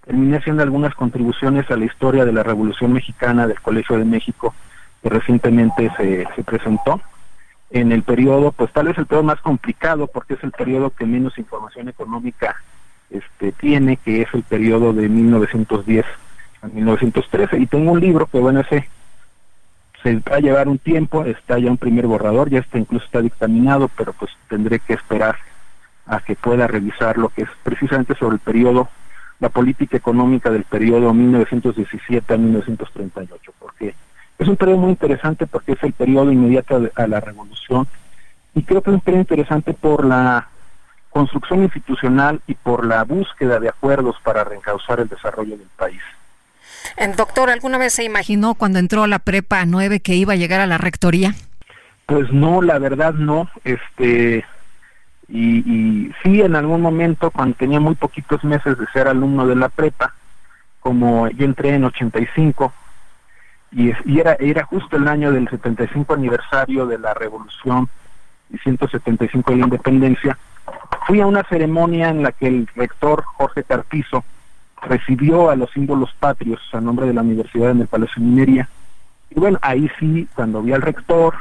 terminé 0.07 0.39
haciendo 0.39 0.63
algunas 0.63 0.95
contribuciones 0.95 1.71
a 1.71 1.77
la 1.77 1.85
historia 1.85 2.25
de 2.25 2.33
la 2.33 2.43
Revolución 2.43 2.95
Mexicana 2.95 3.47
del 3.47 3.61
Colegio 3.61 3.99
de 3.99 4.07
México 4.07 4.55
que 5.03 5.09
recientemente 5.09 5.91
se, 5.97 6.27
se 6.35 6.45
presentó 6.45 7.01
en 7.71 7.91
el 7.91 8.03
periodo, 8.03 8.53
pues 8.53 8.71
tal 8.73 8.87
vez 8.87 8.99
el 8.99 9.07
periodo 9.07 9.25
más 9.25 9.41
complicado 9.41 10.07
porque 10.07 10.35
es 10.35 10.45
el 10.45 10.53
periodo 10.53 10.91
que 10.91 11.07
menos 11.07 11.39
información 11.39 11.89
económica 11.89 12.57
este, 13.11 13.53
tiene, 13.53 13.97
que 13.97 14.23
es 14.23 14.29
el 14.35 14.43
periodo 14.43 14.93
de 14.93 15.09
1910 15.09 16.05
a 16.63 16.69
1913. 16.69 17.59
Y 17.59 17.67
tengo 17.67 17.93
un 17.93 18.01
libro 18.01 18.27
que, 18.27 18.39
bueno, 18.39 18.61
ese 18.61 18.89
se 20.03 20.17
va 20.17 20.37
a 20.37 20.41
llevar 20.41 20.69
un 20.69 20.79
tiempo, 20.79 21.25
está 21.25 21.59
ya 21.59 21.71
un 21.71 21.79
primer 21.79 22.07
borrador, 22.07 22.51
ya 22.51 22.59
está 22.59 22.79
incluso 22.79 23.05
está 23.05 23.21
dictaminado, 23.21 23.89
pero 23.89 24.13
pues 24.13 24.33
tendré 24.49 24.81
que 24.81 24.95
esperar 24.95 25.37
a 26.07 26.21
que 26.21 26.35
pueda 26.35 26.67
revisar 26.67 27.19
lo 27.19 27.29
que 27.29 27.43
es 27.43 27.49
precisamente 27.63 28.15
sobre 28.17 28.35
el 28.35 28.41
periodo, 28.41 28.89
la 29.39 29.49
política 29.49 29.97
económica 29.97 30.51
del 30.51 30.65
periodo 30.65 31.15
1917 31.15 32.35
a 32.35 32.37
1938, 32.37 33.53
porque 33.59 33.95
es 34.43 34.49
un 34.49 34.57
periodo 34.57 34.79
muy 34.79 34.91
interesante 34.91 35.47
porque 35.47 35.73
es 35.73 35.83
el 35.83 35.93
periodo 35.93 36.33
inmediato 36.33 36.91
a 36.95 37.07
la 37.07 37.21
revolución 37.21 37.87
y 38.55 38.63
creo 38.63 38.83
que 38.83 38.91
es 38.91 38.95
un 38.95 39.01
periodo 39.01 39.23
interesante 39.23 39.73
por 39.73 40.05
la 40.05 40.49
construcción 41.11 41.63
institucional 41.63 42.41
y 42.47 42.55
por 42.55 42.85
la 42.85 43.05
búsqueda 43.05 43.61
de 43.61 43.69
acuerdos 43.69 44.17
para 44.25 44.45
reencauzar 44.45 45.01
el 45.01 45.09
desarrollo 45.09 45.57
del 45.57 45.69
país. 45.77 46.01
Doctor, 47.17 47.51
¿alguna 47.51 47.79
vez 47.79 47.93
se 47.93 48.05
imaginó 48.05 48.55
cuando 48.55 48.79
entró 48.79 49.05
a 49.05 49.09
la 49.09 49.19
prepa 49.19 49.65
9 49.65 50.01
que 50.01 50.15
iba 50.15 50.33
a 50.33 50.37
llegar 50.37 50.61
a 50.61 50.67
la 50.67 50.79
rectoría? 50.79 51.35
Pues 52.07 52.33
no, 52.33 52.61
la 52.63 52.79
verdad 52.79 53.15
no. 53.15 53.49
Este, 53.65 54.45
y, 55.29 55.59
y 55.59 56.13
sí, 56.23 56.41
en 56.41 56.57
algún 56.57 56.81
momento, 56.81 57.31
cuando 57.31 57.57
tenía 57.57 57.79
muy 57.79 57.95
poquitos 57.95 58.43
meses 58.43 58.77
de 58.79 58.87
ser 58.93 59.07
alumno 59.07 59.47
de 59.47 59.57
la 59.57 59.69
prepa, 59.69 60.15
como 60.81 61.29
yo 61.29 61.45
entré 61.45 61.75
en 61.75 61.85
85, 61.85 62.73
y, 63.73 63.93
y 64.05 64.21
era, 64.21 64.35
era 64.35 64.65
justo 64.65 64.97
el 64.97 65.09
año 65.09 65.33
del 65.33 65.49
75 65.49 66.15
aniversario 66.15 66.87
de 66.87 66.99
la 66.99 67.15
revolución 67.15 67.89
y 68.51 68.59
175 68.59 69.51
de 69.51 69.57
la 69.57 69.65
independencia, 69.65 70.39
fui 71.07 71.21
a 71.21 71.27
una 71.27 71.43
ceremonia 71.45 72.11
en 72.11 72.23
la 72.23 72.33
que 72.33 72.47
el 72.47 72.69
rector 72.75 73.25
Jorge 73.25 73.65
Carpizo 73.65 74.25
recibió 74.83 75.51
a 75.51 75.57
los 75.57 75.71
símbolos 75.71 76.13
patrios 76.19 76.61
a 76.73 76.81
nombre 76.81 77.07
de 77.07 77.15
la 77.15 77.23
universidad 77.23 77.71
en 77.71 77.81
el 77.81 77.87
Palacio 77.87 78.23
de 78.23 78.29
Minería. 78.29 78.69
Y 79.31 79.41
bueno, 79.41 79.59
ahí 79.63 79.91
sí, 79.99 80.29
cuando 80.35 80.63
vi 80.63 80.73
al 80.73 80.83
rector 80.83 81.35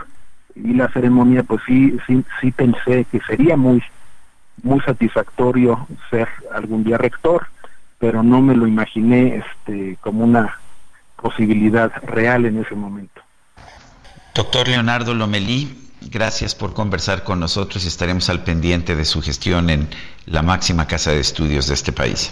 y 0.55 0.73
la 0.73 0.87
ceremonia, 0.89 1.43
pues 1.43 1.61
sí, 1.65 1.97
sí, 2.07 2.23
sí 2.39 2.51
pensé 2.51 3.05
que 3.05 3.19
sería 3.21 3.57
muy, 3.57 3.83
muy 4.63 4.79
satisfactorio 4.81 5.87
ser 6.09 6.29
algún 6.53 6.83
día 6.83 6.97
rector, 6.97 7.47
pero 7.99 8.23
no 8.23 8.41
me 8.41 8.55
lo 8.55 8.67
imaginé 8.67 9.37
este, 9.37 9.97
como 10.01 10.23
una 10.23 10.60
posibilidad 11.21 11.91
real 12.03 12.45
en 12.45 12.57
ese 12.57 12.75
momento. 12.75 13.21
Doctor 14.33 14.67
Leonardo 14.67 15.13
Lomelí, 15.13 15.89
gracias 16.01 16.55
por 16.55 16.73
conversar 16.73 17.23
con 17.23 17.39
nosotros 17.39 17.83
y 17.83 17.87
estaremos 17.87 18.29
al 18.29 18.43
pendiente 18.43 18.95
de 18.95 19.05
su 19.05 19.21
gestión 19.21 19.69
en 19.69 19.89
la 20.25 20.41
máxima 20.41 20.87
casa 20.87 21.11
de 21.11 21.19
estudios 21.19 21.67
de 21.67 21.73
este 21.73 21.91
país. 21.91 22.31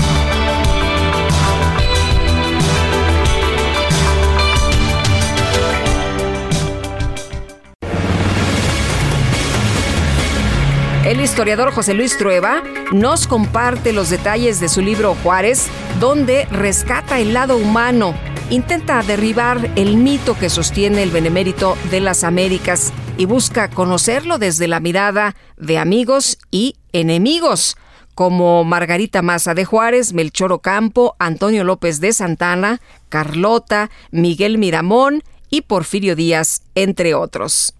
El 11.11 11.19
historiador 11.19 11.73
José 11.73 11.93
Luis 11.93 12.17
Trueba 12.17 12.63
nos 12.93 13.27
comparte 13.27 13.91
los 13.91 14.09
detalles 14.09 14.61
de 14.61 14.69
su 14.69 14.79
libro 14.79 15.13
Juárez, 15.21 15.67
donde 15.99 16.45
rescata 16.45 17.19
el 17.19 17.33
lado 17.33 17.57
humano, 17.57 18.15
intenta 18.49 19.03
derribar 19.03 19.71
el 19.75 19.97
mito 19.97 20.37
que 20.39 20.49
sostiene 20.49 21.03
el 21.03 21.11
benemérito 21.11 21.75
de 21.89 21.99
las 21.99 22.23
Américas 22.23 22.93
y 23.17 23.25
busca 23.25 23.69
conocerlo 23.69 24.37
desde 24.37 24.69
la 24.69 24.79
mirada 24.79 25.35
de 25.57 25.77
amigos 25.77 26.37
y 26.49 26.77
enemigos 26.93 27.75
como 28.15 28.63
Margarita 28.63 29.21
Maza 29.21 29.53
de 29.53 29.65
Juárez, 29.65 30.13
Melchor 30.13 30.53
Ocampo, 30.53 31.17
Antonio 31.19 31.65
López 31.65 31.99
de 31.99 32.13
Santana, 32.13 32.79
Carlota, 33.09 33.89
Miguel 34.11 34.57
Miramón 34.57 35.23
y 35.49 35.63
Porfirio 35.63 36.15
Díaz, 36.15 36.61
entre 36.73 37.15
otros. 37.15 37.73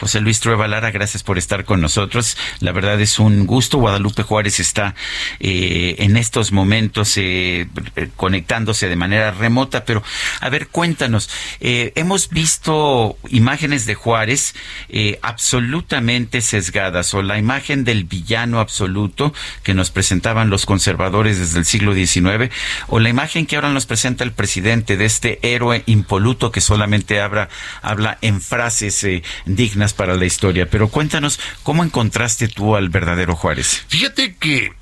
José 0.00 0.22
Luis 0.22 0.40
Trueba 0.40 0.66
Lara, 0.66 0.90
gracias 0.92 1.22
por 1.22 1.36
estar 1.36 1.66
con 1.66 1.82
nosotros. 1.82 2.38
La 2.60 2.72
verdad 2.72 2.98
es 3.02 3.18
un 3.18 3.44
gusto. 3.44 3.76
Guadalupe 3.76 4.22
Juárez 4.22 4.58
está 4.58 4.94
eh, 5.40 5.96
en 5.98 6.16
estos 6.16 6.52
momentos 6.52 7.18
eh, 7.18 7.68
conectándose 8.16 8.88
de 8.88 8.96
manera 8.96 9.30
remota, 9.30 9.84
pero 9.84 10.02
a 10.40 10.48
ver, 10.48 10.68
cuéntanos. 10.68 11.28
Eh, 11.60 11.92
hemos 11.96 12.30
visto 12.30 13.18
imágenes 13.28 13.84
de 13.84 13.94
Juárez 13.94 14.54
absolutamente 15.20 16.40
sesgadas, 16.40 17.12
o 17.12 17.20
la 17.20 17.38
imagen 17.38 17.84
del 17.84 18.04
villano 18.04 18.58
absoluto 18.58 19.34
que 19.62 19.74
nos 19.74 19.90
presentaban 19.90 20.48
los 20.48 20.64
conservadores 20.64 21.38
desde 21.38 21.58
el 21.58 21.66
siglo 21.66 21.92
XIX, 21.92 22.50
o 22.88 23.00
la 23.00 23.10
imagen 23.10 23.44
que 23.44 23.56
ahora 23.56 23.68
nos 23.70 23.84
presenta 23.84 24.24
el 24.24 24.32
presidente 24.32 24.96
de 24.96 25.04
este 25.04 25.38
héroe 25.42 25.82
impoluto 25.84 26.50
que 26.50 26.62
solamente 26.62 27.20
habla, 27.20 27.50
habla 27.82 28.16
en 28.22 28.40
frases 28.40 29.06
dignas 29.44 29.89
para 29.92 30.14
la 30.14 30.24
historia, 30.24 30.68
pero 30.68 30.88
cuéntanos, 30.88 31.40
¿cómo 31.62 31.84
encontraste 31.84 32.48
tú 32.48 32.76
al 32.76 32.88
verdadero 32.88 33.36
Juárez? 33.36 33.84
Fíjate 33.88 34.36
que 34.36 34.72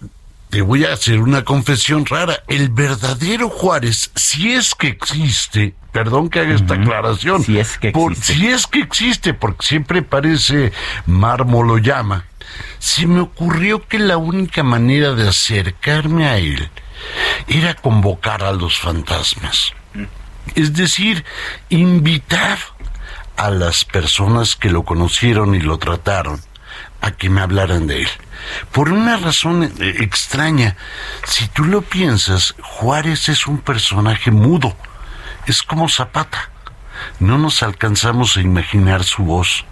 te 0.50 0.62
voy 0.62 0.84
a 0.84 0.92
hacer 0.92 1.20
una 1.20 1.44
confesión 1.44 2.06
rara. 2.06 2.42
El 2.48 2.70
verdadero 2.70 3.48
Juárez, 3.50 4.10
si 4.14 4.52
es 4.52 4.74
que 4.74 4.88
existe, 4.88 5.74
perdón 5.92 6.30
que 6.30 6.40
haga 6.40 6.54
esta 6.54 6.74
aclaración, 6.74 7.42
si 7.42 7.58
es 7.58 7.78
que 7.78 7.88
existe. 7.88 8.34
si 8.34 8.46
es 8.48 8.66
que 8.66 8.80
existe, 8.80 9.34
porque 9.34 9.66
siempre 9.66 10.02
parece 10.02 10.72
mármol 11.06 11.66
lo 11.66 11.78
llama, 11.78 12.24
se 12.78 13.06
me 13.06 13.20
ocurrió 13.20 13.86
que 13.86 13.98
la 13.98 14.16
única 14.16 14.62
manera 14.62 15.14
de 15.14 15.28
acercarme 15.28 16.26
a 16.26 16.38
él 16.38 16.70
era 17.46 17.74
convocar 17.74 18.42
a 18.42 18.52
los 18.52 18.78
fantasmas. 18.78 19.72
Es 20.54 20.72
decir, 20.72 21.24
invitar 21.68 22.58
a 23.38 23.50
las 23.50 23.84
personas 23.84 24.56
que 24.56 24.68
lo 24.68 24.82
conocieron 24.82 25.54
y 25.54 25.60
lo 25.60 25.78
trataron 25.78 26.40
a 27.00 27.12
que 27.12 27.30
me 27.30 27.40
hablaran 27.40 27.86
de 27.86 28.02
él. 28.02 28.08
Por 28.72 28.90
una 28.90 29.16
razón 29.16 29.62
eh, 29.62 29.94
extraña, 30.00 30.76
si 31.24 31.46
tú 31.48 31.64
lo 31.64 31.82
piensas, 31.82 32.54
Juárez 32.60 33.28
es 33.28 33.46
un 33.46 33.58
personaje 33.58 34.30
mudo, 34.30 34.76
es 35.46 35.62
como 35.62 35.88
Zapata. 35.88 36.50
No 37.20 37.38
nos 37.38 37.62
alcanzamos 37.62 38.36
a 38.36 38.40
imaginar 38.40 39.04
su 39.04 39.22
voz, 39.22 39.64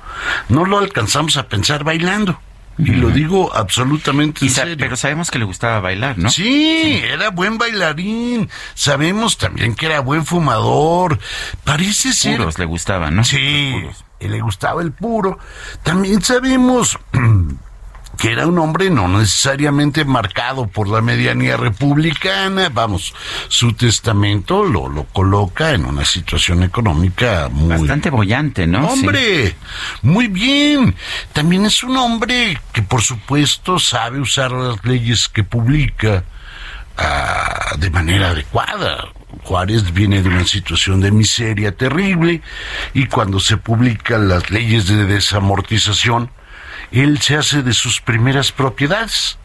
no 0.49 0.65
lo 0.65 0.79
alcanzamos 0.79 1.37
a 1.37 1.49
pensar 1.49 1.83
bailando. 1.83 2.41
Y 2.79 2.93
lo 2.93 3.11
digo 3.11 3.55
absolutamente 3.55 4.45
en 4.45 4.51
serio. 4.51 4.77
Pero 4.79 4.97
sabemos 4.97 5.31
que 5.31 5.39
le 5.39 5.45
gustaba 5.45 5.81
bailar, 5.81 6.19
¿no? 6.19 6.31
Sí, 6.31 7.01
era 7.03 7.31
buen 7.31 7.59
bailarín. 7.59 8.51
Sabemos 8.75 9.39
también 9.39 9.75
que 9.75 9.87
era 9.87 10.01
buen 10.01 10.27
fumador. 10.27 11.19
Parece 11.65 12.13
ser. 12.13 12.37
Puros 12.37 12.59
le 12.59 12.67
gustaban, 12.67 13.17
¿no? 13.17 13.25
Sí, 13.25 13.75
le 14.21 14.41
gustaba 14.41 14.83
el 14.83 14.93
puro. 14.93 15.39
También 15.83 16.23
sabemos 16.23 16.99
que 18.17 18.33
era 18.33 18.47
un 18.47 18.59
hombre 18.59 18.91
no 18.91 19.09
necesariamente 19.09 20.05
marcado 20.05 20.67
por 20.67 20.89
la 20.89 21.01
medianía 21.01 21.57
republicana, 21.57 22.69
vamos, 22.69 23.15
su 23.49 23.75
testamento 23.75 24.65
lo, 24.65 24.89
lo 24.89 25.05
coloca 25.05 25.73
en 25.73 25.85
una 25.85 26.05
situación 26.05 26.63
económica 26.63 27.49
muy... 27.51 27.77
Bastante 27.77 28.11
bollante, 28.11 28.67
¿no? 28.67 28.89
Hombre, 28.89 29.57
muy 30.03 30.29
bien. 30.29 30.95
También 31.33 31.67
es 31.67 31.83
un 31.83 31.97
hombre 31.97 32.59
que 32.73 32.83
por 32.83 33.03
supuesto 33.03 33.79
sabe 33.79 34.21
usar 34.21 34.53
las 34.53 34.85
leyes 34.85 35.29
que 35.29 35.45
publica 35.45 36.25
ah, 36.97 37.75
de 37.79 37.91
manera 37.91 38.31
adecuada. 38.31 39.09
Juárez 39.43 39.93
viene 39.93 40.23
de 40.23 40.29
una 40.29 40.45
situación 40.45 41.01
de 41.01 41.11
miseria 41.11 41.77
terrible 41.77 42.43
y 42.95 43.07
cuando 43.07 43.39
se 43.41 43.57
publican 43.57 44.29
las 44.29 44.51
leyes 44.51 44.87
de 44.89 45.05
desamortización, 45.05 46.31
él 46.93 47.21
se 47.21 47.37
hace 47.37 47.63
de 47.63 47.73
sus 47.73 48.01
primeras 48.01 48.53
propiedades. 48.53 49.39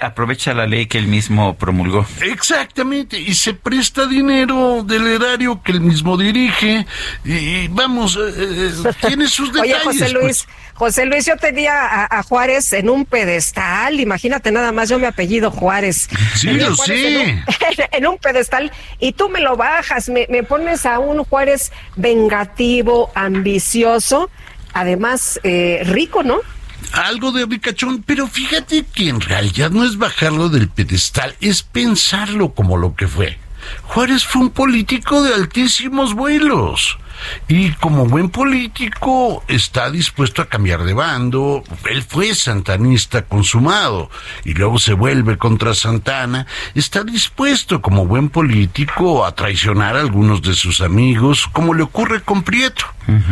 aprovecha 0.00 0.52
la 0.52 0.66
ley 0.66 0.86
que 0.86 0.98
él 0.98 1.06
mismo 1.06 1.56
promulgó. 1.56 2.06
Exactamente, 2.20 3.18
y 3.18 3.34
se 3.34 3.54
presta 3.54 4.06
dinero 4.06 4.82
del 4.84 5.06
erario 5.06 5.62
que 5.62 5.72
él 5.72 5.80
mismo 5.80 6.16
dirige, 6.16 6.86
y, 7.24 7.68
vamos, 7.68 8.16
eh, 8.16 8.32
eh, 8.36 8.92
tiene 9.06 9.28
sus 9.28 9.52
detalles. 9.52 9.76
Oye, 9.76 9.84
José 9.84 10.08
Luis, 10.10 10.44
pues. 10.44 10.66
José 10.74 11.06
Luis, 11.06 11.24
yo 11.24 11.36
tenía 11.38 12.04
a, 12.04 12.22
Juárez 12.22 12.74
en 12.74 12.90
un 12.90 13.06
pedestal, 13.06 13.98
imagínate 13.98 14.52
nada 14.52 14.72
más, 14.72 14.90
yo 14.90 14.98
me 14.98 15.06
apellido 15.06 15.50
Juárez. 15.50 16.08
Sí, 16.34 16.50
lo 16.50 16.74
sé. 16.76 17.42
En 17.92 18.06
un, 18.06 18.18
pedestal, 18.18 18.72
y 19.00 19.12
tú 19.12 19.30
me 19.30 19.40
lo 19.40 19.56
bajas, 19.56 20.10
me, 20.10 20.26
me 20.28 20.42
pones 20.42 20.84
a 20.84 20.98
un 20.98 21.24
Juárez 21.24 21.72
vengativo, 21.96 23.10
ambicioso, 23.14 24.30
además 24.76 25.40
eh, 25.42 25.80
rico, 25.84 26.22
¿no? 26.22 26.40
Algo 26.92 27.32
de 27.32 27.46
ricachón, 27.46 28.02
pero 28.02 28.26
fíjate 28.26 28.84
que 28.84 29.08
en 29.08 29.20
realidad 29.20 29.70
no 29.70 29.84
es 29.84 29.96
bajarlo 29.96 30.48
del 30.48 30.68
pedestal, 30.68 31.34
es 31.40 31.62
pensarlo 31.62 32.54
como 32.54 32.76
lo 32.76 32.94
que 32.94 33.08
fue. 33.08 33.38
Juárez 33.82 34.24
fue 34.24 34.42
un 34.42 34.50
político 34.50 35.22
de 35.22 35.34
altísimos 35.34 36.14
vuelos. 36.14 36.98
Y 37.48 37.72
como 37.72 38.06
buen 38.06 38.30
político 38.30 39.42
está 39.48 39.90
dispuesto 39.90 40.42
a 40.42 40.46
cambiar 40.46 40.84
de 40.84 40.94
bando. 40.94 41.62
Él 41.88 42.02
fue 42.02 42.34
santanista 42.34 43.22
consumado 43.22 44.10
y 44.44 44.54
luego 44.54 44.78
se 44.78 44.92
vuelve 44.92 45.38
contra 45.38 45.74
Santana. 45.74 46.46
Está 46.74 47.04
dispuesto 47.04 47.82
como 47.82 48.06
buen 48.06 48.28
político 48.28 49.24
a 49.24 49.34
traicionar 49.34 49.96
a 49.96 50.00
algunos 50.00 50.42
de 50.42 50.54
sus 50.54 50.80
amigos, 50.80 51.48
como 51.52 51.74
le 51.74 51.82
ocurre 51.82 52.22
con 52.22 52.42
Prieto, 52.42 52.84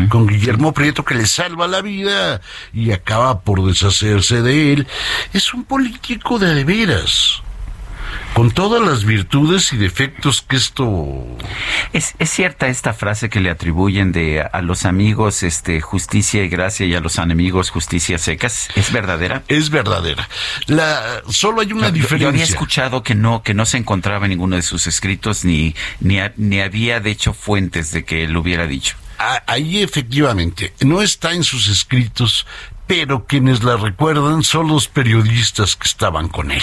con 0.09 0.27
Guillermo 0.27 0.73
Prieto 0.73 1.05
que 1.05 1.15
le 1.15 1.27
salva 1.27 1.67
la 1.67 1.83
vida 1.83 2.41
y 2.73 2.93
acaba 2.93 3.41
por 3.41 3.65
deshacerse 3.65 4.43
de 4.43 4.73
él. 4.73 4.87
Es 5.33 5.55
un 5.55 5.65
político 5.65 6.39
de, 6.39 6.55
de 6.55 6.65
veras 6.65 7.44
con 8.35 8.51
todas 8.51 8.83
las 8.83 9.05
virtudes 9.05 9.73
y 9.73 9.77
defectos 9.77 10.43
que 10.43 10.57
esto 10.57 11.25
es, 11.93 12.15
es 12.19 12.31
cierta 12.31 12.67
esta 12.67 12.93
frase 12.93 13.31
que 13.31 13.41
le 13.41 13.49
atribuyen 13.49 14.11
de 14.11 14.43
a 14.43 14.61
los 14.61 14.85
amigos 14.85 15.45
este 15.45 15.81
justicia 15.81 16.43
y 16.43 16.49
gracia 16.49 16.85
y 16.85 16.95
a 16.95 17.01
los 17.01 17.17
enemigos 17.19 17.71
justicia 17.71 18.19
secas. 18.19 18.69
Es 18.75 18.93
verdadera 18.93 19.45
es 19.47 19.71
verdadera. 19.71 20.29
La 20.67 21.23
solo 21.29 21.61
hay 21.61 21.73
una 21.73 21.93
diferencia 21.93 22.25
yo, 22.25 22.29
había 22.29 22.45
escuchado 22.45 23.03
que 23.05 23.15
no 23.15 23.43
que 23.43 23.55
no 23.55 23.67
se 23.67 23.79
encontraba 23.79 24.27
en 24.27 24.31
ninguno 24.31 24.57
de 24.57 24.63
sus 24.63 24.89
escritos 24.89 25.45
ni 25.45 25.75
ni, 26.01 26.19
ni 26.37 26.61
había 26.61 26.99
de 26.99 27.11
hecho 27.13 27.35
fuentes 27.35 27.93
de 27.93 28.05
que 28.05 28.27
lo 28.27 28.41
hubiera 28.41 28.67
dicho. 28.67 28.97
Ahí 29.47 29.81
efectivamente 29.81 30.75
no 30.81 31.01
está 31.01 31.33
en 31.33 31.45
sus 31.45 31.69
escritos 31.69 32.47
pero 32.87 33.27
quienes 33.27 33.63
la 33.63 33.77
recuerdan 33.77 34.43
son 34.43 34.69
los 34.69 34.89
periodistas 34.89 35.77
que 35.77 35.87
estaban 35.87 36.29
con 36.29 36.51
él. 36.51 36.63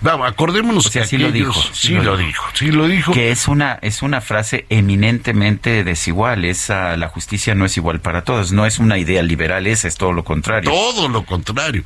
Vamos, 0.00 0.28
acordémonos 0.28 0.90
que 0.90 1.04
sí 1.04 1.18
lo 1.18 1.30
dijo, 1.30 1.52
sí, 1.72 1.94
lo, 1.94 2.16
dijo, 2.16 2.44
sí 2.54 2.70
lo 2.70 2.86
dijo. 2.86 3.12
Que 3.12 3.30
es 3.30 3.48
una 3.48 3.78
es 3.82 4.02
una 4.02 4.20
frase 4.20 4.66
eminentemente 4.68 5.84
desigual, 5.84 6.44
esa 6.44 6.96
la 6.96 7.08
justicia 7.08 7.54
no 7.54 7.64
es 7.64 7.76
igual 7.76 8.00
para 8.00 8.22
todos, 8.22 8.52
no 8.52 8.66
es 8.66 8.78
una 8.78 8.98
idea 8.98 9.22
liberal, 9.22 9.66
esa 9.66 9.88
es 9.88 9.96
todo 9.96 10.12
lo 10.12 10.24
contrario. 10.24 10.70
Todo 10.70 11.08
lo 11.08 11.24
contrario. 11.24 11.84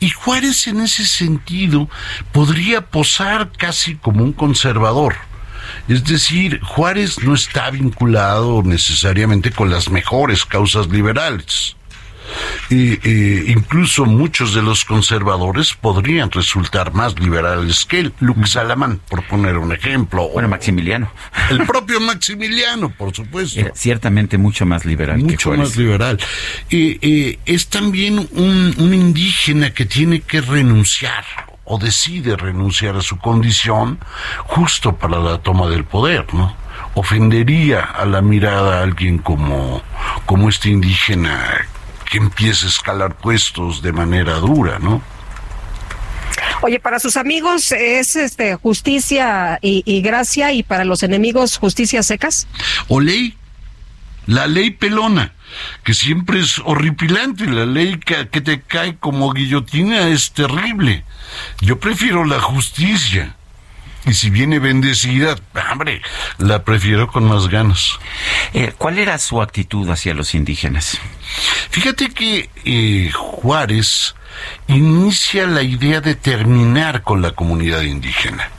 Y 0.00 0.10
Juárez 0.10 0.66
en 0.66 0.80
ese 0.80 1.06
sentido 1.06 1.88
podría 2.32 2.82
posar 2.82 3.50
casi 3.56 3.96
como 3.96 4.24
un 4.24 4.32
conservador. 4.32 5.16
Es 5.88 6.04
decir, 6.04 6.60
Juárez 6.60 7.22
no 7.22 7.34
está 7.34 7.70
vinculado 7.70 8.62
necesariamente 8.62 9.50
con 9.50 9.70
las 9.70 9.88
mejores 9.90 10.44
causas 10.44 10.88
liberales 10.88 11.76
y, 12.70 13.50
incluso 13.50 14.06
muchos 14.06 14.54
de 14.54 14.62
los 14.62 14.84
conservadores 14.84 15.74
podrían 15.74 16.30
resultar 16.30 16.92
más 16.92 17.18
liberales 17.18 17.84
que 17.84 18.00
él. 18.00 18.12
Luke 18.20 18.46
Salamán, 18.46 19.00
por 19.08 19.26
poner 19.26 19.58
un 19.58 19.72
ejemplo. 19.72 20.28
Bueno, 20.28 20.48
Maximiliano. 20.48 21.10
El 21.50 21.64
propio 21.66 22.00
Maximiliano, 22.00 22.90
por 22.90 23.14
supuesto. 23.14 23.60
ciertamente 23.74 24.38
mucho 24.38 24.66
más 24.66 24.84
liberal. 24.84 25.18
Mucho 25.18 25.52
más 25.52 25.76
liberal. 25.76 26.18
Y 26.70 27.38
es 27.44 27.68
también 27.68 28.28
un, 28.32 28.74
un 28.78 28.94
indígena 28.94 29.72
que 29.72 29.84
tiene 29.84 30.20
que 30.20 30.40
renunciar 30.40 31.24
o 31.64 31.78
decide 31.78 32.36
renunciar 32.36 32.96
a 32.96 33.00
su 33.00 33.18
condición 33.18 33.98
justo 34.44 34.96
para 34.96 35.18
la 35.18 35.38
toma 35.38 35.68
del 35.68 35.84
poder, 35.84 36.26
¿no? 36.34 36.54
Ofendería 36.94 37.80
a 37.80 38.04
la 38.04 38.20
mirada 38.20 38.78
a 38.78 38.82
alguien 38.82 39.18
como, 39.18 39.82
como 40.26 40.48
este 40.48 40.68
indígena 40.68 41.66
que 42.14 42.18
empiece 42.18 42.66
a 42.66 42.68
escalar 42.68 43.16
puestos 43.16 43.82
de 43.82 43.92
manera 43.92 44.34
dura, 44.34 44.78
¿no? 44.78 45.02
Oye, 46.62 46.78
para 46.78 47.00
sus 47.00 47.16
amigos 47.16 47.72
es 47.72 48.14
este 48.14 48.54
justicia 48.54 49.58
y, 49.60 50.00
gracia 50.00 50.52
y 50.52 50.62
para 50.62 50.84
los 50.84 51.02
enemigos 51.02 51.58
justicia 51.58 52.04
secas. 52.04 52.46
O 52.86 53.00
ley, 53.00 53.36
la 54.26 54.46
ley 54.46 54.70
pelona, 54.70 55.32
que 55.82 55.92
siempre 55.92 56.38
es 56.38 56.60
horripilante, 56.60 57.46
la 57.46 57.66
ley 57.66 57.98
que, 57.98 58.28
que 58.28 58.40
te 58.40 58.60
cae 58.60 58.96
como 58.96 59.32
guillotina 59.32 60.06
es 60.06 60.30
terrible. 60.30 61.02
Yo 61.60 61.80
prefiero 61.80 62.24
la 62.24 62.40
justicia. 62.40 63.34
Y 64.06 64.12
si 64.14 64.30
viene 64.30 64.58
bendecida, 64.58 65.36
hombre, 65.72 66.02
la 66.38 66.62
prefiero 66.62 67.08
con 67.08 67.24
más 67.24 67.48
ganas. 67.48 67.98
Eh, 68.52 68.72
¿Cuál 68.76 68.98
era 68.98 69.18
su 69.18 69.40
actitud 69.40 69.88
hacia 69.88 70.14
los 70.14 70.34
indígenas? 70.34 70.98
Fíjate 71.70 72.10
que 72.10 72.50
eh, 72.64 73.10
Juárez 73.12 74.14
inicia 74.68 75.46
la 75.46 75.62
idea 75.62 76.00
de 76.00 76.14
terminar 76.14 77.02
con 77.02 77.22
la 77.22 77.30
comunidad 77.30 77.82
indígena. 77.82 78.50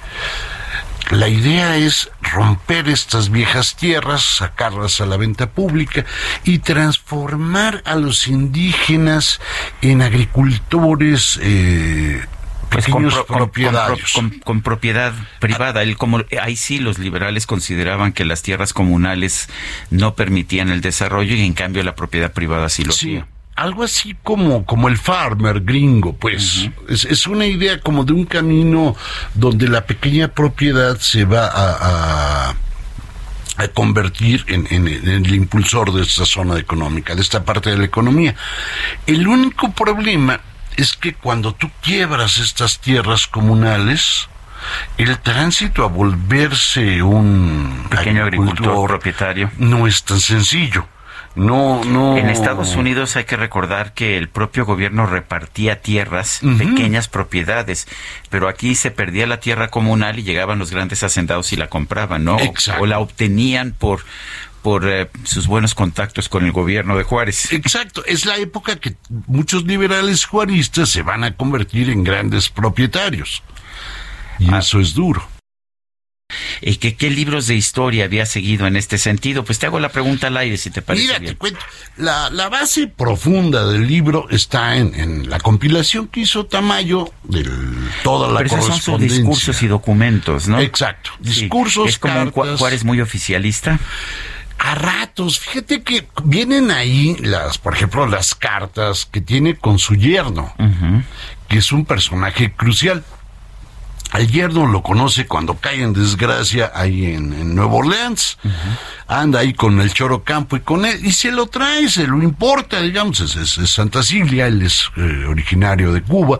La 1.11 1.27
idea 1.27 1.77
es 1.77 2.09
romper 2.21 2.89
estas 2.89 3.29
viejas 3.29 3.75
tierras, 3.75 4.23
sacarlas 4.23 4.99
a 5.01 5.05
la 5.05 5.17
venta 5.17 5.51
pública 5.51 6.03
y 6.43 6.59
transformar 6.59 7.83
a 7.85 7.95
los 7.95 8.27
indígenas 8.27 9.39
en 9.83 10.01
agricultores 10.01 11.39
eh, 11.43 12.25
pues 12.75 12.87
con, 12.87 13.09
con, 14.43 14.61
propiedad 14.61 15.13
privada. 15.39 15.81
Él 15.81 15.95
como 15.95 16.21
ahí 16.41 16.57
sí 16.57 16.79
los 16.79 16.99
liberales 16.99 17.47
consideraban 17.47 18.11
que 18.11 18.25
las 18.25 18.41
tierras 18.41 18.73
comunales 18.73 19.47
no 19.91 20.15
permitían 20.15 20.69
el 20.69 20.81
desarrollo 20.81 21.35
y 21.35 21.45
en 21.45 21.53
cambio 21.53 21.83
la 21.83 21.95
propiedad 21.95 22.33
privada 22.33 22.67
sí 22.67 22.83
lo 22.83 22.91
hacía. 22.91 23.27
Algo 23.55 23.83
así 23.83 24.17
como, 24.23 24.65
como 24.65 24.89
el 24.89 24.97
farmer 24.97 25.61
gringo, 25.61 26.17
pues. 26.17 26.69
es, 26.89 27.25
una 27.25 27.45
idea 27.45 27.79
como 27.79 28.03
de 28.03 28.11
un 28.11 28.25
camino 28.25 28.93
donde 29.33 29.69
la 29.69 29.85
pequeña 29.85 30.27
propiedad 30.27 30.99
se 30.99 31.23
va 31.23 31.47
a, 31.47 32.55
a 33.57 33.67
convertir 33.69 34.43
en, 34.47 34.67
en, 34.69 34.87
el 34.87 35.33
impulsor 35.33 35.93
de 35.93 36.01
esta 36.01 36.25
zona 36.25 36.59
económica, 36.59 37.15
de 37.15 37.21
esta 37.21 37.45
parte 37.45 37.69
de 37.69 37.77
la 37.77 37.85
economía. 37.85 38.35
El 39.07 39.25
único 39.25 39.71
problema 39.71 40.41
es 40.77 40.93
que 40.93 41.13
cuando 41.13 41.53
tú 41.53 41.69
quiebras 41.81 42.37
estas 42.37 42.79
tierras 42.79 43.27
comunales, 43.27 44.29
el 44.97 45.19
tránsito 45.19 45.83
a 45.83 45.87
volverse 45.87 47.01
un 47.01 47.87
pequeño 47.89 48.23
agricultor, 48.23 48.87
propietario 48.87 49.51
no 49.57 49.87
es 49.87 50.03
tan 50.03 50.19
sencillo. 50.19 50.87
No, 51.35 51.83
no. 51.83 52.15
En 52.15 52.29
Estados 52.29 52.77
Unidos 52.77 53.17
hay 53.17 53.25
que 53.25 53.35
recordar 53.35 53.93
que 53.93 54.17
el 54.17 54.29
propio 54.29 54.65
gobierno 54.65 55.05
repartía 55.05 55.81
tierras, 55.81 56.39
pequeñas 56.57 57.09
propiedades, 57.09 57.87
pero 58.29 58.47
aquí 58.47 58.73
se 58.73 58.89
perdía 58.89 59.27
la 59.27 59.41
tierra 59.41 59.67
comunal 59.67 60.17
y 60.17 60.23
llegaban 60.23 60.59
los 60.59 60.71
grandes 60.71 61.03
hacendados 61.03 61.51
y 61.51 61.57
la 61.57 61.67
compraban, 61.67 62.23
¿no? 62.23 62.37
O 62.79 62.85
la 62.85 62.99
obtenían 62.99 63.73
por 63.73 64.05
por 64.65 64.89
eh, 64.89 65.11
sus 65.25 65.45
buenos 65.45 65.75
contactos 65.75 66.27
con 66.27 66.43
el 66.43 66.51
gobierno 66.51 66.97
de 66.97 67.03
Juárez. 67.03 67.53
Exacto, 67.53 68.03
es 68.03 68.25
la 68.25 68.37
época 68.37 68.77
que 68.77 68.95
muchos 69.27 69.63
liberales 69.65 70.25
juaristas 70.25 70.89
se 70.89 71.03
van 71.03 71.23
a 71.23 71.35
convertir 71.35 71.91
en 71.91 72.03
grandes 72.03 72.49
propietarios. 72.49 73.43
Y 74.39 74.51
ah. 74.51 74.57
eso 74.57 74.79
es 74.79 74.95
duro. 74.95 75.27
¿Y 76.61 76.77
que, 76.77 76.95
qué 76.95 77.11
libros 77.11 77.45
de 77.45 77.53
historia 77.53 78.05
había 78.05 78.25
seguido 78.25 78.65
en 78.65 78.75
este 78.75 78.97
sentido? 78.97 79.45
Pues 79.45 79.59
te 79.59 79.67
hago 79.67 79.79
la 79.79 79.89
pregunta 79.89 80.27
al 80.27 80.37
aire, 80.37 80.57
si 80.57 80.71
te 80.71 80.81
parece. 80.81 81.05
Mira, 81.05 81.19
te 81.19 81.35
cuento. 81.35 81.59
La, 81.97 82.49
base 82.49 82.87
profunda 82.87 83.67
del 83.67 83.85
libro 83.85 84.27
está 84.31 84.77
en, 84.77 85.29
la 85.29 85.39
compilación 85.39 86.07
que 86.07 86.21
hizo 86.21 86.47
Tamayo 86.47 87.13
de 87.23 87.47
toda 88.01 88.31
la 88.31 88.39
Pero 88.39 88.57
esos 88.57 88.81
son 88.81 88.99
discursos 88.99 89.61
y 89.61 89.67
documentos, 89.67 90.47
¿no? 90.47 90.59
Exacto. 90.59 91.11
Discursos, 91.19 91.87
¿Es 91.87 91.99
como 91.99 92.31
Juárez 92.31 92.83
muy 92.83 92.99
oficialista? 92.99 93.79
A 94.59 94.75
ratos. 94.75 95.39
Fíjate 95.39 95.83
que 95.83 96.07
vienen 96.23 96.71
ahí 96.71 97.15
las, 97.19 97.57
por 97.57 97.73
ejemplo, 97.75 98.07
las 98.07 98.35
cartas 98.35 99.07
que 99.11 99.21
tiene 99.21 99.55
con 99.55 99.79
su 99.79 99.95
yerno, 99.95 100.53
que 101.47 101.57
es 101.59 101.71
un 101.71 101.85
personaje 101.85 102.53
crucial. 102.53 103.03
al 104.11 104.27
yerno 104.29 104.65
lo 104.67 104.81
conoce 104.81 105.25
cuando 105.27 105.55
cae 105.57 105.81
en 105.83 105.91
desgracia 105.91 106.71
ahí 106.73 107.05
en, 107.13 107.33
en 107.33 107.53
Nueva 107.55 107.73
Orleans. 107.73 108.37
Anda 109.07 109.39
ahí 109.39 109.53
con 109.53 109.81
el 109.81 109.91
Choro 109.93 110.23
Campo 110.23 110.55
y 110.55 110.61
con 110.61 110.85
él, 110.85 111.05
y 111.05 111.11
se 111.11 111.31
lo 111.31 111.47
trae, 111.47 111.89
se 111.89 112.07
lo 112.07 112.23
importa, 112.23 112.81
digamos, 112.81 113.19
es, 113.19 113.35
es- 113.35 113.57
es 113.57 113.69
Santa 113.69 114.01
Silvia, 114.03 114.47
él 114.47 114.61
es 114.61 114.89
eh, 114.95 115.25
originario 115.27 115.91
de 115.91 116.01
Cuba. 116.01 116.39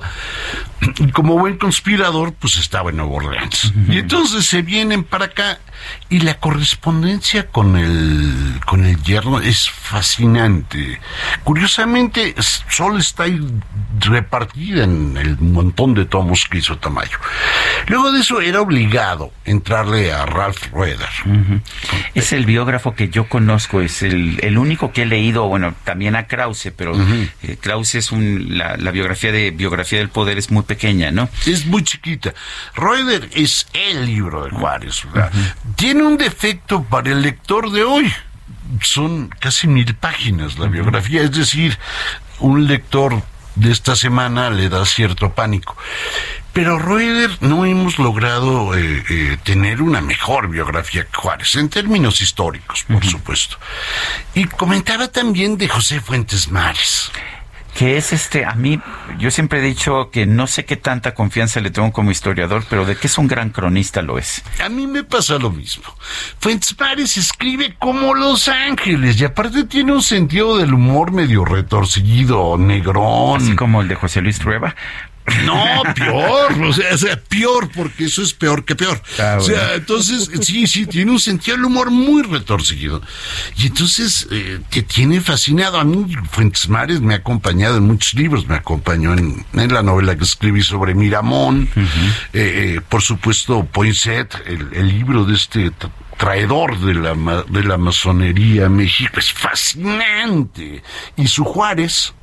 Y 1.00 1.12
como 1.12 1.38
buen 1.38 1.58
conspirador, 1.58 2.34
pues 2.34 2.58
estaba 2.58 2.92
en 2.92 2.98
Nueva 2.98 3.14
Orleans. 3.16 3.74
Y 3.90 3.98
entonces 4.00 4.46
se 4.46 4.62
vienen 4.62 5.04
para 5.04 5.26
acá 5.26 5.60
y 6.10 6.20
la 6.20 6.36
correspondencia 6.36 7.48
con 7.48 7.76
el, 7.78 8.60
con 8.66 8.86
el 8.86 9.02
yerno 9.03 9.40
es 9.40 9.70
fascinante. 9.70 10.99
Curiosamente, 11.44 12.36
solo 12.70 12.98
está 12.98 13.24
ahí 13.24 13.40
repartida 13.99 14.84
en 14.84 15.18
el 15.18 15.38
montón 15.40 15.94
de 15.94 16.06
tomos 16.06 16.45
que 16.45 16.60
hizo 16.60 16.78
Tamayo. 16.78 17.18
Luego 17.88 18.12
de 18.12 18.20
eso 18.20 18.41
era 18.41 18.62
obligado 18.62 19.32
entrarle 19.45 20.12
a 20.12 20.26
Ralph 20.26 20.72
Rueder. 20.72 21.10
Es 22.14 22.34
el 22.34 22.45
biógrafo 22.45 22.95
que 22.95 23.10
yo 23.10 23.28
conozco, 23.28 23.82
es 23.82 24.02
el, 24.02 24.40
el 24.41 24.57
único 24.57 24.91
que 24.91 25.03
he 25.03 25.06
leído, 25.06 25.48
bueno, 25.48 25.74
también 25.84 26.16
a 26.16 26.28
Krause, 26.28 26.72
pero 26.76 26.94
eh, 27.44 27.57
Krause 27.60 27.95
es 27.95 28.12
un, 28.12 28.57
la, 28.57 28.78
la 28.78 28.91
biografía 28.91 29.32
de 29.32 29.52
biografía 29.52 29.99
del 29.99 30.10
poder 30.10 30.38
es 30.38 30.52
muy 30.52 30.64
pequeña, 30.64 31.12
¿no? 31.12 31.30
Es 31.45 31.66
muy 31.66 31.84
chiquita. 31.84 32.34
Reuter 32.76 33.30
es 33.34 33.68
el 33.74 34.06
libro 34.06 34.45
de 34.45 34.52
Juárez. 34.52 35.03
¿verdad? 35.14 35.32
Tiene 35.76 36.03
un 36.03 36.18
defecto 36.18 36.84
para 36.84 37.11
el 37.11 37.22
lector 37.22 37.72
de 37.72 37.84
hoy. 37.84 38.11
Son 38.81 39.30
casi 39.39 39.68
mil 39.68 39.95
páginas 39.95 40.57
la 40.57 40.68
biografía, 40.68 41.22
es 41.22 41.31
decir, 41.31 41.77
un 42.39 42.68
lector 42.68 43.22
de 43.56 43.72
esta 43.72 43.95
semana 43.95 44.49
le 44.49 44.69
da 44.69 44.85
cierto 44.85 45.34
pánico. 45.34 45.77
Pero 46.53 46.80
Reuter 46.80 47.38
no 47.41 47.65
hemos 47.65 47.99
logrado 47.99 48.77
eh, 48.77 49.03
eh, 49.10 49.38
tener 49.43 49.81
una 49.81 50.02
mejor 50.02 50.49
biografía 50.49 51.06
que 51.06 51.14
Juárez, 51.14 51.56
en 51.56 51.69
términos 51.69 52.22
históricos, 52.22 52.84
por 52.84 53.06
supuesto. 53.06 53.57
Y 54.34 54.45
comentaba 54.45 55.10
también 55.10 55.57
de 55.57 55.68
José 55.68 55.99
Fuentes 55.99 56.49
Mares. 56.49 57.11
Que 57.76 57.97
es 57.97 58.14
este, 58.14 58.45
a 58.45 58.53
mí, 58.56 58.80
yo 59.19 59.30
siempre 59.31 59.60
he 59.60 59.61
dicho 59.61 60.10
que 60.10 60.26
no 60.26 60.47
sé 60.47 60.64
qué 60.64 60.77
tanta 60.77 61.14
confianza 61.14 61.60
le 61.60 61.72
tengo 61.72 61.91
como 61.91 62.10
historiador, 62.10 62.64
pero 62.69 62.85
de 62.85 62.95
que 62.95 63.07
es 63.07 63.18
un 63.18 63.27
gran 63.27 63.49
cronista 63.49 64.02
lo 64.02 64.18
es. 64.18 64.43
A 64.64 64.69
mí 64.69 64.88
me 64.88 65.03
pasa 65.03 65.38
lo 65.38 65.52
mismo. 65.52 65.84
Fuentes 66.39 66.73
Mares 66.80 67.18
escribe 67.18 67.76
como 67.77 68.14
Los 68.14 68.47
Ángeles 68.47 69.19
y 69.19 69.26
aparte 69.26 69.65
tiene 69.65 69.91
un 69.91 70.02
sentido 70.02 70.57
del 70.57 70.73
humor 70.73 71.11
medio 71.11 71.43
retorcido, 71.43 72.57
negrón. 72.57 73.41
Así 73.41 73.56
como 73.56 73.81
el 73.81 73.89
de 73.89 73.95
José 73.95 74.22
Luis 74.22 74.39
Trueba. 74.39 74.73
No, 75.43 75.81
peor, 75.95 76.53
o 76.64 76.72
sea, 76.73 76.93
o 76.93 76.97
sea, 76.97 77.19
peor, 77.19 77.69
porque 77.76 78.06
eso 78.06 78.22
es 78.22 78.34
peor 78.34 78.64
que 78.64 78.76
peor. 78.76 79.02
Ah, 79.19 79.38
O 79.39 79.41
sea, 79.41 79.73
entonces, 79.73 80.30
sí, 80.41 80.68
sí, 80.68 80.85
tiene 80.85 81.11
un 81.11 81.19
sentido 81.19 81.57
del 81.57 81.65
humor 81.65 81.89
muy 81.89 82.22
retorcido. 82.22 83.02
Y 83.57 83.68
entonces, 83.68 84.27
eh, 84.31 84.60
te 84.69 84.84
tiene 84.84 85.22
fascinado. 85.22 85.80
A 85.80 85.84
mí, 85.84 86.06
Fuentes 86.31 86.69
Mares 86.69 87.02
me 87.02 87.15
ha 87.15 87.18
acompañado 87.18 87.77
en 87.77 87.84
muchos 87.85 88.14
libros, 88.14 88.47
me 88.47 88.56
acompañó 88.56 89.14
en, 89.14 89.45
en 89.53 89.73
la 89.73 89.81
novela 89.81 90.15
que 90.15 90.23
escribí 90.23 90.61
sobre 90.61 90.93
Miramón, 90.93 91.69
eh, 91.76 91.85
eh, 92.34 92.81
por 92.88 93.02
supuesto, 93.02 93.65
Poinsett, 93.65 94.35
el, 94.45 94.69
el 94.73 94.88
libro 94.89 95.26
de 95.26 95.34
este 95.35 95.72
tra- 95.72 95.89
traidor 96.18 96.80
de 96.80 96.93
la, 96.93 97.43
de 97.47 97.64
la 97.64 97.77
masonería 97.77 98.65
en 98.65 98.76
México, 98.76 99.19
es 99.19 99.34
fascinante. 99.34 100.84
Y 101.18 101.27
su 101.27 101.43
Juárez, 101.43 102.14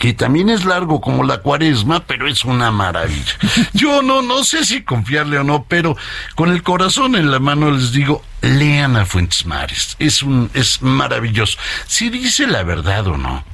que 0.00 0.14
también 0.14 0.48
es 0.48 0.64
largo 0.64 1.02
como 1.02 1.24
la 1.24 1.42
cuaresma, 1.42 2.00
pero 2.06 2.26
es 2.26 2.46
una 2.46 2.70
maravilla. 2.70 3.34
Yo 3.74 4.00
no, 4.00 4.22
no 4.22 4.44
sé 4.44 4.64
si 4.64 4.82
confiarle 4.82 5.36
o 5.38 5.44
no, 5.44 5.66
pero 5.68 5.94
con 6.36 6.50
el 6.50 6.62
corazón 6.62 7.16
en 7.16 7.30
la 7.30 7.38
mano 7.38 7.70
les 7.70 7.92
digo, 7.92 8.24
lean 8.40 8.96
a 8.96 9.04
Fuentes 9.04 9.44
Mares. 9.44 9.96
Es 9.98 10.22
un, 10.22 10.50
es 10.54 10.80
maravilloso. 10.80 11.58
Si 11.86 12.08
dice 12.08 12.46
la 12.46 12.62
verdad 12.62 13.08
o 13.08 13.18
no. 13.18 13.44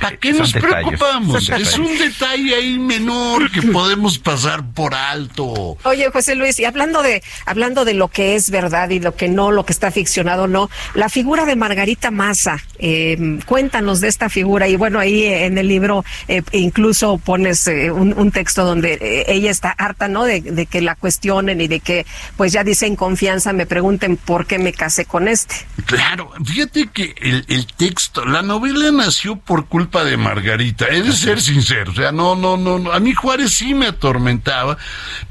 ¿Para 0.00 0.16
qué 0.16 0.32
nos 0.32 0.52
detalles, 0.52 0.80
preocupamos? 0.84 1.48
Es 1.48 1.78
un 1.78 1.96
detalle 1.98 2.54
ahí 2.54 2.78
menor 2.78 3.50
que 3.50 3.62
podemos 3.72 4.18
pasar 4.18 4.64
por 4.72 4.94
alto. 4.94 5.76
Oye, 5.84 6.10
José 6.10 6.34
Luis, 6.34 6.58
y 6.60 6.64
hablando 6.64 7.02
de 7.02 7.22
hablando 7.46 7.84
de 7.84 7.94
lo 7.94 8.08
que 8.08 8.34
es 8.34 8.50
verdad 8.50 8.90
y 8.90 9.00
lo 9.00 9.14
que 9.16 9.28
no, 9.28 9.50
lo 9.50 9.64
que 9.64 9.72
está 9.72 9.90
ficcionado 9.90 10.46
no, 10.46 10.70
la 10.94 11.08
figura 11.08 11.44
de 11.44 11.56
Margarita 11.56 12.10
Massa, 12.10 12.62
eh, 12.78 13.38
cuéntanos 13.46 14.00
de 14.00 14.08
esta 14.08 14.28
figura 14.28 14.68
y 14.68 14.76
bueno 14.76 14.98
ahí 14.98 15.24
en 15.24 15.58
el 15.58 15.68
libro 15.68 16.04
eh, 16.28 16.42
incluso 16.52 17.18
pones 17.18 17.66
eh, 17.66 17.90
un, 17.90 18.12
un 18.16 18.30
texto 18.30 18.64
donde 18.64 18.94
eh, 19.00 19.24
ella 19.28 19.50
está 19.50 19.70
harta, 19.70 20.08
¿no? 20.08 20.24
De, 20.24 20.40
de 20.40 20.66
que 20.66 20.80
la 20.80 20.94
cuestionen 20.94 21.60
y 21.60 21.68
de 21.68 21.80
que 21.80 22.06
pues 22.36 22.52
ya 22.52 22.64
dice 22.64 22.86
en 22.86 22.96
confianza 22.96 23.52
me 23.52 23.66
pregunten 23.66 24.16
por 24.16 24.46
qué 24.46 24.58
me 24.58 24.72
casé 24.72 25.04
con 25.04 25.28
este. 25.28 25.54
Claro, 25.86 26.30
fíjate 26.44 26.88
que 26.88 27.14
el, 27.20 27.44
el 27.48 27.66
texto, 27.66 28.24
la 28.24 28.42
novela 28.42 28.90
nació 28.90 29.36
por 29.36 29.66
culpa 29.66 29.79
de 29.88 30.16
Margarita, 30.16 30.86
he 30.88 31.02
de 31.02 31.12
ser 31.12 31.40
sincero, 31.40 31.92
o 31.92 31.94
sea, 31.94 32.12
no, 32.12 32.36
no, 32.36 32.56
no, 32.56 32.78
no, 32.78 32.92
a 32.92 33.00
mí 33.00 33.14
Juárez 33.14 33.54
sí 33.54 33.74
me 33.74 33.86
atormentaba, 33.86 34.76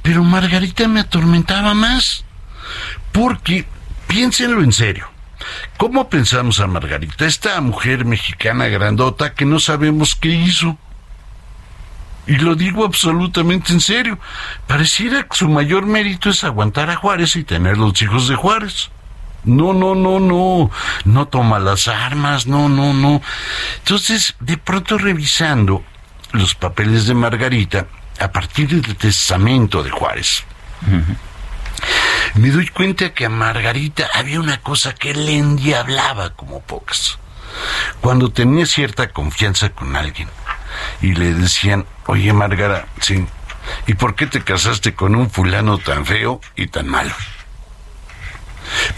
pero 0.02 0.24
Margarita 0.24 0.88
me 0.88 1.02
atormentaba 1.02 1.74
más, 1.74 2.26
porque 3.12 3.66
piénsenlo 4.08 4.64
en 4.64 4.74
serio. 4.74 5.10
¿Cómo 5.78 6.10
pensamos 6.10 6.60
a 6.60 6.68
Margarita? 6.68 7.26
Esta 7.26 7.60
mujer 7.62 8.06
mexicana 8.06 8.68
grandota 8.68 9.34
que 9.34 9.46
no 9.46 9.60
sabemos 9.60 10.16
qué 10.16 10.30
hizo. 10.30 10.78
Y 12.28 12.36
lo 12.36 12.56
digo 12.56 12.86
absolutamente 12.86 13.74
en 13.74 13.80
serio. 13.80 14.20
Pareciera 14.68 15.24
que 15.24 15.36
su 15.36 15.48
mayor 15.48 15.86
mérito 15.86 16.30
es 16.30 16.44
aguantar 16.44 16.90
a 16.90 16.96
Juárez 16.96 17.36
y 17.38 17.44
tener 17.44 17.78
los 17.78 18.00
hijos 18.02 18.28
de 18.28 18.36
Juárez. 18.36 18.92
No, 19.44 19.74
no, 19.74 19.96
no, 19.96 20.20
no. 20.20 20.72
No 21.06 21.28
toma 21.28 21.60
las 21.60 21.88
armas, 21.88 22.48
no, 22.48 22.70
no, 22.70 22.94
no. 22.94 23.22
Entonces, 23.80 24.36
de 24.40 24.58
pronto 24.58 24.98
revisando 24.98 25.84
los 26.32 26.56
papeles 26.56 27.08
de 27.08 27.14
Margarita, 27.14 27.88
a 28.20 28.32
partir 28.32 28.68
del 28.68 28.96
testamento 28.96 29.82
de 29.82 29.90
Juárez, 29.90 30.44
me 32.36 32.50
doy 32.50 32.68
cuenta 32.68 33.14
que 33.14 33.26
a 33.26 33.30
Margarita 33.30 34.08
había 34.14 34.40
una 34.40 34.62
cosa 34.62 34.94
que 34.94 35.14
le 35.14 35.38
endiablaba 35.38 36.32
como 36.32 36.62
pocas. 36.62 37.18
Cuando 38.02 38.32
tenía 38.32 38.66
cierta 38.66 39.10
confianza 39.10 39.70
con 39.70 39.96
alguien 39.96 40.30
y 41.02 41.14
le 41.14 41.34
decían, 41.34 41.86
oye 42.06 42.32
Margarita, 42.34 42.88
sí, 43.00 43.26
¿y 43.88 43.94
por 43.96 44.16
qué 44.16 44.28
te 44.28 44.44
casaste 44.44 44.94
con 44.94 45.16
un 45.16 45.30
fulano 45.30 45.78
tan 45.78 46.06
feo 46.06 46.42
y 46.56 46.68
tan 46.68 46.88
malo? 46.88 47.14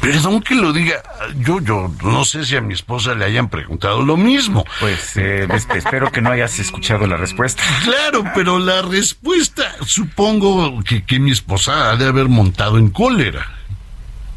Perdón 0.02 0.41
que 0.41 0.56
lo 0.56 0.73
diga, 0.73 1.02
yo, 1.39 1.60
yo 1.61 1.91
no 2.03 2.26
sé 2.26 2.43
si 2.45 2.56
a 2.56 2.61
mi 2.61 2.73
esposa 2.73 3.14
le 3.15 3.26
hayan 3.26 3.49
preguntado 3.49 4.02
lo 4.02 4.18
mismo. 4.18 4.65
Pues 4.80 5.15
eh, 5.18 5.48
es- 5.53 5.68
espero 5.76 6.11
que 6.11 6.22
no 6.22 6.31
hayas 6.31 6.57
escuchado 6.60 7.07
la 7.07 7.18
respuesta. 7.18 7.64
Claro, 7.84 8.23
pero 8.35 8.60
la 8.60 8.81
respuesta, 8.81 9.64
supongo 9.85 10.81
que, 10.84 11.03
que 11.03 11.19
mi 11.19 11.31
esposa 11.31 11.91
ha 11.91 11.95
de 11.95 12.07
haber 12.07 12.27
montado 12.30 12.77
en 12.77 12.89
cólera. 12.89 13.48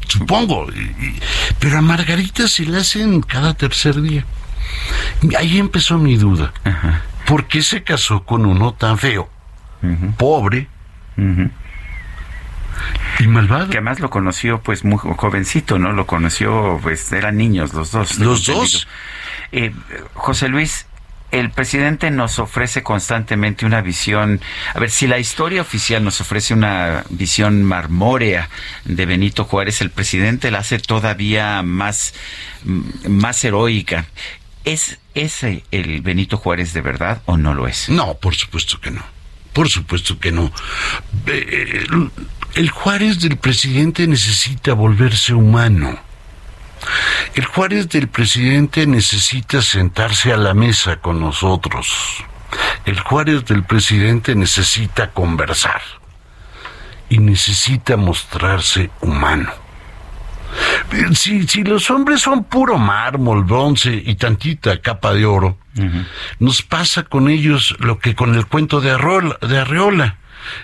Supongo. 0.07 0.67
y- 0.73 0.79
y- 0.79 1.19
pero 1.59 1.77
a 1.79 1.81
Margarita 1.81 2.47
se 2.47 2.63
le 2.65 2.77
hacen 2.77 3.21
cada 3.21 3.53
tercer 3.53 4.01
día. 4.01 4.25
Ahí 5.37 5.57
empezó 5.57 5.97
mi 5.97 6.15
duda. 6.15 6.53
¿Por 7.25 7.47
qué 7.47 7.61
se 7.63 7.83
casó 7.83 8.23
con 8.23 8.45
uno 8.45 8.73
tan 8.73 8.97
feo, 8.97 9.29
pobre 10.17 10.67
y 13.19 13.27
malvado? 13.27 13.69
Que 13.69 13.77
además 13.77 13.99
lo 13.99 14.09
conoció 14.09 14.61
pues 14.61 14.83
muy 14.83 14.97
jovencito, 14.97 15.79
¿no? 15.79 15.91
Lo 15.91 16.05
conoció, 16.05 16.79
pues 16.81 17.11
eran 17.11 17.37
niños 17.37 17.73
los 17.73 17.91
dos. 17.91 18.19
Los 18.19 18.45
dos. 18.45 18.87
Eh, 19.51 19.73
José 20.13 20.47
Luis, 20.49 20.85
el 21.31 21.51
presidente 21.51 22.11
nos 22.11 22.39
ofrece 22.39 22.83
constantemente 22.83 23.65
una 23.65 23.81
visión, 23.81 24.41
a 24.73 24.79
ver, 24.79 24.89
si 24.89 25.07
la 25.07 25.19
historia 25.19 25.61
oficial 25.61 26.03
nos 26.03 26.21
ofrece 26.21 26.53
una 26.53 27.03
visión 27.09 27.63
marmórea 27.63 28.49
de 28.85 29.05
Benito 29.05 29.43
Juárez, 29.45 29.81
el 29.81 29.91
presidente 29.91 30.51
la 30.51 30.59
hace 30.59 30.79
todavía 30.79 31.61
más, 31.61 32.13
mm, 32.63 33.09
más 33.09 33.43
heroica. 33.43 34.05
¿Es 34.63 34.97
ese 35.13 35.63
el 35.71 36.01
Benito 36.01 36.37
Juárez 36.37 36.73
de 36.73 36.81
verdad 36.81 37.21
o 37.25 37.37
no 37.37 37.53
lo 37.53 37.67
es? 37.67 37.89
No, 37.89 38.15
por 38.15 38.35
supuesto 38.35 38.79
que 38.79 38.91
no. 38.91 39.03
Por 39.53 39.69
supuesto 39.69 40.19
que 40.19 40.31
no. 40.31 40.51
Eh, 41.27 41.85
el- 42.55 42.69
Juárez 42.69 43.19
del 43.21 43.37
presidente 43.37 44.07
necesita 44.07 44.73
volverse 44.73 45.33
humano. 45.33 45.99
El 47.33 47.45
Juárez 47.45 47.89
del 47.89 48.07
presidente 48.07 48.85
necesita 48.85 49.61
sentarse 49.61 50.31
a 50.33 50.37
la 50.37 50.53
mesa 50.53 50.97
con 50.97 51.19
nosotros. 51.19 51.87
El 52.85 52.99
Juárez 52.99 53.45
del 53.45 53.63
presidente 53.63 54.35
necesita 54.35 55.11
conversar. 55.11 55.81
Y 57.09 57.17
necesita 57.19 57.97
mostrarse 57.97 58.89
humano. 59.01 59.51
Si, 61.13 61.47
si 61.47 61.63
los 61.63 61.89
hombres 61.91 62.21
son 62.21 62.45
puro 62.45 62.77
mármol, 62.77 63.43
bronce 63.43 63.93
y 63.93 64.15
tantita 64.15 64.79
capa 64.81 65.13
de 65.13 65.25
oro, 65.25 65.57
nos 66.39 66.61
pasa 66.61 67.03
con 67.03 67.29
ellos 67.29 67.75
lo 67.79 67.99
que 67.99 68.15
con 68.15 68.33
el 68.35 68.45
cuento 68.45 68.79
de 68.79 68.91
Arreola, 68.91 69.37
de 69.41 69.59
Arreola. 69.59 70.17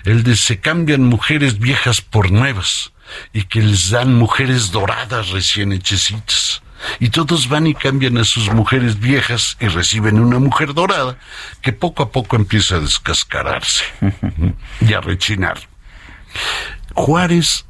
El 0.04 0.22
de 0.22 0.36
se 0.36 0.60
cambian 0.60 1.04
mujeres 1.04 1.58
viejas 1.58 2.00
por 2.00 2.30
nuevas 2.30 2.92
y 3.32 3.44
que 3.44 3.62
les 3.62 3.90
dan 3.90 4.14
mujeres 4.14 4.70
doradas 4.70 5.30
recién 5.30 5.72
hechecitas. 5.72 6.62
Y 6.98 7.10
todos 7.10 7.48
van 7.48 7.66
y 7.66 7.74
cambian 7.74 8.18
a 8.18 8.24
sus 8.24 8.50
mujeres 8.52 8.98
viejas 8.98 9.56
y 9.60 9.68
reciben 9.68 10.18
una 10.18 10.38
mujer 10.40 10.74
dorada 10.74 11.16
que 11.60 11.72
poco 11.72 12.02
a 12.02 12.10
poco 12.10 12.36
empieza 12.36 12.76
a 12.76 12.80
descascararse 12.80 13.84
y 14.80 14.92
a 14.92 15.00
rechinar. 15.00 15.60
Juárez, 16.94 17.66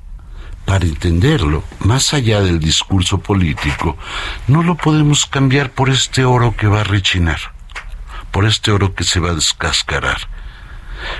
para 0.65 0.87
entenderlo, 0.87 1.65
más 1.81 2.15
allá 2.15 2.41
del 2.41 2.59
discurso 2.59 3.19
político, 3.19 3.99
no 4.47 4.63
lo 4.63 4.77
podemos 4.77 5.27
cambiar 5.27 5.71
por 5.71 5.91
este 5.91 6.25
oro 6.25 6.57
que 6.57 6.67
va 6.67 6.81
a 6.81 6.85
rechinar, 6.85 7.41
por 8.31 8.47
este 8.47 8.71
oro 8.71 8.95
que 8.95 9.05
se 9.05 9.21
va 9.21 9.31
a 9.31 9.35
descascarar. 9.35 10.29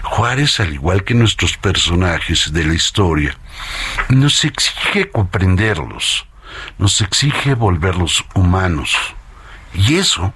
Juárez, 0.03 0.61
al 0.61 0.75
igual 0.75 1.05
que 1.05 1.15
nuestros 1.15 1.57
personajes 1.57 2.53
de 2.53 2.65
la 2.65 2.75
historia, 2.75 3.37
nos 4.09 4.45
exige 4.45 5.11
comprenderlos, 5.11 6.27
nos 6.79 7.01
exige 7.01 7.55
volverlos 7.55 8.25
humanos. 8.35 8.97
Y 9.75 9.97
eso 9.97 10.35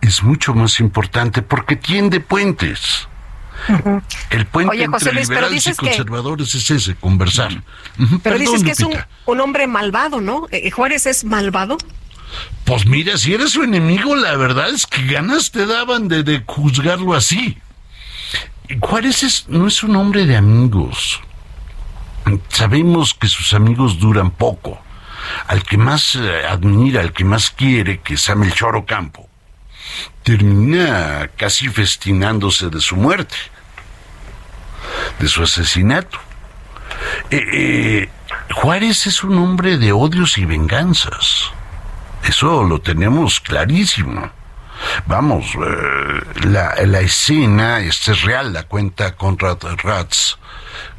es 0.00 0.22
mucho 0.22 0.54
más 0.54 0.80
importante 0.80 1.42
porque 1.42 1.76
tiende 1.76 2.20
puentes. 2.20 3.08
El 4.30 4.46
puente 4.46 4.82
entre 4.82 5.12
liberales 5.12 5.66
y 5.68 5.74
conservadores 5.74 6.54
es 6.54 6.70
ese, 6.70 6.94
conversar. 6.96 7.62
Pero 8.22 8.38
dices 8.38 8.64
que 8.64 8.72
es 8.72 8.80
un, 8.80 9.40
hombre 9.40 9.66
malvado, 9.66 10.20
¿no? 10.20 10.46
Eh, 10.50 10.70
¿Juárez 10.70 11.06
es 11.06 11.24
malvado? 11.24 11.78
Pues 12.64 12.86
mira, 12.86 13.16
si 13.18 13.34
eres 13.34 13.50
su 13.50 13.62
enemigo, 13.62 14.16
la 14.16 14.36
verdad 14.36 14.70
es 14.70 14.86
que 14.86 15.06
ganas 15.06 15.52
te 15.52 15.66
daban 15.66 16.08
de, 16.08 16.22
de 16.22 16.42
juzgarlo 16.44 17.14
así. 17.14 17.58
Juárez 18.80 19.46
no 19.48 19.66
es 19.66 19.82
un 19.82 19.96
hombre 19.96 20.24
de 20.24 20.36
amigos. 20.36 21.20
Sabemos 22.48 23.14
que 23.14 23.28
sus 23.28 23.52
amigos 23.52 23.98
duran 23.98 24.30
poco. 24.30 24.80
Al 25.46 25.62
que 25.62 25.76
más 25.76 26.14
eh, 26.14 26.46
admira, 26.48 27.00
al 27.00 27.12
que 27.12 27.24
más 27.24 27.50
quiere, 27.50 28.00
que 28.00 28.14
es 28.14 28.28
a 28.28 28.34
Melchor 28.34 28.84
Campo, 28.84 29.28
termina 30.22 31.30
casi 31.36 31.68
festinándose 31.68 32.70
de 32.70 32.80
su 32.80 32.96
muerte, 32.96 33.36
de 35.18 35.28
su 35.28 35.42
asesinato. 35.42 36.18
Eh, 37.30 37.44
eh, 37.52 38.08
Juárez 38.52 39.06
es 39.06 39.22
un 39.24 39.38
hombre 39.38 39.78
de 39.78 39.92
odios 39.92 40.38
y 40.38 40.44
venganzas. 40.44 41.50
Eso 42.24 42.64
lo 42.64 42.80
tenemos 42.80 43.40
clarísimo. 43.40 44.30
Vamos, 45.06 45.46
la, 46.44 46.74
la, 46.84 47.00
escena, 47.00 47.80
esta 47.80 48.12
es 48.12 48.22
real, 48.22 48.52
la 48.52 48.64
cuenta 48.64 49.16
Conrad 49.16 49.58
Ratz, 49.82 50.36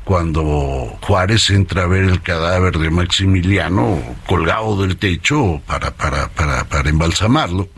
cuando 0.03 0.97
Juárez 1.01 1.49
entra 1.49 1.83
a 1.83 1.87
ver 1.87 2.03
el 2.03 2.21
cadáver 2.21 2.77
de 2.77 2.89
Maximiliano 2.89 3.99
colgado 4.27 4.81
del 4.81 4.97
techo 4.97 5.61
para, 5.65 5.91
para, 5.91 6.29
para, 6.29 6.65
para 6.65 6.89
embalsamarlo. 6.89 7.69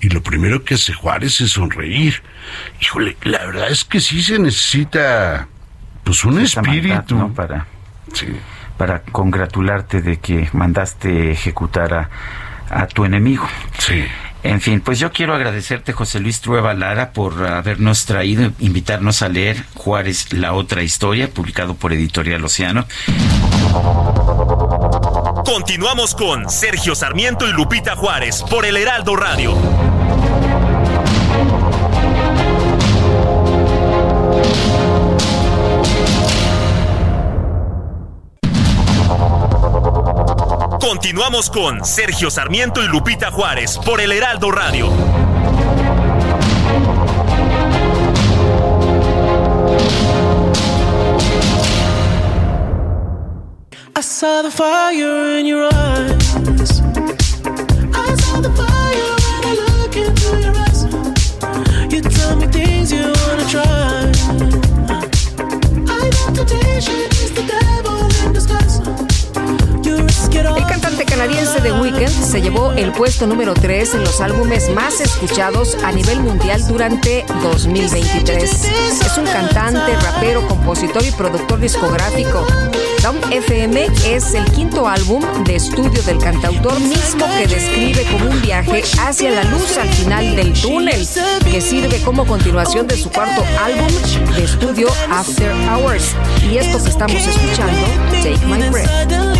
Y 0.00 0.10
lo 0.10 0.22
primero 0.22 0.64
que 0.64 0.74
hace 0.74 0.92
Juárez 0.92 1.40
es 1.40 1.52
sonreír. 1.52 2.22
Híjole, 2.80 3.16
la 3.22 3.46
verdad 3.46 3.70
es 3.70 3.84
que 3.84 4.00
sí 4.00 4.22
se 4.22 4.38
necesita, 4.38 5.48
pues, 6.02 6.24
un 6.24 6.40
espíritu. 6.40 7.32
Para, 7.32 7.66
para 8.76 9.00
congratularte 9.00 10.02
de 10.02 10.18
que 10.18 10.50
mandaste 10.52 11.30
ejecutar 11.30 11.94
a, 11.94 12.10
a 12.68 12.86
tu 12.86 13.06
enemigo. 13.06 13.48
Sí. 13.78 14.04
En 14.44 14.60
fin, 14.60 14.82
pues 14.82 14.98
yo 14.98 15.10
quiero 15.10 15.34
agradecerte, 15.34 15.94
José 15.94 16.20
Luis 16.20 16.42
Trueba 16.42 16.74
Lara, 16.74 17.12
por 17.12 17.46
habernos 17.46 18.04
traído, 18.04 18.52
invitarnos 18.58 19.22
a 19.22 19.30
leer 19.30 19.64
Juárez, 19.74 20.34
la 20.34 20.52
otra 20.52 20.82
historia, 20.82 21.30
publicado 21.30 21.74
por 21.74 21.94
Editorial 21.94 22.44
Océano. 22.44 22.86
Continuamos 25.46 26.14
con 26.14 26.50
Sergio 26.50 26.94
Sarmiento 26.94 27.48
y 27.48 27.52
Lupita 27.52 27.96
Juárez 27.96 28.42
por 28.42 28.66
el 28.66 28.76
Heraldo 28.76 29.16
Radio. 29.16 29.93
Continuamos 40.86 41.48
con 41.48 41.82
Sergio 41.82 42.30
Sarmiento 42.30 42.82
y 42.84 42.88
Lupita 42.88 43.30
Juárez 43.30 43.78
por 43.86 44.02
el 44.02 44.12
Heraldo 44.12 44.50
Radio. 44.50 44.92
I 53.96 54.02
saw 54.02 54.42
the 54.42 54.50
fire 54.50 55.38
in 55.38 55.46
your 55.46 55.70
eyes. 55.72 56.82
I 57.94 58.14
saw 58.16 58.42
the 58.42 58.52
fire 58.54 59.16
when 59.24 59.42
I 59.46 59.54
look 59.78 59.96
into 59.96 60.38
your 60.38 60.54
eyes. 60.54 60.84
You 61.90 62.02
tell 62.02 62.36
me 62.36 62.46
things 62.48 62.92
you 62.92 63.10
wanna 63.26 63.46
try. 63.48 64.12
I 65.88 66.10
know 66.10 66.34
temptation 66.34 67.08
is 67.22 67.32
the 67.32 67.42
devil 67.42 68.26
in 68.26 68.34
disguise. 68.34 68.82
El 70.34 70.66
cantante 70.66 70.73
canadiense 71.24 71.58
The 71.62 71.72
Weeknd 71.72 72.10
se 72.10 72.42
llevó 72.42 72.72
el 72.72 72.92
puesto 72.92 73.26
número 73.26 73.54
3 73.54 73.94
en 73.94 74.04
los 74.04 74.20
álbumes 74.20 74.68
más 74.68 75.00
escuchados 75.00 75.74
a 75.82 75.90
nivel 75.90 76.20
mundial 76.20 76.66
durante 76.68 77.24
2023. 77.42 78.42
Es 78.42 79.16
un 79.16 79.24
cantante, 79.24 79.96
rapero, 80.02 80.46
compositor 80.46 81.02
y 81.02 81.10
productor 81.12 81.60
discográfico. 81.60 82.46
Down 83.02 83.16
FM 83.32 83.86
es 84.06 84.34
el 84.34 84.44
quinto 84.52 84.86
álbum 84.86 85.22
de 85.44 85.56
estudio 85.56 86.02
del 86.02 86.18
cantautor 86.18 86.78
mismo 86.78 87.26
que 87.38 87.46
describe 87.46 88.04
como 88.12 88.28
un 88.28 88.42
viaje 88.42 88.82
hacia 89.00 89.30
la 89.30 89.44
luz 89.44 89.78
al 89.78 89.88
final 89.88 90.36
del 90.36 90.52
túnel, 90.52 91.08
que 91.50 91.62
sirve 91.62 92.02
como 92.02 92.26
continuación 92.26 92.86
de 92.86 92.98
su 92.98 93.10
cuarto 93.10 93.42
álbum 93.62 93.88
de 94.34 94.44
estudio 94.44 94.88
After 95.10 95.50
Hours. 95.70 96.14
Y 96.42 96.58
esto 96.58 96.82
que 96.82 96.90
estamos 96.90 97.26
escuchando, 97.26 97.86
Take 98.22 98.44
My 98.44 98.68
Breath. 98.68 99.33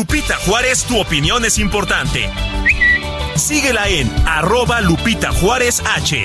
Lupita 0.00 0.36
Juárez, 0.46 0.84
tu 0.84 0.98
opinión 0.98 1.44
es 1.44 1.58
importante. 1.58 2.30
Síguela 3.36 3.86
en 3.86 4.10
arroba 4.26 4.80
Lupita 4.80 5.30
Juárez 5.30 5.82
H. 5.94 6.24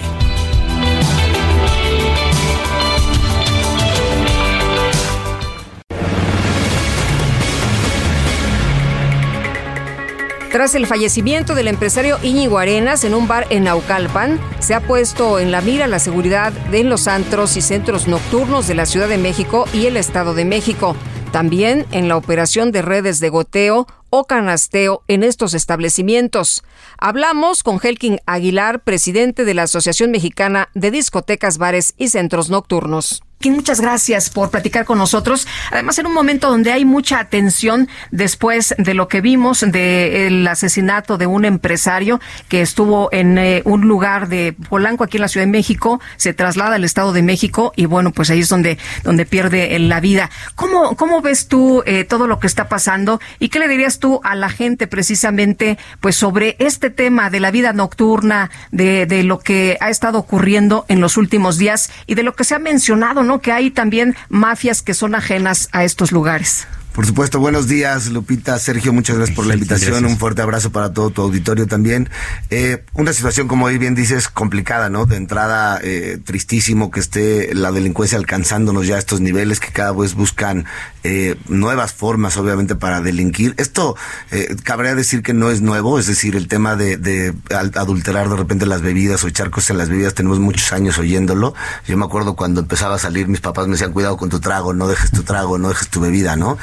Tras 10.53 10.73
el 10.73 10.87
fallecimiento 10.87 11.53
del 11.53 11.67
empresario 11.67 12.17
Íñigo 12.23 12.59
Arenas 12.59 13.03
en 13.03 13.13
un 13.13 13.27
bar 13.27 13.45
en 13.49 13.65
Naucalpan, 13.65 14.39
se 14.59 14.73
ha 14.73 14.79
puesto 14.79 15.37
en 15.37 15.51
la 15.51 15.59
mira 15.59 15.87
la 15.87 15.99
seguridad 15.99 16.53
de 16.71 16.85
los 16.85 17.09
antros 17.09 17.57
y 17.57 17.61
centros 17.61 18.07
nocturnos 18.07 18.67
de 18.67 18.75
la 18.75 18.85
Ciudad 18.85 19.09
de 19.09 19.17
México 19.17 19.67
y 19.73 19.87
el 19.87 19.97
Estado 19.97 20.33
de 20.33 20.45
México. 20.45 20.95
También 21.35 21.85
en 21.91 22.07
la 22.07 22.15
operación 22.15 22.71
de 22.71 22.81
redes 22.81 23.19
de 23.19 23.27
goteo 23.27 23.87
o 24.09 24.23
canasteo 24.23 25.03
en 25.09 25.21
estos 25.21 25.53
establecimientos. 25.53 26.63
Hablamos 26.97 27.61
con 27.61 27.81
Helkin 27.83 28.21
Aguilar, 28.25 28.85
presidente 28.85 29.43
de 29.43 29.53
la 29.53 29.63
Asociación 29.63 30.11
Mexicana 30.11 30.69
de 30.75 30.91
Discotecas, 30.91 31.57
Bares 31.57 31.93
y 31.97 32.07
Centros 32.07 32.49
Nocturnos 32.49 33.24
muchas 33.43 33.79
gracias 33.81 34.29
por 34.29 34.49
platicar 34.49 34.85
con 34.85 34.97
nosotros. 34.97 35.47
Además, 35.71 35.99
en 35.99 36.07
un 36.07 36.13
momento 36.13 36.49
donde 36.49 36.71
hay 36.71 36.85
mucha 36.85 37.19
atención 37.19 37.87
después 38.11 38.75
de 38.77 38.93
lo 38.93 39.07
que 39.07 39.21
vimos 39.21 39.61
del 39.61 40.47
asesinato 40.47 41.17
de 41.17 41.27
un 41.27 41.45
empresario 41.45 42.19
que 42.49 42.61
estuvo 42.61 43.09
en 43.11 43.37
eh, 43.37 43.61
un 43.65 43.81
lugar 43.81 44.27
de 44.29 44.53
Polanco 44.69 45.03
aquí 45.03 45.17
en 45.17 45.21
la 45.21 45.27
Ciudad 45.27 45.45
de 45.45 45.51
México, 45.51 45.99
se 46.17 46.33
traslada 46.33 46.75
al 46.75 46.83
Estado 46.83 47.13
de 47.13 47.21
México 47.21 47.73
y 47.75 47.85
bueno, 47.85 48.11
pues 48.11 48.29
ahí 48.29 48.39
es 48.39 48.49
donde, 48.49 48.77
donde 49.03 49.25
pierde 49.25 49.77
la 49.79 49.99
vida. 49.99 50.29
¿Cómo, 50.55 50.95
cómo 50.95 51.21
ves 51.21 51.47
tú 51.47 51.83
eh, 51.85 52.03
todo 52.03 52.27
lo 52.27 52.39
que 52.39 52.47
está 52.47 52.67
pasando 52.67 53.19
y 53.39 53.49
qué 53.49 53.59
le 53.59 53.67
dirías 53.67 53.99
tú 53.99 54.21
a 54.23 54.35
la 54.35 54.49
gente 54.49 54.87
precisamente 54.87 55.77
pues 55.99 56.15
sobre 56.15 56.55
este 56.59 56.89
tema 56.89 57.29
de 57.29 57.39
la 57.39 57.51
vida 57.51 57.73
nocturna, 57.73 58.49
de, 58.71 59.05
de 59.05 59.23
lo 59.23 59.39
que 59.39 59.77
ha 59.81 59.89
estado 59.89 60.19
ocurriendo 60.19 60.85
en 60.87 61.01
los 61.01 61.17
últimos 61.17 61.57
días 61.57 61.91
y 62.07 62.15
de 62.15 62.23
lo 62.23 62.33
que 62.35 62.43
se 62.43 62.55
ha 62.55 62.59
mencionado, 62.59 63.23
¿no? 63.25 63.41
Que 63.41 63.51
hay 63.51 63.71
también 63.71 64.15
mafias 64.29 64.81
que 64.81 64.93
son 64.93 65.15
ajenas 65.15 65.69
a 65.71 65.83
estos 65.83 66.11
lugares. 66.11 66.67
Por 66.95 67.05
supuesto, 67.05 67.41
buenos 67.41 67.67
días, 67.67 68.07
Lupita, 68.07 68.57
Sergio, 68.57 68.93
muchas 68.93 69.17
gracias 69.17 69.35
por 69.35 69.45
la 69.45 69.55
invitación, 69.55 70.05
un 70.05 70.17
fuerte 70.17 70.41
abrazo 70.41 70.71
para 70.71 70.93
todo 70.93 71.09
tu 71.09 71.23
auditorio 71.23 71.67
también. 71.67 72.09
Eh, 72.51 72.85
una 72.93 73.11
situación, 73.11 73.49
como 73.49 73.65
hoy 73.65 73.77
bien 73.77 73.95
dices, 73.95 74.29
complicada, 74.29 74.89
¿no? 74.89 75.05
De 75.05 75.17
entrada, 75.17 75.77
eh, 75.83 76.19
tristísimo 76.23 76.91
que 76.91 77.01
esté 77.01 77.53
la 77.53 77.73
delincuencia 77.73 78.17
alcanzándonos 78.17 78.87
ya 78.87 78.95
a 78.95 78.99
estos 78.99 79.19
niveles, 79.19 79.59
que 79.59 79.73
cada 79.73 79.91
vez 79.91 80.13
buscan 80.13 80.67
eh, 81.03 81.35
nuevas 81.49 81.91
formas, 81.91 82.37
obviamente, 82.37 82.75
para 82.75 83.01
delinquir. 83.01 83.55
Esto, 83.57 83.97
eh, 84.31 84.55
cabría 84.63 84.95
decir 84.95 85.21
que 85.21 85.33
no 85.33 85.51
es 85.51 85.59
nuevo, 85.59 85.99
es 85.99 86.07
decir, 86.07 86.37
el 86.37 86.47
tema 86.47 86.77
de, 86.77 86.95
de 86.95 87.33
adulterar 87.75 88.29
de 88.29 88.37
repente 88.37 88.65
las 88.65 88.81
bebidas 88.81 89.21
o 89.25 89.27
echar 89.27 89.49
cosas 89.49 89.71
en 89.71 89.79
las 89.79 89.89
bebidas, 89.89 90.13
tenemos 90.13 90.39
muchos 90.39 90.71
años 90.71 90.97
oyéndolo. 90.97 91.55
Yo 91.89 91.97
me 91.97 92.05
acuerdo 92.05 92.37
cuando 92.37 92.61
empezaba 92.61 92.95
a 92.95 92.99
salir, 92.99 93.27
mis 93.27 93.41
papás 93.41 93.67
me 93.67 93.73
decían, 93.73 93.91
cuidado 93.91 94.15
con 94.15 94.29
tu 94.29 94.39
trago, 94.39 94.73
no 94.73 94.87
dejes 94.87 95.11
tu 95.11 95.23
trago, 95.23 95.57
no 95.57 95.67
dejes 95.67 95.89
tu 95.89 95.99
bebida, 95.99 96.37
¿no? 96.37 96.57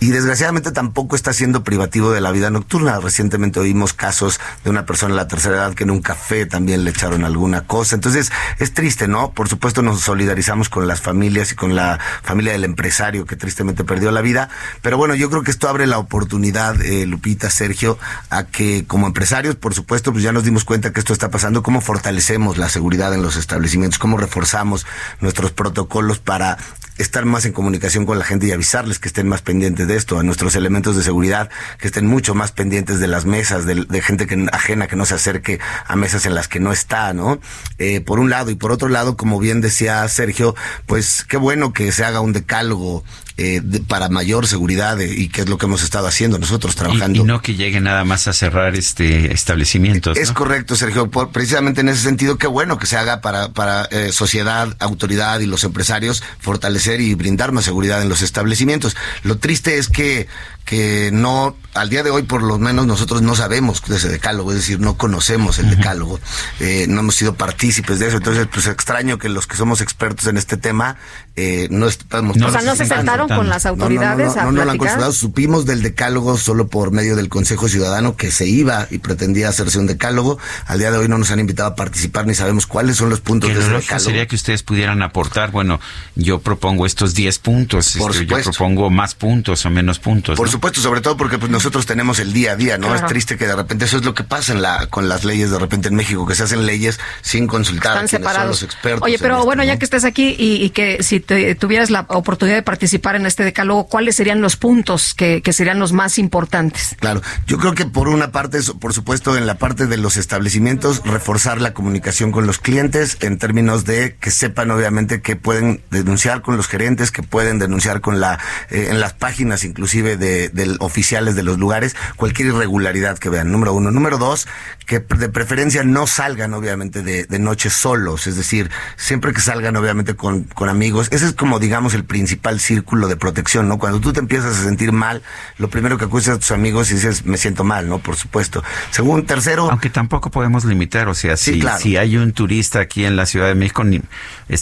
Y 0.00 0.10
desgraciadamente 0.10 0.72
tampoco 0.72 1.16
está 1.16 1.32
siendo 1.32 1.64
privativo 1.64 2.12
de 2.12 2.20
la 2.20 2.30
vida 2.30 2.50
nocturna. 2.50 3.00
Recientemente 3.00 3.60
oímos 3.60 3.92
casos 3.92 4.40
de 4.64 4.70
una 4.70 4.86
persona 4.86 5.14
de 5.14 5.20
la 5.20 5.28
tercera 5.28 5.56
edad 5.56 5.74
que 5.74 5.84
en 5.84 5.90
un 5.90 6.02
café 6.02 6.46
también 6.46 6.84
le 6.84 6.90
echaron 6.90 7.24
alguna 7.24 7.66
cosa. 7.66 7.94
Entonces, 7.94 8.32
es 8.58 8.74
triste, 8.74 9.08
¿no? 9.08 9.32
Por 9.32 9.48
supuesto 9.48 9.82
nos 9.82 10.00
solidarizamos 10.00 10.68
con 10.68 10.86
las 10.86 11.00
familias 11.00 11.52
y 11.52 11.54
con 11.54 11.74
la 11.74 11.98
familia 12.22 12.52
del 12.52 12.64
empresario 12.64 13.26
que 13.26 13.36
tristemente 13.36 13.84
perdió 13.84 14.10
la 14.10 14.20
vida. 14.20 14.48
Pero 14.82 14.98
bueno, 14.98 15.14
yo 15.14 15.30
creo 15.30 15.42
que 15.42 15.50
esto 15.50 15.68
abre 15.68 15.86
la 15.86 15.98
oportunidad, 15.98 16.80
eh, 16.82 17.06
Lupita, 17.06 17.50
Sergio, 17.50 17.98
a 18.30 18.44
que 18.44 18.84
como 18.86 19.06
empresarios, 19.06 19.56
por 19.56 19.74
supuesto, 19.74 20.12
pues 20.12 20.24
ya 20.24 20.32
nos 20.32 20.44
dimos 20.44 20.64
cuenta 20.64 20.92
que 20.92 21.00
esto 21.00 21.12
está 21.12 21.30
pasando, 21.30 21.62
cómo 21.62 21.80
fortalecemos 21.80 22.58
la 22.58 22.68
seguridad 22.68 23.14
en 23.14 23.22
los 23.22 23.36
establecimientos, 23.36 23.98
cómo 23.98 24.16
reforzamos 24.16 24.86
nuestros 25.20 25.52
protocolos 25.52 26.18
para 26.18 26.58
estar 26.98 27.24
más 27.24 27.44
en 27.44 27.52
comunicación 27.52 28.06
con 28.06 28.18
la 28.18 28.24
gente 28.24 28.46
y 28.46 28.52
avisarles 28.52 28.98
que 28.98 29.08
estén 29.08 29.28
más 29.28 29.42
pendientes 29.42 29.88
de 29.88 29.96
esto, 29.96 30.18
a 30.18 30.22
nuestros 30.22 30.54
elementos 30.54 30.96
de 30.96 31.02
seguridad 31.02 31.50
que 31.78 31.88
estén 31.88 32.06
mucho 32.06 32.34
más 32.34 32.52
pendientes 32.52 33.00
de 33.00 33.08
las 33.08 33.24
mesas, 33.24 33.66
de, 33.66 33.86
gente 34.00 34.26
que, 34.26 34.46
ajena 34.52 34.86
que 34.86 34.96
no 34.96 35.06
se 35.06 35.14
acerque 35.14 35.60
a 35.86 35.96
mesas 35.96 36.26
en 36.26 36.34
las 36.34 36.48
que 36.48 36.60
no 36.60 36.72
está, 36.72 37.12
¿no? 37.12 37.40
Eh, 37.78 38.00
por 38.00 38.20
un 38.20 38.30
lado 38.30 38.50
y 38.50 38.54
por 38.54 38.70
otro 38.72 38.88
lado, 38.88 39.16
como 39.16 39.40
bien 39.40 39.60
decía 39.60 40.06
Sergio, 40.08 40.54
pues 40.86 41.24
qué 41.24 41.36
bueno 41.36 41.72
que 41.72 41.90
se 41.90 42.04
haga 42.04 42.20
un 42.20 42.32
decálogo 42.32 43.04
eh, 43.36 43.60
para 43.88 44.08
mayor 44.08 44.46
seguridad 44.46 45.00
eh, 45.00 45.12
y 45.12 45.28
que 45.28 45.40
es 45.40 45.48
lo 45.48 45.58
que 45.58 45.66
hemos 45.66 45.82
estado 45.82 46.06
haciendo 46.06 46.38
nosotros 46.38 46.76
trabajando. 46.76 47.22
Y, 47.22 47.24
no 47.24 47.42
que 47.42 47.56
llegue 47.56 47.80
nada 47.80 48.04
más 48.04 48.28
a 48.28 48.32
cerrar 48.32 48.76
este 48.76 49.32
establecimientos. 49.32 50.16
Es 50.16 50.30
correcto, 50.30 50.76
Sergio. 50.76 51.10
precisamente 51.10 51.80
en 51.80 51.88
ese 51.88 52.02
sentido, 52.02 52.38
qué 52.38 52.46
bueno 52.46 52.78
que 52.78 52.86
se 52.86 52.96
haga 52.96 53.20
para, 53.20 53.48
para 53.48 53.88
sociedad, 54.12 54.76
autoridad 54.78 55.40
y 55.40 55.46
los 55.46 55.64
empresarios 55.64 56.22
fortalecer 56.38 56.83
y 56.86 57.14
brindar 57.14 57.52
más 57.52 57.64
seguridad 57.64 58.02
en 58.02 58.08
los 58.08 58.22
establecimientos. 58.22 58.96
Lo 59.22 59.38
triste 59.38 59.78
es 59.78 59.88
que 59.88 60.26
que 60.64 61.10
no, 61.12 61.56
al 61.74 61.90
día 61.90 62.02
de 62.02 62.10
hoy 62.10 62.22
por 62.22 62.42
lo 62.42 62.58
menos 62.58 62.86
nosotros 62.86 63.20
no 63.20 63.34
sabemos 63.34 63.82
de 63.86 63.96
ese 63.96 64.08
decálogo, 64.08 64.50
es 64.52 64.58
decir, 64.58 64.80
no 64.80 64.96
conocemos 64.96 65.58
el 65.58 65.68
decálogo, 65.68 66.20
eh, 66.60 66.86
no 66.88 67.00
hemos 67.00 67.16
sido 67.16 67.34
partícipes 67.34 67.98
de 67.98 68.08
eso, 68.08 68.16
entonces 68.16 68.48
pues 68.50 68.66
extraño 68.66 69.18
que 69.18 69.28
los 69.28 69.46
que 69.46 69.56
somos 69.56 69.82
expertos 69.82 70.26
en 70.26 70.38
este 70.38 70.56
tema 70.56 70.96
eh, 71.36 71.68
no 71.70 71.86
estamos... 71.86 72.36
No, 72.36 72.46
o 72.46 72.50
sea, 72.50 72.62
no 72.62 72.76
se 72.76 72.86
sentaron 72.86 73.28
con 73.28 73.48
las 73.48 73.66
autoridades 73.66 74.36
no, 74.36 74.44
no, 74.44 74.52
no, 74.52 74.64
lo 74.64 74.70
han 74.70 74.78
consultado, 74.78 75.12
supimos 75.12 75.66
del 75.66 75.82
decálogo 75.82 76.38
solo 76.38 76.68
por 76.68 76.92
medio 76.92 77.14
del 77.14 77.28
Consejo 77.28 77.68
Ciudadano 77.68 78.16
que 78.16 78.30
se 78.30 78.46
iba 78.46 78.86
y 78.90 78.98
pretendía 78.98 79.50
hacerse 79.50 79.78
un 79.78 79.86
decálogo, 79.86 80.38
al 80.66 80.78
día 80.78 80.90
de 80.90 80.98
hoy 80.98 81.08
no 81.08 81.18
nos 81.18 81.30
han 81.30 81.40
invitado 81.40 81.68
a 81.70 81.76
participar 81.76 82.26
ni 82.26 82.34
sabemos 82.34 82.66
cuáles 82.66 82.96
son 82.96 83.10
los 83.10 83.20
puntos 83.20 83.50
de 83.52 83.60
ese 83.60 83.70
decálogo. 83.70 84.04
sería 84.06 84.26
que 84.26 84.36
ustedes 84.36 84.62
pudieran 84.62 85.02
aportar, 85.02 85.50
bueno, 85.50 85.78
yo 86.14 86.38
propongo 86.38 86.86
estos 86.86 87.14
10 87.14 87.38
puntos, 87.40 87.96
por 87.98 88.12
este, 88.12 88.26
yo 88.26 88.40
propongo 88.40 88.88
más 88.88 89.14
puntos 89.14 89.66
o 89.66 89.70
menos 89.70 89.98
puntos 89.98 90.38
supuesto, 90.54 90.80
sobre 90.80 91.00
todo 91.00 91.16
porque 91.16 91.38
pues 91.38 91.50
nosotros 91.50 91.84
tenemos 91.84 92.20
el 92.20 92.32
día 92.32 92.52
a 92.52 92.56
día, 92.56 92.78
¿no? 92.78 92.94
Es 92.94 93.04
triste 93.06 93.36
que 93.36 93.46
de 93.46 93.56
repente 93.56 93.86
eso 93.86 93.96
es 93.96 94.04
lo 94.04 94.14
que 94.14 94.22
pasa 94.22 94.52
en 94.52 94.62
la 94.62 94.86
con 94.86 95.08
las 95.08 95.24
leyes 95.24 95.50
de 95.50 95.58
repente 95.58 95.88
en 95.88 95.96
México, 95.96 96.26
que 96.26 96.36
se 96.36 96.44
hacen 96.44 96.64
leyes 96.64 97.00
sin 97.22 97.48
consultar 97.48 97.98
a 97.98 98.04
quienes 98.04 98.32
son 98.32 98.46
los 98.46 98.62
expertos. 98.62 99.02
Oye, 99.02 99.18
pero 99.18 99.44
bueno, 99.44 99.64
ya 99.64 99.78
que 99.78 99.84
estás 99.84 100.04
aquí 100.04 100.36
y, 100.38 100.70
que 100.70 101.02
si 101.02 101.20
tuvieras 101.20 101.90
la 101.90 102.06
oportunidad 102.08 102.56
de 102.56 102.62
participar 102.62 103.16
en 103.16 103.26
este 103.26 103.42
decálogo, 103.42 103.86
¿cuáles 103.88 104.16
serían 104.16 104.40
los 104.40 104.56
puntos 104.56 105.14
que, 105.14 105.42
que 105.42 105.52
serían 105.52 105.78
los 105.78 105.92
más 105.92 106.18
importantes? 106.18 106.96
Claro, 107.00 107.20
yo 107.46 107.58
creo 107.58 107.74
que 107.74 107.84
por 107.84 108.08
una 108.08 108.30
parte, 108.30 108.60
por 108.78 108.92
supuesto, 108.92 109.36
en 109.36 109.46
la 109.46 109.56
parte 109.56 109.86
de 109.86 109.96
los 109.96 110.16
establecimientos, 110.16 111.02
reforzar 111.04 111.60
la 111.60 111.74
comunicación 111.74 112.30
con 112.30 112.46
los 112.46 112.58
clientes 112.58 113.18
en 113.20 113.38
términos 113.38 113.84
de 113.84 114.16
que 114.20 114.30
sepan 114.30 114.70
obviamente 114.70 115.20
que 115.20 115.34
pueden 115.34 115.82
denunciar 115.90 116.42
con 116.42 116.56
los 116.56 116.68
gerentes, 116.68 117.10
que 117.10 117.22
pueden 117.22 117.58
denunciar 117.58 118.00
con 118.00 118.20
la 118.20 118.38
eh, 118.70 118.88
en 118.90 119.00
las 119.00 119.14
páginas 119.14 119.64
inclusive 119.64 120.16
de 120.16 120.43
de, 120.48 120.76
oficiales 120.80 121.34
de 121.34 121.42
los 121.42 121.58
lugares 121.58 121.96
cualquier 122.16 122.48
irregularidad 122.48 123.18
que 123.18 123.28
vean. 123.28 123.50
Número 123.50 123.72
uno. 123.72 123.90
Número 123.90 124.18
dos, 124.18 124.46
que 124.86 125.00
de 125.00 125.28
preferencia 125.28 125.84
no 125.84 126.06
salgan 126.06 126.54
obviamente 126.54 127.02
de, 127.02 127.24
de 127.24 127.38
noche 127.38 127.70
solos, 127.70 128.26
es 128.26 128.36
decir, 128.36 128.70
siempre 128.96 129.32
que 129.32 129.40
salgan 129.40 129.76
obviamente 129.76 130.14
con, 130.14 130.44
con 130.44 130.68
amigos. 130.68 131.08
Ese 131.10 131.26
es 131.26 131.32
como 131.32 131.58
digamos 131.58 131.94
el 131.94 132.04
principal 132.04 132.60
círculo 132.60 133.08
de 133.08 133.16
protección, 133.16 133.68
¿no? 133.68 133.78
Cuando 133.78 134.00
tú 134.00 134.12
te 134.12 134.20
empiezas 134.20 134.58
a 134.58 134.64
sentir 134.64 134.92
mal, 134.92 135.22
lo 135.58 135.68
primero 135.68 135.98
que 135.98 136.04
acudes 136.04 136.28
a 136.28 136.36
tus 136.36 136.50
amigos 136.50 136.90
y 136.90 136.94
dices, 136.94 137.24
me 137.24 137.36
siento 137.36 137.64
mal, 137.64 137.88
¿no? 137.88 137.98
Por 137.98 138.16
supuesto. 138.16 138.62
Según 138.90 139.26
tercero. 139.26 139.70
Aunque 139.70 139.90
tampoco 139.90 140.30
podemos 140.30 140.64
limitar, 140.64 141.08
o 141.08 141.14
sea, 141.14 141.36
si, 141.36 141.62
si 141.78 141.96
hay 141.96 142.16
un 142.16 142.32
turista 142.32 142.80
aquí 142.80 143.04
en 143.04 143.16
la 143.16 143.26
Ciudad 143.26 143.48
de 143.48 143.54
México, 143.54 143.82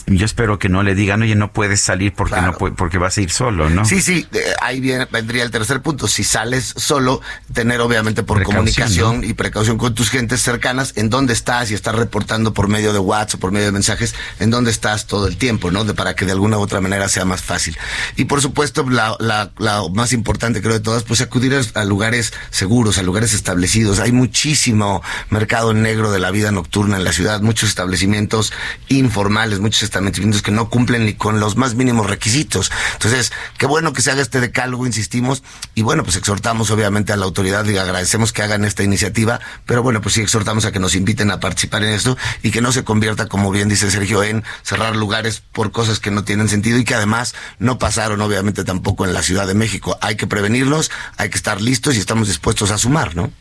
yo 0.07 0.25
espero 0.25 0.59
que 0.59 0.69
no 0.69 0.83
le 0.83 0.95
digan, 0.95 1.21
oye, 1.21 1.35
no 1.35 1.51
puedes 1.51 1.81
salir 1.81 2.13
porque 2.13 2.41
no 2.41 2.53
porque 2.53 2.97
vas 2.97 3.17
a 3.17 3.21
ir 3.21 3.31
solo, 3.31 3.69
¿no? 3.69 3.85
Sí, 3.85 4.01
sí, 4.01 4.27
ahí 4.61 4.79
viene, 4.79 5.07
vendría 5.11 5.43
el 5.43 5.51
tercer 5.73 5.81
punto, 5.81 6.07
si 6.07 6.23
sales 6.23 6.73
solo, 6.77 7.21
tener 7.51 7.81
obviamente 7.81 8.23
por 8.23 8.43
comunicación 8.43 9.23
y 9.23 9.33
precaución 9.33 9.77
con 9.77 9.95
tus 9.95 10.09
gentes 10.09 10.41
cercanas, 10.41 10.93
en 10.95 11.09
dónde 11.09 11.33
estás 11.33 11.71
y 11.71 11.73
estar 11.73 11.95
reportando 11.95 12.53
por 12.53 12.67
medio 12.67 12.93
de 12.93 12.99
WhatsApp, 12.99 13.39
por 13.39 13.51
medio 13.51 13.65
de 13.65 13.71
mensajes, 13.71 14.13
en 14.39 14.51
dónde 14.51 14.69
estás 14.69 15.07
todo 15.07 15.27
el 15.27 15.37
tiempo, 15.37 15.71
¿no? 15.71 15.83
De, 15.83 15.93
para 15.93 16.15
que 16.15 16.25
de 16.25 16.31
alguna 16.31 16.57
u 16.57 16.61
otra 16.61 16.79
manera 16.79 17.09
sea 17.09 17.25
más 17.25 17.41
fácil. 17.41 17.77
Y 18.15 18.25
por 18.25 18.41
supuesto, 18.41 18.87
la, 18.87 19.15
la, 19.19 19.51
la 19.57 19.81
más 19.91 20.13
importante 20.13 20.61
creo 20.61 20.73
de 20.73 20.79
todas, 20.79 21.03
pues 21.03 21.21
acudir 21.21 21.59
a 21.73 21.85
lugares 21.85 22.33
seguros, 22.51 22.97
a 22.97 23.03
lugares 23.03 23.33
establecidos. 23.33 23.99
Hay 23.99 24.11
muchísimo 24.11 25.01
mercado 25.29 25.73
negro 25.73 26.11
de 26.11 26.19
la 26.19 26.31
vida 26.31 26.51
nocturna 26.51 26.97
en 26.97 27.03
la 27.03 27.13
ciudad, 27.13 27.41
muchos 27.41 27.69
establecimientos 27.69 28.53
informales, 28.89 29.59
muchos 29.59 29.83
establecimientos 29.83 30.41
que 30.41 30.51
no 30.51 30.69
cumplen 30.69 31.05
ni 31.05 31.13
con 31.13 31.39
los 31.39 31.55
más 31.55 31.75
mínimos 31.75 32.07
requisitos. 32.07 32.71
Entonces, 32.93 33.31
qué 33.57 33.65
bueno 33.65 33.93
que 33.93 34.01
se 34.01 34.11
haga 34.11 34.21
este 34.21 34.39
decálogo, 34.39 34.85
insistimos, 34.85 35.41
y 35.75 35.81
bueno, 35.81 36.03
pues 36.03 36.15
exhortamos 36.15 36.71
obviamente 36.71 37.13
a 37.13 37.17
la 37.17 37.25
autoridad 37.25 37.65
y 37.65 37.77
agradecemos 37.77 38.33
que 38.33 38.43
hagan 38.43 38.65
esta 38.65 38.83
iniciativa, 38.83 39.39
pero 39.65 39.83
bueno, 39.83 40.01
pues 40.01 40.15
sí 40.15 40.21
exhortamos 40.21 40.65
a 40.65 40.71
que 40.71 40.79
nos 40.79 40.95
inviten 40.95 41.31
a 41.31 41.39
participar 41.39 41.83
en 41.83 41.93
esto 41.93 42.17
y 42.41 42.51
que 42.51 42.61
no 42.61 42.71
se 42.71 42.83
convierta, 42.83 43.27
como 43.27 43.51
bien 43.51 43.69
dice 43.69 43.89
Sergio, 43.89 44.23
en 44.23 44.43
cerrar 44.63 44.95
lugares 44.95 45.41
por 45.51 45.71
cosas 45.71 45.99
que 45.99 46.11
no 46.11 46.23
tienen 46.23 46.49
sentido 46.49 46.77
y 46.77 46.83
que 46.83 46.95
además 46.95 47.35
no 47.59 47.79
pasaron 47.79 48.21
obviamente 48.21 48.63
tampoco 48.63 49.05
en 49.05 49.13
la 49.13 49.23
Ciudad 49.23 49.47
de 49.47 49.53
México. 49.53 49.97
Hay 50.01 50.15
que 50.15 50.27
prevenirlos, 50.27 50.91
hay 51.17 51.29
que 51.29 51.37
estar 51.37 51.61
listos 51.61 51.95
y 51.95 51.99
estamos 51.99 52.27
dispuestos 52.27 52.71
a 52.71 52.77
sumar, 52.77 53.15
¿no? 53.15 53.31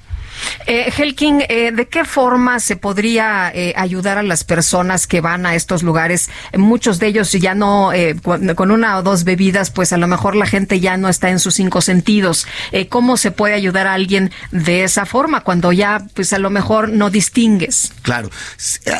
Eh, 0.66 0.92
Helking, 0.96 1.42
eh, 1.48 1.72
¿de 1.72 1.88
qué 1.88 2.04
forma 2.04 2.60
se 2.60 2.76
podría 2.76 3.50
eh, 3.54 3.74
ayudar 3.76 4.18
a 4.18 4.22
las 4.22 4.44
personas 4.44 5.06
que 5.06 5.20
van 5.20 5.46
a 5.46 5.54
estos 5.54 5.82
lugares? 5.82 6.30
Muchos 6.56 6.98
de 6.98 7.08
ellos 7.08 7.32
ya 7.32 7.54
no, 7.54 7.92
eh, 7.92 8.16
con 8.22 8.70
una 8.70 8.98
o 8.98 9.02
dos 9.02 9.24
bebidas, 9.24 9.70
pues 9.70 9.92
a 9.92 9.96
lo 9.96 10.06
mejor 10.06 10.36
la 10.36 10.46
gente 10.46 10.80
ya 10.80 10.96
no 10.96 11.08
está 11.08 11.30
en 11.30 11.38
sus 11.38 11.54
cinco 11.54 11.80
sentidos. 11.80 12.46
¿Cómo 12.88 13.16
se 13.16 13.30
puede 13.30 13.54
ayudar 13.54 13.86
a 13.86 13.94
alguien 13.94 14.30
de 14.50 14.84
esa 14.84 15.06
forma 15.06 15.42
cuando 15.42 15.72
ya, 15.72 16.06
pues 16.14 16.32
a 16.32 16.38
lo 16.38 16.50
mejor 16.50 16.88
no 16.88 17.10
distingues? 17.10 17.92
Claro, 18.02 18.30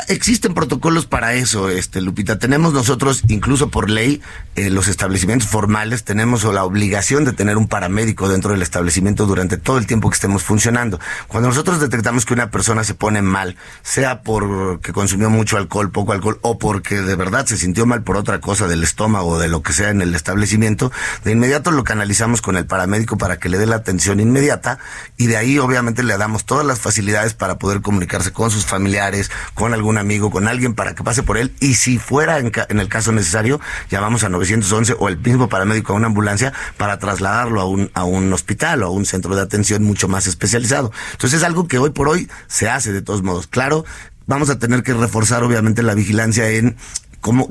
existen 0.07 0.53
protocolos 0.53 1.05
para 1.05 1.33
eso, 1.33 1.69
este 1.69 2.01
Lupita. 2.01 2.39
Tenemos 2.39 2.73
nosotros, 2.73 3.23
incluso 3.27 3.69
por 3.69 3.89
ley, 3.89 4.21
los 4.55 4.87
establecimientos 4.87 5.47
formales, 5.47 6.03
tenemos 6.03 6.43
la 6.43 6.63
obligación 6.63 7.25
de 7.25 7.33
tener 7.33 7.57
un 7.57 7.67
paramédico 7.67 8.29
dentro 8.29 8.51
del 8.51 8.61
establecimiento 8.61 9.25
durante 9.25 9.57
todo 9.57 9.77
el 9.77 9.87
tiempo 9.87 10.09
que 10.09 10.15
estemos 10.15 10.43
funcionando. 10.43 10.99
Cuando 11.33 11.49
nosotros 11.49 11.79
detectamos 11.79 12.27
que 12.27 12.35
una 12.35 12.51
persona 12.51 12.83
se 12.83 12.93
pone 12.93 13.23
mal, 13.23 13.57
sea 13.81 14.21
porque 14.21 14.93
consumió 14.93 15.31
mucho 15.31 15.57
alcohol, 15.57 15.89
poco 15.89 16.11
alcohol, 16.11 16.37
o 16.43 16.59
porque 16.59 17.01
de 17.01 17.15
verdad 17.15 17.47
se 17.47 17.57
sintió 17.57 17.87
mal 17.87 18.03
por 18.03 18.17
otra 18.17 18.39
cosa 18.39 18.67
del 18.67 18.83
estómago 18.83 19.29
o 19.29 19.39
de 19.39 19.47
lo 19.47 19.63
que 19.63 19.73
sea 19.73 19.89
en 19.89 20.03
el 20.03 20.13
establecimiento, 20.13 20.91
de 21.23 21.31
inmediato 21.31 21.71
lo 21.71 21.83
canalizamos 21.83 22.43
con 22.43 22.55
el 22.55 22.67
paramédico 22.67 23.17
para 23.17 23.39
que 23.39 23.49
le 23.49 23.57
dé 23.57 23.65
la 23.65 23.77
atención 23.77 24.19
inmediata 24.19 24.77
y 25.17 25.25
de 25.25 25.37
ahí 25.37 25.57
obviamente 25.57 26.03
le 26.03 26.15
damos 26.19 26.45
todas 26.45 26.67
las 26.67 26.79
facilidades 26.79 27.33
para 27.33 27.57
poder 27.57 27.81
comunicarse 27.81 28.31
con 28.31 28.51
sus 28.51 28.67
familiares, 28.67 29.31
con 29.55 29.73
algún 29.73 29.97
amigo, 29.97 30.29
con 30.29 30.47
alguien 30.47 30.75
para 30.75 30.93
que 30.93 31.03
pase 31.03 31.23
por 31.23 31.39
él 31.39 31.51
y 31.59 31.73
si 31.73 31.97
fuera 31.97 32.37
en, 32.37 32.51
el 32.79 32.89
caso 32.89 33.11
necesario, 33.11 33.59
llamamos 33.89 34.23
a 34.23 34.29
911 34.29 34.97
o 34.99 35.09
el 35.09 35.17
mismo 35.17 35.49
paramédico 35.49 35.93
a 35.93 35.95
una 35.95 36.05
ambulancia 36.05 36.53
para 36.77 36.99
trasladarlo 36.99 37.59
a 37.59 37.65
un, 37.65 37.89
a 37.95 38.03
un 38.03 38.31
hospital 38.33 38.83
o 38.83 38.85
a 38.85 38.91
un 38.91 39.07
centro 39.07 39.35
de 39.35 39.41
atención 39.41 39.83
mucho 39.83 40.07
más 40.07 40.27
especializado. 40.27 40.91
Es 41.31 41.43
algo 41.43 41.67
que 41.67 41.77
hoy 41.77 41.91
por 41.91 42.09
hoy 42.09 42.29
se 42.47 42.69
hace 42.69 42.91
de 42.91 43.01
todos 43.01 43.23
modos. 43.23 43.47
Claro, 43.47 43.85
vamos 44.27 44.49
a 44.49 44.59
tener 44.59 44.83
que 44.83 44.93
reforzar 44.93 45.43
obviamente 45.43 45.83
la 45.83 45.93
vigilancia 45.93 46.49
en 46.49 46.75
cómo, 47.23 47.49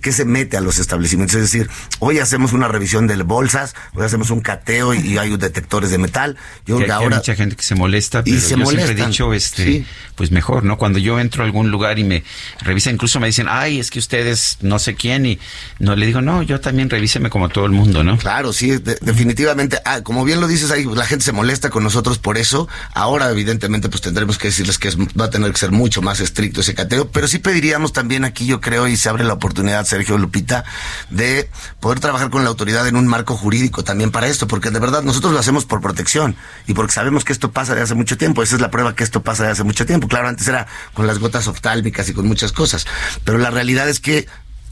qué, 0.00 0.12
se 0.12 0.24
mete 0.24 0.56
a 0.56 0.60
los 0.60 0.78
establecimientos. 0.78 1.34
Es 1.34 1.42
decir, 1.42 1.68
hoy 1.98 2.20
hacemos 2.20 2.52
una 2.52 2.68
revisión 2.68 3.08
de 3.08 3.16
bolsas, 3.24 3.74
hoy 3.94 4.04
hacemos 4.04 4.30
un 4.30 4.40
cateo 4.40 4.94
y, 4.94 5.18
hay 5.18 5.36
detectores 5.36 5.90
de 5.90 5.98
metal. 5.98 6.36
Yo 6.64 6.78
que 6.78 6.92
ahora 6.92 7.16
hay 7.16 7.20
mucha 7.20 7.34
gente 7.34 7.56
que 7.56 7.64
se 7.64 7.74
molesta, 7.74 8.22
pero 8.22 8.36
yo 8.36 8.40
siempre 8.40 8.92
he 8.92 8.94
dicho, 8.94 9.34
este, 9.34 9.84
pues 10.14 10.30
mejor, 10.30 10.62
¿no? 10.62 10.78
Cuando 10.78 11.00
yo 11.00 11.18
entro 11.18 11.42
a 11.42 11.46
algún 11.46 11.72
lugar 11.72 11.98
y 11.98 12.04
me 12.04 12.22
revisa, 12.60 12.92
incluso 12.92 13.18
me 13.18 13.26
dicen, 13.26 13.46
ay, 13.50 13.80
es 13.80 13.90
que 13.90 13.98
ustedes 13.98 14.58
no 14.60 14.78
sé 14.78 14.94
quién 14.94 15.26
y 15.26 15.40
no 15.80 15.96
le 15.96 16.06
digo, 16.06 16.20
no, 16.20 16.44
yo 16.44 16.60
también 16.60 16.88
revíseme 16.88 17.28
como 17.28 17.48
todo 17.48 17.66
el 17.66 17.72
mundo, 17.72 18.04
¿no? 18.04 18.18
Claro, 18.18 18.52
sí, 18.52 18.78
definitivamente. 19.00 19.80
Ah, 19.84 20.02
como 20.04 20.24
bien 20.24 20.40
lo 20.40 20.46
dices 20.46 20.70
ahí, 20.70 20.84
la 20.84 21.06
gente 21.06 21.24
se 21.24 21.32
molesta 21.32 21.70
con 21.70 21.82
nosotros 21.82 22.18
por 22.18 22.38
eso. 22.38 22.68
Ahora, 22.94 23.28
evidentemente, 23.30 23.88
pues 23.88 24.00
tendremos 24.00 24.38
que 24.38 24.46
decirles 24.46 24.78
que 24.78 24.90
va 25.20 25.24
a 25.24 25.30
tener 25.30 25.50
que 25.50 25.58
ser 25.58 25.72
mucho 25.72 26.02
más 26.02 26.20
estricto 26.20 26.60
ese 26.60 26.76
cateo, 26.76 27.10
pero 27.10 27.26
sí 27.26 27.40
pediríamos 27.40 27.92
también 27.92 28.24
aquí, 28.24 28.46
yo 28.46 28.60
creo, 28.60 28.86
y 28.86 28.96
se 28.96 29.07
abre 29.08 29.24
la 29.24 29.34
oportunidad, 29.34 29.84
Sergio 29.84 30.18
Lupita, 30.18 30.64
de 31.10 31.48
poder 31.80 32.00
trabajar 32.00 32.30
con 32.30 32.42
la 32.44 32.50
autoridad 32.50 32.86
en 32.86 32.96
un 32.96 33.06
marco 33.06 33.36
jurídico 33.36 33.84
también 33.84 34.10
para 34.10 34.26
esto, 34.26 34.46
porque 34.46 34.70
de 34.70 34.78
verdad 34.78 35.02
nosotros 35.02 35.32
lo 35.32 35.38
hacemos 35.38 35.64
por 35.64 35.80
protección 35.80 36.36
y 36.66 36.74
porque 36.74 36.92
sabemos 36.92 37.24
que 37.24 37.32
esto 37.32 37.52
pasa 37.52 37.74
de 37.74 37.82
hace 37.82 37.94
mucho 37.94 38.16
tiempo. 38.16 38.42
Esa 38.42 38.56
es 38.56 38.60
la 38.60 38.70
prueba 38.70 38.94
que 38.94 39.04
esto 39.04 39.22
pasa 39.22 39.44
de 39.44 39.50
hace 39.50 39.64
mucho 39.64 39.86
tiempo. 39.86 40.08
Claro, 40.08 40.28
antes 40.28 40.46
era 40.48 40.66
con 40.94 41.06
las 41.06 41.18
gotas 41.18 41.48
oftálmicas 41.48 42.08
y 42.08 42.14
con 42.14 42.26
muchas 42.26 42.52
cosas, 42.52 42.86
pero 43.24 43.38
la 43.38 43.50
realidad 43.50 43.88
es 43.88 44.00
que 44.00 44.26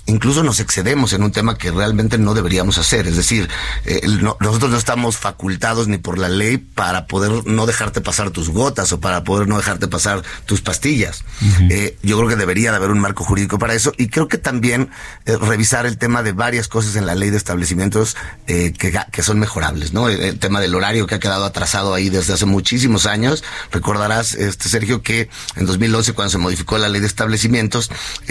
incluso 0.06 0.42
nos 0.42 0.60
excedemos 0.60 1.12
en 1.12 1.22
un 1.22 1.32
tema 1.32 1.58
que 1.58 1.70
realmente 1.70 2.18
no 2.18 2.34
deberíamos 2.34 2.78
hacer. 2.78 3.06
Es 3.06 3.16
decir, 3.16 3.48
eh, 3.84 4.00
nosotros 4.40 4.70
no 4.70 4.76
estamos 4.76 5.16
facultados 5.16 5.88
ni 5.88 5.98
por 5.98 6.18
la 6.18 6.28
ley 6.28 6.58
para 6.58 7.06
poder 7.06 7.46
no 7.46 7.66
dejarte 7.66 8.00
pasar 8.00 8.30
tus 8.30 8.48
gotas 8.50 8.92
o 8.92 9.00
para 9.00 9.24
poder 9.24 9.48
no 9.48 9.56
dejarte 9.56 9.88
pasar 9.88 10.22
tus 10.46 10.62
pastillas. 10.62 11.24
Eh, 11.70 11.96
yo 12.02 12.16
creo 12.16 12.28
que 12.28 12.36
debería 12.36 12.70
de 12.70 12.76
haber 12.76 12.90
un 12.90 13.00
marco 13.00 13.24
jurídico 13.24 13.58
para 13.58 13.74
eso 13.74 13.92
y 13.98 14.08
creo 14.08 14.28
que 14.28 14.38
también 14.38 14.90
eh, 15.26 15.36
revisar 15.36 15.86
el 15.86 15.98
tema 15.98 16.22
de 16.22 16.32
varias 16.32 16.68
cosas 16.68 16.96
en 16.96 17.06
la 17.06 17.14
ley 17.14 17.30
de 17.30 17.36
establecimientos 17.36 18.16
que, 18.46 18.72
que, 18.72 19.22
son 19.22 19.38
mejorables, 19.38 19.92
¿no? 19.92 20.08
El, 20.08 20.38
tema 20.38 20.60
del 20.60 20.74
horario 20.74 21.06
que 21.06 21.16
ha 21.16 21.18
quedado 21.18 21.44
atrasado 21.44 21.94
ahí 21.94 22.10
desde 22.10 22.34
hace 22.34 22.46
muchísimos 22.46 23.06
años. 23.06 23.42
Recordarás, 23.72 24.34
este 24.34 24.68
Sergio, 24.68 25.02
que 25.02 25.28
en 25.56 25.66
2011 25.66 26.12
cuando 26.12 26.30
se 26.30 26.38
modificó 26.38 26.78
la 26.78 26.88
ley 26.88 27.00
de 27.00 27.06
establecimientos, 27.06 27.90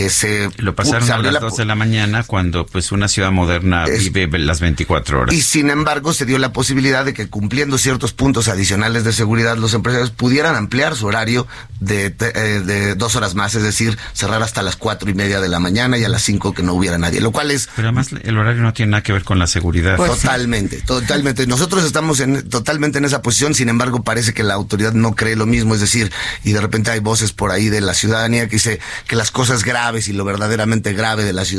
se, 0.10 0.50
Lo 0.58 0.76
pasaron 0.76 1.10
a 1.10 1.32
las 1.32 1.42
la 1.66 1.76
mañana 1.76 2.24
cuando 2.24 2.66
pues 2.66 2.92
una 2.92 3.08
ciudad 3.08 3.32
moderna 3.32 3.86
vive 3.86 4.28
las 4.40 4.60
24 4.60 5.22
horas. 5.22 5.36
Y 5.36 5.42
sin 5.42 5.70
embargo 5.70 6.14
se 6.14 6.26
dio 6.26 6.38
la 6.38 6.54
posibilidad 6.54 7.06
de 7.06 7.14
que 7.14 7.28
cumpliendo 7.28 7.78
ciertos 7.78 8.14
puntos 8.14 8.48
adicionales 8.48 9.04
de 9.04 9.14
seguridad 9.14 9.58
los 9.58 9.74
empresarios 9.74 10.12
pudieran 10.12 10.56
ampliar 10.56 10.96
su 10.96 11.08
horario 11.08 11.48
de, 11.80 12.16
eh, 12.20 12.62
de 12.66 12.96
dos 12.96 13.16
horas 13.16 13.36
más, 13.36 13.56
es 13.56 13.64
decir, 13.64 13.98
cerrar 14.14 14.42
hasta 14.42 14.62
las 14.62 14.76
cuatro 14.76 15.10
y 15.10 15.14
media 15.14 15.40
de 15.40 15.50
la 15.50 15.60
mañana 15.60 15.98
y 15.98 16.04
a 16.04 16.10
las 16.10 16.24
cinco 16.24 16.54
que 16.54 16.64
no 16.64 16.74
hubiera 16.74 16.98
nadie, 16.98 17.22
lo 17.22 17.32
cual 17.32 17.52
es... 17.52 17.70
Pero 17.76 17.90
además 17.90 18.10
el 18.24 18.38
horario 18.38 18.62
no 18.62 18.74
tiene 18.74 18.92
nada 18.92 19.04
que 19.04 19.14
ver 19.14 19.24
con 19.24 19.40
la 19.40 19.48
seguridad. 19.48 19.98
Pues 19.98 20.12
totalmente, 20.12 20.82
totalmente. 20.82 21.48
Nosotros 21.48 21.84
estamos 21.84 22.20
en, 22.20 22.48
totalmente 22.50 22.98
en 22.98 23.06
esa 23.06 23.22
posición, 23.22 23.54
sin 23.56 23.70
embargo 23.70 24.04
parece 24.04 24.34
que 24.34 24.44
la 24.44 24.54
autoridad 24.54 24.94
no 24.94 25.16
cree 25.16 25.36
lo 25.36 25.46
mismo, 25.46 25.74
es 25.74 25.82
decir, 25.82 26.12
y 26.44 26.52
de 26.52 26.62
repente 26.62 26.92
hay 26.92 27.00
voces 27.00 27.32
por 27.32 27.52
ahí 27.52 27.70
de 27.70 27.82
la 27.82 27.94
ciudadanía 27.94 28.48
que 28.48 28.56
dice 28.56 28.80
que 29.08 29.16
las 29.16 29.32
cosas 29.32 29.64
graves 29.64 30.08
y 30.08 30.14
lo 30.14 30.26
verdaderamente 30.26 30.94
grave 30.94 31.24
de 31.24 31.34
la 31.34 31.46
ciudad 31.46 31.55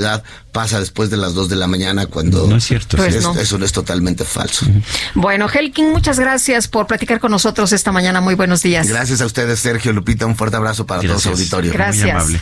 pasa 0.53 0.81
después 0.81 1.11
de 1.11 1.17
las 1.17 1.35
2 1.35 1.49
de 1.49 1.57
la 1.57 1.67
mañana 1.67 2.07
cuando... 2.07 2.47
No 2.47 2.57
es 2.57 2.65
cierto. 2.65 2.97
Pues 2.97 3.15
eso 3.15 3.57
es 3.57 3.73
totalmente 3.73 4.25
falso. 4.25 4.67
Bueno, 5.15 5.49
Helkin, 5.53 5.91
muchas 5.91 6.19
gracias 6.19 6.69
por 6.69 6.87
platicar 6.87 7.21
con 7.21 7.31
nosotros 7.31 7.73
esta 7.73 7.93
mañana. 7.93 8.21
Muy 8.21 8.35
buenos 8.35 8.63
días. 8.63 8.89
Gracias 8.89 9.21
a 9.21 9.27
ustedes, 9.27 9.59
Sergio 9.61 9.93
Lupita. 9.93 10.27
Un 10.27 10.37
fuerte 10.37 10.57
abrazo 10.57 10.87
para 10.87 11.03
todos 11.03 11.25
los 11.25 11.27
auditorio. 11.27 11.73
Gracias. 11.73 12.11
amable. 12.11 12.41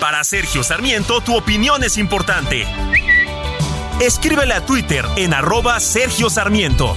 Para 0.00 0.24
Sergio 0.24 0.62
Sarmiento, 0.64 1.20
tu 1.20 1.36
opinión 1.36 1.84
es 1.84 1.98
importante. 1.98 2.66
Escríbele 4.00 4.54
a 4.54 4.64
Twitter 4.64 5.04
en 5.16 5.34
arroba 5.34 5.78
Sergio 5.78 6.30
Sarmiento. 6.30 6.96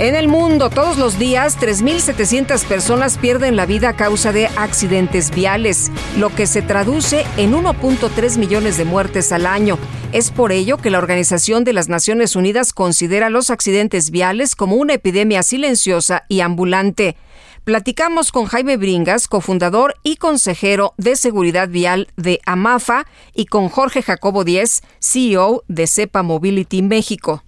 En 0.00 0.14
el 0.14 0.28
mundo, 0.28 0.70
todos 0.70 0.96
los 0.96 1.18
días, 1.18 1.58
3.700 1.58 2.64
personas 2.66 3.18
pierden 3.18 3.56
la 3.56 3.66
vida 3.66 3.88
a 3.88 3.96
causa 3.96 4.30
de 4.30 4.46
accidentes 4.46 5.32
viales, 5.32 5.90
lo 6.16 6.32
que 6.32 6.46
se 6.46 6.62
traduce 6.62 7.26
en 7.36 7.52
1.3 7.52 8.38
millones 8.38 8.76
de 8.78 8.84
muertes 8.84 9.32
al 9.32 9.44
año. 9.44 9.76
Es 10.12 10.30
por 10.30 10.52
ello 10.52 10.76
que 10.76 10.90
la 10.90 10.98
Organización 10.98 11.64
de 11.64 11.72
las 11.72 11.88
Naciones 11.88 12.36
Unidas 12.36 12.72
considera 12.72 13.28
los 13.28 13.50
accidentes 13.50 14.12
viales 14.12 14.54
como 14.54 14.76
una 14.76 14.94
epidemia 14.94 15.42
silenciosa 15.42 16.22
y 16.28 16.42
ambulante. 16.42 17.16
Platicamos 17.64 18.30
con 18.30 18.46
Jaime 18.46 18.76
Bringas, 18.76 19.26
cofundador 19.26 19.96
y 20.04 20.14
consejero 20.14 20.94
de 20.96 21.16
seguridad 21.16 21.68
vial 21.68 22.06
de 22.16 22.40
AMAFA, 22.46 23.04
y 23.34 23.46
con 23.46 23.68
Jorge 23.68 24.02
Jacobo 24.02 24.44
Díez, 24.44 24.82
CEO 25.00 25.64
de 25.66 25.88
CEPA 25.88 26.22
Mobility 26.22 26.82
México. 26.82 27.42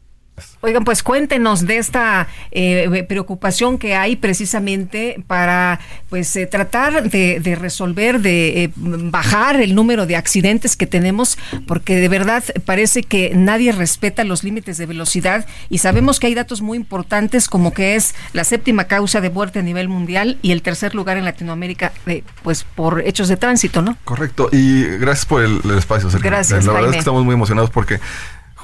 Oigan, 0.60 0.84
pues 0.84 1.02
cuéntenos 1.02 1.66
de 1.66 1.78
esta 1.78 2.28
eh, 2.50 3.04
preocupación 3.08 3.78
que 3.78 3.94
hay 3.94 4.16
precisamente 4.16 5.22
para 5.26 5.80
pues 6.08 6.34
eh, 6.36 6.46
tratar 6.46 7.08
de, 7.10 7.56
resolver, 7.58 8.20
de 8.20 8.64
eh, 8.64 8.72
bajar 8.76 9.60
el 9.60 9.74
número 9.74 10.06
de 10.06 10.16
accidentes 10.16 10.76
que 10.76 10.86
tenemos, 10.86 11.38
porque 11.66 11.96
de 11.96 12.08
verdad 12.08 12.44
parece 12.64 13.02
que 13.02 13.32
nadie 13.34 13.72
respeta 13.72 14.24
los 14.24 14.44
límites 14.44 14.78
de 14.78 14.86
velocidad 14.86 15.46
y 15.68 15.78
sabemos 15.78 16.20
que 16.20 16.26
hay 16.26 16.34
datos 16.34 16.60
muy 16.60 16.76
importantes 16.76 17.48
como 17.48 17.72
que 17.72 17.94
es 17.96 18.14
la 18.32 18.44
séptima 18.44 18.84
causa 18.84 19.20
de 19.20 19.30
muerte 19.30 19.58
a 19.58 19.62
nivel 19.62 19.88
mundial 19.88 20.38
y 20.42 20.52
el 20.52 20.62
tercer 20.62 20.94
lugar 20.94 21.16
en 21.16 21.24
Latinoamérica, 21.24 21.92
pues 22.42 22.64
por 22.64 23.02
hechos 23.06 23.28
de 23.28 23.36
tránsito, 23.36 23.82
¿no? 23.82 23.96
Correcto, 24.04 24.48
y 24.52 24.84
gracias 24.98 25.26
por 25.26 25.42
el, 25.42 25.60
espacio. 25.76 26.08
Gracias. 26.20 26.64
La 26.64 26.72
verdad 26.72 26.90
es 26.90 26.96
que 26.96 26.98
estamos 26.98 27.24
muy 27.24 27.34
emocionados 27.34 27.70
porque 27.70 28.00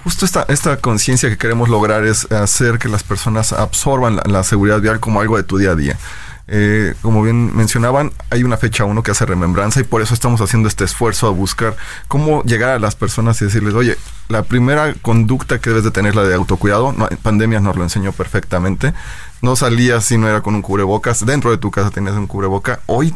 Justo 0.06 0.24
esta, 0.24 0.44
esta 0.46 0.76
conciencia 0.76 1.28
que 1.28 1.36
queremos 1.36 1.68
lograr 1.68 2.04
es 2.04 2.30
hacer 2.30 2.78
que 2.78 2.88
las 2.88 3.02
personas 3.02 3.52
absorban 3.52 4.20
la, 4.24 4.44
seguridad 4.44 4.80
vial 4.80 5.00
como 5.00 5.20
algo 5.20 5.36
de 5.36 5.42
tu 5.42 5.58
día 5.58 5.72
a 5.72 5.74
día. 5.74 5.98
Eh, 6.46 6.94
como 7.02 7.24
bien 7.24 7.56
mencionaban, 7.56 8.12
hay 8.30 8.44
una 8.44 8.56
fecha 8.56 8.84
uno 8.84 9.02
que 9.02 9.10
hace 9.10 9.26
remembranza 9.26 9.80
y 9.80 9.82
por 9.82 10.02
eso 10.02 10.14
estamos 10.14 10.40
haciendo 10.40 10.68
este 10.68 10.84
esfuerzo 10.84 11.26
a 11.26 11.30
buscar 11.30 11.76
cómo 12.06 12.44
llegar 12.44 12.70
a 12.70 12.78
las 12.78 12.94
personas 12.94 13.42
y 13.42 13.46
decirles, 13.46 13.74
oye, 13.74 13.98
la 14.28 14.44
primera 14.44 14.94
conducta 14.94 15.58
que 15.58 15.70
debes 15.70 15.82
de 15.82 15.90
tener 15.90 16.10
es 16.10 16.14
la 16.14 16.22
de 16.22 16.36
autocuidado. 16.36 16.92
No, 16.92 17.08
pandemia 17.24 17.58
nos 17.58 17.74
lo 17.74 17.82
enseñó 17.82 18.12
perfectamente. 18.12 18.94
No 19.42 19.56
salías 19.56 20.04
si 20.04 20.18
no 20.18 20.28
era 20.28 20.40
con 20.40 20.54
un 20.54 20.62
cubrebocas. 20.62 21.26
Dentro 21.26 21.50
de 21.50 21.58
tu 21.58 21.72
casa 21.72 21.90
tenías 21.90 22.14
un 22.14 22.28
cubreboca. 22.28 22.78
Hoy 22.86 23.12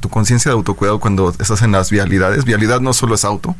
tu 0.00 0.10
conciencia 0.10 0.50
de 0.50 0.56
autocuidado 0.56 1.00
cuando 1.00 1.30
estás 1.30 1.62
en 1.62 1.72
las 1.72 1.90
vialidades, 1.90 2.44
vialidad 2.44 2.82
no 2.82 2.92
solo 2.92 3.14
es 3.14 3.24
auto, 3.24 3.56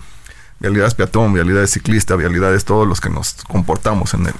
vialidades 0.64 0.94
peatón, 0.94 1.34
vialidades 1.34 1.70
ciclista, 1.72 2.16
vialidades, 2.16 2.64
todos 2.64 2.88
los 2.88 3.00
que 3.00 3.10
nos 3.10 3.34
comportamos 3.46 4.14
en 4.14 4.32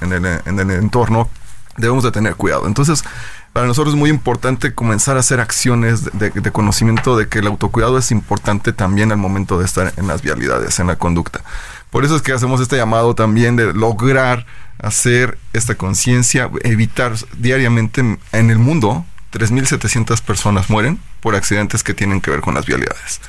el 0.60 0.70
entorno, 0.70 1.28
debemos 1.76 2.02
de 2.04 2.12
tener 2.12 2.34
cuidado. 2.36 2.66
Entonces, 2.66 3.04
para 3.52 3.66
nosotros 3.66 3.94
es 3.94 3.98
muy 3.98 4.10
importante 4.10 4.74
comenzar 4.74 5.16
a 5.16 5.20
hacer 5.20 5.40
acciones 5.40 6.04
de, 6.12 6.30
de, 6.30 6.50
conocimiento 6.50 7.16
de 7.16 7.28
que 7.28 7.40
el 7.40 7.46
autocuidado 7.46 7.98
es 7.98 8.10
importante 8.10 8.72
también 8.72 9.12
al 9.12 9.18
momento 9.18 9.58
de 9.58 9.64
estar 9.64 9.92
en 9.96 10.06
las 10.06 10.22
vialidades, 10.22 10.80
en 10.80 10.86
la 10.86 10.96
conducta. 10.96 11.42
Por 11.90 12.04
eso 12.04 12.16
es 12.16 12.22
que 12.22 12.32
hacemos 12.32 12.60
este 12.60 12.76
llamado 12.76 13.14
también 13.14 13.56
de 13.56 13.72
lograr 13.72 14.46
hacer 14.78 15.38
esta 15.52 15.76
conciencia, 15.76 16.50
evitar 16.62 17.12
diariamente 17.36 18.00
en 18.32 18.50
el 18.50 18.58
mundo 18.58 19.04
3.700 19.32 20.20
personas 20.22 20.70
mueren 20.70 20.98
por 21.20 21.34
accidentes 21.34 21.82
que 21.84 21.94
tienen 21.94 22.20
que 22.20 22.30
ver 22.30 22.40
con 22.40 22.54
las 22.54 22.66
vialidades 22.66 23.20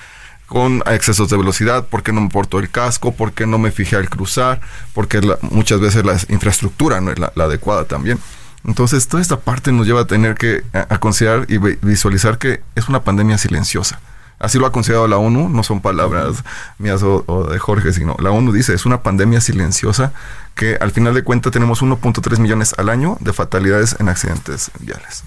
con 0.48 0.84
excesos 0.86 1.30
de 1.30 1.38
velocidad, 1.38 1.88
porque 1.90 2.12
no 2.12 2.22
me 2.22 2.30
porto 2.30 2.60
el 2.60 2.70
casco, 2.70 3.14
porque 3.14 3.46
no 3.46 3.58
me 3.58 3.72
fijé 3.72 3.96
al 3.96 4.10
cruzar, 4.10 4.62
porque 4.94 5.22
muchas 5.42 5.80
veces 5.80 6.06
la 6.06 6.18
infraestructura 6.30 7.02
no 7.02 7.12
es 7.12 7.20
la, 7.20 7.32
adecuada 7.36 7.86
también. 7.86 8.20
Entonces, 8.64 9.08
toda 9.08 9.22
esta 9.22 9.40
parte 9.40 9.72
nos 9.72 9.86
lleva 9.86 10.02
a 10.02 10.08
tener 10.08 10.36
que 10.36 10.64
a, 10.74 10.98
considerar 10.98 11.46
y 11.50 11.58
visualizar 11.58 12.38
que 12.38 12.62
es 12.76 12.90
una 12.90 13.04
pandemia 13.04 13.38
silenciosa. 13.38 14.00
Así 14.38 14.60
lo 14.60 14.66
ha 14.66 14.72
considerado 14.72 15.08
la 15.08 15.18
ONU, 15.18 15.50
no 15.50 15.64
son 15.64 15.82
palabras 15.82 16.44
mías 16.78 17.02
o, 17.04 17.24
o, 17.26 17.46
de 17.46 17.58
Jorge, 17.58 17.94
sino 17.94 18.18
la 18.20 18.32
ONU 18.32 18.52
dice, 18.52 18.74
es 18.74 18.86
una 18.86 19.02
pandemia 19.02 19.40
silenciosa 19.40 20.12
que 20.56 20.76
al 20.76 20.92
final 20.92 21.14
de 21.14 21.24
cuentas 21.24 21.54
tenemos 21.54 21.82
1.3 21.82 22.40
millones 22.40 22.76
al 22.78 22.90
año 22.90 23.18
de 23.22 23.32
fatalidades 23.34 23.96
en 24.00 24.10
accidentes 24.10 24.72
viales. 24.80 25.24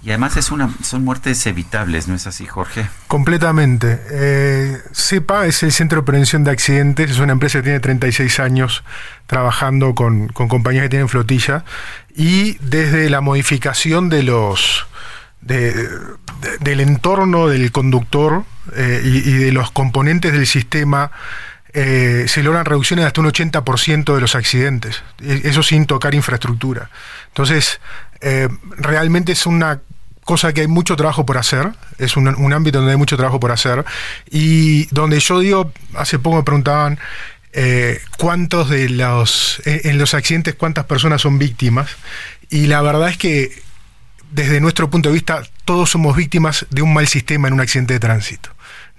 Y 0.00 0.10
además 0.10 0.36
es 0.36 0.52
una, 0.52 0.70
son 0.82 1.04
muertes 1.04 1.44
evitables, 1.46 2.06
¿no 2.06 2.14
es 2.14 2.26
así, 2.28 2.46
Jorge? 2.46 2.86
Completamente. 3.08 4.00
Eh, 4.10 4.78
CEPA 4.92 5.46
es 5.46 5.62
el 5.64 5.72
Centro 5.72 6.00
de 6.00 6.06
Prevención 6.06 6.44
de 6.44 6.52
Accidentes, 6.52 7.10
es 7.10 7.18
una 7.18 7.32
empresa 7.32 7.58
que 7.58 7.64
tiene 7.64 7.80
36 7.80 8.38
años 8.38 8.84
trabajando 9.26 9.94
con, 9.94 10.28
compañías 10.28 10.84
que 10.84 10.88
tienen 10.88 11.08
flotilla 11.08 11.64
y 12.14 12.58
desde 12.58 13.10
la 13.10 13.20
modificación 13.20 14.08
de 14.08 14.22
los 14.22 14.86
del 15.40 16.80
entorno 16.80 17.48
del 17.48 17.70
conductor 17.72 18.44
eh, 18.74 19.00
y, 19.04 19.32
de 19.32 19.52
los 19.52 19.70
componentes 19.70 20.32
del 20.32 20.46
sistema 20.46 21.10
eh, 21.72 22.24
se 22.28 22.42
logran 22.42 22.64
reducciones 22.64 23.04
de 23.04 23.06
hasta 23.06 23.20
un 23.20 23.28
80% 23.28 24.14
de 24.14 24.20
los 24.20 24.34
accidentes, 24.34 25.02
e, 25.22 25.42
eso 25.44 25.62
sin 25.62 25.86
tocar 25.86 26.14
infraestructura. 26.14 26.90
Entonces, 27.28 27.80
eh, 28.20 28.48
realmente 28.76 29.32
es 29.32 29.46
una 29.46 29.80
cosa 30.28 30.52
que 30.52 30.60
hay 30.60 30.66
mucho 30.66 30.94
trabajo 30.94 31.24
por 31.24 31.38
hacer, 31.38 31.70
es 31.96 32.18
un, 32.18 32.28
ámbito 32.28 32.80
donde 32.80 32.92
hay 32.92 32.98
mucho 32.98 33.16
trabajo 33.16 33.40
por 33.40 33.50
hacer, 33.50 33.82
y 34.30 34.84
donde 34.94 35.18
yo 35.20 35.40
digo, 35.40 35.72
hace 35.94 36.18
poco 36.18 36.36
me 36.36 36.42
preguntaban, 36.42 36.98
eh, 37.54 37.98
cuántos 38.18 38.68
de 38.68 38.90
los, 38.90 39.62
en 39.64 39.96
los 39.96 40.12
accidentes, 40.12 40.54
cuántas 40.54 40.84
personas 40.84 41.22
son 41.22 41.38
víctimas, 41.38 41.96
y 42.50 42.66
la 42.66 42.82
verdad 42.82 43.08
es 43.08 43.16
que 43.16 43.62
desde 44.30 44.60
nuestro 44.60 44.90
punto 44.90 45.08
de 45.08 45.14
vista, 45.14 45.42
todos 45.64 45.88
somos 45.88 46.14
víctimas 46.14 46.66
de 46.68 46.82
un 46.82 46.92
mal 46.92 47.08
sistema 47.08 47.48
en 47.48 47.54
un 47.54 47.60
accidente 47.60 47.94
de 47.94 48.00
tránsito. 48.00 48.50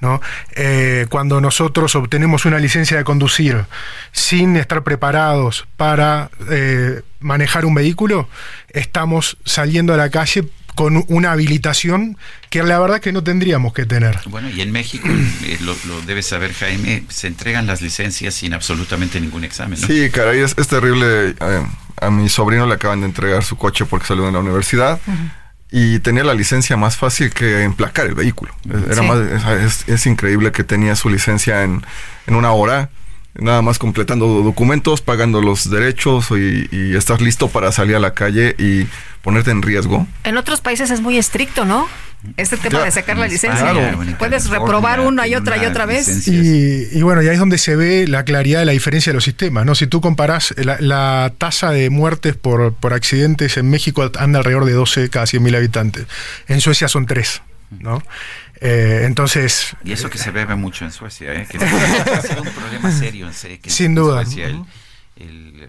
¿no? 0.01 0.22
Eh, 0.56 1.06
cuando 1.11 1.41
nosotros 1.41 1.93
obtenemos 1.95 2.45
una 2.45 2.57
licencia 2.57 2.97
de 2.97 3.03
conducir 3.03 3.65
sin 4.14 4.56
estar 4.56 4.81
preparados 4.81 5.68
para 5.77 6.31
eh, 6.49 7.03
manejar 7.19 7.65
un 7.65 7.76
vehículo, 7.76 8.27
estamos 8.69 9.38
saliendo 9.45 9.93
a 9.93 9.97
la 9.97 10.10
calle 10.10 10.45
con 10.80 11.03
una 11.10 11.34
habilitación 11.34 12.18
que 12.49 12.64
la 12.64 12.80
verdad 12.80 13.01
que 13.01 13.11
no 13.11 13.22
tendríamos 13.22 13.73
que 13.73 13.85
tener. 13.85 14.18
Bueno, 14.27 14.49
y 14.49 14.61
en 14.61 14.72
México, 14.72 15.10
eh, 15.43 15.57
lo, 15.60 16.01
debes 16.03 16.27
saber 16.27 16.53
Jaime, 16.53 17.03
se 17.10 17.27
entregan 17.27 17.68
las 17.68 17.81
licencias 17.81 18.34
sin 18.34 18.53
absolutamente 18.53 19.19
ningún 19.19 19.43
examen. 19.43 19.77
Sí, 19.77 20.10
caray, 20.10 20.39
es, 20.39 20.56
terrible. 20.56 21.35
a 21.99 22.10
mi 22.10 22.30
sobrino 22.30 22.65
le 22.65 22.76
acaban 22.76 23.01
de 23.01 23.07
entregar 23.07 23.43
su 23.43 23.57
coche 23.57 23.84
porque 23.84 24.07
salió 24.07 24.26
de 24.26 24.31
la 24.31 24.39
universidad 24.39 25.01
y 25.69 25.99
tenía 25.99 26.23
la 26.23 26.34
licencia 26.34 26.77
más 26.77 26.95
fácil 26.95 27.34
que 27.34 27.64
emplacar 27.64 28.06
el 28.06 28.15
vehículo. 28.15 28.56
Era 28.89 29.01
más, 29.01 29.85
es, 29.85 30.06
increíble 30.06 30.53
que 30.53 30.64
tenía 30.64 30.95
su 30.95 31.10
licencia 31.10 31.64
en, 31.64 31.84
en, 32.26 32.35
una 32.35 32.53
hora, 32.53 32.89
nada 33.41 33.61
más 33.61 33.80
completando 33.80 34.28
documentos, 34.41 35.02
pagando 35.02 35.41
los 35.41 35.70
derechos 35.70 36.28
y, 36.32 36.68
y 36.72 36.95
estar 36.95 37.22
listo 37.22 37.48
para 37.49 37.72
salir 37.72 37.95
a 37.95 37.99
la 37.99 38.14
calle 38.14 38.56
y 38.57 38.88
ponerte 39.22 39.52
en 39.52 39.61
riesgo. 39.61 40.07
En 40.24 40.38
otros 40.38 40.61
países 40.61 40.91
es 40.91 41.02
muy 41.02 41.18
estricto, 41.18 41.66
¿no? 41.66 41.88
Este 42.36 42.57
tema 42.57 42.84
de 42.84 42.91
sacar 42.91 43.18
la 43.18 43.28
licencia. 43.28 43.98
Puedes 44.18 44.49
reprobar 44.49 44.99
una 44.99 45.26
y 45.26 45.36
otra 45.36 45.57
y 45.57 45.66
otra 45.66 45.86
vez. 45.86 46.28
Y, 46.28 47.02
bueno, 47.02 47.22
y 47.22 47.28
ahí 47.28 47.34
es 47.34 47.40
donde 47.40 47.57
se 47.57 47.78
ve 47.78 48.07
la 48.07 48.26
claridad 48.26 48.60
de 48.60 48.66
la 48.66 48.74
diferencia 48.74 49.11
de 49.11 49.16
los 49.16 49.24
sistemas. 49.24 49.66
¿no? 49.66 49.74
Si 49.74 49.88
tú 49.88 50.02
comparás 50.02 50.53
la, 50.57 51.32
tasa 51.38 51.72
de 51.72 51.90
muertes 51.90 52.36
por, 52.36 52.74
por, 52.74 52.94
accidentes 52.94 53.56
en 53.56 53.70
México 53.70 54.11
anda 54.20 54.40
alrededor 54.40 54.66
de 54.66 54.74
12 54.74 55.10
cada 55.10 55.26
100.000 55.26 55.56
habitantes. 55.56 56.07
En 56.48 56.60
Suecia 56.60 56.90
son 56.90 57.06
3. 57.06 57.41
¿no? 57.80 58.03
Eh, 58.61 59.03
entonces. 59.06 59.76
Y 59.84 59.91
eso 59.91 60.10
que 60.10 60.18
se 60.18 60.31
bebe 60.31 60.56
mucho 60.56 60.86
en 60.86 60.91
Suecia, 60.91 61.34
¿eh? 61.34 61.48
que 61.49 61.57
ha 61.64 62.22
sido 62.22 62.41
un 62.41 62.49
problema 62.49 62.91
serio 62.91 63.27
en 63.27 63.34
Suecia. 63.34 63.72
Sin 63.72 63.95
duda 63.95 64.23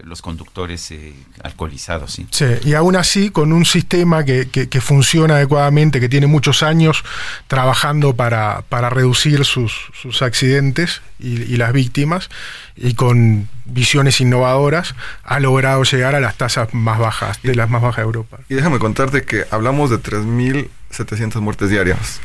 los 0.03 0.21
conductores 0.21 0.91
eh, 0.91 1.13
alcoholizados. 1.43 2.13
¿sí? 2.13 2.27
sí, 2.31 2.45
y 2.63 2.73
aún 2.73 2.95
así, 2.95 3.29
con 3.29 3.51
un 3.51 3.65
sistema 3.65 4.23
que, 4.23 4.47
que, 4.47 4.81
funciona 4.81 5.35
adecuadamente, 5.35 5.99
que 5.99 6.09
tiene 6.09 6.27
muchos 6.27 6.63
años 6.63 7.03
trabajando 7.47 8.15
para, 8.15 8.63
para 8.69 8.89
reducir 8.89 9.45
sus, 9.45 9.73
sus 9.93 10.21
accidentes 10.21 11.01
y, 11.19 11.41
y, 11.41 11.57
las 11.57 11.73
víctimas, 11.73 12.29
y 12.75 12.93
con 12.93 13.49
visiones 13.65 14.21
innovadoras, 14.21 14.95
ha 15.23 15.39
logrado 15.39 15.83
llegar 15.83 16.15
a 16.15 16.19
las 16.19 16.35
tasas 16.35 16.73
más 16.73 16.99
bajas, 16.99 17.41
de 17.41 17.55
las 17.55 17.69
más 17.69 17.81
bajas 17.81 17.97
de 17.97 18.03
Europa. 18.03 18.39
Y 18.49 18.55
déjame 18.55 18.79
contarte 18.79 19.23
que 19.23 19.45
hablamos 19.51 19.89
de 19.89 19.97
3.700 19.97 21.41
muertes 21.41 21.69
diarias 21.69 22.21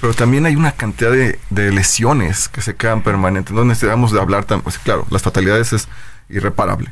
pero 0.00 0.14
también 0.14 0.46
hay 0.46 0.56
una 0.56 0.72
cantidad 0.72 1.10
de, 1.10 1.38
de, 1.50 1.72
lesiones 1.72 2.48
que 2.48 2.62
se 2.62 2.74
quedan 2.74 3.02
permanentes. 3.02 3.54
No 3.54 3.64
necesitamos 3.64 4.12
de 4.12 4.20
hablar 4.20 4.44
tan, 4.44 4.62
pues, 4.62 4.78
claro, 4.78 5.06
las 5.10 5.22
fatalidades 5.22 5.72
es 5.72 5.88
irreparable. 6.30 6.90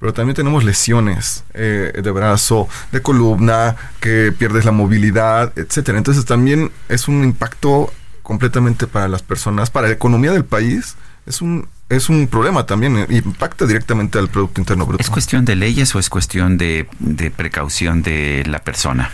Pero 0.00 0.12
también 0.12 0.34
tenemos 0.34 0.64
lesiones 0.64 1.44
eh, 1.54 1.92
de 2.02 2.10
brazo, 2.10 2.68
de 2.90 3.02
columna, 3.02 3.76
que 4.00 4.32
pierdes 4.36 4.64
la 4.64 4.72
movilidad, 4.72 5.52
etcétera. 5.56 5.98
Entonces 5.98 6.24
también 6.24 6.70
es 6.88 7.08
un 7.08 7.22
impacto 7.22 7.92
completamente 8.22 8.86
para 8.86 9.08
las 9.08 9.22
personas, 9.22 9.70
para 9.70 9.88
la 9.88 9.94
economía 9.94 10.32
del 10.32 10.44
país. 10.44 10.96
Es 11.26 11.42
un 11.42 11.68
es 11.88 12.10
un 12.10 12.26
problema 12.26 12.66
también, 12.66 12.98
eh, 12.98 13.06
impacta 13.08 13.64
directamente 13.64 14.18
al 14.18 14.28
Producto 14.28 14.60
Interno 14.60 14.84
Bruto. 14.84 15.02
¿Es 15.02 15.08
cuestión 15.08 15.46
de 15.46 15.56
leyes 15.56 15.94
o 15.94 15.98
es 15.98 16.10
cuestión 16.10 16.58
de, 16.58 16.86
precaución 17.34 18.02
de 18.02 18.44
la 18.46 18.58
persona? 18.58 19.10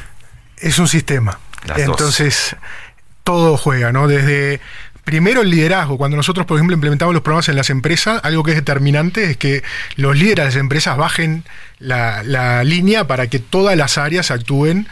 Es 0.57 0.81
un 0.81 0.89
sistema. 0.89 1.39
Entonces, 1.77 2.57
todo 3.25 3.57
juega, 3.57 3.93
¿no? 3.93 4.07
Desde 4.07 4.61
Primero 5.05 5.43
el 5.43 5.51
liderazgo. 5.51 5.99
Cuando 5.99 6.17
nosotros, 6.17 6.47
por 6.47 6.57
ejemplo, 6.57 6.75
implementamos 6.75 7.13
los 7.13 7.23
programas 7.23 7.49
en 7.51 7.57
las 7.57 7.69
empresas, 7.69 8.21
algo 8.25 8.43
que 8.43 8.53
es 8.53 8.57
determinante 8.57 9.31
es 9.31 9.37
que 9.37 9.63
los 9.97 10.17
líderes 10.17 10.37
de 10.37 10.45
las 10.47 10.57
empresas 10.57 10.97
bajen 10.97 11.45
la, 11.79 12.23
la 12.23 12.65
línea 12.65 13.07
para 13.07 13.27
que 13.27 13.39
todas 13.39 13.77
las 13.77 13.99
áreas 13.99 14.31
actúen 14.31 14.89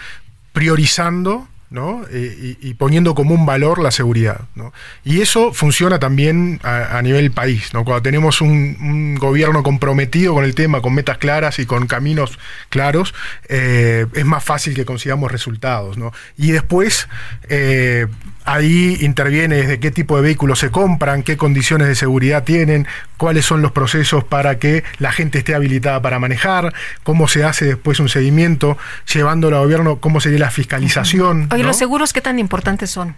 priorizando 0.53 1.49
¿no? 1.73 2.03
Y, 2.13 2.75
poniendo 2.75 3.15
como 3.15 3.35
un 3.35 3.47
valor 3.47 3.81
la 3.81 3.91
seguridad. 3.91 4.43
¿no? 4.55 4.73
Y 5.05 5.21
eso 5.21 5.53
funciona 5.53 5.99
también 5.99 6.61
a, 6.63 7.01
nivel 7.03 7.31
país. 7.33 7.73
¿no? 7.73 7.85
Cuando 7.85 8.03
tenemos 8.03 8.41
un, 8.41 9.17
gobierno 9.19 9.63
comprometido 9.63 10.35
con 10.35 10.45
el 10.45 10.55
tema, 10.55 10.81
con 10.81 10.95
metas 10.95 11.19
claras 11.19 11.59
y 11.59 11.67
con 11.67 11.87
caminos 11.87 12.39
claros, 12.69 13.15
eh, 13.49 14.07
es 14.15 14.25
más 14.25 14.45
fácil 14.45 14.75
que 14.75 14.85
consigamos 14.85 15.33
resultados. 15.33 15.97
¿no? 15.97 16.13
Y 16.37 16.51
después, 16.53 17.09
eh, 17.49 18.07
Ahí 18.45 18.99
interviene 19.01 19.57
desde 19.57 19.79
qué 19.81 19.91
tipo 19.91 20.17
de 20.17 20.23
vehículos 20.23 20.59
se 20.59 20.71
compran, 20.71 21.23
qué 21.23 21.37
condiciones 21.37 21.89
de 21.89 21.95
seguridad 21.95 22.45
tienen, 22.45 22.87
cuáles 23.17 23.45
son 23.45 23.63
los 23.63 23.73
procesos 23.73 24.25
para 24.25 24.59
que 24.59 24.85
la 24.99 25.13
gente 25.13 25.39
esté 25.39 25.55
habilitada 25.55 26.03
para 26.03 26.19
manejar, 26.19 26.75
cómo 27.03 27.29
se 27.29 27.45
hace 27.45 27.67
después 27.67 28.01
un 28.01 28.09
seguimiento, 28.09 28.77
llevándolo 29.13 29.59
al 29.59 29.65
gobierno, 29.65 29.97
cómo 30.01 30.21
sería 30.21 30.41
la 30.41 30.51
fiscalización. 30.51 31.49
Oye, 31.53 31.63
¿los 31.63 31.77
seguros 31.77 32.13
qué 32.13 32.21
tan 32.21 32.39
importantes 32.39 32.91
son? 32.91 33.17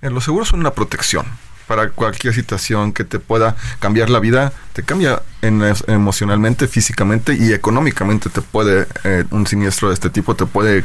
los 0.00 0.22
seguros 0.22 0.48
son 0.48 0.60
una 0.60 0.70
protección 0.70 1.26
para 1.68 1.90
cualquier 1.90 2.34
situación 2.34 2.92
que 2.92 3.04
te 3.04 3.20
pueda 3.20 3.54
cambiar 3.78 4.10
la 4.10 4.18
vida, 4.18 4.52
te 4.72 4.82
cambia 4.82 5.22
emocionalmente, 5.42 6.66
físicamente 6.66 7.36
y 7.38 7.52
económicamente 7.52 8.30
te 8.30 8.40
puede, 8.40 8.86
eh, 9.04 9.24
un 9.30 9.46
siniestro 9.46 9.88
de 9.88 9.94
este 9.94 10.10
tipo 10.10 10.34
te 10.34 10.46
puede 10.46 10.84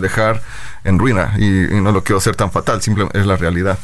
dejar 0.00 0.42
en 0.84 0.98
ruina 0.98 1.34
y, 1.38 1.50
no 1.80 1.92
lo 1.92 2.02
quiero 2.04 2.18
hacer 2.18 2.36
tan 2.36 2.50
fatal, 2.50 2.82
simplemente 2.82 3.18
es 3.18 3.26
la 3.26 3.36
realidad. 3.36 3.78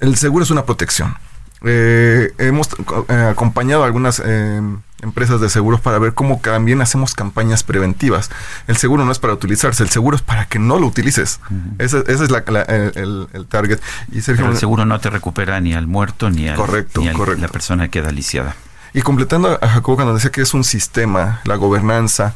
El 0.00 0.16
seguro 0.16 0.44
es 0.44 0.50
una 0.50 0.64
protección. 0.64 1.16
Eh, 1.62 2.32
hemos 2.38 2.68
eh, 3.08 3.28
acompañado 3.30 3.82
a 3.82 3.86
algunas 3.86 4.22
eh, 4.24 4.62
empresas 5.02 5.42
de 5.42 5.50
seguros 5.50 5.82
para 5.82 5.98
ver 5.98 6.14
cómo 6.14 6.40
también 6.42 6.80
hacemos 6.80 7.14
campañas 7.14 7.62
preventivas. 7.64 8.30
El 8.66 8.78
seguro 8.78 9.04
no 9.04 9.12
es 9.12 9.18
para 9.18 9.34
utilizarse, 9.34 9.82
el 9.82 9.90
seguro 9.90 10.16
es 10.16 10.22
para 10.22 10.46
que 10.46 10.58
no 10.58 10.78
lo 10.78 10.86
utilices. 10.86 11.40
ese, 11.78 12.02
es 12.06 12.20
el, 12.20 13.46
target. 13.48 13.80
Y 14.10 14.18
el 14.18 14.56
seguro 14.56 14.86
no 14.86 15.00
te 15.00 15.10
recupera 15.10 15.60
ni 15.60 15.74
al 15.74 15.86
muerto 15.86 16.30
ni, 16.30 16.48
al, 16.48 16.56
correcto, 16.56 17.02
la 17.02 17.48
persona 17.48 17.88
que 17.88 18.00
queda 18.00 18.10
lisiada. 18.10 18.56
Y 18.92 19.02
completando 19.02 19.58
a 19.60 19.68
Jacobo 19.68 19.96
cuando 19.96 20.14
decía 20.14 20.30
que 20.30 20.40
es 20.40 20.54
un 20.54 20.64
sistema, 20.64 21.40
la 21.44 21.56
gobernanza, 21.56 22.34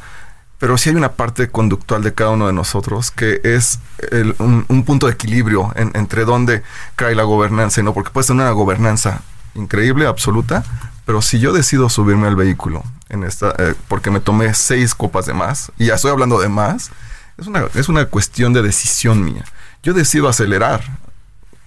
pero 0.59 0.77
sí 0.77 0.89
hay 0.89 0.95
una 0.95 1.13
parte 1.13 1.49
conductual 1.49 2.01
de 2.03 2.13
cada 2.13 2.31
uno 2.31 2.47
de 2.47 2.53
nosotros 2.53 3.11
que 3.11 3.41
es 3.43 3.79
un, 4.39 4.83
punto 4.85 5.07
de 5.07 5.13
equilibrio 5.13 5.71
entre 5.75 6.25
dónde 6.25 6.63
cae 6.95 7.15
la 7.15 7.23
gobernanza, 7.23 7.81
¿no? 7.83 7.93
Porque 7.93 8.11
puede 8.11 8.27
tener 8.27 8.43
una 8.43 8.51
gobernanza 8.51 9.21
increíble, 9.55 10.05
absoluta, 10.05 10.63
pero 11.05 11.21
si 11.21 11.39
yo 11.39 11.53
decido 11.53 11.89
subirme 11.89 12.27
al 12.27 12.35
vehículo 12.35 12.83
en 13.09 13.23
esta, 13.23 13.53
eh, 13.57 13.75
porque 13.87 14.11
me 14.11 14.19
tomé 14.19 14.53
seis 14.53 14.95
copas 14.95 15.25
de 15.25 15.33
más, 15.33 15.71
y 15.77 15.87
ya 15.87 15.95
estoy 15.95 16.11
hablando 16.11 16.39
de 16.39 16.49
más, 16.49 16.91
es 17.37 17.47
una, 17.47 17.65
es 17.73 17.89
una 17.89 18.05
cuestión 18.05 18.53
de 18.53 18.61
decisión 18.61 19.23
mía. 19.23 19.43
Yo 19.83 19.93
decido 19.93 20.27
acelerar, 20.27 20.83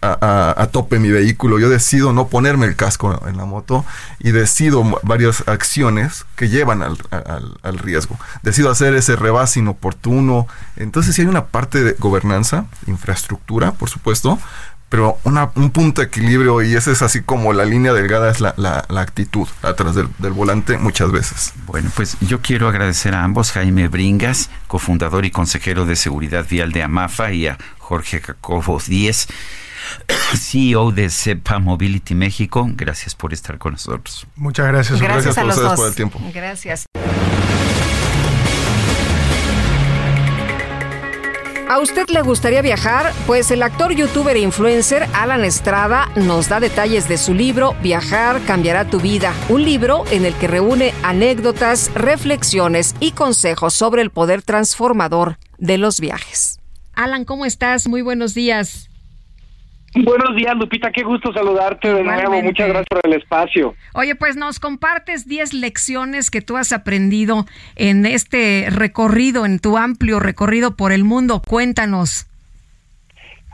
a, 0.00 0.68
tope 0.72 0.98
mi 0.98 1.10
vehículo, 1.10 1.58
yo 1.58 1.68
decido 1.68 2.12
no 2.12 2.28
ponerme 2.28 2.66
el 2.66 2.76
casco 2.76 3.20
en 3.26 3.36
la 3.36 3.44
moto 3.44 3.84
y 4.20 4.30
decido 4.30 4.84
varias 5.02 5.46
acciones 5.48 6.24
que 6.36 6.48
llevan 6.48 6.82
al, 6.82 7.78
riesgo. 7.78 8.18
Decido 8.42 8.70
hacer 8.70 8.94
ese 8.94 9.16
rebase 9.16 9.60
inoportuno. 9.60 10.46
Entonces 10.76 11.14
si 11.14 11.22
hay 11.22 11.28
una 11.28 11.46
parte 11.46 11.82
de 11.82 11.92
gobernanza, 11.98 12.66
infraestructura, 12.86 13.72
por 13.72 13.88
supuesto, 13.88 14.38
pero 14.88 15.18
una, 15.24 15.50
un 15.54 15.70
punto 15.70 16.00
de 16.00 16.06
equilibrio 16.06 16.62
y 16.62 16.74
esa 16.74 16.90
es 16.90 17.02
así 17.02 17.20
como 17.20 17.52
la 17.52 17.66
línea 17.66 17.92
delgada 17.92 18.30
es 18.30 18.40
la, 18.40 18.54
la, 18.56 19.00
actitud 19.00 19.46
atrás 19.62 19.94
del, 19.94 20.08
del, 20.18 20.32
volante 20.32 20.78
muchas 20.78 21.12
veces. 21.12 21.52
Bueno, 21.66 21.90
pues 21.94 22.16
yo 22.20 22.40
quiero 22.40 22.68
agradecer 22.68 23.14
a 23.14 23.22
ambos, 23.22 23.52
Jaime 23.52 23.88
Bringas, 23.88 24.48
cofundador 24.66 25.26
y 25.26 25.30
consejero 25.30 25.84
de 25.84 25.94
seguridad 25.94 26.46
vial 26.48 26.72
de 26.72 26.82
AMAFA, 26.84 27.32
y 27.32 27.48
a 27.48 27.58
Jorge 27.78 28.20
Jacobo 28.20 28.80
Díez 28.86 29.28
CEO 30.36 30.93
de 30.93 31.10
CEPA 31.10 31.59
Mobility 31.59 32.15
México. 32.15 32.66
Gracias 32.73 33.15
por 33.15 33.32
estar 33.32 33.59
con 33.59 33.73
nosotros. 33.73 34.27
Muchas 34.36 34.66
gracias. 34.66 35.01
Gracias, 35.01 35.39
a, 35.39 35.44
los 35.44 35.56
dos. 35.56 35.74
por 35.74 35.89
el 35.89 35.94
tiempo. 35.94 36.20
Gracias. 36.32 36.86
¿A 41.69 41.81
usted 41.81 42.09
le 42.09 42.23
gustaría 42.23 42.62
viajar? 42.62 43.12
Pues 43.27 43.51
el 43.51 43.62
actor, 43.62 43.93
youtuber 43.93 44.35
e 44.36 44.40
influencer 44.40 45.06
Alan 45.12 45.44
Estrada 45.44 46.09
nos 46.16 46.48
da 46.48 46.60
detalles 46.60 47.09
de 47.09 47.19
su 47.19 47.35
libro 47.35 47.77
Viajar 47.82 48.40
cambiará 48.47 48.89
tu 48.89 49.01
vida, 49.01 49.35
un 49.51 49.65
libro 49.65 50.05
en 50.10 50.24
el 50.24 50.32
que 50.35 50.48
reúne 50.48 50.94
anécdotas, 51.02 51.90
reflexiones 51.94 52.94
y 53.01 53.12
consejos 53.12 53.74
sobre 53.74 54.01
el 54.01 54.10
poder 54.10 54.40
transformador 54.40 55.39
de 55.59 55.77
los 55.77 56.01
viajes. 56.01 56.59
Alan, 56.94 57.27
¿cómo 57.27 57.44
estás? 57.44 57.86
Muy 57.86 58.01
buenos 58.01 58.32
días. 58.32 58.88
Buenos 60.04 60.36
días, 60.36 60.54
Lupita. 60.56 60.92
Qué 60.92 61.02
gusto 61.02 61.32
saludarte 61.32 61.92
de 61.92 62.04
nuevo. 62.04 62.40
Muchas 62.42 62.68
gracias 62.68 62.86
por 62.88 63.00
el 63.04 63.14
espacio. 63.14 63.74
Oye, 63.94 64.14
pues 64.14 64.36
nos 64.36 64.60
compartes 64.60 65.26
10 65.26 65.54
lecciones 65.54 66.30
que 66.30 66.40
tú 66.40 66.56
has 66.56 66.72
aprendido 66.72 67.46
en 67.74 68.06
este 68.06 68.68
recorrido, 68.70 69.44
en 69.44 69.58
tu 69.58 69.76
amplio 69.76 70.20
recorrido 70.20 70.76
por 70.76 70.92
el 70.92 71.04
mundo. 71.04 71.42
Cuéntanos. 71.46 72.26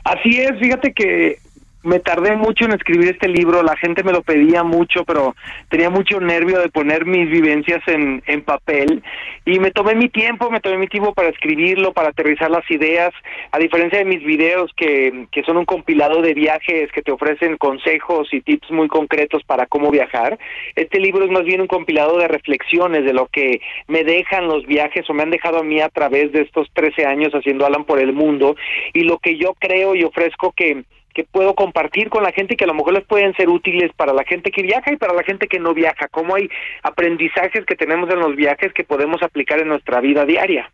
Así 0.04 0.38
es, 0.38 0.58
fíjate 0.60 0.92
que 0.92 1.38
me 1.84 2.00
tardé 2.00 2.34
mucho 2.36 2.64
en 2.64 2.72
escribir 2.72 3.10
este 3.10 3.28
libro, 3.28 3.62
la 3.62 3.76
gente 3.76 4.02
me 4.02 4.12
lo 4.12 4.22
pedía 4.22 4.62
mucho, 4.62 5.04
pero 5.04 5.36
tenía 5.68 5.90
mucho 5.90 6.20
nervio 6.20 6.58
de 6.58 6.70
poner 6.70 7.04
mis 7.04 7.30
vivencias 7.30 7.82
en, 7.86 8.22
en 8.26 8.42
papel. 8.42 9.02
Y 9.44 9.58
me 9.60 9.70
tomé 9.70 9.94
mi 9.94 10.08
tiempo, 10.08 10.50
me 10.50 10.60
tomé 10.60 10.78
mi 10.78 10.88
tiempo 10.88 11.12
para 11.12 11.28
escribirlo, 11.28 11.92
para 11.92 12.08
aterrizar 12.08 12.50
las 12.50 12.68
ideas, 12.70 13.12
a 13.52 13.58
diferencia 13.58 13.98
de 13.98 14.06
mis 14.06 14.24
videos 14.24 14.72
que, 14.76 15.26
que 15.30 15.42
son 15.42 15.58
un 15.58 15.66
compilado 15.66 16.22
de 16.22 16.34
viajes 16.34 16.90
que 16.92 17.02
te 17.02 17.12
ofrecen 17.12 17.58
consejos 17.58 18.28
y 18.32 18.40
tips 18.40 18.70
muy 18.70 18.88
concretos 18.88 19.42
para 19.44 19.66
cómo 19.66 19.90
viajar, 19.90 20.38
este 20.74 20.98
libro 20.98 21.24
es 21.24 21.30
más 21.30 21.44
bien 21.44 21.60
un 21.60 21.66
compilado 21.66 22.18
de 22.18 22.28
reflexiones 22.28 23.04
de 23.04 23.12
lo 23.12 23.26
que 23.26 23.60
me 23.88 24.04
dejan 24.04 24.48
los 24.48 24.66
viajes 24.66 25.08
o 25.08 25.14
me 25.14 25.22
han 25.22 25.30
dejado 25.30 25.58
a 25.58 25.62
mí 25.62 25.80
a 25.80 25.88
través 25.88 26.32
de 26.32 26.42
estos 26.42 26.68
13 26.72 27.04
años 27.06 27.32
haciendo 27.32 27.66
Alan 27.66 27.84
por 27.84 27.98
el 27.98 28.12
mundo 28.12 28.56
y 28.92 29.00
lo 29.00 29.18
que 29.18 29.36
yo 29.36 29.54
creo 29.58 29.94
y 29.94 30.04
ofrezco 30.04 30.52
que 30.52 30.84
que 31.14 31.24
puedo 31.24 31.54
compartir 31.54 32.10
con 32.10 32.22
la 32.22 32.32
gente 32.32 32.54
y 32.54 32.56
que 32.56 32.64
a 32.64 32.66
lo 32.66 32.74
mejor 32.74 32.94
les 32.94 33.04
pueden 33.04 33.34
ser 33.34 33.48
útiles 33.48 33.92
para 33.96 34.12
la 34.12 34.24
gente 34.24 34.50
que 34.50 34.62
viaja 34.62 34.92
y 34.92 34.96
para 34.96 35.14
la 35.14 35.22
gente 35.22 35.46
que 35.46 35.60
no 35.60 35.72
viaja, 35.72 36.08
cómo 36.08 36.34
hay 36.34 36.48
aprendizajes 36.82 37.64
que 37.64 37.76
tenemos 37.76 38.10
en 38.10 38.18
los 38.18 38.36
viajes 38.36 38.72
que 38.72 38.84
podemos 38.84 39.22
aplicar 39.22 39.60
en 39.60 39.68
nuestra 39.68 40.00
vida 40.00 40.26
diaria. 40.26 40.70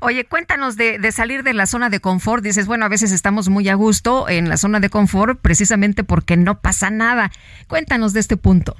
Oye, 0.00 0.24
cuéntanos 0.24 0.76
de, 0.76 0.98
de, 0.98 1.12
salir 1.12 1.42
de 1.42 1.54
la 1.54 1.66
zona 1.66 1.90
de 1.90 2.00
confort. 2.00 2.42
Dices, 2.42 2.66
bueno, 2.66 2.84
a 2.84 2.88
veces 2.88 3.12
estamos 3.12 3.48
muy 3.48 3.68
a 3.68 3.74
gusto 3.74 4.28
en 4.28 4.48
la 4.48 4.56
zona 4.56 4.80
de 4.80 4.90
confort 4.90 5.40
precisamente 5.40 6.04
porque 6.04 6.36
no 6.36 6.60
pasa 6.60 6.90
nada. 6.90 7.30
Cuéntanos 7.68 8.12
de 8.12 8.20
este 8.20 8.36
punto. 8.36 8.74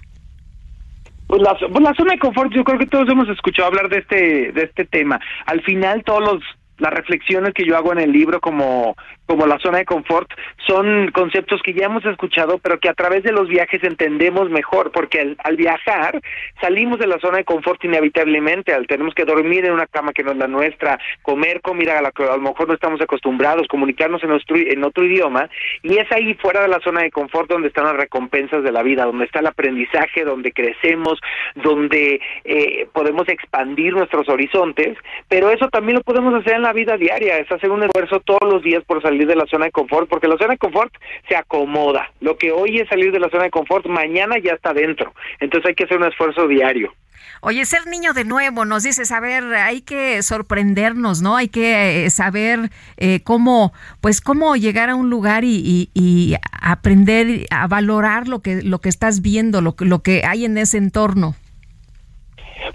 Pues 1.26 1.40
la, 1.40 1.54
pues 1.54 1.82
la 1.82 1.94
zona 1.94 2.12
de 2.12 2.18
confort, 2.18 2.52
yo 2.52 2.62
creo 2.62 2.78
que 2.78 2.86
todos 2.86 3.08
hemos 3.08 3.28
escuchado 3.28 3.68
hablar 3.68 3.88
de 3.88 3.98
este, 3.98 4.52
de 4.52 4.64
este 4.64 4.84
tema. 4.84 5.18
Al 5.46 5.62
final, 5.62 6.04
todos 6.04 6.20
los 6.20 6.42
las 6.82 6.92
reflexiones 6.92 7.54
que 7.54 7.64
yo 7.64 7.76
hago 7.76 7.92
en 7.92 8.00
el 8.00 8.10
libro 8.10 8.40
como 8.40 8.96
como 9.26 9.46
la 9.46 9.58
zona 9.58 9.78
de 9.78 9.84
confort, 9.84 10.30
son 10.66 11.10
conceptos 11.12 11.62
que 11.62 11.72
ya 11.72 11.86
hemos 11.86 12.04
escuchado, 12.04 12.58
pero 12.58 12.78
que 12.78 12.88
a 12.88 12.94
través 12.94 13.22
de 13.22 13.32
los 13.32 13.48
viajes 13.48 13.82
entendemos 13.82 14.50
mejor, 14.50 14.90
porque 14.92 15.36
al, 15.38 15.56
viajar 15.56 16.20
salimos 16.60 16.98
de 16.98 17.06
la 17.06 17.18
zona 17.18 17.38
de 17.38 17.44
confort 17.44 17.82
inevitablemente, 17.84 18.74
al 18.74 18.86
tenemos 18.86 19.14
que 19.14 19.24
dormir 19.24 19.64
en 19.64 19.72
una 19.72 19.86
cama 19.86 20.12
que 20.12 20.22
no 20.22 20.32
es 20.32 20.38
la 20.38 20.48
nuestra, 20.48 20.98
comer 21.22 21.60
comida 21.60 21.98
a 21.98 22.02
la 22.02 22.10
que 22.10 22.24
a 22.24 22.36
lo 22.36 22.42
mejor 22.42 22.68
no 22.68 22.74
estamos 22.74 23.00
acostumbrados, 23.00 23.68
comunicarnos 23.68 24.22
en, 24.22 24.30
nuestro, 24.30 24.56
en 24.56 24.84
otro 24.84 25.04
idioma, 25.04 25.48
y 25.82 25.96
es 25.98 26.10
ahí 26.12 26.34
fuera 26.34 26.62
de 26.62 26.68
la 26.68 26.80
zona 26.80 27.02
de 27.02 27.10
confort 27.10 27.48
donde 27.48 27.68
están 27.68 27.84
las 27.84 27.96
recompensas 27.96 28.62
de 28.62 28.72
la 28.72 28.82
vida, 28.82 29.04
donde 29.04 29.24
está 29.24 29.40
el 29.40 29.46
aprendizaje, 29.46 30.24
donde 30.24 30.52
crecemos, 30.52 31.20
donde 31.54 32.20
eh, 32.44 32.86
podemos 32.92 33.28
expandir 33.28 33.94
nuestros 33.94 34.28
horizontes, 34.28 34.98
pero 35.28 35.50
eso 35.50 35.68
también 35.68 35.96
lo 35.96 36.02
podemos 36.02 36.34
hacer 36.34 36.54
en 36.54 36.62
la 36.62 36.72
vida 36.72 36.96
diaria, 36.96 37.38
es 37.38 37.50
hacer 37.50 37.70
un 37.70 37.82
esfuerzo 37.82 38.20
todos 38.20 38.52
los 38.52 38.62
días 38.62 38.84
por 38.84 39.00
salir 39.00 39.21
salir 39.22 39.26
de 39.26 39.36
la 39.36 39.46
zona 39.46 39.66
de 39.66 39.72
confort, 39.72 40.08
porque 40.08 40.28
la 40.28 40.36
zona 40.36 40.52
de 40.52 40.58
confort 40.58 40.92
se 41.28 41.36
acomoda. 41.36 42.10
Lo 42.20 42.36
que 42.36 42.52
hoy 42.52 42.78
es 42.78 42.88
salir 42.88 43.12
de 43.12 43.20
la 43.20 43.28
zona 43.30 43.44
de 43.44 43.50
confort, 43.50 43.86
mañana 43.86 44.36
ya 44.42 44.52
está 44.52 44.72
dentro. 44.72 45.14
Entonces 45.40 45.68
hay 45.68 45.74
que 45.74 45.84
hacer 45.84 45.98
un 45.98 46.04
esfuerzo 46.04 46.46
diario. 46.46 46.92
Oye, 47.40 47.64
ser 47.64 47.86
niño 47.86 48.12
de 48.12 48.24
nuevo, 48.24 48.64
nos 48.64 48.84
dices, 48.84 49.10
a 49.10 49.18
ver, 49.18 49.42
hay 49.54 49.80
que 49.80 50.22
sorprendernos, 50.22 51.22
¿no? 51.22 51.36
Hay 51.36 51.48
que 51.48 52.04
eh, 52.04 52.10
saber 52.10 52.70
eh, 52.96 53.20
cómo, 53.24 53.72
pues, 54.00 54.20
cómo 54.20 54.54
llegar 54.54 54.90
a 54.90 54.94
un 54.94 55.10
lugar 55.10 55.42
y, 55.44 55.90
y, 55.92 56.34
aprender 56.60 57.46
a 57.50 57.66
valorar 57.66 58.28
lo 58.28 58.40
que, 58.40 58.62
lo 58.62 58.80
que 58.80 58.88
estás 58.88 59.22
viendo, 59.22 59.60
lo, 59.60 59.74
lo 59.80 60.02
que 60.02 60.22
hay 60.24 60.44
en 60.44 60.56
ese 60.56 60.78
entorno. 60.78 61.34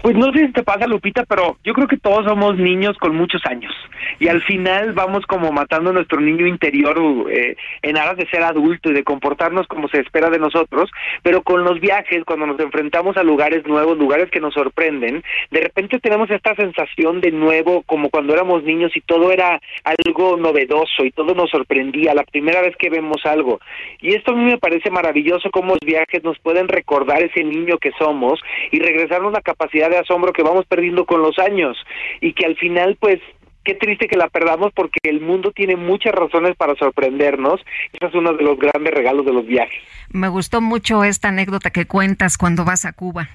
Pues 0.02 0.16
no 0.16 0.32
sé 0.32 0.46
si 0.46 0.52
te 0.52 0.62
pasa, 0.62 0.86
Lupita, 0.86 1.24
pero 1.24 1.58
yo 1.64 1.74
creo 1.74 1.88
que 1.88 1.96
todos 1.96 2.24
somos 2.24 2.56
niños 2.56 2.96
con 2.98 3.16
muchos 3.16 3.44
años 3.46 3.72
y 4.20 4.28
al 4.28 4.42
final 4.42 4.92
vamos 4.92 5.26
como 5.26 5.52
matando 5.52 5.90
a 5.90 5.92
nuestro 5.92 6.20
niño 6.20 6.46
interior 6.46 6.98
eh, 7.30 7.56
en 7.82 7.96
aras 7.96 8.16
de 8.16 8.28
ser 8.28 8.42
adulto 8.42 8.90
y 8.90 8.94
de 8.94 9.04
comportarnos 9.04 9.66
como 9.66 9.88
se 9.88 10.00
espera 10.00 10.30
de 10.30 10.38
nosotros, 10.38 10.90
pero 11.22 11.42
con 11.42 11.64
los 11.64 11.80
viajes, 11.80 12.24
cuando 12.24 12.46
nos 12.46 12.60
enfrentamos 12.60 13.16
a 13.16 13.22
lugares 13.22 13.66
nuevos, 13.66 13.98
lugares 13.98 14.30
que 14.30 14.40
nos 14.40 14.54
sorprenden, 14.54 15.22
de 15.50 15.60
repente 15.60 15.98
tenemos 16.00 16.30
esta 16.30 16.54
sensación 16.54 17.20
de 17.20 17.30
nuevo 17.30 17.82
como 17.82 18.10
cuando 18.10 18.34
éramos 18.34 18.64
niños 18.64 18.92
y 18.96 19.00
todo 19.00 19.30
era 19.30 19.60
algo 19.84 20.36
novedoso 20.36 21.04
y 21.04 21.10
todo 21.10 21.34
nos 21.34 21.50
sorprendía 21.50 22.14
la 22.14 22.24
primera 22.24 22.60
vez 22.60 22.76
que 22.76 22.90
vemos 22.90 23.24
algo. 23.24 23.60
Y 24.00 24.14
esto 24.14 24.32
a 24.32 24.36
mí 24.36 24.44
me 24.44 24.58
parece 24.58 24.90
maravilloso 24.90 25.50
cómo 25.50 25.74
los 25.74 25.80
viajes 25.84 26.22
nos 26.24 26.38
pueden 26.38 26.68
recordar 26.68 27.22
ese 27.22 27.44
niño 27.44 27.78
que 27.78 27.92
somos 27.98 28.40
y 28.70 28.78
regresarnos 28.78 29.32
la 29.32 29.42
capacidad 29.42 29.87
de 29.88 29.98
asombro 29.98 30.32
que 30.32 30.42
vamos 30.42 30.66
perdiendo 30.66 31.04
con 31.06 31.22
los 31.22 31.38
años 31.38 31.76
y 32.20 32.32
que 32.32 32.46
al 32.46 32.56
final 32.56 32.96
pues 33.00 33.20
qué 33.64 33.74
triste 33.74 34.08
que 34.08 34.16
la 34.16 34.28
perdamos 34.28 34.72
porque 34.74 34.98
el 35.02 35.20
mundo 35.20 35.52
tiene 35.52 35.76
muchas 35.76 36.14
razones 36.14 36.56
para 36.56 36.74
sorprendernos. 36.76 37.60
Ese 37.92 38.06
es 38.06 38.14
uno 38.14 38.32
de 38.32 38.42
los 38.42 38.58
grandes 38.58 38.94
regalos 38.94 39.26
de 39.26 39.32
los 39.32 39.46
viajes. 39.46 39.82
Me 40.10 40.28
gustó 40.28 40.60
mucho 40.60 41.04
esta 41.04 41.28
anécdota 41.28 41.70
que 41.70 41.86
cuentas 41.86 42.38
cuando 42.38 42.64
vas 42.64 42.86
a 42.86 42.92
Cuba. 42.92 43.28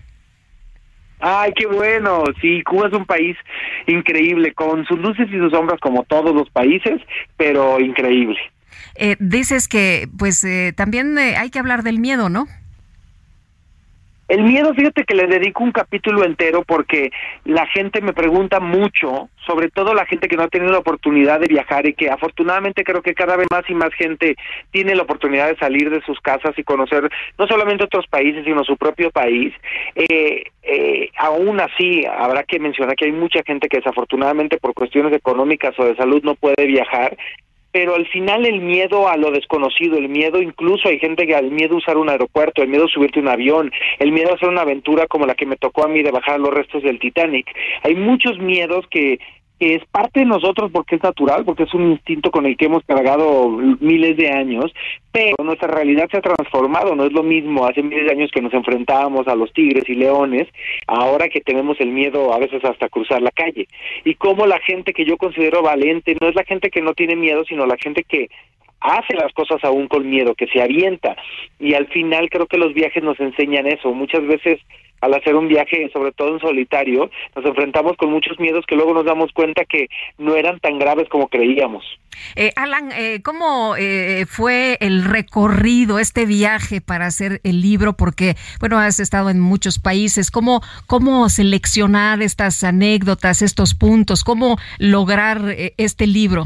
Ay, 1.19 1.53
qué 1.55 1.67
bueno. 1.67 2.23
Sí, 2.41 2.63
Cuba 2.63 2.87
es 2.87 2.93
un 2.93 3.05
país 3.05 3.37
increíble, 3.87 4.53
con 4.53 4.85
sus 4.85 4.99
luces 4.99 5.29
y 5.31 5.37
sus 5.37 5.51
sombras 5.51 5.79
como 5.79 6.03
todos 6.03 6.35
los 6.35 6.49
países, 6.49 6.99
pero 7.37 7.79
increíble. 7.79 8.39
Eh, 8.95 9.15
dices 9.19 9.67
que 9.67 10.07
pues 10.17 10.43
eh, 10.43 10.73
también 10.75 11.17
eh, 11.17 11.35
hay 11.37 11.49
que 11.49 11.59
hablar 11.59 11.83
del 11.83 11.99
miedo, 11.99 12.29
¿no? 12.29 12.47
El 14.33 14.41
miedo, 14.45 14.73
fíjate 14.73 15.03
que 15.03 15.13
le 15.13 15.27
dedico 15.27 15.63
un 15.63 15.71
capítulo 15.71 16.25
entero 16.25 16.63
porque 16.63 17.11
la 17.45 17.67
gente 17.67 18.01
me 18.01 18.13
pregunta 18.13 18.59
mucho, 18.59 19.29
sobre 19.45 19.69
todo 19.69 19.93
la 19.93 20.07
gente 20.07 20.27
que 20.27 20.35
no 20.35 20.41
ha 20.41 20.47
tenido 20.47 20.71
la 20.71 20.79
oportunidad 20.79 21.39
de 21.39 21.45
viajar 21.45 21.85
y 21.85 21.93
que 21.93 22.09
afortunadamente 22.09 22.83
creo 22.83 23.03
que 23.03 23.13
cada 23.13 23.37
vez 23.37 23.45
más 23.51 23.61
y 23.69 23.75
más 23.75 23.93
gente 23.93 24.35
tiene 24.71 24.95
la 24.95 25.03
oportunidad 25.03 25.49
de 25.49 25.57
salir 25.57 25.91
de 25.91 26.01
sus 26.01 26.19
casas 26.19 26.57
y 26.57 26.63
conocer 26.63 27.11
no 27.37 27.45
solamente 27.45 27.83
otros 27.83 28.07
países, 28.07 28.43
sino 28.43 28.63
su 28.63 28.75
propio 28.75 29.11
país. 29.11 29.53
Eh, 29.93 30.45
eh, 30.63 31.09
aún 31.15 31.59
así, 31.59 32.03
habrá 32.03 32.41
que 32.41 32.57
mencionar 32.57 32.95
que 32.95 33.05
hay 33.05 33.11
mucha 33.11 33.43
gente 33.45 33.69
que 33.69 33.77
desafortunadamente 33.77 34.57
por 34.57 34.73
cuestiones 34.73 35.13
económicas 35.13 35.77
o 35.77 35.85
de 35.85 35.95
salud 35.95 36.23
no 36.23 36.33
puede 36.33 36.65
viajar 36.65 37.15
pero 37.73 37.95
al 37.95 38.07
final 38.07 38.45
el 38.45 38.61
miedo 38.61 39.09
a 39.09 39.17
lo 39.17 39.31
desconocido, 39.31 39.97
el 39.97 40.07
miedo 40.07 40.39
incluso 40.39 40.87
hay 40.87 40.99
gente 40.99 41.25
que 41.25 41.35
al 41.35 41.49
miedo 41.49 41.73
a 41.73 41.79
usar 41.79 41.97
un 41.97 42.07
aeropuerto, 42.07 42.61
el 42.61 42.69
miedo 42.69 42.85
a 42.85 42.87
subirte 42.87 43.19
un 43.19 43.27
avión, 43.27 43.71
el 43.97 44.11
miedo 44.11 44.29
a 44.29 44.35
hacer 44.35 44.47
una 44.47 44.61
aventura 44.61 45.07
como 45.07 45.25
la 45.25 45.33
que 45.33 45.47
me 45.47 45.57
tocó 45.57 45.83
a 45.83 45.87
mí 45.87 46.03
de 46.03 46.11
bajar 46.11 46.39
los 46.39 46.53
restos 46.53 46.83
del 46.83 46.99
Titanic. 46.99 47.47
Hay 47.81 47.95
muchos 47.95 48.37
miedos 48.37 48.85
que 48.91 49.17
que 49.59 49.75
es 49.75 49.85
parte 49.85 50.21
de 50.21 50.25
nosotros 50.25 50.71
porque 50.71 50.95
es 50.95 51.03
natural, 51.03 51.45
porque 51.45 51.63
es 51.63 51.73
un 51.73 51.91
instinto 51.91 52.31
con 52.31 52.45
el 52.45 52.57
que 52.57 52.65
hemos 52.65 52.83
cargado 52.85 53.49
miles 53.49 54.17
de 54.17 54.29
años, 54.29 54.73
pero 55.11 55.35
nuestra 55.43 55.67
realidad 55.67 56.09
se 56.11 56.17
ha 56.17 56.21
transformado, 56.21 56.95
no 56.95 57.05
es 57.05 57.13
lo 57.13 57.23
mismo 57.23 57.65
hace 57.65 57.83
miles 57.83 58.05
de 58.05 58.11
años 58.11 58.31
que 58.33 58.41
nos 58.41 58.53
enfrentábamos 58.53 59.27
a 59.27 59.35
los 59.35 59.53
tigres 59.53 59.87
y 59.87 59.95
leones, 59.95 60.47
ahora 60.87 61.29
que 61.29 61.41
tenemos 61.41 61.79
el 61.79 61.89
miedo 61.89 62.33
a 62.33 62.39
veces 62.39 62.63
hasta 62.65 62.89
cruzar 62.89 63.21
la 63.21 63.31
calle. 63.31 63.67
Y 64.03 64.15
como 64.15 64.45
la 64.47 64.59
gente 64.59 64.93
que 64.93 65.05
yo 65.05 65.17
considero 65.17 65.61
valiente 65.61 66.15
no 66.19 66.29
es 66.29 66.35
la 66.35 66.43
gente 66.43 66.69
que 66.69 66.81
no 66.81 66.93
tiene 66.93 67.15
miedo, 67.15 67.43
sino 67.45 67.65
la 67.65 67.77
gente 67.77 68.03
que 68.03 68.29
hace 68.83 69.15
las 69.15 69.31
cosas 69.33 69.63
aún 69.63 69.87
con 69.87 70.09
miedo, 70.09 70.35
que 70.35 70.47
se 70.47 70.61
avienta. 70.61 71.15
Y 71.59 71.73
al 71.73 71.87
final 71.87 72.29
creo 72.29 72.47
que 72.47 72.57
los 72.57 72.73
viajes 72.73 73.01
nos 73.01 73.19
enseñan 73.19 73.65
eso. 73.65 73.93
Muchas 73.93 74.25
veces 74.27 74.59
al 75.03 75.13
hacer 75.13 75.35
un 75.35 75.49
viaje, 75.49 75.89
sobre 75.91 76.13
todo 76.13 76.33
en 76.33 76.39
solitario, 76.39 77.09
nos 77.35 77.45
enfrentamos 77.45 77.97
con 77.97 78.09
muchos 78.09 78.39
miedos 78.39 78.65
que 78.65 78.75
luego 78.75 78.93
nos 78.93 79.03
damos 79.03 79.31
cuenta 79.33 79.65
que 79.65 79.87
no 80.17 80.35
eran 80.35 80.59
tan 80.61 80.79
graves 80.79 81.09
como 81.09 81.27
creíamos. 81.27 81.83
Eh, 82.35 82.51
Alan, 82.55 82.91
eh, 82.93 83.21
¿cómo 83.21 83.75
eh, 83.77 84.25
fue 84.27 84.77
el 84.79 85.03
recorrido, 85.03 85.99
este 85.99 86.25
viaje 86.25 86.79
para 86.79 87.07
hacer 87.07 87.41
el 87.43 87.61
libro? 87.61 87.93
Porque, 87.93 88.35
bueno, 88.61 88.79
has 88.79 89.01
estado 89.01 89.29
en 89.29 89.41
muchos 89.41 89.77
países. 89.77 90.31
¿Cómo, 90.31 90.61
cómo 90.87 91.27
seleccionar 91.27 92.21
estas 92.21 92.63
anécdotas, 92.63 93.41
estos 93.41 93.75
puntos? 93.75 94.23
¿Cómo 94.23 94.57
lograr 94.77 95.41
eh, 95.49 95.73
este 95.77 96.07
libro? 96.07 96.45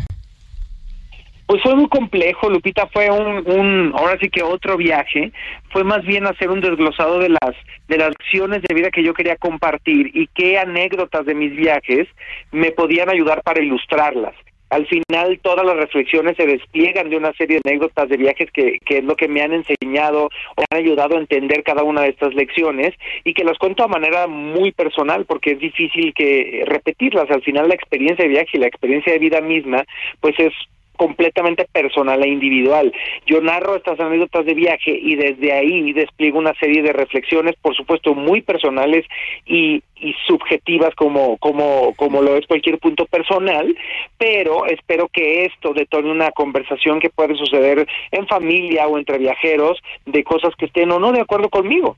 Pues 1.48 1.64
fue 1.64 1.76
muy 1.76 1.88
complejo, 1.88 2.50
Lupita, 2.50 2.88
fue 2.88 3.10
un, 3.10 3.50
un, 3.50 3.94
ahora 3.96 4.18
sí 4.20 4.30
que 4.30 4.44
otro 4.44 4.76
viaje, 4.76 5.32
fue 5.70 5.86
más 5.86 6.04
bien 6.06 6.28
hacer 6.28 6.50
un 6.50 6.60
desglosado 6.60 7.20
de 7.20 7.30
las, 7.30 7.56
de 7.88 7.98
las 7.98 8.10
acciones 8.10 8.62
de 8.64 8.76
vida 8.76 8.92
que 8.92 9.02
yo 9.02 9.14
quería 9.14 9.38
compartir 9.38 10.12
y 10.14 10.28
qué 10.36 10.60
anécdotas 10.60 11.26
de 11.26 11.34
mis 11.34 11.56
viajes 11.56 12.06
me 12.52 12.72
podían 12.72 13.10
ayudar 13.10 13.44
para 13.44 13.64
ilustrarlas. 13.64 14.36
al 14.70 14.86
final 14.88 15.40
todas 15.42 15.66
las 15.66 15.78
reflexiones 15.78 16.36
se 16.36 16.46
despliegan 16.46 17.10
de 17.10 17.16
una 17.16 17.32
serie 17.34 17.62
de 17.64 17.70
anécdotas 17.70 18.10
de 18.10 18.18
viajes 18.18 18.52
que, 18.52 18.80
que 18.86 18.98
es 18.98 19.04
lo 19.06 19.16
que 19.16 19.30
me 19.30 19.42
han 19.42 19.54
enseñado 19.54 20.26
o 20.26 20.62
me 20.62 20.66
han 20.70 20.84
ayudado 20.84 21.16
a 21.16 21.22
entender 21.22 21.64
cada 21.64 21.84
una 21.84 22.02
de 22.02 22.10
estas 22.10 22.34
lecciones 22.34 22.94
y 23.24 23.34
que 23.34 23.46
las 23.46 23.58
cuento 23.58 23.84
de 23.84 23.90
manera 23.90 24.28
muy 24.28 24.74
personal 24.74 25.24
porque 25.26 25.52
es 25.52 25.60
difícil 25.60 26.14
que 26.14 26.64
repetirlas. 26.66 27.32
Al 27.32 27.42
final 27.42 27.70
la 27.70 27.76
experiencia 27.76 28.26
de 28.26 28.32
viaje 28.32 28.58
y 28.58 28.60
la 28.60 28.68
experiencia 28.68 29.14
de 29.14 29.20
vida 29.20 29.40
misma 29.40 29.86
pues 30.20 30.38
es 30.40 30.54
completamente 30.98 31.66
personal 31.72 32.22
e 32.24 32.28
individual. 32.28 32.92
Yo 33.26 33.42
narro 33.42 33.76
estas 33.76 34.00
anécdotas 34.00 34.46
de 34.46 34.54
viaje 34.54 34.92
y 34.92 35.16
desde 35.16 35.54
ahí 35.54 35.94
despliego 35.94 36.40
una 36.40 36.54
serie 36.56 36.82
de 36.82 36.94
reflexiones, 36.94 37.56
por 37.62 37.76
supuesto, 37.76 38.14
muy 38.14 38.42
personales 38.42 39.06
y, 39.46 39.82
y 39.96 40.14
subjetivas 40.28 40.94
como, 40.96 41.38
como, 41.38 41.94
como 41.96 42.22
lo 42.22 42.36
es 42.36 42.46
cualquier 42.46 42.80
punto 42.80 43.06
personal, 43.06 43.76
pero 44.18 44.66
espero 44.66 45.08
que 45.08 45.46
esto 45.46 45.74
detone 45.74 46.12
una 46.12 46.32
conversación 46.32 47.00
que 47.00 47.10
puede 47.10 47.36
suceder 47.36 47.88
en 48.12 48.28
familia 48.28 48.88
o 48.88 48.98
entre 48.98 49.18
viajeros 49.18 49.82
de 50.06 50.24
cosas 50.24 50.54
que 50.58 50.66
estén 50.66 50.92
o 50.92 51.00
no 51.00 51.12
de 51.12 51.22
acuerdo 51.22 51.50
conmigo. 51.50 51.98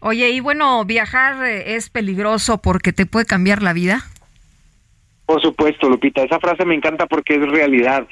Oye, 0.00 0.30
y 0.30 0.40
bueno, 0.40 0.84
viajar 0.84 1.44
eh, 1.44 1.76
es 1.76 1.88
peligroso 1.88 2.58
porque 2.60 2.92
te 2.92 3.06
puede 3.06 3.26
cambiar 3.26 3.62
la 3.62 3.72
vida. 3.72 4.00
Por 5.32 5.40
supuesto, 5.40 5.88
Lupita, 5.88 6.22
esa 6.22 6.38
frase 6.38 6.66
me 6.66 6.74
encanta 6.74 7.06
porque 7.06 7.36
es 7.36 7.40
realidad. 7.48 8.06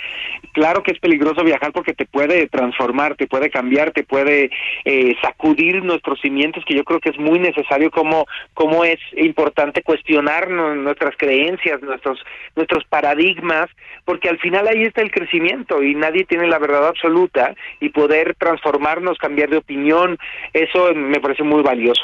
Claro 0.54 0.82
que 0.82 0.92
es 0.92 0.98
peligroso 0.98 1.44
viajar 1.44 1.70
porque 1.70 1.92
te 1.92 2.06
puede 2.06 2.46
transformar, 2.48 3.14
te 3.14 3.26
puede 3.26 3.50
cambiar, 3.50 3.90
te 3.90 4.04
puede 4.04 4.50
eh, 4.86 5.14
sacudir 5.20 5.84
nuestros 5.84 6.18
cimientos, 6.22 6.64
que 6.64 6.74
yo 6.74 6.82
creo 6.82 6.98
que 6.98 7.10
es 7.10 7.18
muy 7.18 7.38
necesario 7.38 7.90
como, 7.90 8.26
como 8.54 8.86
es 8.86 8.98
importante 9.18 9.82
cuestionar 9.82 10.48
nuestras 10.48 11.14
creencias, 11.18 11.82
nuestros, 11.82 12.24
nuestros 12.56 12.84
paradigmas, 12.86 13.66
porque 14.06 14.30
al 14.30 14.38
final 14.38 14.66
ahí 14.66 14.84
está 14.84 15.02
el 15.02 15.10
crecimiento 15.10 15.82
y 15.82 15.94
nadie 15.94 16.24
tiene 16.24 16.46
la 16.46 16.58
verdad 16.58 16.88
absoluta 16.88 17.54
y 17.80 17.90
poder 17.90 18.34
transformarnos, 18.36 19.18
cambiar 19.18 19.50
de 19.50 19.58
opinión, 19.58 20.16
eso 20.54 20.94
me 20.94 21.20
parece 21.20 21.42
muy 21.42 21.60
valioso. 21.62 22.00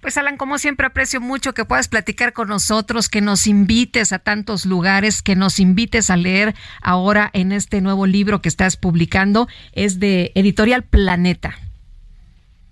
Pues 0.00 0.16
Alan, 0.18 0.36
como 0.36 0.58
siempre 0.58 0.86
aprecio 0.86 1.20
mucho 1.20 1.52
que 1.52 1.64
puedas 1.64 1.88
platicar 1.88 2.32
con 2.32 2.48
nosotros, 2.48 3.08
que 3.08 3.20
nos 3.20 3.46
invites 3.46 4.12
a 4.12 4.18
tantos 4.18 4.66
lugares, 4.66 5.22
que 5.22 5.36
nos 5.36 5.60
invites 5.60 6.10
a 6.10 6.16
leer 6.16 6.54
ahora 6.82 7.30
en 7.32 7.52
este 7.52 7.80
nuevo 7.80 8.06
libro 8.06 8.40
que 8.40 8.48
estás 8.48 8.76
publicando, 8.76 9.48
es 9.72 10.00
de 10.00 10.32
Editorial 10.34 10.84
Planeta. 10.84 11.56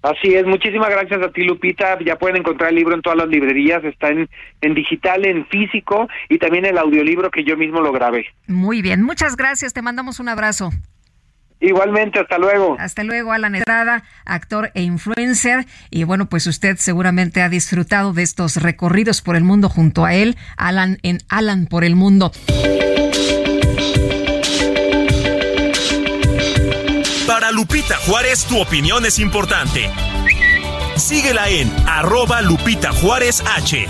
Así 0.03 0.35
es, 0.35 0.45
muchísimas 0.45 0.91
gracias 0.91 1.23
a 1.23 1.31
ti 1.31 1.45
Lupita, 1.45 1.97
ya 2.05 2.17
pueden 2.17 2.39
encontrar 2.39 2.71
el 2.71 2.77
libro 2.77 2.95
en 2.95 3.03
todas 3.03 3.17
las 3.17 3.29
librerías, 3.29 3.85
está 3.85 4.09
en, 4.09 4.29
en 4.61 4.75
digital, 4.75 5.25
en 5.25 5.47
físico 5.47 6.09
y 6.29 6.39
también 6.39 6.65
el 6.65 6.77
audiolibro 6.77 7.31
que 7.31 7.45
yo 7.45 7.57
mismo 7.57 7.81
lo 7.81 7.93
grabé. 7.93 8.27
Muy 8.49 8.83
bien, 8.83 9.03
muchas 9.03 9.37
gracias, 9.37 9.73
te 9.73 9.81
mandamos 9.81 10.19
un 10.19 10.29
abrazo. 10.29 10.73
Igualmente, 11.63 12.19
hasta 12.19 12.39
luego. 12.39 12.77
Hasta 12.81 13.05
luego, 13.05 13.33
Alan 13.33 13.55
Estrada, 13.55 14.03
actor 14.25 14.73
e 14.75 14.83
influencer. 14.83 15.65
Y 15.91 16.03
bueno, 16.03 16.27
pues 16.27 16.49
usted 16.49 16.77
seguramente 16.77 17.41
ha 17.41 17.49
disfrutado 17.49 18.13
de 18.13 18.25
estos 18.25 18.57
recorridos 18.57 19.23
por 19.23 19.37
el 19.37 19.45
mundo 19.45 19.69
junto 19.69 20.05
a 20.05 20.13
él, 20.13 20.37
Alan 20.57 20.99
en 21.05 21.19
Alan 21.29 21.67
por 21.67 21.85
el 21.85 21.95
mundo. 21.95 22.33
Para 27.29 27.53
Lupita 27.53 27.97
Juárez, 27.99 28.45
tu 28.45 28.61
opinión 28.61 29.07
es 29.07 29.21
importante. 29.21 29.89
Síguela 30.97 31.49
en 31.49 31.73
arroba 31.87 32.43
Lupita 32.43 32.93
Juárez 32.93 33.41
H. 33.57 33.87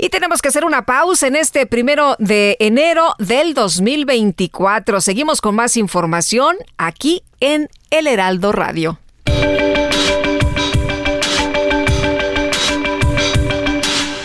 Y 0.00 0.10
tenemos 0.10 0.40
que 0.40 0.48
hacer 0.48 0.64
una 0.64 0.86
pausa 0.86 1.26
en 1.26 1.34
este 1.34 1.66
primero 1.66 2.14
de 2.20 2.56
enero 2.60 3.14
del 3.18 3.52
2024. 3.52 5.00
Seguimos 5.00 5.40
con 5.40 5.56
más 5.56 5.76
información 5.76 6.56
aquí 6.76 7.24
en 7.40 7.68
El 7.90 8.06
Heraldo 8.06 8.52
Radio. 8.52 9.00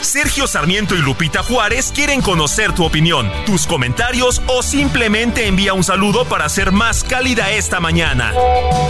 Sergio 0.01 0.45
Sarmiento 0.45 0.93
y 0.93 0.99
Lupita 0.99 1.41
Juárez 1.41 1.91
quieren 1.93 2.21
conocer 2.21 2.73
tu 2.75 2.85
opinión, 2.85 3.31
tus 3.47 3.65
comentarios 3.65 4.43
o 4.45 4.61
simplemente 4.61 5.47
envía 5.47 5.73
un 5.73 5.83
saludo 5.83 6.25
para 6.25 6.47
ser 6.49 6.71
más 6.71 7.03
cálida 7.03 7.49
esta 7.49 7.79
mañana. 7.79 8.31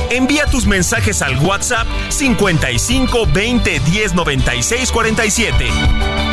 Envía 0.10 0.48
tus 0.48 0.66
mensajes 0.66 1.22
al 1.22 1.38
WhatsApp 1.40 1.88
55 2.10 3.26
20 3.34 3.80
10 3.80 4.16
96 4.16 4.92
47. 4.92 6.33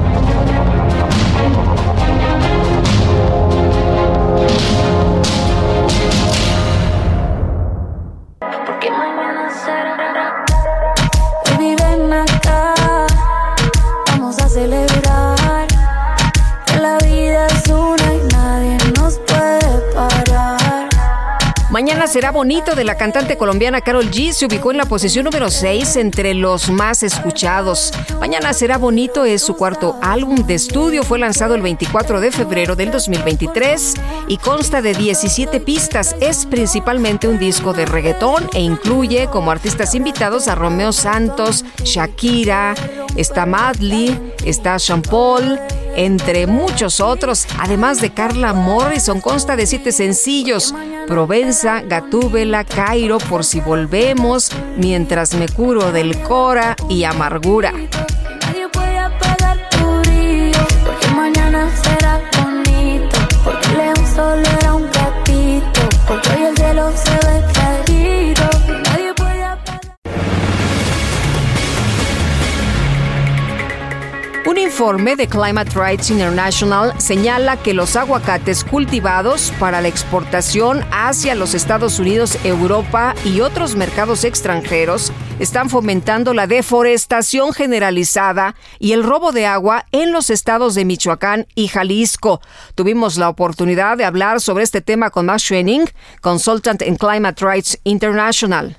Mañana 21.81 22.05
será 22.05 22.29
bonito 22.29 22.75
de 22.75 22.83
la 22.83 22.95
cantante 22.95 23.37
colombiana 23.37 23.81
Carol 23.81 24.11
G. 24.11 24.33
Se 24.33 24.45
ubicó 24.45 24.69
en 24.69 24.77
la 24.77 24.85
posición 24.85 25.25
número 25.25 25.49
6 25.49 25.95
entre 25.95 26.35
los 26.35 26.69
más 26.69 27.01
escuchados. 27.01 27.91
Mañana 28.19 28.53
será 28.53 28.77
bonito 28.77 29.25
es 29.25 29.41
su 29.41 29.55
cuarto 29.55 29.97
álbum 29.99 30.45
de 30.45 30.53
estudio. 30.53 31.01
Fue 31.01 31.17
lanzado 31.17 31.55
el 31.55 31.63
24 31.63 32.21
de 32.21 32.31
febrero 32.31 32.75
del 32.75 32.91
2023 32.91 33.95
y 34.27 34.37
consta 34.37 34.83
de 34.83 34.93
17 34.93 35.59
pistas. 35.59 36.15
Es 36.21 36.45
principalmente 36.45 37.27
un 37.27 37.39
disco 37.39 37.73
de 37.73 37.87
reggaetón 37.87 38.47
e 38.53 38.59
incluye 38.59 39.25
como 39.31 39.49
artistas 39.49 39.95
invitados 39.95 40.47
a 40.47 40.53
Romeo 40.53 40.93
Santos, 40.93 41.65
Shakira, 41.83 42.75
está 43.15 43.47
Madly, 43.47 44.19
está 44.45 44.77
Sean 44.77 45.01
Paul, 45.01 45.59
entre 45.95 46.47
muchos 46.47 46.99
otros, 46.99 47.47
además 47.59 47.99
de 48.01 48.13
Carla 48.13 48.53
Morrison. 48.53 49.19
Consta 49.21 49.55
de 49.55 49.65
siete 49.65 49.91
sencillos: 49.91 50.73
Provenza, 51.07 51.70
Gatúbela, 51.79 52.65
Cairo, 52.65 53.17
Por 53.19 53.45
si 53.45 53.61
volvemos, 53.61 54.51
Mientras 54.75 55.33
me 55.35 55.47
curo 55.47 55.93
del 55.93 56.21
Cora 56.21 56.75
y 56.89 57.05
Amargura. 57.05 57.71
Porque 66.07 66.29
hoy 66.29 66.43
el 66.43 66.57
cielo 66.57 66.91
se 66.93 67.11
ve 67.25 67.60
Un 74.51 74.57
informe 74.57 75.15
de 75.15 75.29
Climate 75.29 75.71
Rights 75.75 76.11
International 76.11 76.91
señala 76.99 77.55
que 77.55 77.73
los 77.73 77.95
aguacates 77.95 78.65
cultivados 78.65 79.53
para 79.61 79.79
la 79.79 79.87
exportación 79.87 80.81
hacia 80.91 81.35
los 81.35 81.53
Estados 81.53 81.99
Unidos, 81.99 82.37
Europa 82.43 83.15
y 83.23 83.39
otros 83.39 83.77
mercados 83.77 84.25
extranjeros 84.25 85.13
están 85.39 85.69
fomentando 85.69 86.33
la 86.33 86.47
deforestación 86.47 87.53
generalizada 87.53 88.55
y 88.77 88.91
el 88.91 89.05
robo 89.05 89.31
de 89.31 89.45
agua 89.45 89.85
en 89.93 90.11
los 90.11 90.29
estados 90.29 90.75
de 90.75 90.83
Michoacán 90.83 91.47
y 91.55 91.69
Jalisco. 91.69 92.41
Tuvimos 92.75 93.17
la 93.17 93.29
oportunidad 93.29 93.95
de 93.95 94.03
hablar 94.03 94.41
sobre 94.41 94.65
este 94.65 94.81
tema 94.81 95.11
con 95.11 95.27
Max 95.27 95.43
Schwenning, 95.43 95.85
consultant 96.19 96.81
en 96.81 96.97
Climate 96.97 97.45
Rights 97.45 97.79
International. 97.85 98.75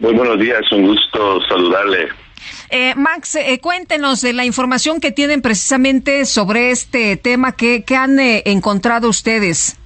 Muy 0.00 0.14
buenos 0.14 0.40
días, 0.40 0.62
un 0.72 0.88
gusto 0.88 1.40
saludarle. 1.48 2.25
Eh, 2.70 2.94
Max, 2.96 3.36
eh, 3.36 3.58
cuéntenos 3.60 4.20
de 4.20 4.32
la 4.32 4.44
información 4.44 5.00
que 5.00 5.12
tienen 5.12 5.42
precisamente 5.42 6.24
sobre 6.24 6.70
este 6.70 7.16
tema 7.16 7.52
que, 7.52 7.84
que 7.84 7.96
han 7.96 8.18
eh, 8.18 8.42
encontrado 8.46 9.08
ustedes. 9.08 9.78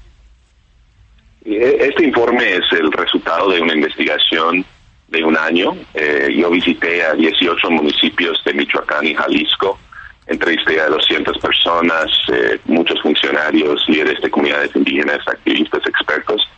Este 1.44 2.04
informe 2.04 2.56
es 2.56 2.72
el 2.72 2.92
resultado 2.92 3.50
de 3.50 3.60
una 3.60 3.74
investigación 3.74 4.64
de 5.08 5.24
un 5.24 5.36
año. 5.36 5.76
Eh, 5.94 6.28
yo 6.36 6.50
visité 6.50 7.02
a 7.02 7.14
18 7.14 7.70
municipios 7.70 8.42
de 8.44 8.54
Michoacán 8.54 9.06
y 9.06 9.14
Jalisco, 9.14 9.78
entrevisté 10.26 10.80
a 10.80 10.88
200 10.88 11.38
personas, 11.38 12.06
eh, 12.32 12.58
muchos 12.66 13.00
funcionarios, 13.02 13.82
líderes 13.88 14.20
de 14.20 14.30
comunidades 14.30 14.70
indígenas, 14.74 15.26
activistas, 15.26 15.82
expertos, 15.86 16.48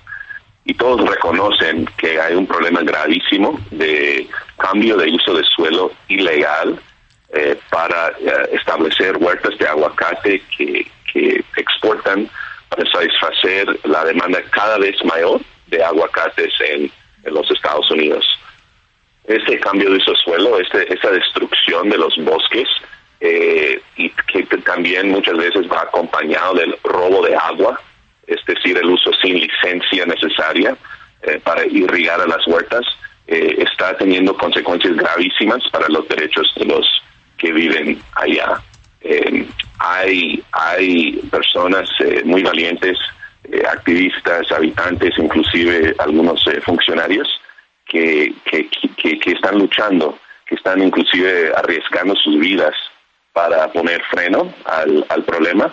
y 0.64 0.74
todos 0.74 1.08
reconocen 1.08 1.86
que 1.96 2.20
hay 2.20 2.34
un 2.34 2.46
problema 2.46 2.82
gravísimo 2.82 3.58
de 3.70 4.28
cambio 4.58 4.96
de 4.96 5.10
uso 5.10 5.34
de 5.34 5.44
suelo 5.44 5.92
ilegal 6.08 6.78
eh, 7.34 7.58
para 7.70 8.08
eh, 8.08 8.50
establecer 8.52 9.16
huertas 9.16 9.56
de 9.58 9.66
aguacate 9.66 10.42
que, 10.56 10.86
exportan 11.56 12.26
para 12.70 12.90
satisfacer 12.90 13.66
la 13.84 14.02
demanda 14.02 14.40
cada 14.50 14.78
vez 14.78 14.96
mayor 15.04 15.42
de 15.66 15.84
aguacates 15.84 16.52
en, 16.60 16.90
los 17.24 17.48
Estados 17.50 17.88
Unidos. 17.90 18.26
Este 19.24 19.60
cambio 19.60 19.90
de 19.90 19.98
uso 19.98 20.14
suelo, 20.16 20.58
este, 20.58 20.92
esta 20.92 21.10
destrucción 21.10 21.90
de 21.90 21.98
los 21.98 22.16
bosques, 22.16 22.66
eh, 23.20 23.80
y 23.96 24.10
que 24.10 24.42
también 24.64 25.10
muchas 25.10 25.36
veces 25.36 25.70
va 25.70 25.82
acompañado 25.82 26.54
del 26.54 26.76
robo 26.82 27.24
de 27.24 27.36
agua, 27.36 27.80
es 28.26 28.44
decir, 28.46 28.76
el 28.76 28.90
uso 28.90 29.12
sin 29.22 29.38
licencia 29.38 30.04
necesaria 30.06 30.76
eh, 31.22 31.40
para 31.44 31.64
irrigar 31.66 32.20
a 32.20 32.26
las 32.26 32.44
huertas, 32.48 32.84
eh, 33.32 33.56
está 33.58 33.96
teniendo 33.96 34.36
consecuencias 34.36 34.94
gravísimas 34.94 35.62
para 35.70 35.88
los 35.88 36.06
derechos 36.06 36.52
de 36.56 36.66
los 36.66 36.86
que 37.38 37.50
viven 37.50 37.98
allá. 38.14 38.60
hay, 39.78 40.42
hay 40.52 41.12
personas 41.30 41.88
muy 42.24 42.42
valientes, 42.42 42.98
activistas, 43.68 44.52
habitantes, 44.52 45.14
inclusive 45.16 45.94
algunos 45.98 46.44
funcionarios 46.64 47.26
que, 47.86 48.34
que, 48.44 48.68
que 49.18 49.32
están 49.32 49.58
luchando, 49.58 50.18
que 50.46 50.54
están 50.54 50.82
inclusive 50.82 51.52
arriesgando 51.56 52.14
sus 52.16 52.38
vidas 52.38 52.74
para 53.32 53.72
poner 53.72 54.02
freno 54.10 54.52
al, 54.66 55.06
al 55.08 55.24
problema, 55.24 55.72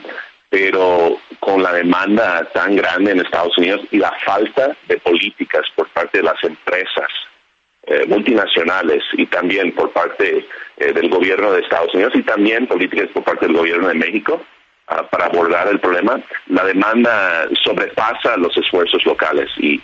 pero 0.49 1.17
con 1.39 1.61
la 1.61 1.73
demanda 1.73 2.43
tan 2.53 2.75
grande 2.75 3.11
en 3.11 3.19
Estados 3.19 3.57
Unidos 3.57 3.81
y 3.91 3.97
la 3.97 4.11
falta 4.25 4.75
de 4.87 4.97
políticas 4.97 5.65
por 5.75 5.87
parte 5.89 6.19
de 6.19 6.23
las 6.23 6.43
empresas 6.43 7.09
eh, 7.89 8.05
multinacionales 8.07 9.03
y 9.13 9.25
también 9.25 9.73
por 9.73 9.91
parte 9.91 10.45
eh, 10.77 10.93
del 10.93 11.09
gobierno 11.09 11.51
de 11.51 11.61
Estados 11.61 11.93
Unidos 11.93 12.13
y 12.15 12.23
también 12.23 12.67
políticas 12.67 13.09
por 13.13 13.23
parte 13.23 13.47
del 13.47 13.57
gobierno 13.57 13.87
de 13.87 13.95
México, 13.95 14.41
Ah, 14.91 15.03
para 15.07 15.27
abordar 15.27 15.67
el 15.67 15.79
problema, 15.79 16.19
la 16.47 16.65
demanda 16.65 17.47
sobrepasa 17.63 18.35
los 18.37 18.57
esfuerzos 18.57 19.05
locales 19.05 19.47
y, 19.59 19.77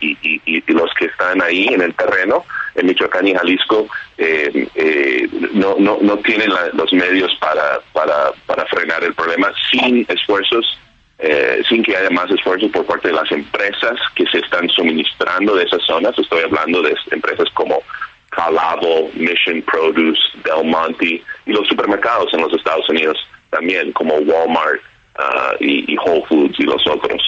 los 0.65 0.91
que 0.95 1.06
están 1.06 1.44
ahí 1.44 1.68
en 1.68 1.82
el 1.82 1.94
terreno, 1.94 2.44
en 2.73 2.88
Michoacán 2.88 3.27
y 3.27 3.36
Jalisco, 3.36 3.88
eh, 4.18 4.68
eh, 4.73 5.30
no, 5.53 5.76
no, 5.77 5.99
no 6.02 6.18
tienen 6.18 6.49
los 6.73 6.91
medios 6.91 7.36
para, 7.40 7.82
para, 7.94 8.32
para 8.48 8.65
frenar 8.65 9.03
el 9.03 9.14
problema 9.14 9.53
sin 9.69 10.07
esfuerzos 10.10 10.76
eh, 11.19 11.61
sin 11.67 11.83
que 11.83 11.95
haya 11.95 12.09
más 12.09 12.29
esfuerzos 12.29 12.71
por 12.71 12.85
parte 12.85 13.09
de 13.09 13.15
las 13.15 13.31
empresas 13.31 13.97
que 14.15 14.25
se 14.27 14.39
están 14.39 14.69
suministrando 14.69 15.55
de 15.55 15.63
esas 15.63 15.81
zonas. 15.85 16.17
Estoy 16.17 16.43
hablando 16.43 16.81
de 16.81 16.95
empresas 17.11 17.49
como 17.53 17.81
Calavo, 18.29 19.09
Mission 19.15 19.61
Produce, 19.63 20.21
Del 20.43 20.65
Monte 20.65 21.23
y 21.45 21.51
los 21.51 21.67
supermercados 21.67 22.33
en 22.33 22.41
los 22.41 22.53
Estados 22.53 22.87
Unidos 22.89 23.17
también, 23.49 23.91
como 23.93 24.15
Walmart, 24.15 24.81
Ah, 25.17 25.53
y, 25.59 25.97
Whole 25.97 26.23
Foods 26.27 26.59
y 26.59 26.63
los 26.63 26.85
otros. 26.87 27.21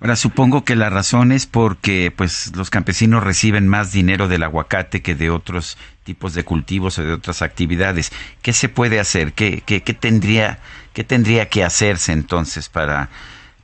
Ahora 0.00 0.16
supongo 0.16 0.64
que 0.64 0.76
la 0.76 0.90
razón 0.90 1.32
es 1.32 1.46
porque 1.46 2.12
pues 2.14 2.52
los 2.56 2.70
campesinos 2.70 3.22
reciben 3.22 3.68
más 3.68 3.92
dinero 3.92 4.28
del 4.28 4.42
aguacate 4.42 5.02
que 5.02 5.14
de 5.14 5.30
otros 5.30 5.78
tipos 6.04 6.34
de 6.34 6.44
cultivos 6.44 6.98
o 6.98 7.04
de 7.04 7.12
otras 7.12 7.42
actividades. 7.42 8.12
¿Qué 8.42 8.52
se 8.52 8.68
puede 8.68 9.00
hacer? 9.00 9.32
¿Qué, 9.32 9.62
qué, 9.64 9.82
qué 9.82 9.94
tendría 9.94 10.58
qué 10.92 11.04
tendría 11.04 11.48
que 11.48 11.64
hacerse 11.64 12.12
entonces 12.12 12.68
para 12.68 13.08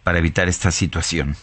para 0.02 0.19
evitar 0.19 0.48
esta 0.48 0.70
situación? 0.70 1.36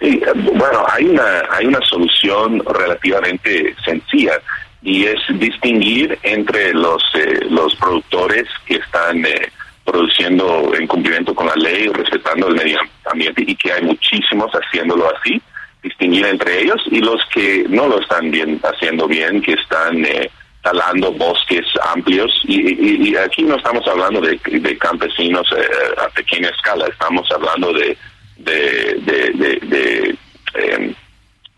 Bueno, 0.00 0.84
hay 0.88 1.06
una 1.06 1.42
hay 1.50 1.66
una 1.66 1.80
solución 1.82 2.62
relativamente 2.64 3.74
sencilla 3.84 4.40
y 4.82 5.04
es 5.04 5.20
distinguir 5.38 6.18
entre 6.22 6.72
los 6.74 7.02
eh, 7.14 7.40
los 7.48 7.74
productores 7.76 8.48
que 8.66 8.74
están 8.74 9.24
eh, 9.24 9.52
produciendo 9.84 10.72
en 10.74 10.86
cumplimiento 10.86 11.34
con 11.34 11.46
la 11.46 11.54
ley, 11.56 11.88
respetando 11.88 12.48
el 12.48 12.54
medio 12.54 12.78
ambiente 13.10 13.44
y 13.46 13.54
que 13.56 13.72
hay 13.72 13.82
muchísimos 13.82 14.50
haciéndolo 14.52 15.10
así, 15.16 15.40
distinguir 15.82 16.26
entre 16.26 16.62
ellos 16.62 16.82
y 16.90 17.00
los 17.00 17.20
que 17.34 17.64
no 17.68 17.88
lo 17.88 18.00
están 18.00 18.30
bien 18.30 18.60
haciendo 18.62 19.06
bien, 19.08 19.42
que 19.42 19.52
están 19.54 20.04
eh, 20.04 20.30
talando 20.62 21.12
bosques 21.12 21.66
amplios 21.92 22.30
y, 22.44 23.16
aquí 23.16 23.42
no 23.42 23.56
estamos 23.56 23.86
hablando 23.88 24.20
de, 24.20 24.38
campesinos 24.78 25.46
eh, 25.56 25.64
a 25.98 26.08
pequeña 26.10 26.48
escala, 26.50 26.86
estamos 26.86 27.28
hablando 27.32 27.72
de 27.72 27.96
de, 28.44 28.98
de, 29.04 29.58
de, 29.66 30.16
em, 30.54 30.94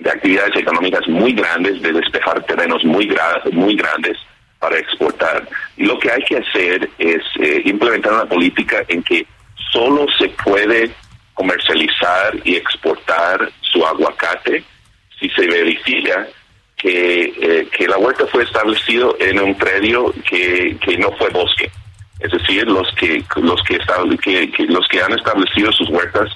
actividades 0.04 0.56
económicas 0.56 1.06
muy 1.08 1.32
grandes, 1.32 1.80
de 1.80 1.92
despejar 1.92 2.42
terrenos 2.44 2.84
muy, 2.84 3.08
muy 3.52 3.76
grandes 3.76 4.18
para 4.58 4.78
exportar. 4.78 5.48
Y 5.76 5.84
lo 5.84 5.98
que 5.98 6.10
hay 6.10 6.22
que 6.24 6.38
hacer 6.38 6.88
es 6.98 7.22
eh, 7.40 7.62
implementar 7.64 8.12
una 8.12 8.26
política 8.26 8.84
en 8.88 9.02
que 9.02 9.26
solo 9.72 10.06
se 10.18 10.28
puede 10.28 10.90
comercializar 11.32 12.36
y 12.44 12.56
exportar 12.56 13.50
su 13.74 13.84
aguacate 13.84 14.64
si 15.18 15.28
se 15.30 15.46
verifica 15.46 16.26
que, 16.76 17.32
eh, 17.40 17.68
que 17.76 17.88
la 17.88 17.98
huerta 17.98 18.26
fue 18.28 18.44
establecido 18.44 19.16
en 19.20 19.40
un 19.40 19.54
predio 19.56 20.14
que, 20.28 20.76
que 20.80 20.96
no 20.98 21.12
fue 21.12 21.30
bosque. 21.30 21.70
Es 22.20 22.30
decir, 22.30 22.66
los 22.68 22.88
que 22.94 23.22
los 23.36 23.62
que, 23.64 23.78
que, 24.50 24.64
los 24.66 24.86
que 24.88 25.02
han 25.02 25.12
establecido 25.12 25.72
sus 25.72 25.88
huertas 25.88 26.30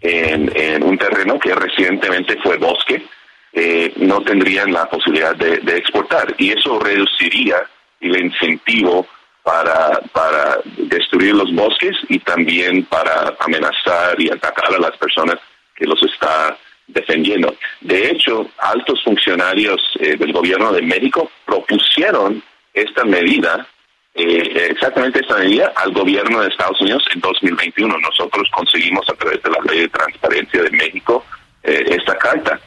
en, 0.00 0.82
un 0.82 0.96
terreno 0.96 1.38
que 1.38 1.54
recientemente 1.54 2.36
fue 2.42 2.56
bosque, 2.56 3.04
eh, 3.52 3.92
no 3.96 4.20
tendrían 4.22 4.72
la 4.72 4.88
posibilidad 4.88 5.34
de, 5.36 5.76
exportar 5.76 6.34
y 6.38 6.50
eso 6.50 6.78
reduciría 6.78 7.56
el 8.00 8.24
incentivo 8.24 9.06
para, 9.42 10.00
para 10.12 10.58
destruir 10.76 11.34
los 11.34 11.52
bosques 11.54 11.96
y 12.08 12.18
también 12.20 12.84
para 12.84 13.34
amenazar 13.40 14.20
y 14.20 14.30
atacar 14.30 14.74
a 14.74 14.78
las 14.78 14.96
personas 14.96 15.36
que 15.74 15.86
los 15.86 16.02
está 16.02 16.56
defendiendo. 16.88 17.54
De 17.80 18.10
hecho, 18.10 18.48
altos 18.58 19.02
funcionarios 19.04 19.80
eh, 20.00 20.16
del 20.16 20.32
gobierno 20.32 20.72
de 20.72 20.82
México 20.82 21.30
propusieron 21.44 22.42
esta 22.74 23.04
medida, 23.04 23.66
eh, 24.14 24.68
exactamente 24.70 25.20
esta 25.20 25.36
medida, 25.36 25.72
al 25.76 25.92
gobierno 25.92 26.40
de 26.40 26.48
Estados 26.48 26.80
Unidos 26.80 27.04
en 27.14 27.20
2021. 27.20 27.98
Nosotros 27.98 28.48
conseguimos 28.52 29.08
a 29.08 29.14
través 29.14 29.42
de 29.42 29.50
la 29.50 29.58
Ley 29.70 29.80
de 29.80 29.88
Transparencia 29.88 30.62
de 30.62 30.70
México 30.70 31.24
esta 31.62 32.16
carta 32.16 32.58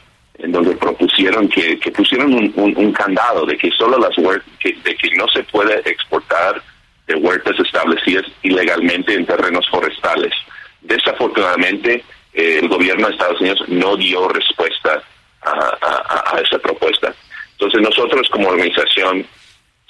en 0.42 0.52
donde 0.52 0.74
propusieron 0.76 1.48
que, 1.48 1.78
pusieron 1.94 2.52
un, 2.56 2.92
candado 2.92 3.46
de 3.46 3.56
que 3.56 3.70
solo 3.70 3.98
las 3.98 4.16
huertas, 4.18 4.48
de 4.62 4.96
que 4.96 5.10
no 5.16 5.26
se 5.28 5.44
puede 5.44 5.78
exportar 5.88 6.60
de 7.06 7.14
huertas 7.14 7.58
establecidas 7.58 8.24
ilegalmente 8.42 9.14
en 9.14 9.26
terrenos 9.26 9.68
forestales. 9.68 10.32
Desafortunadamente, 10.80 12.04
eh, 12.34 12.58
el 12.62 12.68
gobierno 12.68 13.06
de 13.06 13.12
Estados 13.12 13.40
Unidos 13.40 13.62
no 13.68 13.96
dio 13.96 14.28
respuesta 14.28 15.02
a, 15.42 16.40
esa 16.44 16.58
propuesta. 16.58 17.12
Entonces 17.52 17.80
nosotros 17.82 18.28
como 18.30 18.48
organización 18.48 19.26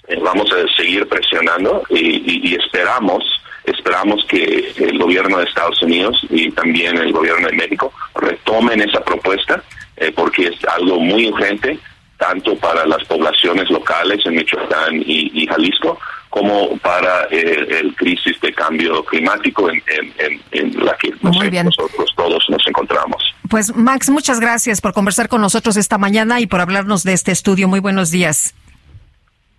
eh, 0.09 0.19
vamos 0.20 0.51
a 0.52 0.66
seguir 0.74 1.06
presionando 1.09 1.82
y, 1.90 2.55
esperamos 2.55 3.24
esperamos 3.64 4.24
que 4.24 4.73
el 4.77 4.98
gobierno 4.98 5.39
de 5.39 5.44
Estados 5.44 5.81
Unidos 5.82 6.20
y 6.31 6.51
también 6.51 6.97
el 6.97 7.12
gobierno 7.12 7.47
de 7.47 7.55
México 7.55 7.93
retomen 8.14 8.81
esa 8.81 9.05
propuesta 9.05 9.62
eh, 10.02 10.10
porque 10.10 10.48
es 10.48 10.64
algo 10.64 10.98
muy 10.98 11.28
urgente, 11.28 11.78
tanto 12.16 12.56
para 12.56 12.85
las 12.86 13.05
poblaciones 13.05 13.70
locales 13.70 14.24
en 14.27 14.35
Michoacán 14.35 15.02
y, 15.06 15.47
Jalisco, 15.47 15.98
como 16.32 16.78
para 16.78 17.28
eh, 17.30 17.80
el 17.82 17.94
crisis 17.94 18.40
de 18.40 18.54
cambio 18.54 19.04
climático 19.04 19.68
en, 19.68 20.82
la 20.82 20.96
que 20.96 21.12
nosotros 21.20 22.10
todos 22.16 22.42
nos 22.48 22.66
encontramos. 22.66 23.22
Pues 23.50 23.76
Max, 23.76 24.09
muchas 24.09 24.40
gracias 24.40 24.80
por 24.80 24.94
conversar 24.94 25.28
con 25.28 25.42
nosotros 25.42 25.76
esta 25.76 25.98
mañana 25.98 26.40
y 26.40 26.46
por 26.46 26.62
hablarnos 26.62 27.04
de 27.04 27.12
este 27.12 27.32
estudio. 27.32 27.68
Muy 27.68 27.80
buenos 27.80 28.10
días. 28.10 28.54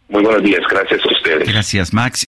Muy 0.09 0.23
buenos 0.23 0.41
días, 0.41 0.61
gracias 0.67 0.99
a 1.05 1.13
ustedes. 1.13 1.47
Gracias, 1.47 1.93
Max. 1.93 2.25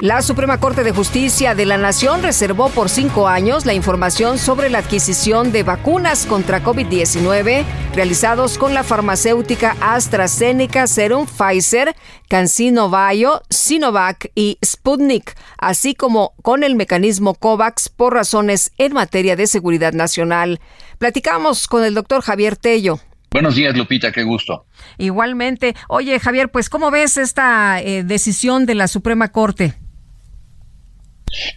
La 0.00 0.22
Suprema 0.22 0.58
Corte 0.58 0.82
de 0.82 0.92
Justicia 0.92 1.54
de 1.54 1.66
la 1.66 1.76
Nación 1.76 2.22
reservó 2.22 2.70
por 2.70 2.88
cinco 2.88 3.28
años 3.28 3.66
la 3.66 3.74
información 3.74 4.38
sobre 4.38 4.70
la 4.70 4.78
adquisición 4.78 5.52
de 5.52 5.62
vacunas 5.62 6.24
contra 6.24 6.64
COVID-19 6.64 7.66
realizados 7.94 8.56
con 8.56 8.72
la 8.72 8.82
farmacéutica 8.82 9.76
AstraZeneca, 9.82 10.86
Serum 10.86 11.26
Pfizer, 11.26 11.94
CanSino 12.30 12.88
Bio, 12.88 13.42
Sinovac 13.50 14.32
y 14.34 14.56
Sputnik, 14.64 15.36
así 15.58 15.94
como 15.94 16.32
con 16.40 16.64
el 16.64 16.76
mecanismo 16.76 17.34
COVAX 17.34 17.90
por 17.90 18.14
razones 18.14 18.72
en 18.78 18.94
materia 18.94 19.36
de 19.36 19.46
seguridad 19.46 19.92
nacional. 19.92 20.60
Platicamos 20.96 21.68
con 21.68 21.84
el 21.84 21.92
doctor 21.92 22.22
Javier 22.22 22.56
Tello. 22.56 23.00
Buenos 23.30 23.54
días, 23.54 23.76
Lupita, 23.76 24.12
qué 24.12 24.22
gusto. 24.22 24.64
Igualmente. 24.96 25.76
Oye, 25.88 26.18
Javier, 26.18 26.50
pues, 26.50 26.70
¿cómo 26.70 26.90
ves 26.90 27.18
esta 27.18 27.82
eh, 27.82 28.02
decisión 28.02 28.64
de 28.64 28.74
la 28.74 28.88
Suprema 28.88 29.28
Corte? 29.28 29.74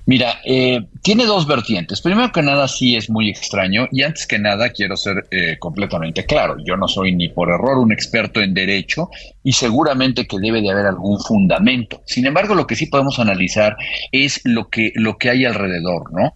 Mira, 0.06 0.40
eh, 0.46 0.86
tiene 1.02 1.26
dos 1.26 1.48
vertientes. 1.48 2.02
Primero 2.02 2.32
que 2.32 2.42
nada, 2.42 2.68
sí 2.68 2.96
es 2.96 3.10
muy 3.10 3.30
extraño 3.30 3.88
y 3.92 4.04
antes 4.04 4.28
que 4.28 4.40
nada 4.40 4.70
quiero 4.70 4.96
ser 4.98 5.26
eh, 5.32 5.58
completamente 5.60 6.26
claro. 6.26 6.58
Yo 6.66 6.78
no 6.78 6.88
soy 6.88 7.16
ni 7.16 7.30
por 7.30 7.50
error 7.50 7.78
un 7.78 7.92
experto 7.92 8.42
en 8.42 8.54
derecho 8.54 9.10
y 9.44 9.54
seguramente 9.54 10.26
que 10.26 10.40
debe 10.40 10.62
de 10.62 10.72
haber 10.72 10.86
algún 10.86 11.20
fundamento. 11.20 12.02
Sin 12.06 12.26
embargo, 12.26 12.56
lo 12.56 12.68
que 12.68 12.76
sí 12.76 12.88
podemos 12.88 13.20
analizar 13.20 13.76
es 14.12 14.42
lo 14.44 14.70
que, 14.70 14.92
lo 14.96 15.18
que 15.18 15.30
hay 15.30 15.46
alrededor, 15.46 16.14
¿no? 16.14 16.36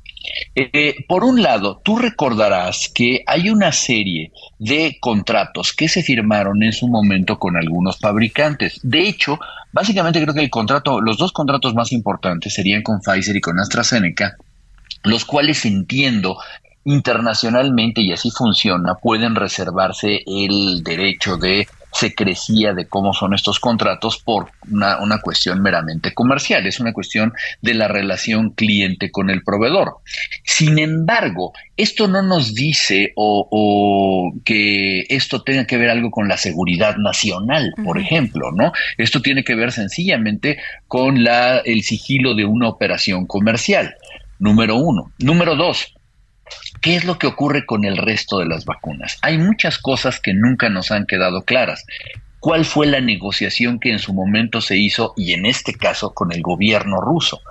Eh, 0.56 0.96
por 1.08 1.24
un 1.24 1.42
lado, 1.42 1.82
tú 1.84 1.98
recordarás 1.98 2.90
que 2.94 3.24
hay 3.26 3.50
una 3.50 3.72
serie 3.72 4.32
de 4.60 4.98
contratos 5.00 5.74
que 5.74 5.88
se 5.88 6.04
firmaron 6.04 6.64
en 6.64 6.74
su 6.74 6.88
momento 6.88 7.38
con 7.38 7.56
algunos 7.56 8.00
fabricantes. 8.00 8.80
De 8.84 9.08
hecho, 9.08 9.40
básicamente 9.72 10.22
creo 10.22 10.34
que 10.34 10.42
el 10.42 10.50
contrato, 10.50 11.00
los 11.00 11.18
dos 11.18 11.32
contratos 11.32 11.74
más 11.74 11.92
importantes 11.92 12.54
serían 12.54 12.82
con 12.82 13.02
Pfizer 13.02 13.36
y 13.36 13.42
con 13.42 13.60
AstraZeneca, 13.60 14.36
los 15.04 15.26
cuales 15.26 15.66
entiendo 15.66 16.38
internacionalmente, 16.84 18.02
y 18.02 18.14
así 18.14 18.32
funciona, 18.32 18.96
pueden 18.96 19.36
reservarse 19.36 20.24
el 20.26 20.84
derecho 20.84 21.36
de 21.36 21.68
se 21.92 22.14
crecía 22.14 22.74
de 22.74 22.88
cómo 22.88 23.14
son 23.14 23.34
estos 23.34 23.60
contratos 23.60 24.22
por 24.24 24.50
una, 24.70 25.00
una, 25.02 25.20
cuestión 25.20 25.62
meramente 25.62 26.14
comercial, 26.14 26.66
es 26.68 26.80
una 26.80 26.94
cuestión 26.94 27.34
de 27.62 27.74
la 27.74 27.88
relación 27.88 28.52
cliente 28.52 29.10
con 29.10 29.30
el 29.30 29.44
proveedor. 29.44 29.98
Sin 30.44 30.78
embargo, 30.80 31.54
esto 31.76 32.08
no 32.08 32.22
nos 32.22 32.54
dice 32.54 33.14
o, 33.16 33.48
o 33.50 34.34
que 34.44 35.06
esto 35.10 35.44
tenga 35.44 35.66
que 35.66 35.78
ver 35.78 35.90
algo 35.90 36.12
con 36.12 36.28
la 36.28 36.38
seguridad 36.38 36.98
nacional, 36.98 37.74
por 37.84 38.00
ejemplo, 38.00 38.52
¿no? 38.52 38.72
Esto 38.98 39.22
tiene 39.22 39.44
que 39.44 39.56
ver 39.56 39.72
sencillamente 39.72 40.60
con 40.88 41.24
la, 41.24 41.60
el 41.60 41.84
sigilo 41.84 42.36
de 42.36 42.46
una 42.46 42.70
operación 42.70 43.26
comercial. 43.26 43.96
Número 44.40 44.76
uno. 44.76 45.12
Número 45.20 45.56
dos, 45.56 45.97
¿Qué 46.82 46.96
es 46.96 47.06
lo 47.06 47.18
que 47.18 47.28
ocurre 47.28 47.66
con 47.66 47.86
el 47.86 47.98
resto 47.98 48.40
de 48.40 48.46
las 48.46 48.66
vacunas? 48.66 49.18
Hay 49.22 49.38
muchas 49.38 49.78
cosas 49.78 50.20
que 50.20 50.34
nunca 50.34 50.70
nos 50.70 50.92
han 50.92 51.06
quedado 51.06 51.44
claras. 51.44 51.86
¿Cuál 52.40 52.66
fue 52.66 52.86
la 52.86 53.02
negociación 53.02 53.80
que 53.80 53.92
en 53.92 54.00
su 54.00 54.14
momento 54.14 54.62
se 54.62 54.78
hizo, 54.78 55.14
y 55.18 55.34
en 55.34 55.46
este 55.46 55.74
caso 55.74 56.14
con 56.14 56.32
el 56.32 56.42
gobierno 56.42 57.02
ruso, 57.02 57.42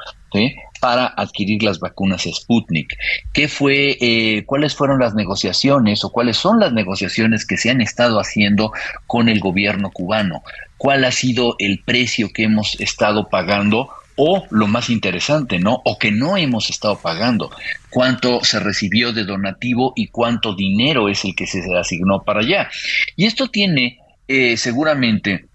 para 0.80 1.06
adquirir 1.06 1.62
las 1.62 1.80
vacunas 1.80 2.22
Sputnik? 2.22 2.96
¿Qué 3.32 3.48
fue, 3.48 3.98
eh, 4.00 4.44
cuáles 4.46 4.76
fueron 4.76 5.00
las 5.00 5.14
negociaciones 5.14 6.04
o 6.04 6.10
cuáles 6.10 6.36
son 6.36 6.60
las 6.60 6.72
negociaciones 6.72 7.44
que 7.44 7.56
se 7.56 7.70
han 7.70 7.80
estado 7.80 8.20
haciendo 8.20 8.72
con 9.06 9.28
el 9.28 9.40
gobierno 9.40 9.90
cubano? 9.90 10.42
¿Cuál 10.78 11.04
ha 11.04 11.12
sido 11.12 11.56
el 11.58 11.82
precio 11.84 12.32
que 12.32 12.44
hemos 12.44 12.78
estado 12.80 13.28
pagando 13.28 13.90
o 14.16 14.46
lo 14.50 14.66
más 14.66 14.90
interesante, 14.90 15.58
¿no? 15.58 15.82
O 15.84 15.98
que 15.98 16.10
no 16.10 16.36
hemos 16.36 16.70
estado 16.70 16.98
pagando. 16.98 17.50
Cuánto 17.90 18.42
se 18.44 18.58
recibió 18.60 19.12
de 19.12 19.24
donativo 19.24 19.92
y 19.94 20.08
cuánto 20.08 20.54
dinero 20.54 21.08
es 21.08 21.24
el 21.24 21.34
que 21.34 21.46
se 21.46 21.62
asignó 21.76 22.22
para 22.24 22.40
allá. 22.40 22.68
Y 23.14 23.26
esto 23.26 23.48
tiene 23.48 23.98
eh, 24.26 24.56
seguramente 24.56 25.46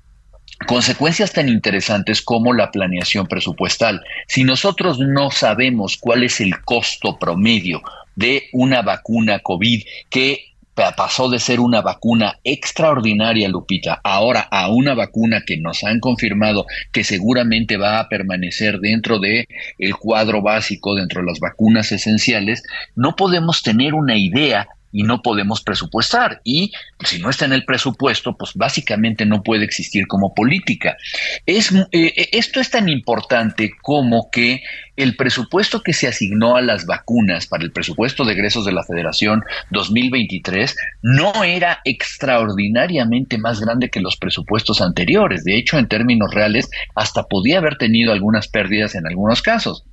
consecuencias 0.68 1.34
tan 1.34 1.50
interesantes 1.50 2.22
como 2.22 2.54
la 2.54 2.72
planeación 2.72 3.28
presupuestal. 3.28 4.02
Si 4.28 4.44
nosotros 4.44 5.00
no 5.00 5.32
sabemos 5.32 5.98
cuál 5.98 6.24
es 6.24 6.40
el 6.40 6.62
costo 6.62 7.18
promedio 7.18 7.82
de 8.16 8.50
una 8.54 8.82
vacuna 8.82 9.40
COVID 9.40 9.84
que 10.10 10.51
pasó 10.96 11.30
de 11.30 11.40
ser 11.40 11.60
una 11.60 11.82
vacuna 11.82 12.40
extraordinaria, 12.44 13.48
Lupita, 13.48 14.02
ahora 14.04 14.48
a 14.50 14.70
una 14.70 14.96
vacuna 14.96 15.44
que 15.46 15.58
nos 15.58 15.84
han 15.84 16.00
confirmado 16.00 16.66
que 16.92 17.04
seguramente 17.04 17.78
va 17.78 18.00
a 18.00 18.10
permanecer 18.10 18.80
dentro 18.80 19.20
de 19.20 19.48
el 19.78 19.96
cuadro 19.96 20.42
básico, 20.42 20.96
dentro 20.96 21.22
de 21.22 21.28
las 21.28 21.40
vacunas 21.40 21.92
esenciales, 21.92 22.64
no 22.96 23.16
podemos 23.16 23.62
tener 23.62 23.94
una 23.94 24.18
idea 24.18 24.68
y 24.92 25.04
no 25.04 25.22
podemos 25.22 25.62
presupuestar. 25.62 26.42
Y 26.44 26.72
si 27.04 27.20
no 27.20 27.30
está 27.30 27.46
en 27.46 27.54
el 27.54 27.66
presupuesto, 27.66 28.36
pues 28.38 28.52
básicamente 28.56 29.26
no 29.26 29.44
puede 29.44 29.66
existir 29.66 30.08
como 30.08 30.34
política. 30.34 30.98
Es, 31.46 31.72
eh, 31.92 32.30
esto 32.32 32.60
es 32.60 32.70
tan 32.70 32.90
importante 32.90 33.72
como 33.82 34.30
que 34.32 34.62
el 34.96 35.16
presupuesto 35.16 35.82
que 35.82 35.94
se 35.94 36.08
asignó 36.08 36.58
a 36.58 36.62
las 36.62 36.86
vacunas 36.86 37.48
para 37.48 37.64
el 37.64 37.72
presupuesto 37.72 38.24
de 38.24 38.34
egresos 38.34 38.66
de 38.66 38.72
la 38.72 38.84
Federación 38.84 39.44
2023 39.72 40.76
no 41.02 41.44
era 41.44 41.80
extraordinariamente 41.86 43.38
más 43.38 43.60
grande 43.62 43.90
que 43.90 44.02
los 44.02 44.18
presupuestos 44.18 44.82
anteriores. 44.82 45.44
De 45.44 45.58
hecho, 45.58 45.80
en 45.80 45.88
términos 45.88 46.34
reales, 46.34 46.70
hasta 46.96 47.24
podía 47.24 47.60
haber 47.60 47.78
tenido 47.78 48.12
algunas 48.12 48.48
pérdidas 48.48 48.96
en 48.96 49.08
algunos 49.08 49.42
casos. 49.42 49.86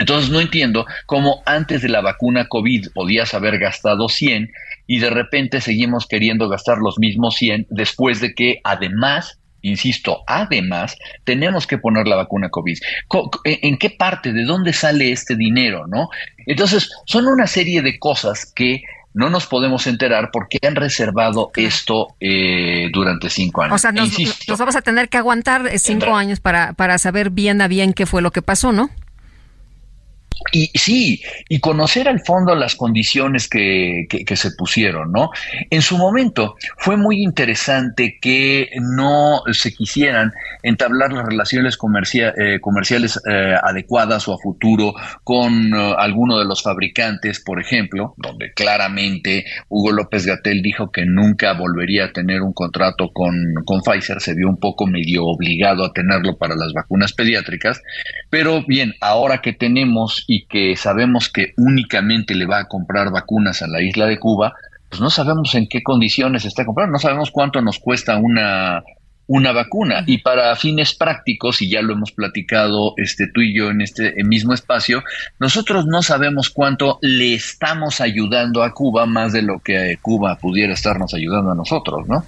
Entonces 0.00 0.30
no 0.30 0.40
entiendo 0.40 0.86
cómo 1.06 1.42
antes 1.46 1.82
de 1.82 1.88
la 1.88 2.00
vacuna 2.00 2.48
COVID 2.48 2.88
podías 2.94 3.34
haber 3.34 3.58
gastado 3.58 4.08
100 4.08 4.50
y 4.86 4.98
de 4.98 5.10
repente 5.10 5.60
seguimos 5.60 6.06
queriendo 6.06 6.48
gastar 6.48 6.78
los 6.78 6.98
mismos 6.98 7.36
100 7.36 7.66
después 7.70 8.20
de 8.20 8.34
que 8.34 8.60
además 8.64 9.36
insisto, 9.62 10.22
además, 10.26 10.96
tenemos 11.24 11.66
que 11.66 11.76
poner 11.76 12.08
la 12.08 12.16
vacuna 12.16 12.48
COVID. 12.48 12.78
¿En 13.44 13.76
qué 13.76 13.90
parte, 13.90 14.32
de 14.32 14.44
dónde 14.44 14.72
sale 14.72 15.12
este 15.12 15.36
dinero, 15.36 15.86
no? 15.86 16.08
Entonces, 16.46 16.90
son 17.04 17.26
una 17.26 17.46
serie 17.46 17.82
de 17.82 17.98
cosas 17.98 18.50
que 18.54 18.82
no 19.12 19.28
nos 19.28 19.46
podemos 19.46 19.86
enterar 19.86 20.30
porque 20.32 20.58
han 20.66 20.76
reservado 20.76 21.50
esto 21.56 22.14
eh, 22.20 22.88
durante 22.92 23.28
cinco 23.28 23.62
años. 23.62 23.74
O 23.74 23.78
sea, 23.78 23.92
nos, 23.92 24.10
vamos 24.58 24.76
a 24.76 24.82
tener 24.82 25.08
que 25.08 25.18
aguantar 25.18 25.66
eh, 25.66 25.78
cinco 25.78 26.14
años 26.14 26.40
para, 26.40 26.72
para 26.74 26.96
saber 26.98 27.30
bien 27.30 27.60
a 27.60 27.68
bien 27.68 27.92
qué 27.92 28.06
fue 28.06 28.22
lo 28.22 28.30
que 28.30 28.42
pasó, 28.42 28.72
¿no? 28.72 28.88
Y 30.52 30.70
sí, 30.74 31.22
y 31.48 31.60
conocer 31.60 32.08
al 32.08 32.20
fondo 32.20 32.54
las 32.54 32.74
condiciones 32.74 33.48
que, 33.48 34.06
se 34.34 34.50
pusieron, 34.52 35.12
¿no? 35.12 35.30
En 35.68 35.82
su 35.82 35.98
momento 35.98 36.56
fue 36.78 36.96
muy 36.96 37.22
interesante 37.22 38.18
que 38.20 38.70
no 38.80 39.42
se 39.52 39.72
quisieran 39.72 40.32
entablar 40.62 41.12
las 41.12 41.26
relaciones 41.26 41.78
eh, 42.14 42.58
comerciales 42.60 43.20
eh, 43.30 43.54
adecuadas 43.62 44.28
o 44.28 44.34
a 44.34 44.38
futuro 44.38 44.94
con 45.24 45.72
uh, 45.72 45.94
alguno 45.98 46.38
de 46.38 46.46
los 46.46 46.62
fabricantes, 46.62 47.40
por 47.40 47.60
ejemplo, 47.60 48.14
donde 48.16 48.52
claramente 48.52 49.44
Hugo 49.68 49.92
López 49.92 50.26
Gatel 50.26 50.62
dijo 50.62 50.90
que 50.90 51.04
nunca 51.04 51.52
volvería 51.52 52.06
a 52.06 52.12
tener 52.12 52.40
un 52.42 52.52
contrato 52.52 53.10
con, 53.12 53.34
con 53.64 53.82
Pfizer, 53.82 54.20
se 54.20 54.34
vio 54.34 54.48
un 54.48 54.58
poco 54.58 54.86
medio 54.86 55.26
obligado 55.26 55.84
a 55.84 55.92
tenerlo 55.92 56.36
para 56.38 56.56
las 56.56 56.72
vacunas 56.72 57.12
pediátricas, 57.12 57.82
pero 58.30 58.64
bien, 58.66 58.94
ahora 59.00 59.40
que 59.42 59.52
tenemos 59.52 60.24
y 60.32 60.46
que 60.46 60.76
sabemos 60.76 61.28
que 61.28 61.54
únicamente 61.56 62.36
le 62.36 62.46
va 62.46 62.60
a 62.60 62.68
comprar 62.68 63.10
vacunas 63.10 63.62
a 63.62 63.66
la 63.66 63.82
isla 63.82 64.06
de 64.06 64.20
Cuba, 64.20 64.54
pues 64.88 65.00
no 65.00 65.10
sabemos 65.10 65.56
en 65.56 65.66
qué 65.66 65.82
condiciones 65.82 66.44
está 66.44 66.64
comprando, 66.64 66.92
no 66.92 66.98
sabemos 67.00 67.32
cuánto 67.32 67.60
nos 67.60 67.80
cuesta 67.80 68.16
una 68.16 68.84
una 69.26 69.50
vacuna. 69.50 70.04
Y 70.06 70.18
para 70.18 70.54
fines 70.54 70.94
prácticos 70.94 71.62
y 71.62 71.68
ya 71.68 71.82
lo 71.82 71.94
hemos 71.94 72.12
platicado 72.12 72.94
este 72.96 73.26
tú 73.26 73.40
y 73.40 73.56
yo 73.56 73.70
en 73.70 73.80
este 73.80 74.14
mismo 74.22 74.54
espacio 74.54 75.02
nosotros 75.40 75.86
no 75.86 76.00
sabemos 76.00 76.48
cuánto 76.50 77.00
le 77.02 77.34
estamos 77.34 78.00
ayudando 78.00 78.62
a 78.62 78.72
Cuba 78.72 79.06
más 79.06 79.32
de 79.32 79.42
lo 79.42 79.58
que 79.58 79.98
Cuba 80.00 80.36
pudiera 80.36 80.74
estarnos 80.74 81.12
ayudando 81.12 81.50
a 81.50 81.54
nosotros 81.56 82.06
no 82.08 82.24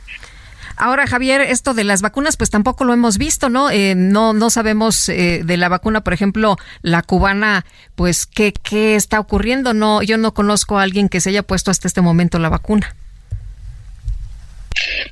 Ahora, 0.84 1.06
Javier, 1.06 1.42
esto 1.42 1.74
de 1.74 1.84
las 1.84 2.02
vacunas, 2.02 2.36
pues 2.36 2.50
tampoco 2.50 2.82
lo 2.82 2.92
hemos 2.92 3.16
visto, 3.16 3.48
¿no? 3.48 3.70
Eh, 3.70 3.94
no, 3.94 4.32
no 4.32 4.50
sabemos 4.50 5.08
eh, 5.08 5.42
de 5.44 5.56
la 5.56 5.68
vacuna, 5.68 6.02
por 6.02 6.12
ejemplo, 6.12 6.56
la 6.82 7.02
cubana, 7.02 7.64
pues 7.94 8.26
qué, 8.26 8.52
qué 8.52 8.96
está 8.96 9.20
ocurriendo. 9.20 9.74
No, 9.74 10.02
yo 10.02 10.18
no 10.18 10.34
conozco 10.34 10.80
a 10.80 10.82
alguien 10.82 11.08
que 11.08 11.20
se 11.20 11.30
haya 11.30 11.44
puesto 11.44 11.70
hasta 11.70 11.86
este 11.86 12.00
momento 12.00 12.40
la 12.40 12.48
vacuna. 12.48 12.96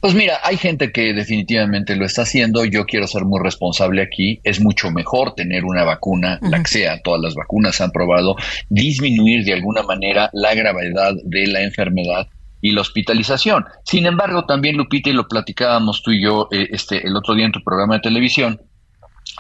Pues 0.01 0.13
mira, 0.15 0.41
hay 0.43 0.57
gente 0.57 0.91
que 0.91 1.13
definitivamente 1.15 1.95
lo 1.95 2.05
está 2.05 2.23
haciendo. 2.23 2.65
Yo 2.65 2.85
quiero 2.85 3.07
ser 3.07 3.25
muy 3.25 3.39
responsable 3.41 4.03
aquí. 4.03 4.41
Es 4.43 4.61
mucho 4.61 4.91
mejor 4.91 5.37
tener 5.37 5.65
una 5.65 5.85
vacuna, 5.85 6.41
la 6.43 6.65
que 6.65 6.69
sea. 6.69 7.01
Todas 7.01 7.21
las 7.21 7.37
vacunas 7.37 7.81
han 7.81 7.93
probado 7.93 8.35
disminuir 8.71 9.45
de 9.45 9.53
alguna 9.53 9.85
manera 9.85 10.31
la 10.33 10.53
gravedad 10.53 11.15
de 11.23 11.47
la 11.47 11.63
enfermedad 11.63 12.27
y 12.61 12.73
la 12.73 12.83
hospitalización. 12.83 13.65
Sin 13.85 14.07
embargo, 14.07 14.45
también 14.45 14.77
Lupita 14.77 15.11
y 15.11 15.15
lo 15.15 15.29
platicábamos 15.29 16.03
tú 16.03 16.13
y 16.13 16.23
yo 16.23 16.49
eh, 16.51 16.69
este 16.71 17.07
el 17.07 17.17
otro 17.17 17.35
día 17.35 17.47
en 17.47 17.53
tu 17.53 17.63
programa 17.63 17.95
de 17.95 18.01
televisión, 18.01 18.61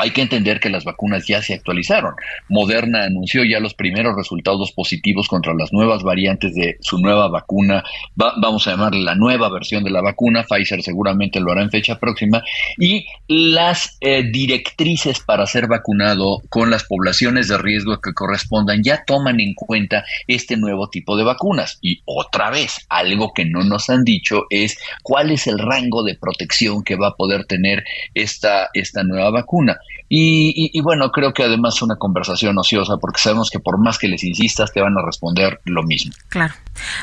hay 0.00 0.12
que 0.12 0.22
entender 0.22 0.60
que 0.60 0.70
las 0.70 0.84
vacunas 0.84 1.26
ya 1.26 1.42
se 1.42 1.54
actualizaron. 1.54 2.14
Moderna 2.48 3.04
anunció 3.04 3.44
ya 3.44 3.60
los 3.60 3.74
primeros 3.74 4.16
resultados 4.16 4.72
positivos 4.72 5.28
contra 5.28 5.52
las 5.54 5.72
nuevas 5.72 6.02
variantes 6.02 6.54
de 6.54 6.76
su 6.80 6.98
nueva 6.98 7.28
vacuna. 7.28 7.84
vamos 8.14 8.66
a 8.66 8.72
llamarle 8.72 9.02
la 9.02 9.14
nueva 9.14 9.50
versión 9.50 9.84
de 9.84 9.90
la 9.90 10.00
vacuna. 10.00 10.44
Pfizer 10.44 10.82
seguramente 10.82 11.40
lo 11.40 11.52
hará 11.52 11.62
en 11.62 11.70
fecha 11.70 11.98
próxima. 11.98 12.42
Y 12.78 13.06
las 13.28 13.98
eh, 14.00 14.22
directrices 14.30 15.20
para 15.20 15.46
ser 15.46 15.66
vacunado 15.66 16.40
con 16.48 16.70
las 16.70 16.84
poblaciones 16.84 17.48
de 17.48 17.58
riesgo 17.58 18.00
que 18.00 18.14
correspondan 18.14 18.82
ya 18.82 19.04
toman 19.04 19.38
en 19.40 19.54
cuenta 19.54 20.04
este 20.26 20.56
nuevo 20.56 20.88
tipo 20.88 21.16
de 21.16 21.24
vacunas. 21.24 21.78
Y 21.82 22.00
otra 22.06 22.50
vez, 22.50 22.86
algo 22.88 23.32
que 23.34 23.44
no 23.44 23.64
nos 23.64 23.90
han 23.90 24.04
dicho 24.04 24.46
es 24.48 24.78
cuál 25.02 25.30
es 25.30 25.46
el 25.46 25.58
rango 25.58 26.02
de 26.04 26.16
protección 26.16 26.82
que 26.84 26.96
va 26.96 27.08
a 27.08 27.16
poder 27.16 27.44
tener 27.44 27.84
esta, 28.14 28.70
esta 28.72 29.04
nueva 29.04 29.30
vacuna. 29.30 29.78
Y, 30.12 30.80
bueno, 30.80 31.12
creo 31.12 31.32
que 31.32 31.44
además 31.44 31.82
una 31.82 31.94
conversación 31.94 32.58
ociosa 32.58 32.96
porque 33.00 33.20
sabemos 33.20 33.48
que 33.48 33.60
por 33.60 33.78
más 33.78 33.96
que 33.96 34.08
les 34.08 34.24
insistas 34.24 34.72
te 34.72 34.80
van 34.80 34.98
a 34.98 35.06
responder 35.06 35.60
lo 35.64 35.84
mismo. 35.84 36.12
Claro. 36.28 36.52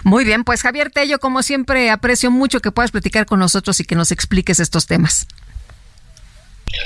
Muy 0.03 0.25
bien, 0.25 0.43
pues 0.43 0.61
Javier 0.61 0.91
Tello, 0.91 1.17
como 1.19 1.41
siempre, 1.41 1.89
aprecio 1.89 2.31
mucho 2.31 2.59
que 2.59 2.71
puedas 2.71 2.91
platicar 2.91 3.25
con 3.25 3.39
nosotros 3.39 3.79
y 3.79 3.85
que 3.85 3.95
nos 3.95 4.11
expliques 4.11 4.59
estos 4.59 4.87
temas. 4.87 5.25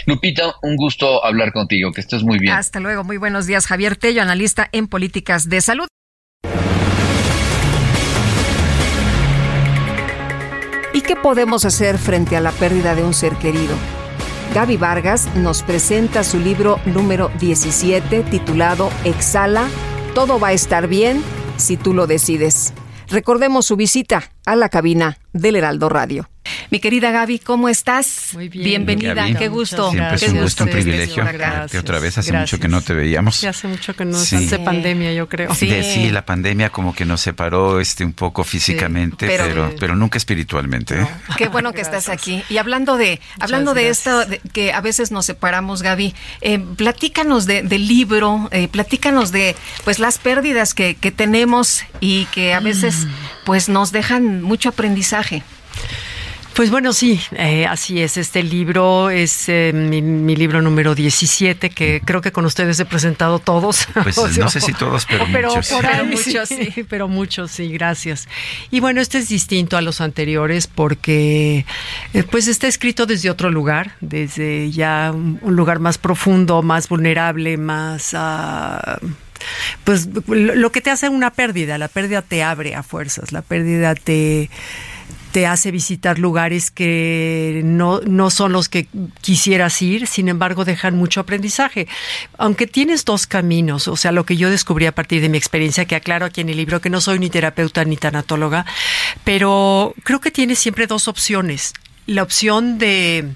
Lupita, 0.05 0.53
un 0.61 0.75
gusto 0.75 1.25
hablar 1.25 1.51
contigo, 1.51 1.91
que 1.91 2.01
estés 2.01 2.23
muy 2.23 2.37
bien. 2.37 2.53
Hasta 2.53 2.79
luego, 2.79 3.03
muy 3.03 3.17
buenos 3.17 3.47
días. 3.47 3.65
Javier 3.65 3.95
Tello, 3.95 4.21
analista 4.21 4.69
en 4.71 4.87
políticas 4.87 5.49
de 5.49 5.59
salud. 5.59 5.87
¿Y 10.93 11.01
qué 11.01 11.15
podemos 11.15 11.65
hacer 11.65 11.97
frente 11.97 12.37
a 12.37 12.41
la 12.41 12.51
pérdida 12.51 12.93
de 12.93 13.03
un 13.03 13.13
ser 13.13 13.33
querido? 13.37 13.75
Gaby 14.53 14.75
Vargas 14.75 15.33
nos 15.33 15.63
presenta 15.63 16.25
su 16.25 16.37
libro 16.37 16.77
número 16.85 17.31
17 17.39 18.23
titulado 18.23 18.89
Exhala, 19.05 19.69
todo 20.13 20.41
va 20.41 20.49
a 20.49 20.53
estar 20.53 20.87
bien 20.87 21.23
si 21.55 21.77
tú 21.77 21.93
lo 21.93 22.05
decides. 22.05 22.73
Recordemos 23.07 23.65
su 23.65 23.77
visita 23.77 24.23
a 24.45 24.57
la 24.57 24.67
cabina 24.67 25.19
del 25.31 25.55
Heraldo 25.55 25.87
Radio. 25.87 26.27
Mi 26.69 26.79
querida 26.79 27.11
Gaby, 27.11 27.39
¿cómo 27.39 27.69
estás? 27.69 28.29
Muy 28.33 28.49
bien. 28.49 28.85
Bienvenida, 28.85 29.27
qué 29.37 29.47
gusto. 29.47 29.91
Siempre 29.91 30.15
es 30.15 30.23
un 30.23 30.41
gusto, 30.41 30.63
un 30.63 30.69
privilegio. 30.69 31.23
otra 31.79 31.99
vez, 31.99 32.17
hace 32.17 32.33
mucho 32.33 32.59
que 32.59 32.67
no 32.67 32.81
te 32.81 32.93
veíamos. 32.93 33.43
hace 33.43 33.67
mucho 33.67 33.95
que 33.95 34.05
no, 34.05 34.17
hace 34.17 34.59
pandemia, 34.59 35.13
yo 35.13 35.27
creo. 35.27 35.53
Sí. 35.53 36.09
la 36.11 36.25
pandemia 36.25 36.69
como 36.69 36.93
que 36.93 37.05
nos 37.05 37.21
separó 37.21 37.79
este 37.79 38.03
un 38.03 38.13
poco 38.13 38.43
físicamente, 38.43 39.27
pero, 39.27 39.73
pero, 39.79 39.95
nunca 39.95 40.17
espiritualmente. 40.17 40.99
¿eh? 40.99 41.07
Qué 41.37 41.47
bueno 41.47 41.73
que 41.73 41.81
estás 41.81 42.09
aquí. 42.09 42.43
Y 42.49 42.57
hablando 42.57 42.97
de 42.97 43.19
hablando 43.39 43.73
de 43.73 43.89
esto, 43.89 44.23
que 44.53 44.73
a 44.73 44.81
veces 44.81 45.11
nos 45.11 45.25
separamos, 45.25 45.81
Gaby, 45.81 46.13
eh, 46.41 46.59
platícanos 46.59 47.45
de, 47.45 47.63
del 47.63 47.87
libro, 47.87 48.49
eh, 48.51 48.67
platícanos 48.67 49.31
de 49.31 49.55
pues 49.83 49.99
las 49.99 50.17
pérdidas 50.17 50.73
que, 50.73 50.95
que 50.95 51.11
tenemos 51.11 51.83
y 51.99 52.25
que 52.25 52.53
a 52.53 52.59
veces 52.59 53.05
mm. 53.05 53.09
pues 53.45 53.69
nos 53.69 53.91
dejan 53.91 54.41
mucho 54.41 54.69
aprendizaje. 54.69 55.43
Pues 56.53 56.69
bueno, 56.69 56.91
sí, 56.91 57.19
eh, 57.31 57.65
así 57.65 58.01
es. 58.01 58.17
Este 58.17 58.43
libro 58.43 59.09
es 59.09 59.47
eh, 59.47 59.71
mi, 59.73 60.35
libro 60.35 60.61
número 60.61 60.95
17, 60.95 61.69
que 61.69 62.01
creo 62.03 62.21
que 62.21 62.31
con 62.31 62.45
ustedes 62.45 62.79
he 62.79 62.85
presentado 62.85 63.39
todos. 63.39 63.87
Pues 64.01 64.37
no 64.37 64.49
sé 64.49 64.59
si 64.59 64.73
todos, 64.73 65.05
pero, 65.05 65.25
muchos. 65.27 65.71
muchos, 66.05 66.49
sí, 66.49 66.85
pero 66.89 67.07
muchos, 67.07 67.51
sí, 67.51 67.71
gracias. 67.71 68.27
Y 68.71 68.79
bueno, 68.79 68.99
este 68.99 69.19
es 69.19 69.29
distinto 69.29 69.77
a 69.77 69.81
los 69.81 70.01
anteriores 70.01 70.67
porque 70.67 71.65
eh, 72.13 72.23
pues 72.23 72.47
está 72.47 72.67
escrito 72.67 73.05
desde 73.05 73.29
otro 73.29 73.51
lugar, 73.51 73.93
desde 74.01 74.71
ya 74.71 75.11
un 75.13 75.55
lugar 75.55 75.79
más 75.79 75.97
profundo, 75.97 76.61
más 76.61 76.89
vulnerable, 76.89 77.57
más... 77.57 78.13
Uh, 78.13 79.07
pues 79.83 80.09
lo 80.27 80.71
que 80.71 80.81
te 80.81 80.89
hace 80.89 81.09
una 81.09 81.31
pérdida, 81.31 81.77
la 81.77 81.87
pérdida 81.87 82.21
te 82.21 82.43
abre 82.43 82.75
a 82.75 82.83
fuerzas, 82.83 83.31
la 83.31 83.41
pérdida 83.41 83.95
te 83.95 84.49
te 85.31 85.47
hace 85.47 85.71
visitar 85.71 86.19
lugares 86.19 86.71
que 86.71 87.61
no, 87.63 88.01
no 88.01 88.29
son 88.29 88.51
los 88.51 88.69
que 88.69 88.87
quisieras 89.21 89.81
ir, 89.81 90.07
sin 90.07 90.27
embargo 90.27 90.65
dejan 90.65 90.95
mucho 90.95 91.21
aprendizaje. 91.21 91.87
Aunque 92.37 92.67
tienes 92.67 93.05
dos 93.05 93.27
caminos, 93.27 93.87
o 93.87 93.95
sea, 93.95 94.11
lo 94.11 94.25
que 94.25 94.37
yo 94.37 94.49
descubrí 94.49 94.85
a 94.85 94.91
partir 94.91 95.21
de 95.21 95.29
mi 95.29 95.37
experiencia, 95.37 95.85
que 95.85 95.95
aclaro 95.95 96.25
aquí 96.25 96.41
en 96.41 96.49
el 96.49 96.57
libro 96.57 96.81
que 96.81 96.89
no 96.89 97.01
soy 97.01 97.19
ni 97.19 97.29
terapeuta 97.29 97.85
ni 97.85 97.97
tanatóloga, 97.97 98.65
pero 99.23 99.93
creo 100.03 100.19
que 100.19 100.31
tienes 100.31 100.59
siempre 100.59 100.87
dos 100.87 101.07
opciones. 101.07 101.73
La 102.07 102.23
opción 102.23 102.77
de 102.77 103.29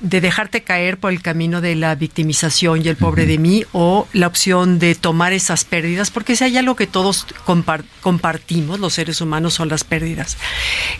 de 0.00 0.20
dejarte 0.20 0.62
caer 0.62 0.98
por 0.98 1.12
el 1.12 1.22
camino 1.22 1.60
de 1.60 1.74
la 1.74 1.94
victimización 1.94 2.84
y 2.84 2.88
el 2.88 2.96
pobre 2.96 3.26
de 3.26 3.38
mí 3.38 3.64
o 3.72 4.06
la 4.12 4.26
opción 4.26 4.78
de 4.78 4.94
tomar 4.94 5.32
esas 5.32 5.64
pérdidas, 5.64 6.10
porque 6.10 6.36
si 6.36 6.44
hay 6.44 6.56
algo 6.56 6.76
que 6.76 6.86
todos 6.86 7.26
compartimos, 8.02 8.80
los 8.80 8.94
seres 8.94 9.20
humanos, 9.20 9.54
son 9.54 9.68
las 9.68 9.84
pérdidas. 9.84 10.36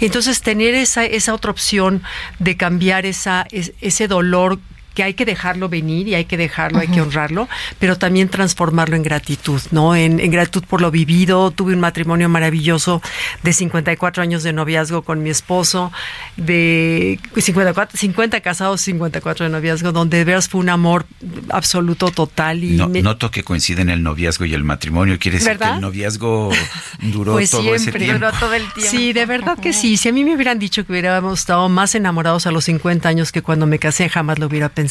Entonces, 0.00 0.40
tener 0.40 0.74
esa, 0.74 1.04
esa 1.04 1.34
otra 1.34 1.50
opción 1.50 2.02
de 2.38 2.56
cambiar 2.56 3.06
esa, 3.06 3.46
ese 3.50 4.08
dolor 4.08 4.58
que 4.96 5.02
hay 5.02 5.12
que 5.12 5.26
dejarlo 5.26 5.68
venir 5.68 6.08
y 6.08 6.14
hay 6.14 6.24
que 6.24 6.38
dejarlo, 6.38 6.78
hay 6.78 6.88
que 6.88 7.02
honrarlo, 7.02 7.48
pero 7.78 7.98
también 7.98 8.30
transformarlo 8.30 8.96
en 8.96 9.02
gratitud, 9.02 9.60
¿no? 9.70 9.94
En, 9.94 10.16
gratitud 10.30 10.64
por 10.64 10.80
lo 10.80 10.90
vivido. 10.90 11.50
Tuve 11.50 11.74
un 11.74 11.80
matrimonio 11.80 12.30
maravilloso 12.30 13.02
de 13.42 13.52
54 13.52 14.22
años 14.22 14.42
de 14.42 14.54
noviazgo 14.54 15.02
con 15.02 15.22
mi 15.22 15.28
esposo, 15.28 15.92
de 16.38 17.20
54, 17.36 17.98
50 17.98 18.40
casados, 18.40 18.80
54 18.80 19.44
de 19.44 19.50
noviazgo, 19.50 19.92
donde 19.92 20.16
de 20.16 20.24
veras 20.24 20.48
fue 20.48 20.62
un 20.62 20.70
amor 20.70 21.04
absoluto, 21.50 22.10
total. 22.10 22.64
Y 22.64 22.78
Noto 23.02 23.30
que 23.30 23.44
coinciden 23.44 23.90
el 23.90 24.02
noviazgo 24.02 24.46
y 24.46 24.54
el 24.54 24.64
matrimonio. 24.64 25.18
Quiere 25.18 25.38
decir 25.38 25.58
que 25.58 25.64
el 25.64 25.80
noviazgo 25.82 26.50
duró 27.02 27.32
pues 27.34 27.50
todo 27.50 27.74
ese 27.74 27.92
tiempo. 27.92 28.14
Duró 28.14 28.32
todo 28.40 28.54
el 28.54 28.72
tiempo. 28.72 28.90
Sí, 28.90 29.12
de 29.12 29.26
verdad 29.26 29.58
que 29.58 29.74
sí. 29.74 29.98
Si 29.98 30.08
a 30.08 30.12
mí 30.12 30.24
me 30.24 30.34
hubieran 30.34 30.58
dicho 30.58 30.86
que 30.86 30.92
hubiéramos 30.92 31.40
estado 31.40 31.68
más 31.68 31.94
enamorados 31.94 32.46
a 32.46 32.50
los 32.50 32.64
50 32.64 33.06
años 33.06 33.30
que 33.30 33.42
cuando 33.42 33.66
me 33.66 33.78
casé, 33.78 34.08
jamás 34.08 34.38
lo 34.38 34.46
hubiera 34.46 34.70
pensado 34.70 34.85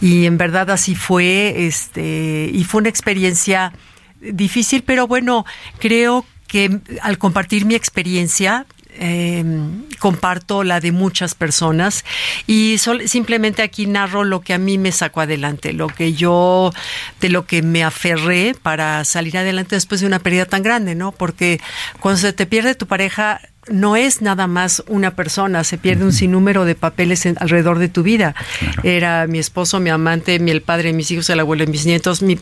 y 0.00 0.26
en 0.26 0.38
verdad 0.38 0.70
así 0.70 0.94
fue, 0.94 1.66
este, 1.66 2.50
y 2.52 2.64
fue 2.64 2.80
una 2.80 2.90
experiencia 2.90 3.72
difícil, 4.20 4.82
pero 4.82 5.06
bueno, 5.06 5.44
creo 5.78 6.24
que 6.46 6.80
al 7.02 7.18
compartir 7.18 7.64
mi 7.64 7.74
experiencia, 7.74 8.66
em, 8.96 9.82
comparto 9.98 10.62
la 10.62 10.78
de 10.78 10.92
muchas 10.92 11.34
personas 11.34 12.04
y 12.46 12.76
simplemente 13.06 13.62
aquí 13.62 13.86
narro 13.86 14.22
lo 14.22 14.40
que 14.40 14.54
a 14.54 14.58
mí 14.58 14.78
me 14.78 14.92
sacó 14.92 15.20
adelante, 15.20 15.72
lo 15.72 15.88
que 15.88 16.12
yo, 16.12 16.72
de 17.20 17.28
lo 17.28 17.44
que 17.44 17.62
me 17.62 17.82
aferré 17.82 18.54
para 18.54 19.04
salir 19.04 19.36
adelante 19.36 19.74
después 19.74 20.00
de 20.00 20.06
una 20.06 20.20
pérdida 20.20 20.46
tan 20.46 20.62
grande, 20.62 20.94
¿no? 20.94 21.10
Porque 21.10 21.60
cuando 21.98 22.20
se 22.20 22.32
te 22.32 22.46
pierde 22.46 22.76
tu 22.76 22.86
pareja, 22.86 23.40
no 23.68 23.96
es 23.96 24.20
nada 24.20 24.46
más 24.46 24.82
una 24.88 25.12
persona, 25.12 25.64
se 25.64 25.78
pierde 25.78 26.04
un 26.04 26.12
sinnúmero 26.12 26.64
de 26.64 26.74
papeles 26.74 27.26
alrededor 27.26 27.78
de 27.78 27.88
tu 27.88 28.02
vida. 28.02 28.34
Era 28.82 29.26
mi 29.26 29.38
esposo, 29.38 29.80
mi 29.80 29.90
amante, 29.90 30.38
mi, 30.38 30.50
el 30.50 30.62
padre 30.62 30.88
de 30.88 30.92
mis 30.94 31.10
hijos, 31.10 31.30
el 31.30 31.40
abuelo 31.40 31.64
de 31.64 31.70
mis 31.70 31.86
nietos, 31.86 32.22
mi, 32.22 32.36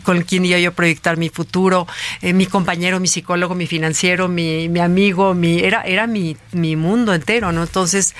con 0.00 0.22
quien 0.22 0.44
iba 0.44 0.58
yo 0.58 0.70
a 0.70 0.72
proyectar 0.72 1.16
mi 1.16 1.28
futuro, 1.28 1.86
eh, 2.22 2.32
mi 2.32 2.46
compañero, 2.46 3.00
mi 3.00 3.08
psicólogo, 3.08 3.54
mi 3.54 3.66
financiero, 3.66 4.28
mi, 4.28 4.68
mi 4.68 4.80
amigo, 4.80 5.34
mi, 5.34 5.60
era, 5.60 5.82
era 5.82 6.06
mi, 6.06 6.36
mi 6.52 6.76
mundo 6.76 7.14
entero, 7.14 7.52
¿no? 7.52 7.62
Entonces, 7.62 8.14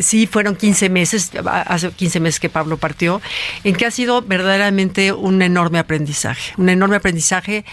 sí, 0.00 0.26
fueron 0.26 0.56
15 0.56 0.88
meses, 0.88 1.30
hace 1.44 1.90
15 1.90 2.20
meses 2.20 2.40
que 2.40 2.48
Pablo 2.48 2.76
partió, 2.76 3.20
en 3.64 3.74
que 3.74 3.86
ha 3.86 3.90
sido 3.90 4.22
verdaderamente 4.22 5.12
un 5.12 5.42
enorme 5.42 5.78
aprendizaje, 5.78 6.52
un 6.56 6.68
enorme 6.68 6.96
aprendizaje 6.96 7.64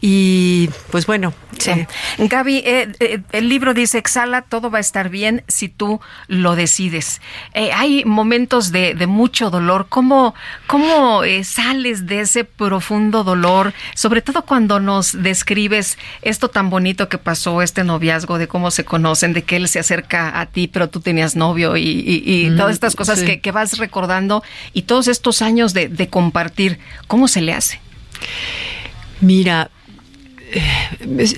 y 0.00 0.70
pues 0.90 1.06
bueno. 1.06 1.34
Sí. 1.58 1.70
Eh, 1.70 1.86
Gaby, 2.18 2.58
eh, 2.58 2.92
eh, 3.00 3.20
el 3.32 3.48
libro 3.48 3.74
dice, 3.74 3.98
exhala, 3.98 4.42
todo 4.42 4.70
va 4.70 4.78
a 4.78 4.80
estar 4.80 5.08
bien 5.08 5.42
si 5.48 5.68
tú 5.68 6.00
lo 6.28 6.54
decides. 6.54 7.20
hay 7.52 8.04
momentos 8.04 8.70
de, 8.70 8.94
mucho 9.08 9.50
dolor. 9.50 9.86
¿Cómo, 9.88 10.36
cómo 10.68 11.22
sales 11.42 12.06
de 12.06 12.20
ese 12.20 12.44
profundo 12.44 13.24
dolor? 13.24 13.74
Sobre 13.94 14.22
todo 14.22 14.42
cuando 14.42 14.78
nos 14.78 15.20
describes 15.20 15.98
esto 16.22 16.48
tan 16.48 16.70
bonito 16.70 17.08
que 17.08 17.18
pasó, 17.18 17.60
este 17.60 17.82
noviazgo, 17.82 18.38
de 18.38 18.46
cómo 18.46 18.70
se 18.70 18.84
conocen, 18.84 19.32
de 19.32 19.42
que 19.42 19.56
él 19.56 19.66
se 19.66 19.80
acerca 19.80 20.40
a 20.40 20.46
ti, 20.46 20.68
pero 20.68 20.88
tú 20.88 21.00
tenías 21.00 21.34
novio 21.34 21.76
y, 21.76 22.54
todas 22.56 22.72
estas 22.72 22.94
cosas 22.94 23.22
que, 23.22 23.40
que, 23.40 23.50
vas 23.50 23.78
recordando 23.78 24.44
y 24.72 24.82
todos 24.82 25.08
estos 25.08 25.42
años 25.42 25.74
de, 25.74 25.88
de 25.88 26.08
compartir. 26.08 26.78
¿Cómo 27.08 27.26
se 27.26 27.40
le 27.40 27.52
hace? 27.52 27.80
Mira, 29.20 29.70
eh, 29.72 29.77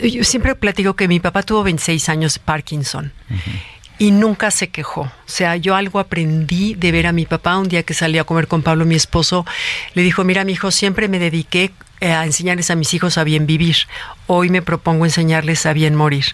yo 0.02 0.24
siempre 0.24 0.54
platico 0.54 0.94
que 0.94 1.08
mi 1.08 1.20
papá 1.20 1.42
tuvo 1.42 1.62
26 1.62 2.08
años 2.08 2.38
Parkinson. 2.38 3.12
Y 3.98 4.12
nunca 4.12 4.50
se 4.50 4.68
quejó. 4.68 5.02
O 5.02 5.12
sea, 5.26 5.56
yo 5.56 5.76
algo 5.76 5.98
aprendí 5.98 6.74
de 6.74 6.90
ver 6.90 7.06
a 7.06 7.12
mi 7.12 7.26
papá 7.26 7.58
un 7.58 7.68
día 7.68 7.82
que 7.82 7.92
salí 7.92 8.16
a 8.18 8.24
comer 8.24 8.48
con 8.48 8.62
Pablo, 8.62 8.86
mi 8.86 8.94
esposo. 8.94 9.44
Le 9.94 10.02
dijo, 10.02 10.24
mira, 10.24 10.44
mi 10.44 10.52
hijo, 10.52 10.70
siempre 10.70 11.06
me 11.06 11.18
dediqué 11.18 11.64
eh, 11.64 11.70
a 12.00 12.24
enseñarles 12.24 12.70
a 12.70 12.74
mis 12.74 12.94
hijos 12.94 13.18
a 13.18 13.24
bien 13.24 13.46
vivir. 13.46 13.76
Hoy 14.26 14.48
me 14.48 14.62
propongo 14.62 15.04
enseñarles 15.04 15.66
a 15.66 15.72
bien 15.72 15.94
morir. 15.94 16.24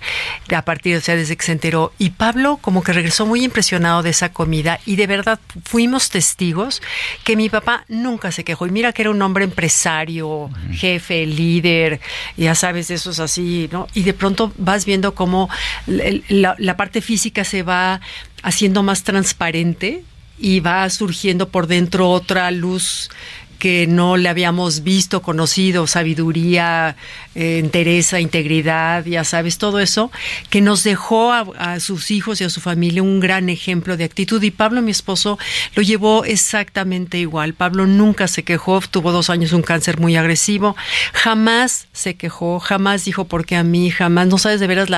A 0.55 0.63
partir, 0.63 0.97
o 0.97 1.01
sea, 1.01 1.17
desde 1.17 1.37
que 1.37 1.45
se 1.45 1.53
enteró. 1.53 1.93
Y 1.99 2.11
Pablo 2.11 2.59
como 2.61 2.83
que 2.83 2.93
regresó 2.93 3.27
muy 3.27 3.43
impresionado 3.45 4.03
de 4.03 4.11
esa 4.11 4.33
comida 4.33 4.81
y 4.87 4.97
de 4.97 5.07
verdad 5.07 5.41
fuimos 5.65 6.11
testigos 6.11 6.83
que 7.25 7.37
mi 7.37 7.49
papá 7.49 7.85
nunca 7.89 8.33
se 8.33 8.45
quejó. 8.45 8.67
Y 8.67 8.71
mira 8.71 8.93
que 8.93 9.03
era 9.03 9.11
un 9.11 9.23
hombre 9.23 9.45
empresario, 9.45 10.51
jefe, 10.73 11.27
líder, 11.27 12.01
ya 12.37 12.55
sabes, 12.55 12.91
eso 12.91 13.11
es 13.11 13.21
así, 13.21 13.69
¿no? 13.73 13.89
Y 13.95 14.03
de 14.03 14.13
pronto 14.13 14.53
vas 14.59 14.85
viendo 14.85 15.15
cómo 15.15 15.49
la, 15.87 16.55
la 16.59 16.77
parte 16.77 17.01
física 17.01 17.45
se 17.45 17.63
va 17.63 18.01
haciendo 18.43 18.83
más 18.83 19.03
transparente 19.03 20.05
y 20.39 20.61
va 20.61 20.89
surgiendo 20.91 21.49
por 21.49 21.67
dentro 21.67 22.11
otra 22.11 22.51
luz 22.51 23.11
que 23.67 23.89
no 23.89 24.17
le 24.17 24.29
habíamos 24.29 24.85
visto, 24.85 25.23
conocido, 25.23 25.89
sabiduría, 25.89 26.95
eh, 27.35 27.59
entereza, 27.59 28.21
integridad, 28.21 29.05
ya 29.05 29.25
sabes, 29.25 29.59
todo 29.59 29.81
eso, 29.81 30.13
que 30.51 30.61
nos 30.61 30.85
dejó 30.85 31.33
a, 31.33 31.81
sus 31.81 32.13
hijos 32.13 32.41
y 32.41 32.45
a 32.45 32.49
su 32.49 32.61
familia 32.61 33.03
un 33.03 33.19
gran 33.19 33.49
ejemplo 33.49 33.97
de 33.97 34.05
actitud. 34.05 34.41
Y 34.41 34.53
Pablo, 34.53 34.83
mi 34.83 34.93
esposo, 34.93 35.37
lo 35.75 35.83
llevó 35.83 36.25
exactamente 36.25 37.19
igual. 37.19 37.55
Pablo 37.55 37.89
nunca 37.89 38.29
se 38.29 38.45
quejó, 38.45 38.81
tuvo 38.89 39.11
dos 39.11 39.31
años 39.31 39.51
un 39.51 39.63
cáncer 39.63 39.99
muy 39.99 40.15
agresivo, 40.15 40.77
jamás 41.13 41.89
se 41.93 42.15
quejó, 42.15 42.61
jamás 42.61 43.05
dijo 43.05 43.25
por 43.25 43.47
qué 43.47 43.57
a 43.57 43.65
mí, 43.65 43.91
jamás, 43.91 44.29
no 44.29 44.39
sabes 44.39 44.61
de 44.61 44.69
veras 44.69 44.91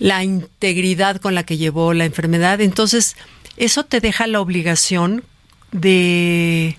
la 0.00 0.24
integridad 0.24 1.20
con 1.20 1.36
la 1.36 1.44
que 1.44 1.56
llevó 1.56 1.94
la 1.94 2.06
enfermedad. 2.06 2.60
Entonces, 2.60 3.14
eso 3.56 3.84
te 3.84 4.00
deja 4.00 4.26
la 4.26 4.40
obligación 4.40 5.22
de, 5.70 6.76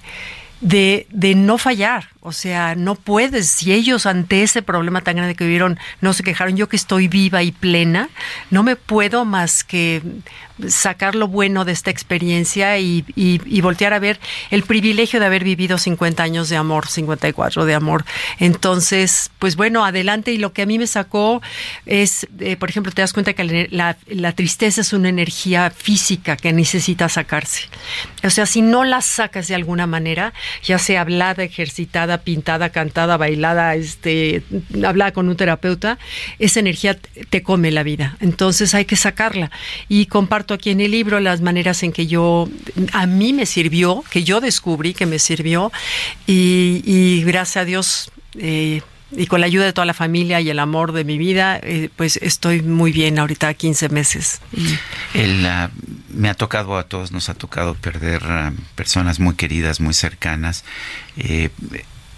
de, 0.61 1.07
de 1.11 1.35
no 1.35 1.57
fallar. 1.57 2.09
O 2.21 2.33
sea, 2.33 2.75
no 2.75 2.95
puedes, 2.95 3.47
si 3.47 3.71
ellos 3.71 4.05
ante 4.05 4.43
ese 4.43 4.61
problema 4.61 4.99
tan 5.01 5.15
grande 5.15 5.35
que 5.35 5.45
vivieron 5.45 5.79
no 6.01 6.11
se 6.11 6.23
quejaron, 6.23 6.57
yo 6.57 6.67
que 6.67 6.75
estoy 6.75 7.07
viva 7.07 7.43
y 7.43 7.53
plena, 7.53 8.09
no 8.51 8.61
me 8.61 8.75
puedo 8.75 9.23
más 9.23 9.63
que 9.63 10.01
sacar 10.67 11.15
lo 11.15 11.27
bueno 11.27 11.65
de 11.65 11.71
esta 11.71 11.89
experiencia 11.91 12.77
y, 12.79 13.05
y, 13.15 13.61
voltear 13.61 13.93
a 13.93 13.99
ver 13.99 14.19
el 14.51 14.63
privilegio 14.63 15.19
de 15.19 15.25
haber 15.25 15.43
vivido 15.43 15.77
50 15.77 16.21
años 16.21 16.49
de 16.49 16.57
amor, 16.57 16.87
54 16.87 17.65
de 17.65 17.73
amor. 17.73 18.05
Entonces, 18.39 19.31
pues 19.39 19.55
bueno, 19.55 19.85
adelante. 19.85 20.31
Y 20.31 20.37
lo 20.37 20.53
que 20.53 20.63
a 20.63 20.65
mí 20.65 20.77
me 20.77 20.87
sacó 20.87 21.41
es, 21.85 22.27
eh, 22.39 22.57
por 22.57 22.69
ejemplo, 22.69 22.91
te 22.91 23.01
das 23.01 23.13
cuenta 23.13 23.33
que 23.33 23.67
la, 23.71 24.33
tristeza 24.33 24.81
es 24.81 24.93
una 24.93 25.09
energía 25.09 25.69
física 25.69 26.35
que 26.35 26.51
necesita 26.53 27.09
sacarse. 27.09 27.63
O 28.23 28.29
sea, 28.29 28.45
si 28.45 28.61
no 28.61 28.83
la 28.83 29.01
sacas 29.01 29.47
de 29.47 29.55
alguna 29.55 29.87
manera, 29.87 30.33
ya 30.63 30.77
sea 30.79 31.01
hablada, 31.01 31.43
ejercitada, 31.43 32.08
pintada, 32.17 32.69
cantada, 32.69 33.15
bailada, 33.17 33.75
este, 33.75 34.43
hablada 34.83 35.11
con 35.11 35.29
un 35.29 35.37
terapeuta, 35.37 35.99
esa 36.39 36.59
energía 36.59 36.97
te 37.29 37.43
come 37.43 37.71
la 37.71 37.83
vida. 37.83 38.17
Entonces 38.19 38.73
hay 38.73 38.85
que 38.85 38.95
sacarla. 38.95 39.51
Y 39.87 40.07
comparto 40.07 40.53
aquí 40.53 40.71
en 40.71 40.81
el 40.81 40.91
libro 40.91 41.19
las 41.19 41.41
maneras 41.41 41.83
en 41.83 41.91
que 41.91 42.07
yo, 42.07 42.49
a 42.93 43.05
mí 43.05 43.33
me 43.33 43.45
sirvió, 43.45 44.03
que 44.09 44.23
yo 44.23 44.41
descubrí 44.41 44.93
que 44.93 45.05
me 45.05 45.19
sirvió 45.19 45.71
y, 46.27 47.23
gracias 47.25 47.57
a 47.57 47.65
Dios, 47.65 48.11
eh, 48.37 48.81
y 49.11 49.25
con 49.25 49.41
la 49.41 49.47
ayuda 49.47 49.65
de 49.65 49.73
toda 49.73 49.85
la 49.85 49.93
familia 49.93 50.39
y 50.39 50.49
el 50.49 50.59
amor 50.59 50.91
de 50.91 51.03
mi 51.03 51.17
vida, 51.17 51.59
eh, 51.63 51.89
pues 51.95 52.17
estoy 52.17 52.61
muy 52.61 52.91
bien 52.91 53.17
ahorita, 53.17 53.53
15 53.53 53.89
meses. 53.89 54.41
Uh, 54.53 55.67
me 56.09 56.29
ha 56.29 56.33
tocado, 56.35 56.77
a 56.77 56.83
todos 56.83 57.11
nos 57.11 57.29
ha 57.29 57.33
tocado 57.33 57.73
perder 57.73 58.21
uh, 58.23 58.55
personas 58.75 59.19
muy 59.19 59.35
queridas, 59.35 59.79
muy 59.79 59.93
cercanas. 59.93 60.63
Eh, 61.17 61.49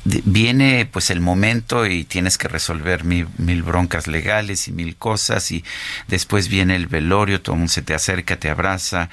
viene 0.04 0.88
pues 0.92 1.10
el 1.10 1.20
momento 1.20 1.86
y 1.86 2.04
tienes 2.04 2.38
que 2.38 2.48
resolver 2.48 3.04
mil, 3.04 3.28
mil, 3.38 3.64
broncas 3.64 4.08
legales 4.08 4.68
y 4.68 4.72
mil 4.72 4.96
cosas 4.96 5.52
y 5.52 5.64
después 6.08 6.48
viene 6.48 6.76
el 6.76 6.88
velorio, 6.88 7.42
todo 7.42 7.54
el 7.56 7.60
mundo 7.60 7.74
se 7.74 7.82
te 7.82 7.94
acerca, 7.94 8.38
te 8.38 8.50
abraza 8.50 9.10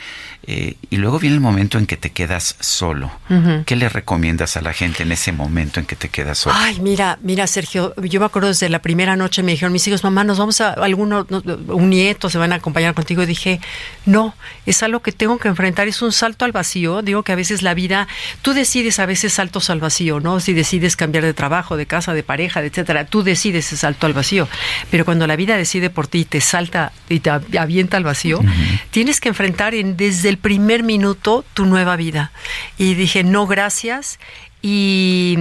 eh, 0.47 0.77
y 0.89 0.97
luego 0.97 1.19
viene 1.19 1.37
el 1.37 1.43
momento 1.43 1.79
en 1.79 1.87
que 1.87 1.97
te 1.97 2.11
quedas 2.11 2.57
solo. 2.61 3.11
Uh 3.29 3.35
-huh. 3.35 3.65
¿Qué 3.65 3.77
le 3.77 3.89
recomiendas 3.89 4.57
a 4.57 4.63
la 4.63 4.73
gente 4.73 5.03
en 5.03 5.13
ese 5.13 5.33
momento 5.33 5.81
en 5.81 5.87
que 5.87 5.97
te 5.97 6.09
quedas 6.09 6.39
solo? 6.39 6.57
Ay, 6.59 6.81
mira, 6.81 7.19
mira 7.23 7.47
Sergio, 7.47 7.95
yo 7.97 8.21
me 8.21 8.27
acuerdo 8.27 8.49
desde 8.49 8.69
la 8.69 8.81
primera 8.81 9.17
noche 9.17 9.43
me 9.43 9.53
dijeron 9.53 9.73
mis 9.73 9.87
hijos, 9.87 10.05
mamá, 10.05 10.25
nos 10.25 10.39
vamos 10.39 10.61
a 10.61 10.73
alguno, 10.73 11.27
un 11.69 11.91
nieto 11.91 12.31
se 12.31 12.39
van 12.39 12.53
a 12.53 12.57
acompañar 12.57 12.95
contigo 12.95 13.23
y 13.23 13.27
dije, 13.27 13.61
no, 14.07 14.35
es 14.65 14.83
algo 14.83 15.01
que 15.01 15.13
tengo 15.13 15.39
que 15.39 15.49
enfrentar, 15.49 15.87
es 15.89 16.01
un 16.03 16.13
salto 16.13 16.45
al 16.45 16.53
vacío, 16.53 17.03
digo 17.03 17.23
que 17.23 17.33
a 17.33 17.37
veces 17.37 17.63
la 17.63 17.75
vida, 17.75 18.09
tú 18.43 18.55
decides 18.55 18.99
a 18.99 19.07
veces 19.07 19.35
saltos 19.35 19.71
al 19.71 19.81
vacío, 19.81 20.21
¿no? 20.21 20.41
Si 20.41 20.55
decides 20.55 20.78
decides 20.79 20.97
cambiar 20.97 21.25
de 21.25 21.35
trabajo, 21.35 21.77
de 21.77 21.87
casa, 21.87 22.15
de 22.15 22.23
pareja, 22.23 22.61
de 22.61 22.69
etcétera, 22.69 23.05
tú 23.07 23.23
decides 23.23 23.67
ese 23.67 23.77
salto 23.77 24.07
al 24.07 24.13
vacío. 24.13 24.49
Pero 24.91 25.05
cuando 25.05 25.27
la 25.27 25.37
vida 25.37 25.57
decide 25.57 25.91
por 25.91 26.07
ti 26.07 26.21
y 26.21 26.25
te 26.25 26.41
salta 26.41 26.93
y 27.09 27.21
te 27.21 27.31
avienta 27.31 27.97
al 27.97 28.05
vacío, 28.05 28.39
uh 28.39 28.43
-huh. 28.43 28.81
tienes 28.91 29.21
que 29.21 29.29
enfrentar 29.29 29.75
en, 29.75 29.97
desde 29.97 30.29
el 30.29 30.39
primer 30.39 30.83
minuto 30.83 31.45
tu 31.55 31.67
nueva 31.67 31.97
vida. 31.97 32.31
Y 32.79 32.95
dije, 32.95 33.25
no, 33.25 33.47
gracias. 33.47 34.19
Y. 34.63 35.37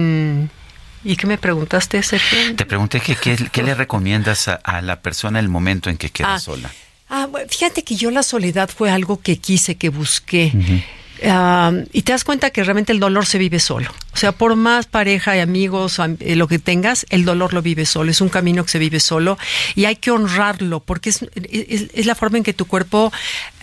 ¿Y 1.04 1.14
qué 1.16 1.28
me 1.28 1.38
preguntaste, 1.38 2.02
Sergio? 2.02 2.56
Te 2.56 2.66
pregunté 2.66 3.00
que, 3.00 3.14
qué, 3.14 3.62
le 3.62 3.74
recomiendas 3.74 4.48
a, 4.48 4.54
a, 4.54 4.82
la 4.82 5.00
persona 5.00 5.38
el 5.38 5.48
momento 5.48 5.90
en 5.90 5.96
que 5.96 6.10
queda 6.10 6.34
ah, 6.34 6.40
sola. 6.40 6.70
Ah, 7.08 7.28
fíjate 7.48 7.84
que 7.84 7.94
yo 7.94 8.10
la 8.10 8.24
soledad 8.24 8.68
fue 8.68 8.90
algo 8.90 9.20
que 9.20 9.38
quise, 9.38 9.76
que 9.76 9.90
busqué. 9.90 10.50
Uh 10.52 10.58
-huh. 10.58 10.82
Y 11.92 12.02
te 12.02 12.12
das 12.12 12.24
cuenta 12.24 12.50
que 12.50 12.62
realmente 12.62 12.92
el 12.92 13.00
dolor 13.00 13.26
se 13.26 13.38
vive 13.38 13.58
solo. 13.58 13.90
O 14.12 14.16
sea, 14.16 14.32
por 14.32 14.56
más 14.56 14.86
pareja 14.86 15.36
y 15.36 15.40
amigos, 15.40 16.00
eh, 16.20 16.36
lo 16.36 16.48
que 16.48 16.58
tengas, 16.58 17.06
el 17.10 17.24
dolor 17.24 17.54
lo 17.54 17.62
vive 17.62 17.86
solo. 17.86 18.10
Es 18.10 18.20
un 18.20 18.28
camino 18.28 18.64
que 18.64 18.70
se 18.70 18.78
vive 18.78 19.00
solo 19.00 19.38
y 19.74 19.84
hay 19.84 19.96
que 19.96 20.10
honrarlo 20.10 20.80
porque 20.80 21.10
es, 21.10 21.22
es, 21.34 21.90
es 21.92 22.06
la 22.06 22.14
forma 22.14 22.38
en 22.38 22.44
que 22.44 22.52
tu 22.52 22.66
cuerpo 22.66 23.12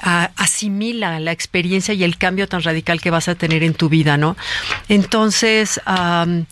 uh, 0.05 0.09
asimila 0.35 1.19
la 1.19 1.31
experiencia 1.31 1.93
y 1.93 2.03
el 2.03 2.17
cambio 2.17 2.47
tan 2.47 2.63
radical 2.63 3.01
que 3.01 3.09
vas 3.09 3.27
a 3.27 3.35
tener 3.35 3.63
en 3.63 3.73
tu 3.73 3.89
vida, 3.89 4.17
¿no? 4.17 4.37
Entonces, 4.87 5.81
um, 5.87 6.45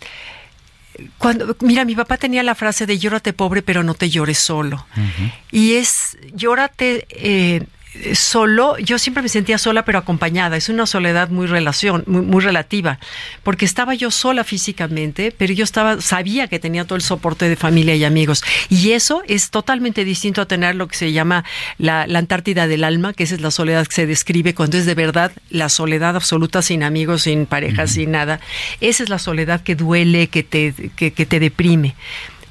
cuando 1.17 1.56
mira 1.61 1.85
mi 1.85 1.95
papá 1.95 2.17
tenía 2.17 2.43
la 2.43 2.56
frase 2.56 2.85
de 2.85 2.99
llórate 2.99 3.33
pobre 3.33 3.61
pero 3.61 3.83
no 3.83 3.95
te 3.95 4.09
llores 4.09 4.38
solo 4.38 4.85
uh 4.95 4.99
-huh. 4.99 5.33
y 5.51 5.73
es 5.73 6.17
llórate 6.35 7.07
eh, 7.09 7.65
solo, 8.13 8.77
yo 8.80 8.97
siempre 8.97 9.23
me 9.23 9.30
sentía 9.30 9.57
sola 9.57 9.85
pero 9.85 9.99
acompañada, 9.99 10.57
es 10.57 10.69
una 10.69 10.85
soledad 10.85 11.30
muy 11.30 11.47
relación, 11.47 12.03
muy, 12.07 12.22
muy, 12.22 12.41
relativa, 12.41 12.99
porque 13.43 13.65
estaba 13.65 13.93
yo 13.93 14.11
sola 14.11 14.43
físicamente, 14.43 15.33
pero 15.38 15.53
yo 15.53 15.63
estaba, 15.63 16.01
sabía 16.01 16.47
que 16.47 16.59
tenía 16.59 16.85
todo 16.85 16.95
el 16.95 17.01
soporte 17.01 17.47
de 17.47 17.55
familia 17.55 17.95
y 17.95 18.03
amigos, 18.03 18.43
y 18.69 18.91
eso 18.91 19.23
es 19.27 19.49
totalmente 19.51 20.03
distinto 20.05 20.41
a 20.41 20.47
tener 20.47 20.75
lo 20.75 20.88
que 20.88 20.95
se 20.95 21.11
llama 21.11 21.43
la, 21.77 22.07
la 22.07 22.19
Antártida 22.19 22.67
del 22.67 22.83
alma, 22.83 23.13
que 23.13 23.23
esa 23.23 23.35
es 23.35 23.41
la 23.41 23.51
soledad 23.51 23.85
que 23.85 23.93
se 23.93 24.07
describe 24.07 24.55
cuando 24.55 24.77
es 24.77 24.85
de 24.85 24.95
verdad 24.95 25.31
la 25.49 25.69
soledad 25.69 26.15
absoluta 26.15 26.61
sin 26.61 26.83
amigos, 26.83 27.23
sin 27.23 27.45
pareja, 27.45 27.83
uh 27.83 27.85
-huh. 27.85 27.89
sin 27.89 28.11
nada, 28.11 28.39
esa 28.81 29.03
es 29.03 29.09
la 29.09 29.19
soledad 29.19 29.61
que 29.61 29.75
duele, 29.75 30.27
que 30.27 30.43
te, 30.43 30.73
que, 30.95 31.13
que 31.13 31.25
te 31.25 31.39
deprime 31.39 31.95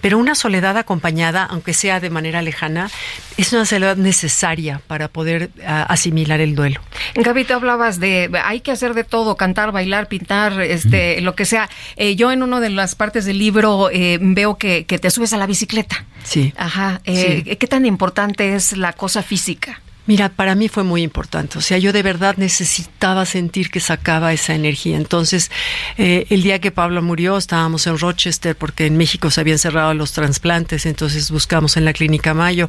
pero 0.03 0.19
una 0.19 0.35
soledad 0.35 0.77
acompañada, 0.77 1.45
aunque 1.45 1.73
sea 1.73 2.01
de 2.01 2.11
manera 2.11 2.43
lejana, 2.43 2.91
es 3.39 3.53
una 3.53 3.65
soledad 3.65 3.97
necesaria 3.97 4.83
para 4.89 5.09
poder 5.09 5.51
uh, 5.59 5.63
asimilar 5.89 6.41
el 6.41 6.55
duelo. 6.55 6.83
Gaby, 7.15 7.45
te 7.45 7.55
hablabas 7.55 8.01
de 8.01 8.29
hay 8.45 8.61
que 8.61 8.73
hacer 8.73 8.95
de 8.95 9.05
todo, 9.05 9.37
cantar, 9.37 9.73
bailar, 9.73 10.09
pintar, 10.09 10.61
este, 10.61 11.19
mm. 11.21 11.25
lo 11.25 11.35
que 11.35 11.45
sea. 11.45 11.71
Eh, 11.97 12.17
yo 12.17 12.33
en 12.33 12.43
una 12.43 12.61
de 12.61 12.71
las 12.71 12.95
partes 12.97 13.25
del 13.25 13.39
libro 13.39 13.91
eh, 13.91 14.19
veo 14.21 14.59
que, 14.59 14.85
que, 14.85 14.99
te 14.99 15.09
subes 15.11 15.33
a 15.33 15.37
la 15.37 15.47
bicicleta. 15.47 16.05
Sí. 16.25 16.53
Ajá. 16.57 17.01
Eh, 17.05 17.43
sí. 17.47 17.57
¿Qué 17.57 17.67
tan 17.69 17.87
importante 17.87 18.55
es 18.55 18.77
la 18.77 18.93
cosa 18.93 19.23
física? 19.23 19.81
Mira, 20.07 20.31
para 20.31 20.55
mí 20.57 20.69
fue 20.69 20.83
muy 20.83 21.03
importante. 21.03 21.59
O 21.59 21.61
sea, 21.61 21.79
yo 21.79 21.93
de 21.93 22.03
verdad 22.03 22.37
necesitaba 22.37 23.25
sentir 23.25 23.71
que 23.71 23.79
sacaba 23.79 24.33
esa 24.33 24.55
energía. 24.55 24.97
Entonces, 24.97 25.51
eh, 25.97 26.27
el 26.31 26.43
día 26.43 26.61
que 26.61 26.73
Pablo 26.73 27.03
murió, 27.03 27.37
estábamos 27.37 27.87
en 27.87 27.99
Rochester 27.99 28.57
porque 28.57 28.87
en 28.87 28.97
México 28.97 29.31
se 29.31 29.41
habían 29.41 29.59
cerrado 29.59 29.95
los 29.95 30.13
trasplantes. 30.13 30.87
Entonces 30.87 31.31
buscamos 31.31 31.77
en 31.77 31.85
la 31.85 31.93
clínica 31.93 32.35
Mayo 32.35 32.69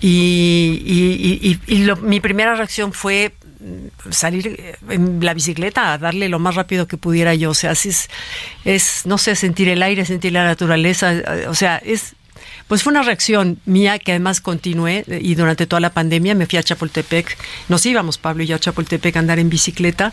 y, 0.00 0.82
y, 0.86 1.60
y, 1.66 1.74
y 1.74 1.84
lo, 1.84 1.96
mi 1.96 2.20
primera 2.20 2.54
reacción 2.54 2.94
fue 2.94 3.34
salir 4.10 4.76
en 4.88 5.22
la 5.22 5.34
bicicleta 5.34 5.92
a 5.92 5.98
darle 5.98 6.28
lo 6.28 6.38
más 6.38 6.54
rápido 6.54 6.86
que 6.86 6.96
pudiera 6.96 7.34
yo. 7.34 7.50
O 7.50 7.54
sea, 7.54 7.72
es, 7.72 8.08
es 8.64 9.02
no 9.04 9.18
sé, 9.18 9.36
sentir 9.36 9.68
el 9.68 9.82
aire, 9.82 10.04
sentir 10.04 10.32
la 10.32 10.44
naturaleza. 10.44 11.12
O 11.48 11.54
sea, 11.54 11.76
es 11.76 12.14
pues 12.70 12.84
fue 12.84 12.92
una 12.92 13.02
reacción 13.02 13.58
mía 13.64 13.98
que 13.98 14.12
además 14.12 14.40
continué 14.40 15.04
y 15.08 15.34
durante 15.34 15.66
toda 15.66 15.80
la 15.80 15.90
pandemia 15.90 16.36
me 16.36 16.46
fui 16.46 16.56
a 16.56 16.62
Chapultepec, 16.62 17.36
nos 17.68 17.84
íbamos 17.84 18.16
Pablo 18.16 18.44
y 18.44 18.46
yo 18.46 18.54
a 18.54 18.60
Chapultepec 18.60 19.16
a 19.16 19.18
andar 19.18 19.40
en 19.40 19.50
bicicleta 19.50 20.12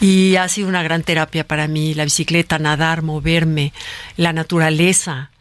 y 0.00 0.36
ha 0.36 0.48
sido 0.48 0.68
una 0.68 0.82
gran 0.82 1.02
terapia 1.02 1.46
para 1.46 1.68
mí, 1.68 1.92
la 1.92 2.04
bicicleta, 2.04 2.58
nadar, 2.58 3.02
moverme, 3.02 3.74
la 4.16 4.32
naturaleza, 4.32 5.32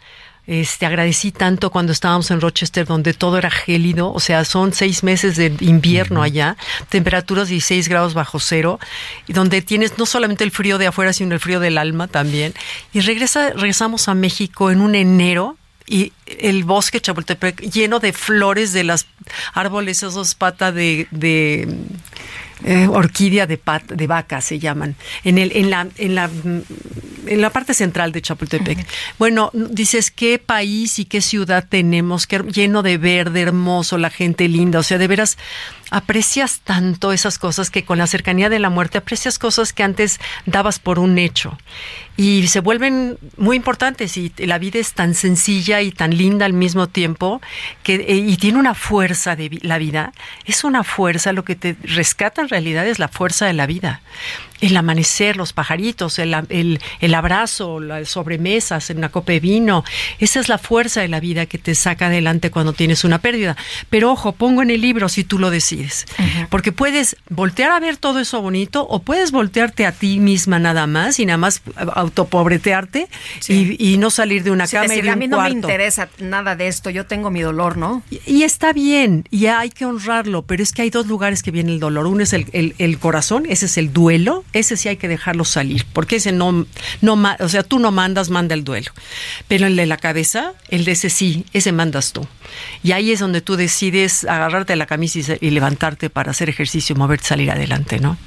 este, 0.45 0.85
agradecí 0.85 1.31
tanto 1.31 1.69
cuando 1.69 1.93
estábamos 1.93 2.31
en 2.31 2.41
Rochester, 2.41 2.85
donde 2.85 3.13
todo 3.13 3.37
era 3.37 3.49
gélido, 3.49 4.11
o 4.11 4.19
sea, 4.19 4.43
son 4.43 4.73
seis 4.73 5.03
meses 5.05 5.37
de 5.37 5.55
invierno 5.61 6.19
uh 6.19 6.23
-huh. 6.23 6.25
allá, 6.25 6.57
temperaturas 6.89 7.47
16 7.47 7.87
grados 7.87 8.13
bajo 8.13 8.41
cero, 8.41 8.77
y 9.25 9.31
donde 9.31 9.61
tienes 9.61 9.97
no 9.97 10.05
solamente 10.05 10.43
el 10.43 10.51
frío 10.51 10.77
de 10.77 10.87
afuera, 10.87 11.13
sino 11.13 11.33
el 11.33 11.39
frío 11.39 11.61
del 11.61 11.77
alma 11.77 12.09
también. 12.09 12.53
Y 12.91 12.99
regresa, 12.99 13.51
regresamos 13.51 14.09
a 14.09 14.15
México 14.15 14.69
en 14.69 14.81
un 14.81 14.95
enero 14.95 15.55
y 15.85 16.11
el 16.39 16.63
bosque 16.63 17.01
Chapultepec 17.01 17.61
lleno 17.61 17.99
de 17.99 18.13
flores 18.13 18.73
de 18.73 18.83
las 18.83 19.07
árboles, 19.53 20.03
esos 20.03 20.35
patas 20.35 20.73
de, 20.73 21.07
de 21.11 21.67
eh, 22.65 22.87
orquídea 22.87 23.45
de, 23.47 23.57
pat, 23.57 23.83
de 23.83 24.07
vaca 24.07 24.41
se 24.41 24.59
llaman. 24.59 24.95
En, 25.23 25.37
el, 25.37 25.51
en, 25.55 25.69
la, 25.69 25.87
en 25.97 26.15
la 26.15 26.29
en 27.27 27.41
la 27.41 27.49
parte 27.49 27.73
central 27.73 28.11
de 28.11 28.21
Chapultepec. 28.21 28.85
Bueno, 29.19 29.51
dices 29.53 30.11
qué 30.11 30.39
país 30.39 30.99
y 30.99 31.05
qué 31.05 31.21
ciudad 31.21 31.65
tenemos, 31.67 32.27
qué 32.27 32.39
lleno 32.39 32.83
de 32.83 32.97
verde, 32.97 33.41
hermoso, 33.41 33.97
la 33.97 34.09
gente 34.09 34.47
linda, 34.47 34.79
o 34.79 34.83
sea, 34.83 34.97
de 34.97 35.07
veras 35.07 35.37
aprecias 35.89 36.59
tanto 36.63 37.13
esas 37.13 37.37
cosas 37.37 37.69
que 37.69 37.85
con 37.85 37.97
la 37.97 38.07
cercanía 38.07 38.49
de 38.49 38.59
la 38.59 38.69
muerte 38.69 38.97
aprecias 38.97 39.39
cosas 39.39 39.71
que 39.71 39.83
antes 39.83 40.19
dabas 40.45 40.79
por 40.79 40.99
un 40.99 41.17
hecho 41.17 41.57
y 42.17 42.47
se 42.47 42.59
vuelven 42.59 43.17
muy 43.37 43.55
importantes 43.55 44.17
y 44.17 44.33
la 44.37 44.57
vida 44.57 44.79
es 44.79 44.93
tan 44.93 45.13
sencilla 45.13 45.81
y 45.81 45.91
tan 45.91 46.16
linda 46.17 46.45
al 46.45 46.53
mismo 46.53 46.87
tiempo 46.87 47.41
que 47.83 47.95
eh, 47.95 48.15
y 48.15 48.37
tiene 48.37 48.59
una 48.59 48.73
fuerza 48.73 49.35
de 49.35 49.59
la 49.61 49.77
vida. 49.77 50.13
Es 50.45 50.63
una 50.63 50.83
fuerza 50.83 51.33
lo 51.33 51.43
que 51.43 51.55
te 51.55 51.75
rescata 51.83 52.41
en 52.41 52.49
realidad 52.49 52.87
es 52.87 52.99
la 52.99 53.07
fuerza 53.07 53.45
de 53.45 53.53
la 53.53 53.65
vida 53.65 54.01
el 54.61 54.75
amanecer, 54.75 55.37
los 55.37 55.53
pajaritos, 55.53 56.19
el, 56.19 56.35
el, 56.49 56.79
el, 56.99 57.13
abrazo, 57.13 57.79
las 57.79 58.09
sobremesas, 58.09 58.89
una 58.89 59.09
copa 59.09 59.33
de 59.33 59.39
vino. 59.39 59.83
Esa 60.19 60.39
es 60.39 60.49
la 60.49 60.57
fuerza 60.57 61.01
de 61.01 61.07
la 61.07 61.19
vida 61.19 61.45
que 61.45 61.57
te 61.57 61.75
saca 61.75 62.07
adelante 62.07 62.51
cuando 62.51 62.73
tienes 62.73 63.03
una 63.03 63.19
pérdida. 63.19 63.55
Pero 63.89 64.11
ojo, 64.11 64.31
pongo 64.31 64.61
en 64.61 64.71
el 64.71 64.81
libro 64.81 65.09
si 65.09 65.23
tú 65.23 65.39
lo 65.39 65.49
decides. 65.49 66.05
Porque 66.49 66.71
puedes 66.71 67.17
voltear 67.29 67.71
a 67.71 67.79
ver 67.79 67.97
todo 67.97 68.19
eso 68.19 68.41
bonito 68.41 68.85
o 68.87 68.99
puedes 68.99 69.31
voltearte 69.31 69.85
a 69.85 69.91
ti 69.91 70.19
misma 70.19 70.59
nada 70.59 70.87
más 70.87 71.19
y 71.19 71.25
nada 71.25 71.37
más 71.37 71.61
autopobretearte 71.75 73.07
y, 73.47 73.93
y, 73.93 73.97
no 73.97 74.09
salir 74.09 74.43
de 74.43 74.51
una 74.51 74.67
cama 74.67 74.95
y 74.95 75.01
de 75.01 75.09
A 75.09 75.15
mí 75.15 75.27
no 75.27 75.41
me 75.41 75.49
interesa 75.49 76.09
nada 76.19 76.55
de 76.55 76.67
esto, 76.67 76.89
yo 76.89 77.05
tengo 77.05 77.31
mi 77.31 77.41
dolor, 77.41 77.77
¿no? 77.77 78.03
Y, 78.09 78.19
y, 78.25 78.43
está 78.43 78.73
bien, 78.73 79.25
y 79.31 79.47
hay 79.47 79.69
que 79.69 79.85
honrarlo, 79.85 80.43
pero 80.43 80.63
es 80.63 80.71
que 80.71 80.81
hay 80.83 80.89
dos 80.89 81.07
lugares 81.07 81.43
que 81.43 81.51
viene 81.51 81.71
el 81.71 81.79
dolor. 81.79 82.07
Uno 82.07 82.23
es 82.23 82.33
el, 82.33 82.47
el, 82.53 82.75
el 82.77 82.99
corazón, 82.99 83.45
ese 83.47 83.65
es 83.65 83.77
el 83.77 83.93
duelo 83.93 84.43
ese 84.53 84.77
sí 84.77 84.89
hay 84.89 84.97
que 84.97 85.07
dejarlo 85.07 85.45
salir, 85.45 85.85
porque 85.93 86.17
ese 86.17 86.31
no, 86.31 86.65
no, 87.01 87.35
o 87.39 87.49
sea, 87.49 87.63
tú 87.63 87.79
no 87.79 87.91
mandas, 87.91 88.29
manda 88.29 88.55
el 88.55 88.63
duelo. 88.63 88.91
Pero 89.47 89.67
el 89.67 89.75
de 89.75 89.85
la 89.85 89.97
cabeza, 89.97 90.53
el 90.69 90.85
de 90.85 90.93
ese 90.93 91.09
sí, 91.09 91.45
ese 91.53 91.71
mandas 91.71 92.13
tú. 92.13 92.27
Y 92.83 92.91
ahí 92.93 93.11
es 93.11 93.19
donde 93.19 93.41
tú 93.41 93.55
decides 93.55 94.23
agarrarte 94.23 94.75
la 94.75 94.85
camisa 94.85 95.19
y, 95.39 95.47
y 95.47 95.49
levantarte 95.51 96.09
para 96.09 96.31
hacer 96.31 96.49
ejercicio, 96.49 96.95
moverte, 96.95 97.27
salir 97.27 97.51
adelante, 97.51 97.99
¿no? 97.99 98.17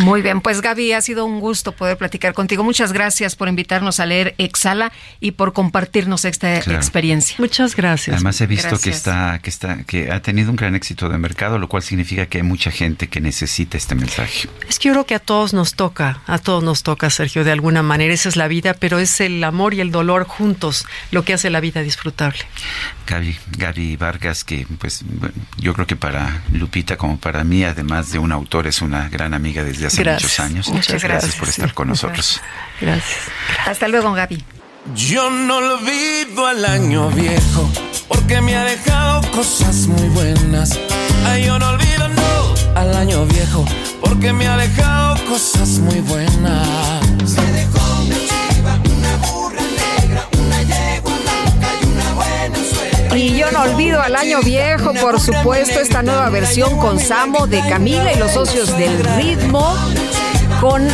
Muy 0.00 0.22
bien, 0.22 0.40
pues 0.40 0.60
Gaby, 0.60 0.92
ha 0.92 1.00
sido 1.00 1.24
un 1.24 1.40
gusto 1.40 1.72
poder 1.72 1.96
platicar 1.96 2.32
contigo. 2.32 2.64
Muchas 2.64 2.92
gracias 2.92 3.36
por 3.36 3.48
invitarnos 3.48 4.00
a 4.00 4.06
leer 4.06 4.34
Exhala 4.38 4.92
y 5.20 5.32
por 5.32 5.52
compartirnos 5.52 6.24
esta 6.24 6.56
experiencia. 6.56 7.36
Muchas 7.38 7.76
gracias. 7.76 8.14
Además 8.14 8.40
he 8.40 8.46
visto 8.46 8.78
que 8.78 8.90
está 8.90 9.38
que 9.42 9.50
está 9.50 9.84
que 9.84 10.10
ha 10.10 10.22
tenido 10.22 10.50
un 10.50 10.56
gran 10.56 10.74
éxito 10.74 11.08
de 11.08 11.18
mercado, 11.18 11.58
lo 11.58 11.68
cual 11.68 11.82
significa 11.82 12.26
que 12.26 12.38
hay 12.38 12.44
mucha 12.44 12.70
gente 12.70 13.08
que 13.08 13.20
necesita 13.20 13.76
este 13.76 13.94
mensaje. 13.94 14.48
Es 14.68 14.78
que 14.78 14.88
yo 14.88 14.94
creo 14.94 15.06
que 15.06 15.14
a 15.14 15.18
todos 15.18 15.52
nos 15.52 15.74
toca, 15.74 16.22
a 16.26 16.38
todos 16.38 16.62
nos 16.62 16.82
toca, 16.82 17.10
Sergio, 17.10 17.44
de 17.44 17.52
alguna 17.52 17.82
manera 17.82 18.14
esa 18.14 18.28
es 18.28 18.36
la 18.36 18.48
vida, 18.48 18.74
pero 18.74 18.98
es 18.98 19.20
el 19.20 19.42
amor 19.44 19.74
y 19.74 19.80
el 19.80 19.90
dolor 19.90 20.24
juntos 20.24 20.86
lo 21.10 21.24
que 21.24 21.34
hace 21.34 21.50
la 21.50 21.60
vida 21.60 21.82
disfrutable. 21.82 22.40
Gaby, 23.06 23.36
Gaby 23.58 23.96
Vargas, 23.96 24.44
que 24.44 24.66
pues 24.78 25.04
yo 25.58 25.74
creo 25.74 25.86
que 25.86 25.96
para 25.96 26.42
Lupita 26.52 26.96
como 26.96 27.18
para 27.18 27.44
mí, 27.44 27.64
además 27.64 28.12
de 28.12 28.18
un 28.18 28.32
autor, 28.32 28.66
es 28.66 28.82
una 28.82 29.08
gran 29.08 29.34
amiga 29.34 29.64
desde 29.64 29.89
hace 29.90 30.04
muchos 30.04 30.40
años. 30.40 30.68
Muchas 30.68 31.02
gracias, 31.02 31.36
por 31.36 31.48
estar 31.48 31.74
con 31.74 31.88
nosotros. 31.88 32.40
Gracias. 32.80 33.18
Hasta 33.66 33.88
luego, 33.88 34.12
Gaby. 34.12 34.44
Yo 34.94 35.30
no 35.30 35.58
olvido 35.58 36.46
al 36.46 36.64
año 36.64 37.10
viejo 37.10 37.70
porque 38.08 38.40
me 38.40 38.56
ha 38.56 38.64
dejado 38.64 39.30
cosas 39.30 39.86
muy 39.86 40.08
buenas. 40.08 40.78
Ay, 41.26 41.44
yo 41.44 41.58
no 41.58 41.68
olvido 41.68 42.08
no 42.08 42.54
al 42.74 42.96
año 42.96 43.26
viejo 43.26 43.64
porque 44.00 44.32
me 44.32 44.46
ha 44.48 44.56
dejado 44.56 45.24
cosas 45.26 45.68
muy 45.78 46.00
buenas. 46.00 46.66
Se 47.26 47.42
dejó 47.52 47.99
Y 53.14 53.36
yo 53.36 53.50
no 53.50 53.62
olvido 53.62 54.00
al 54.00 54.14
año 54.14 54.40
viejo, 54.40 54.92
por 54.94 55.20
supuesto, 55.20 55.80
esta 55.80 56.02
nueva 56.02 56.30
versión 56.30 56.78
con 56.78 57.00
Samo 57.00 57.46
de 57.46 57.60
Camila 57.68 58.12
y 58.12 58.18
los 58.18 58.32
socios 58.32 58.76
del 58.78 59.02
ritmo 59.16 59.76
con 60.60 60.86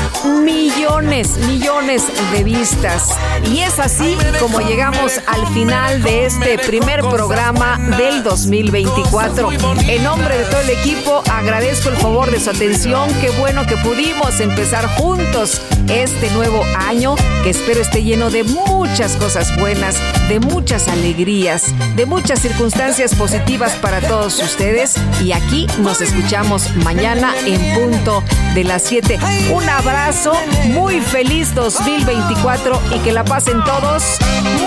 millones, 0.44 1.36
millones 1.38 2.04
de 2.32 2.44
vistas. 2.44 3.10
Y 3.52 3.60
es 3.60 3.78
así 3.78 4.16
como 4.38 4.60
llegamos 4.60 5.12
al 5.26 5.46
final 5.48 6.02
de 6.02 6.26
este 6.26 6.58
primer 6.58 7.00
programa 7.00 7.78
del 7.98 8.22
2024. 8.22 9.50
En 9.88 10.04
nombre 10.04 10.38
de 10.38 10.44
todo 10.44 10.60
el 10.60 10.70
equipo, 10.70 11.22
agradezco 11.30 11.88
el 11.88 11.96
favor 11.96 12.30
de 12.30 12.38
su 12.38 12.50
atención. 12.50 13.08
Qué 13.20 13.30
bueno 13.30 13.66
que 13.66 13.76
pudimos 13.78 14.38
empezar 14.40 14.86
juntos 14.96 15.60
este 15.88 16.30
nuevo 16.30 16.62
año, 16.78 17.16
que 17.42 17.50
espero 17.50 17.80
esté 17.80 18.02
lleno 18.02 18.30
de 18.30 18.44
muchas 18.44 19.16
cosas 19.16 19.54
buenas, 19.58 19.96
de 20.28 20.40
muchas 20.40 20.88
alegrías, 20.88 21.74
de 21.96 22.06
muchas 22.06 22.40
circunstancias 22.40 23.14
positivas 23.14 23.74
para 23.76 24.00
todos 24.00 24.40
ustedes. 24.40 24.94
Y 25.22 25.32
aquí 25.32 25.66
nos 25.78 26.00
escuchamos 26.00 26.74
mañana 26.76 27.34
en 27.46 27.60
punto 27.74 28.22
de 28.54 28.64
las 28.64 28.82
7. 28.82 29.18
Un 29.56 29.66
abrazo, 29.70 30.34
muy 30.66 31.00
feliz 31.00 31.54
2024 31.54 32.78
y 32.94 32.98
que 32.98 33.10
la 33.10 33.24
pasen 33.24 33.64
todos 33.64 34.18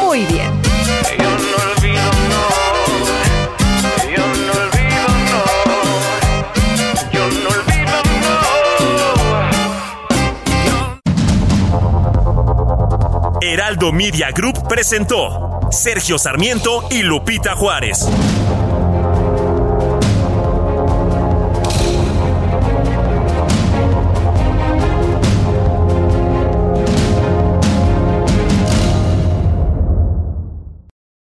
muy 0.02 0.26
bien. 0.26 0.52
Yo 1.16 1.30
no 1.30 1.58
olvido, 1.72 2.12
no. 2.30 2.42
Yo 4.16 4.26
no 4.26 4.52
olvido, 4.52 5.08
no. 5.30 5.42
Yo 7.12 7.24
no 7.28 7.50
olvido, 7.50 7.98
no. 13.30 13.40
Heraldo 13.42 13.92
Media 13.92 14.32
Group 14.32 14.68
presentó 14.68 15.60
Sergio 15.70 16.18
Sarmiento 16.18 16.88
y 16.90 17.04
Lupita 17.04 17.56
Juárez. 17.56 18.08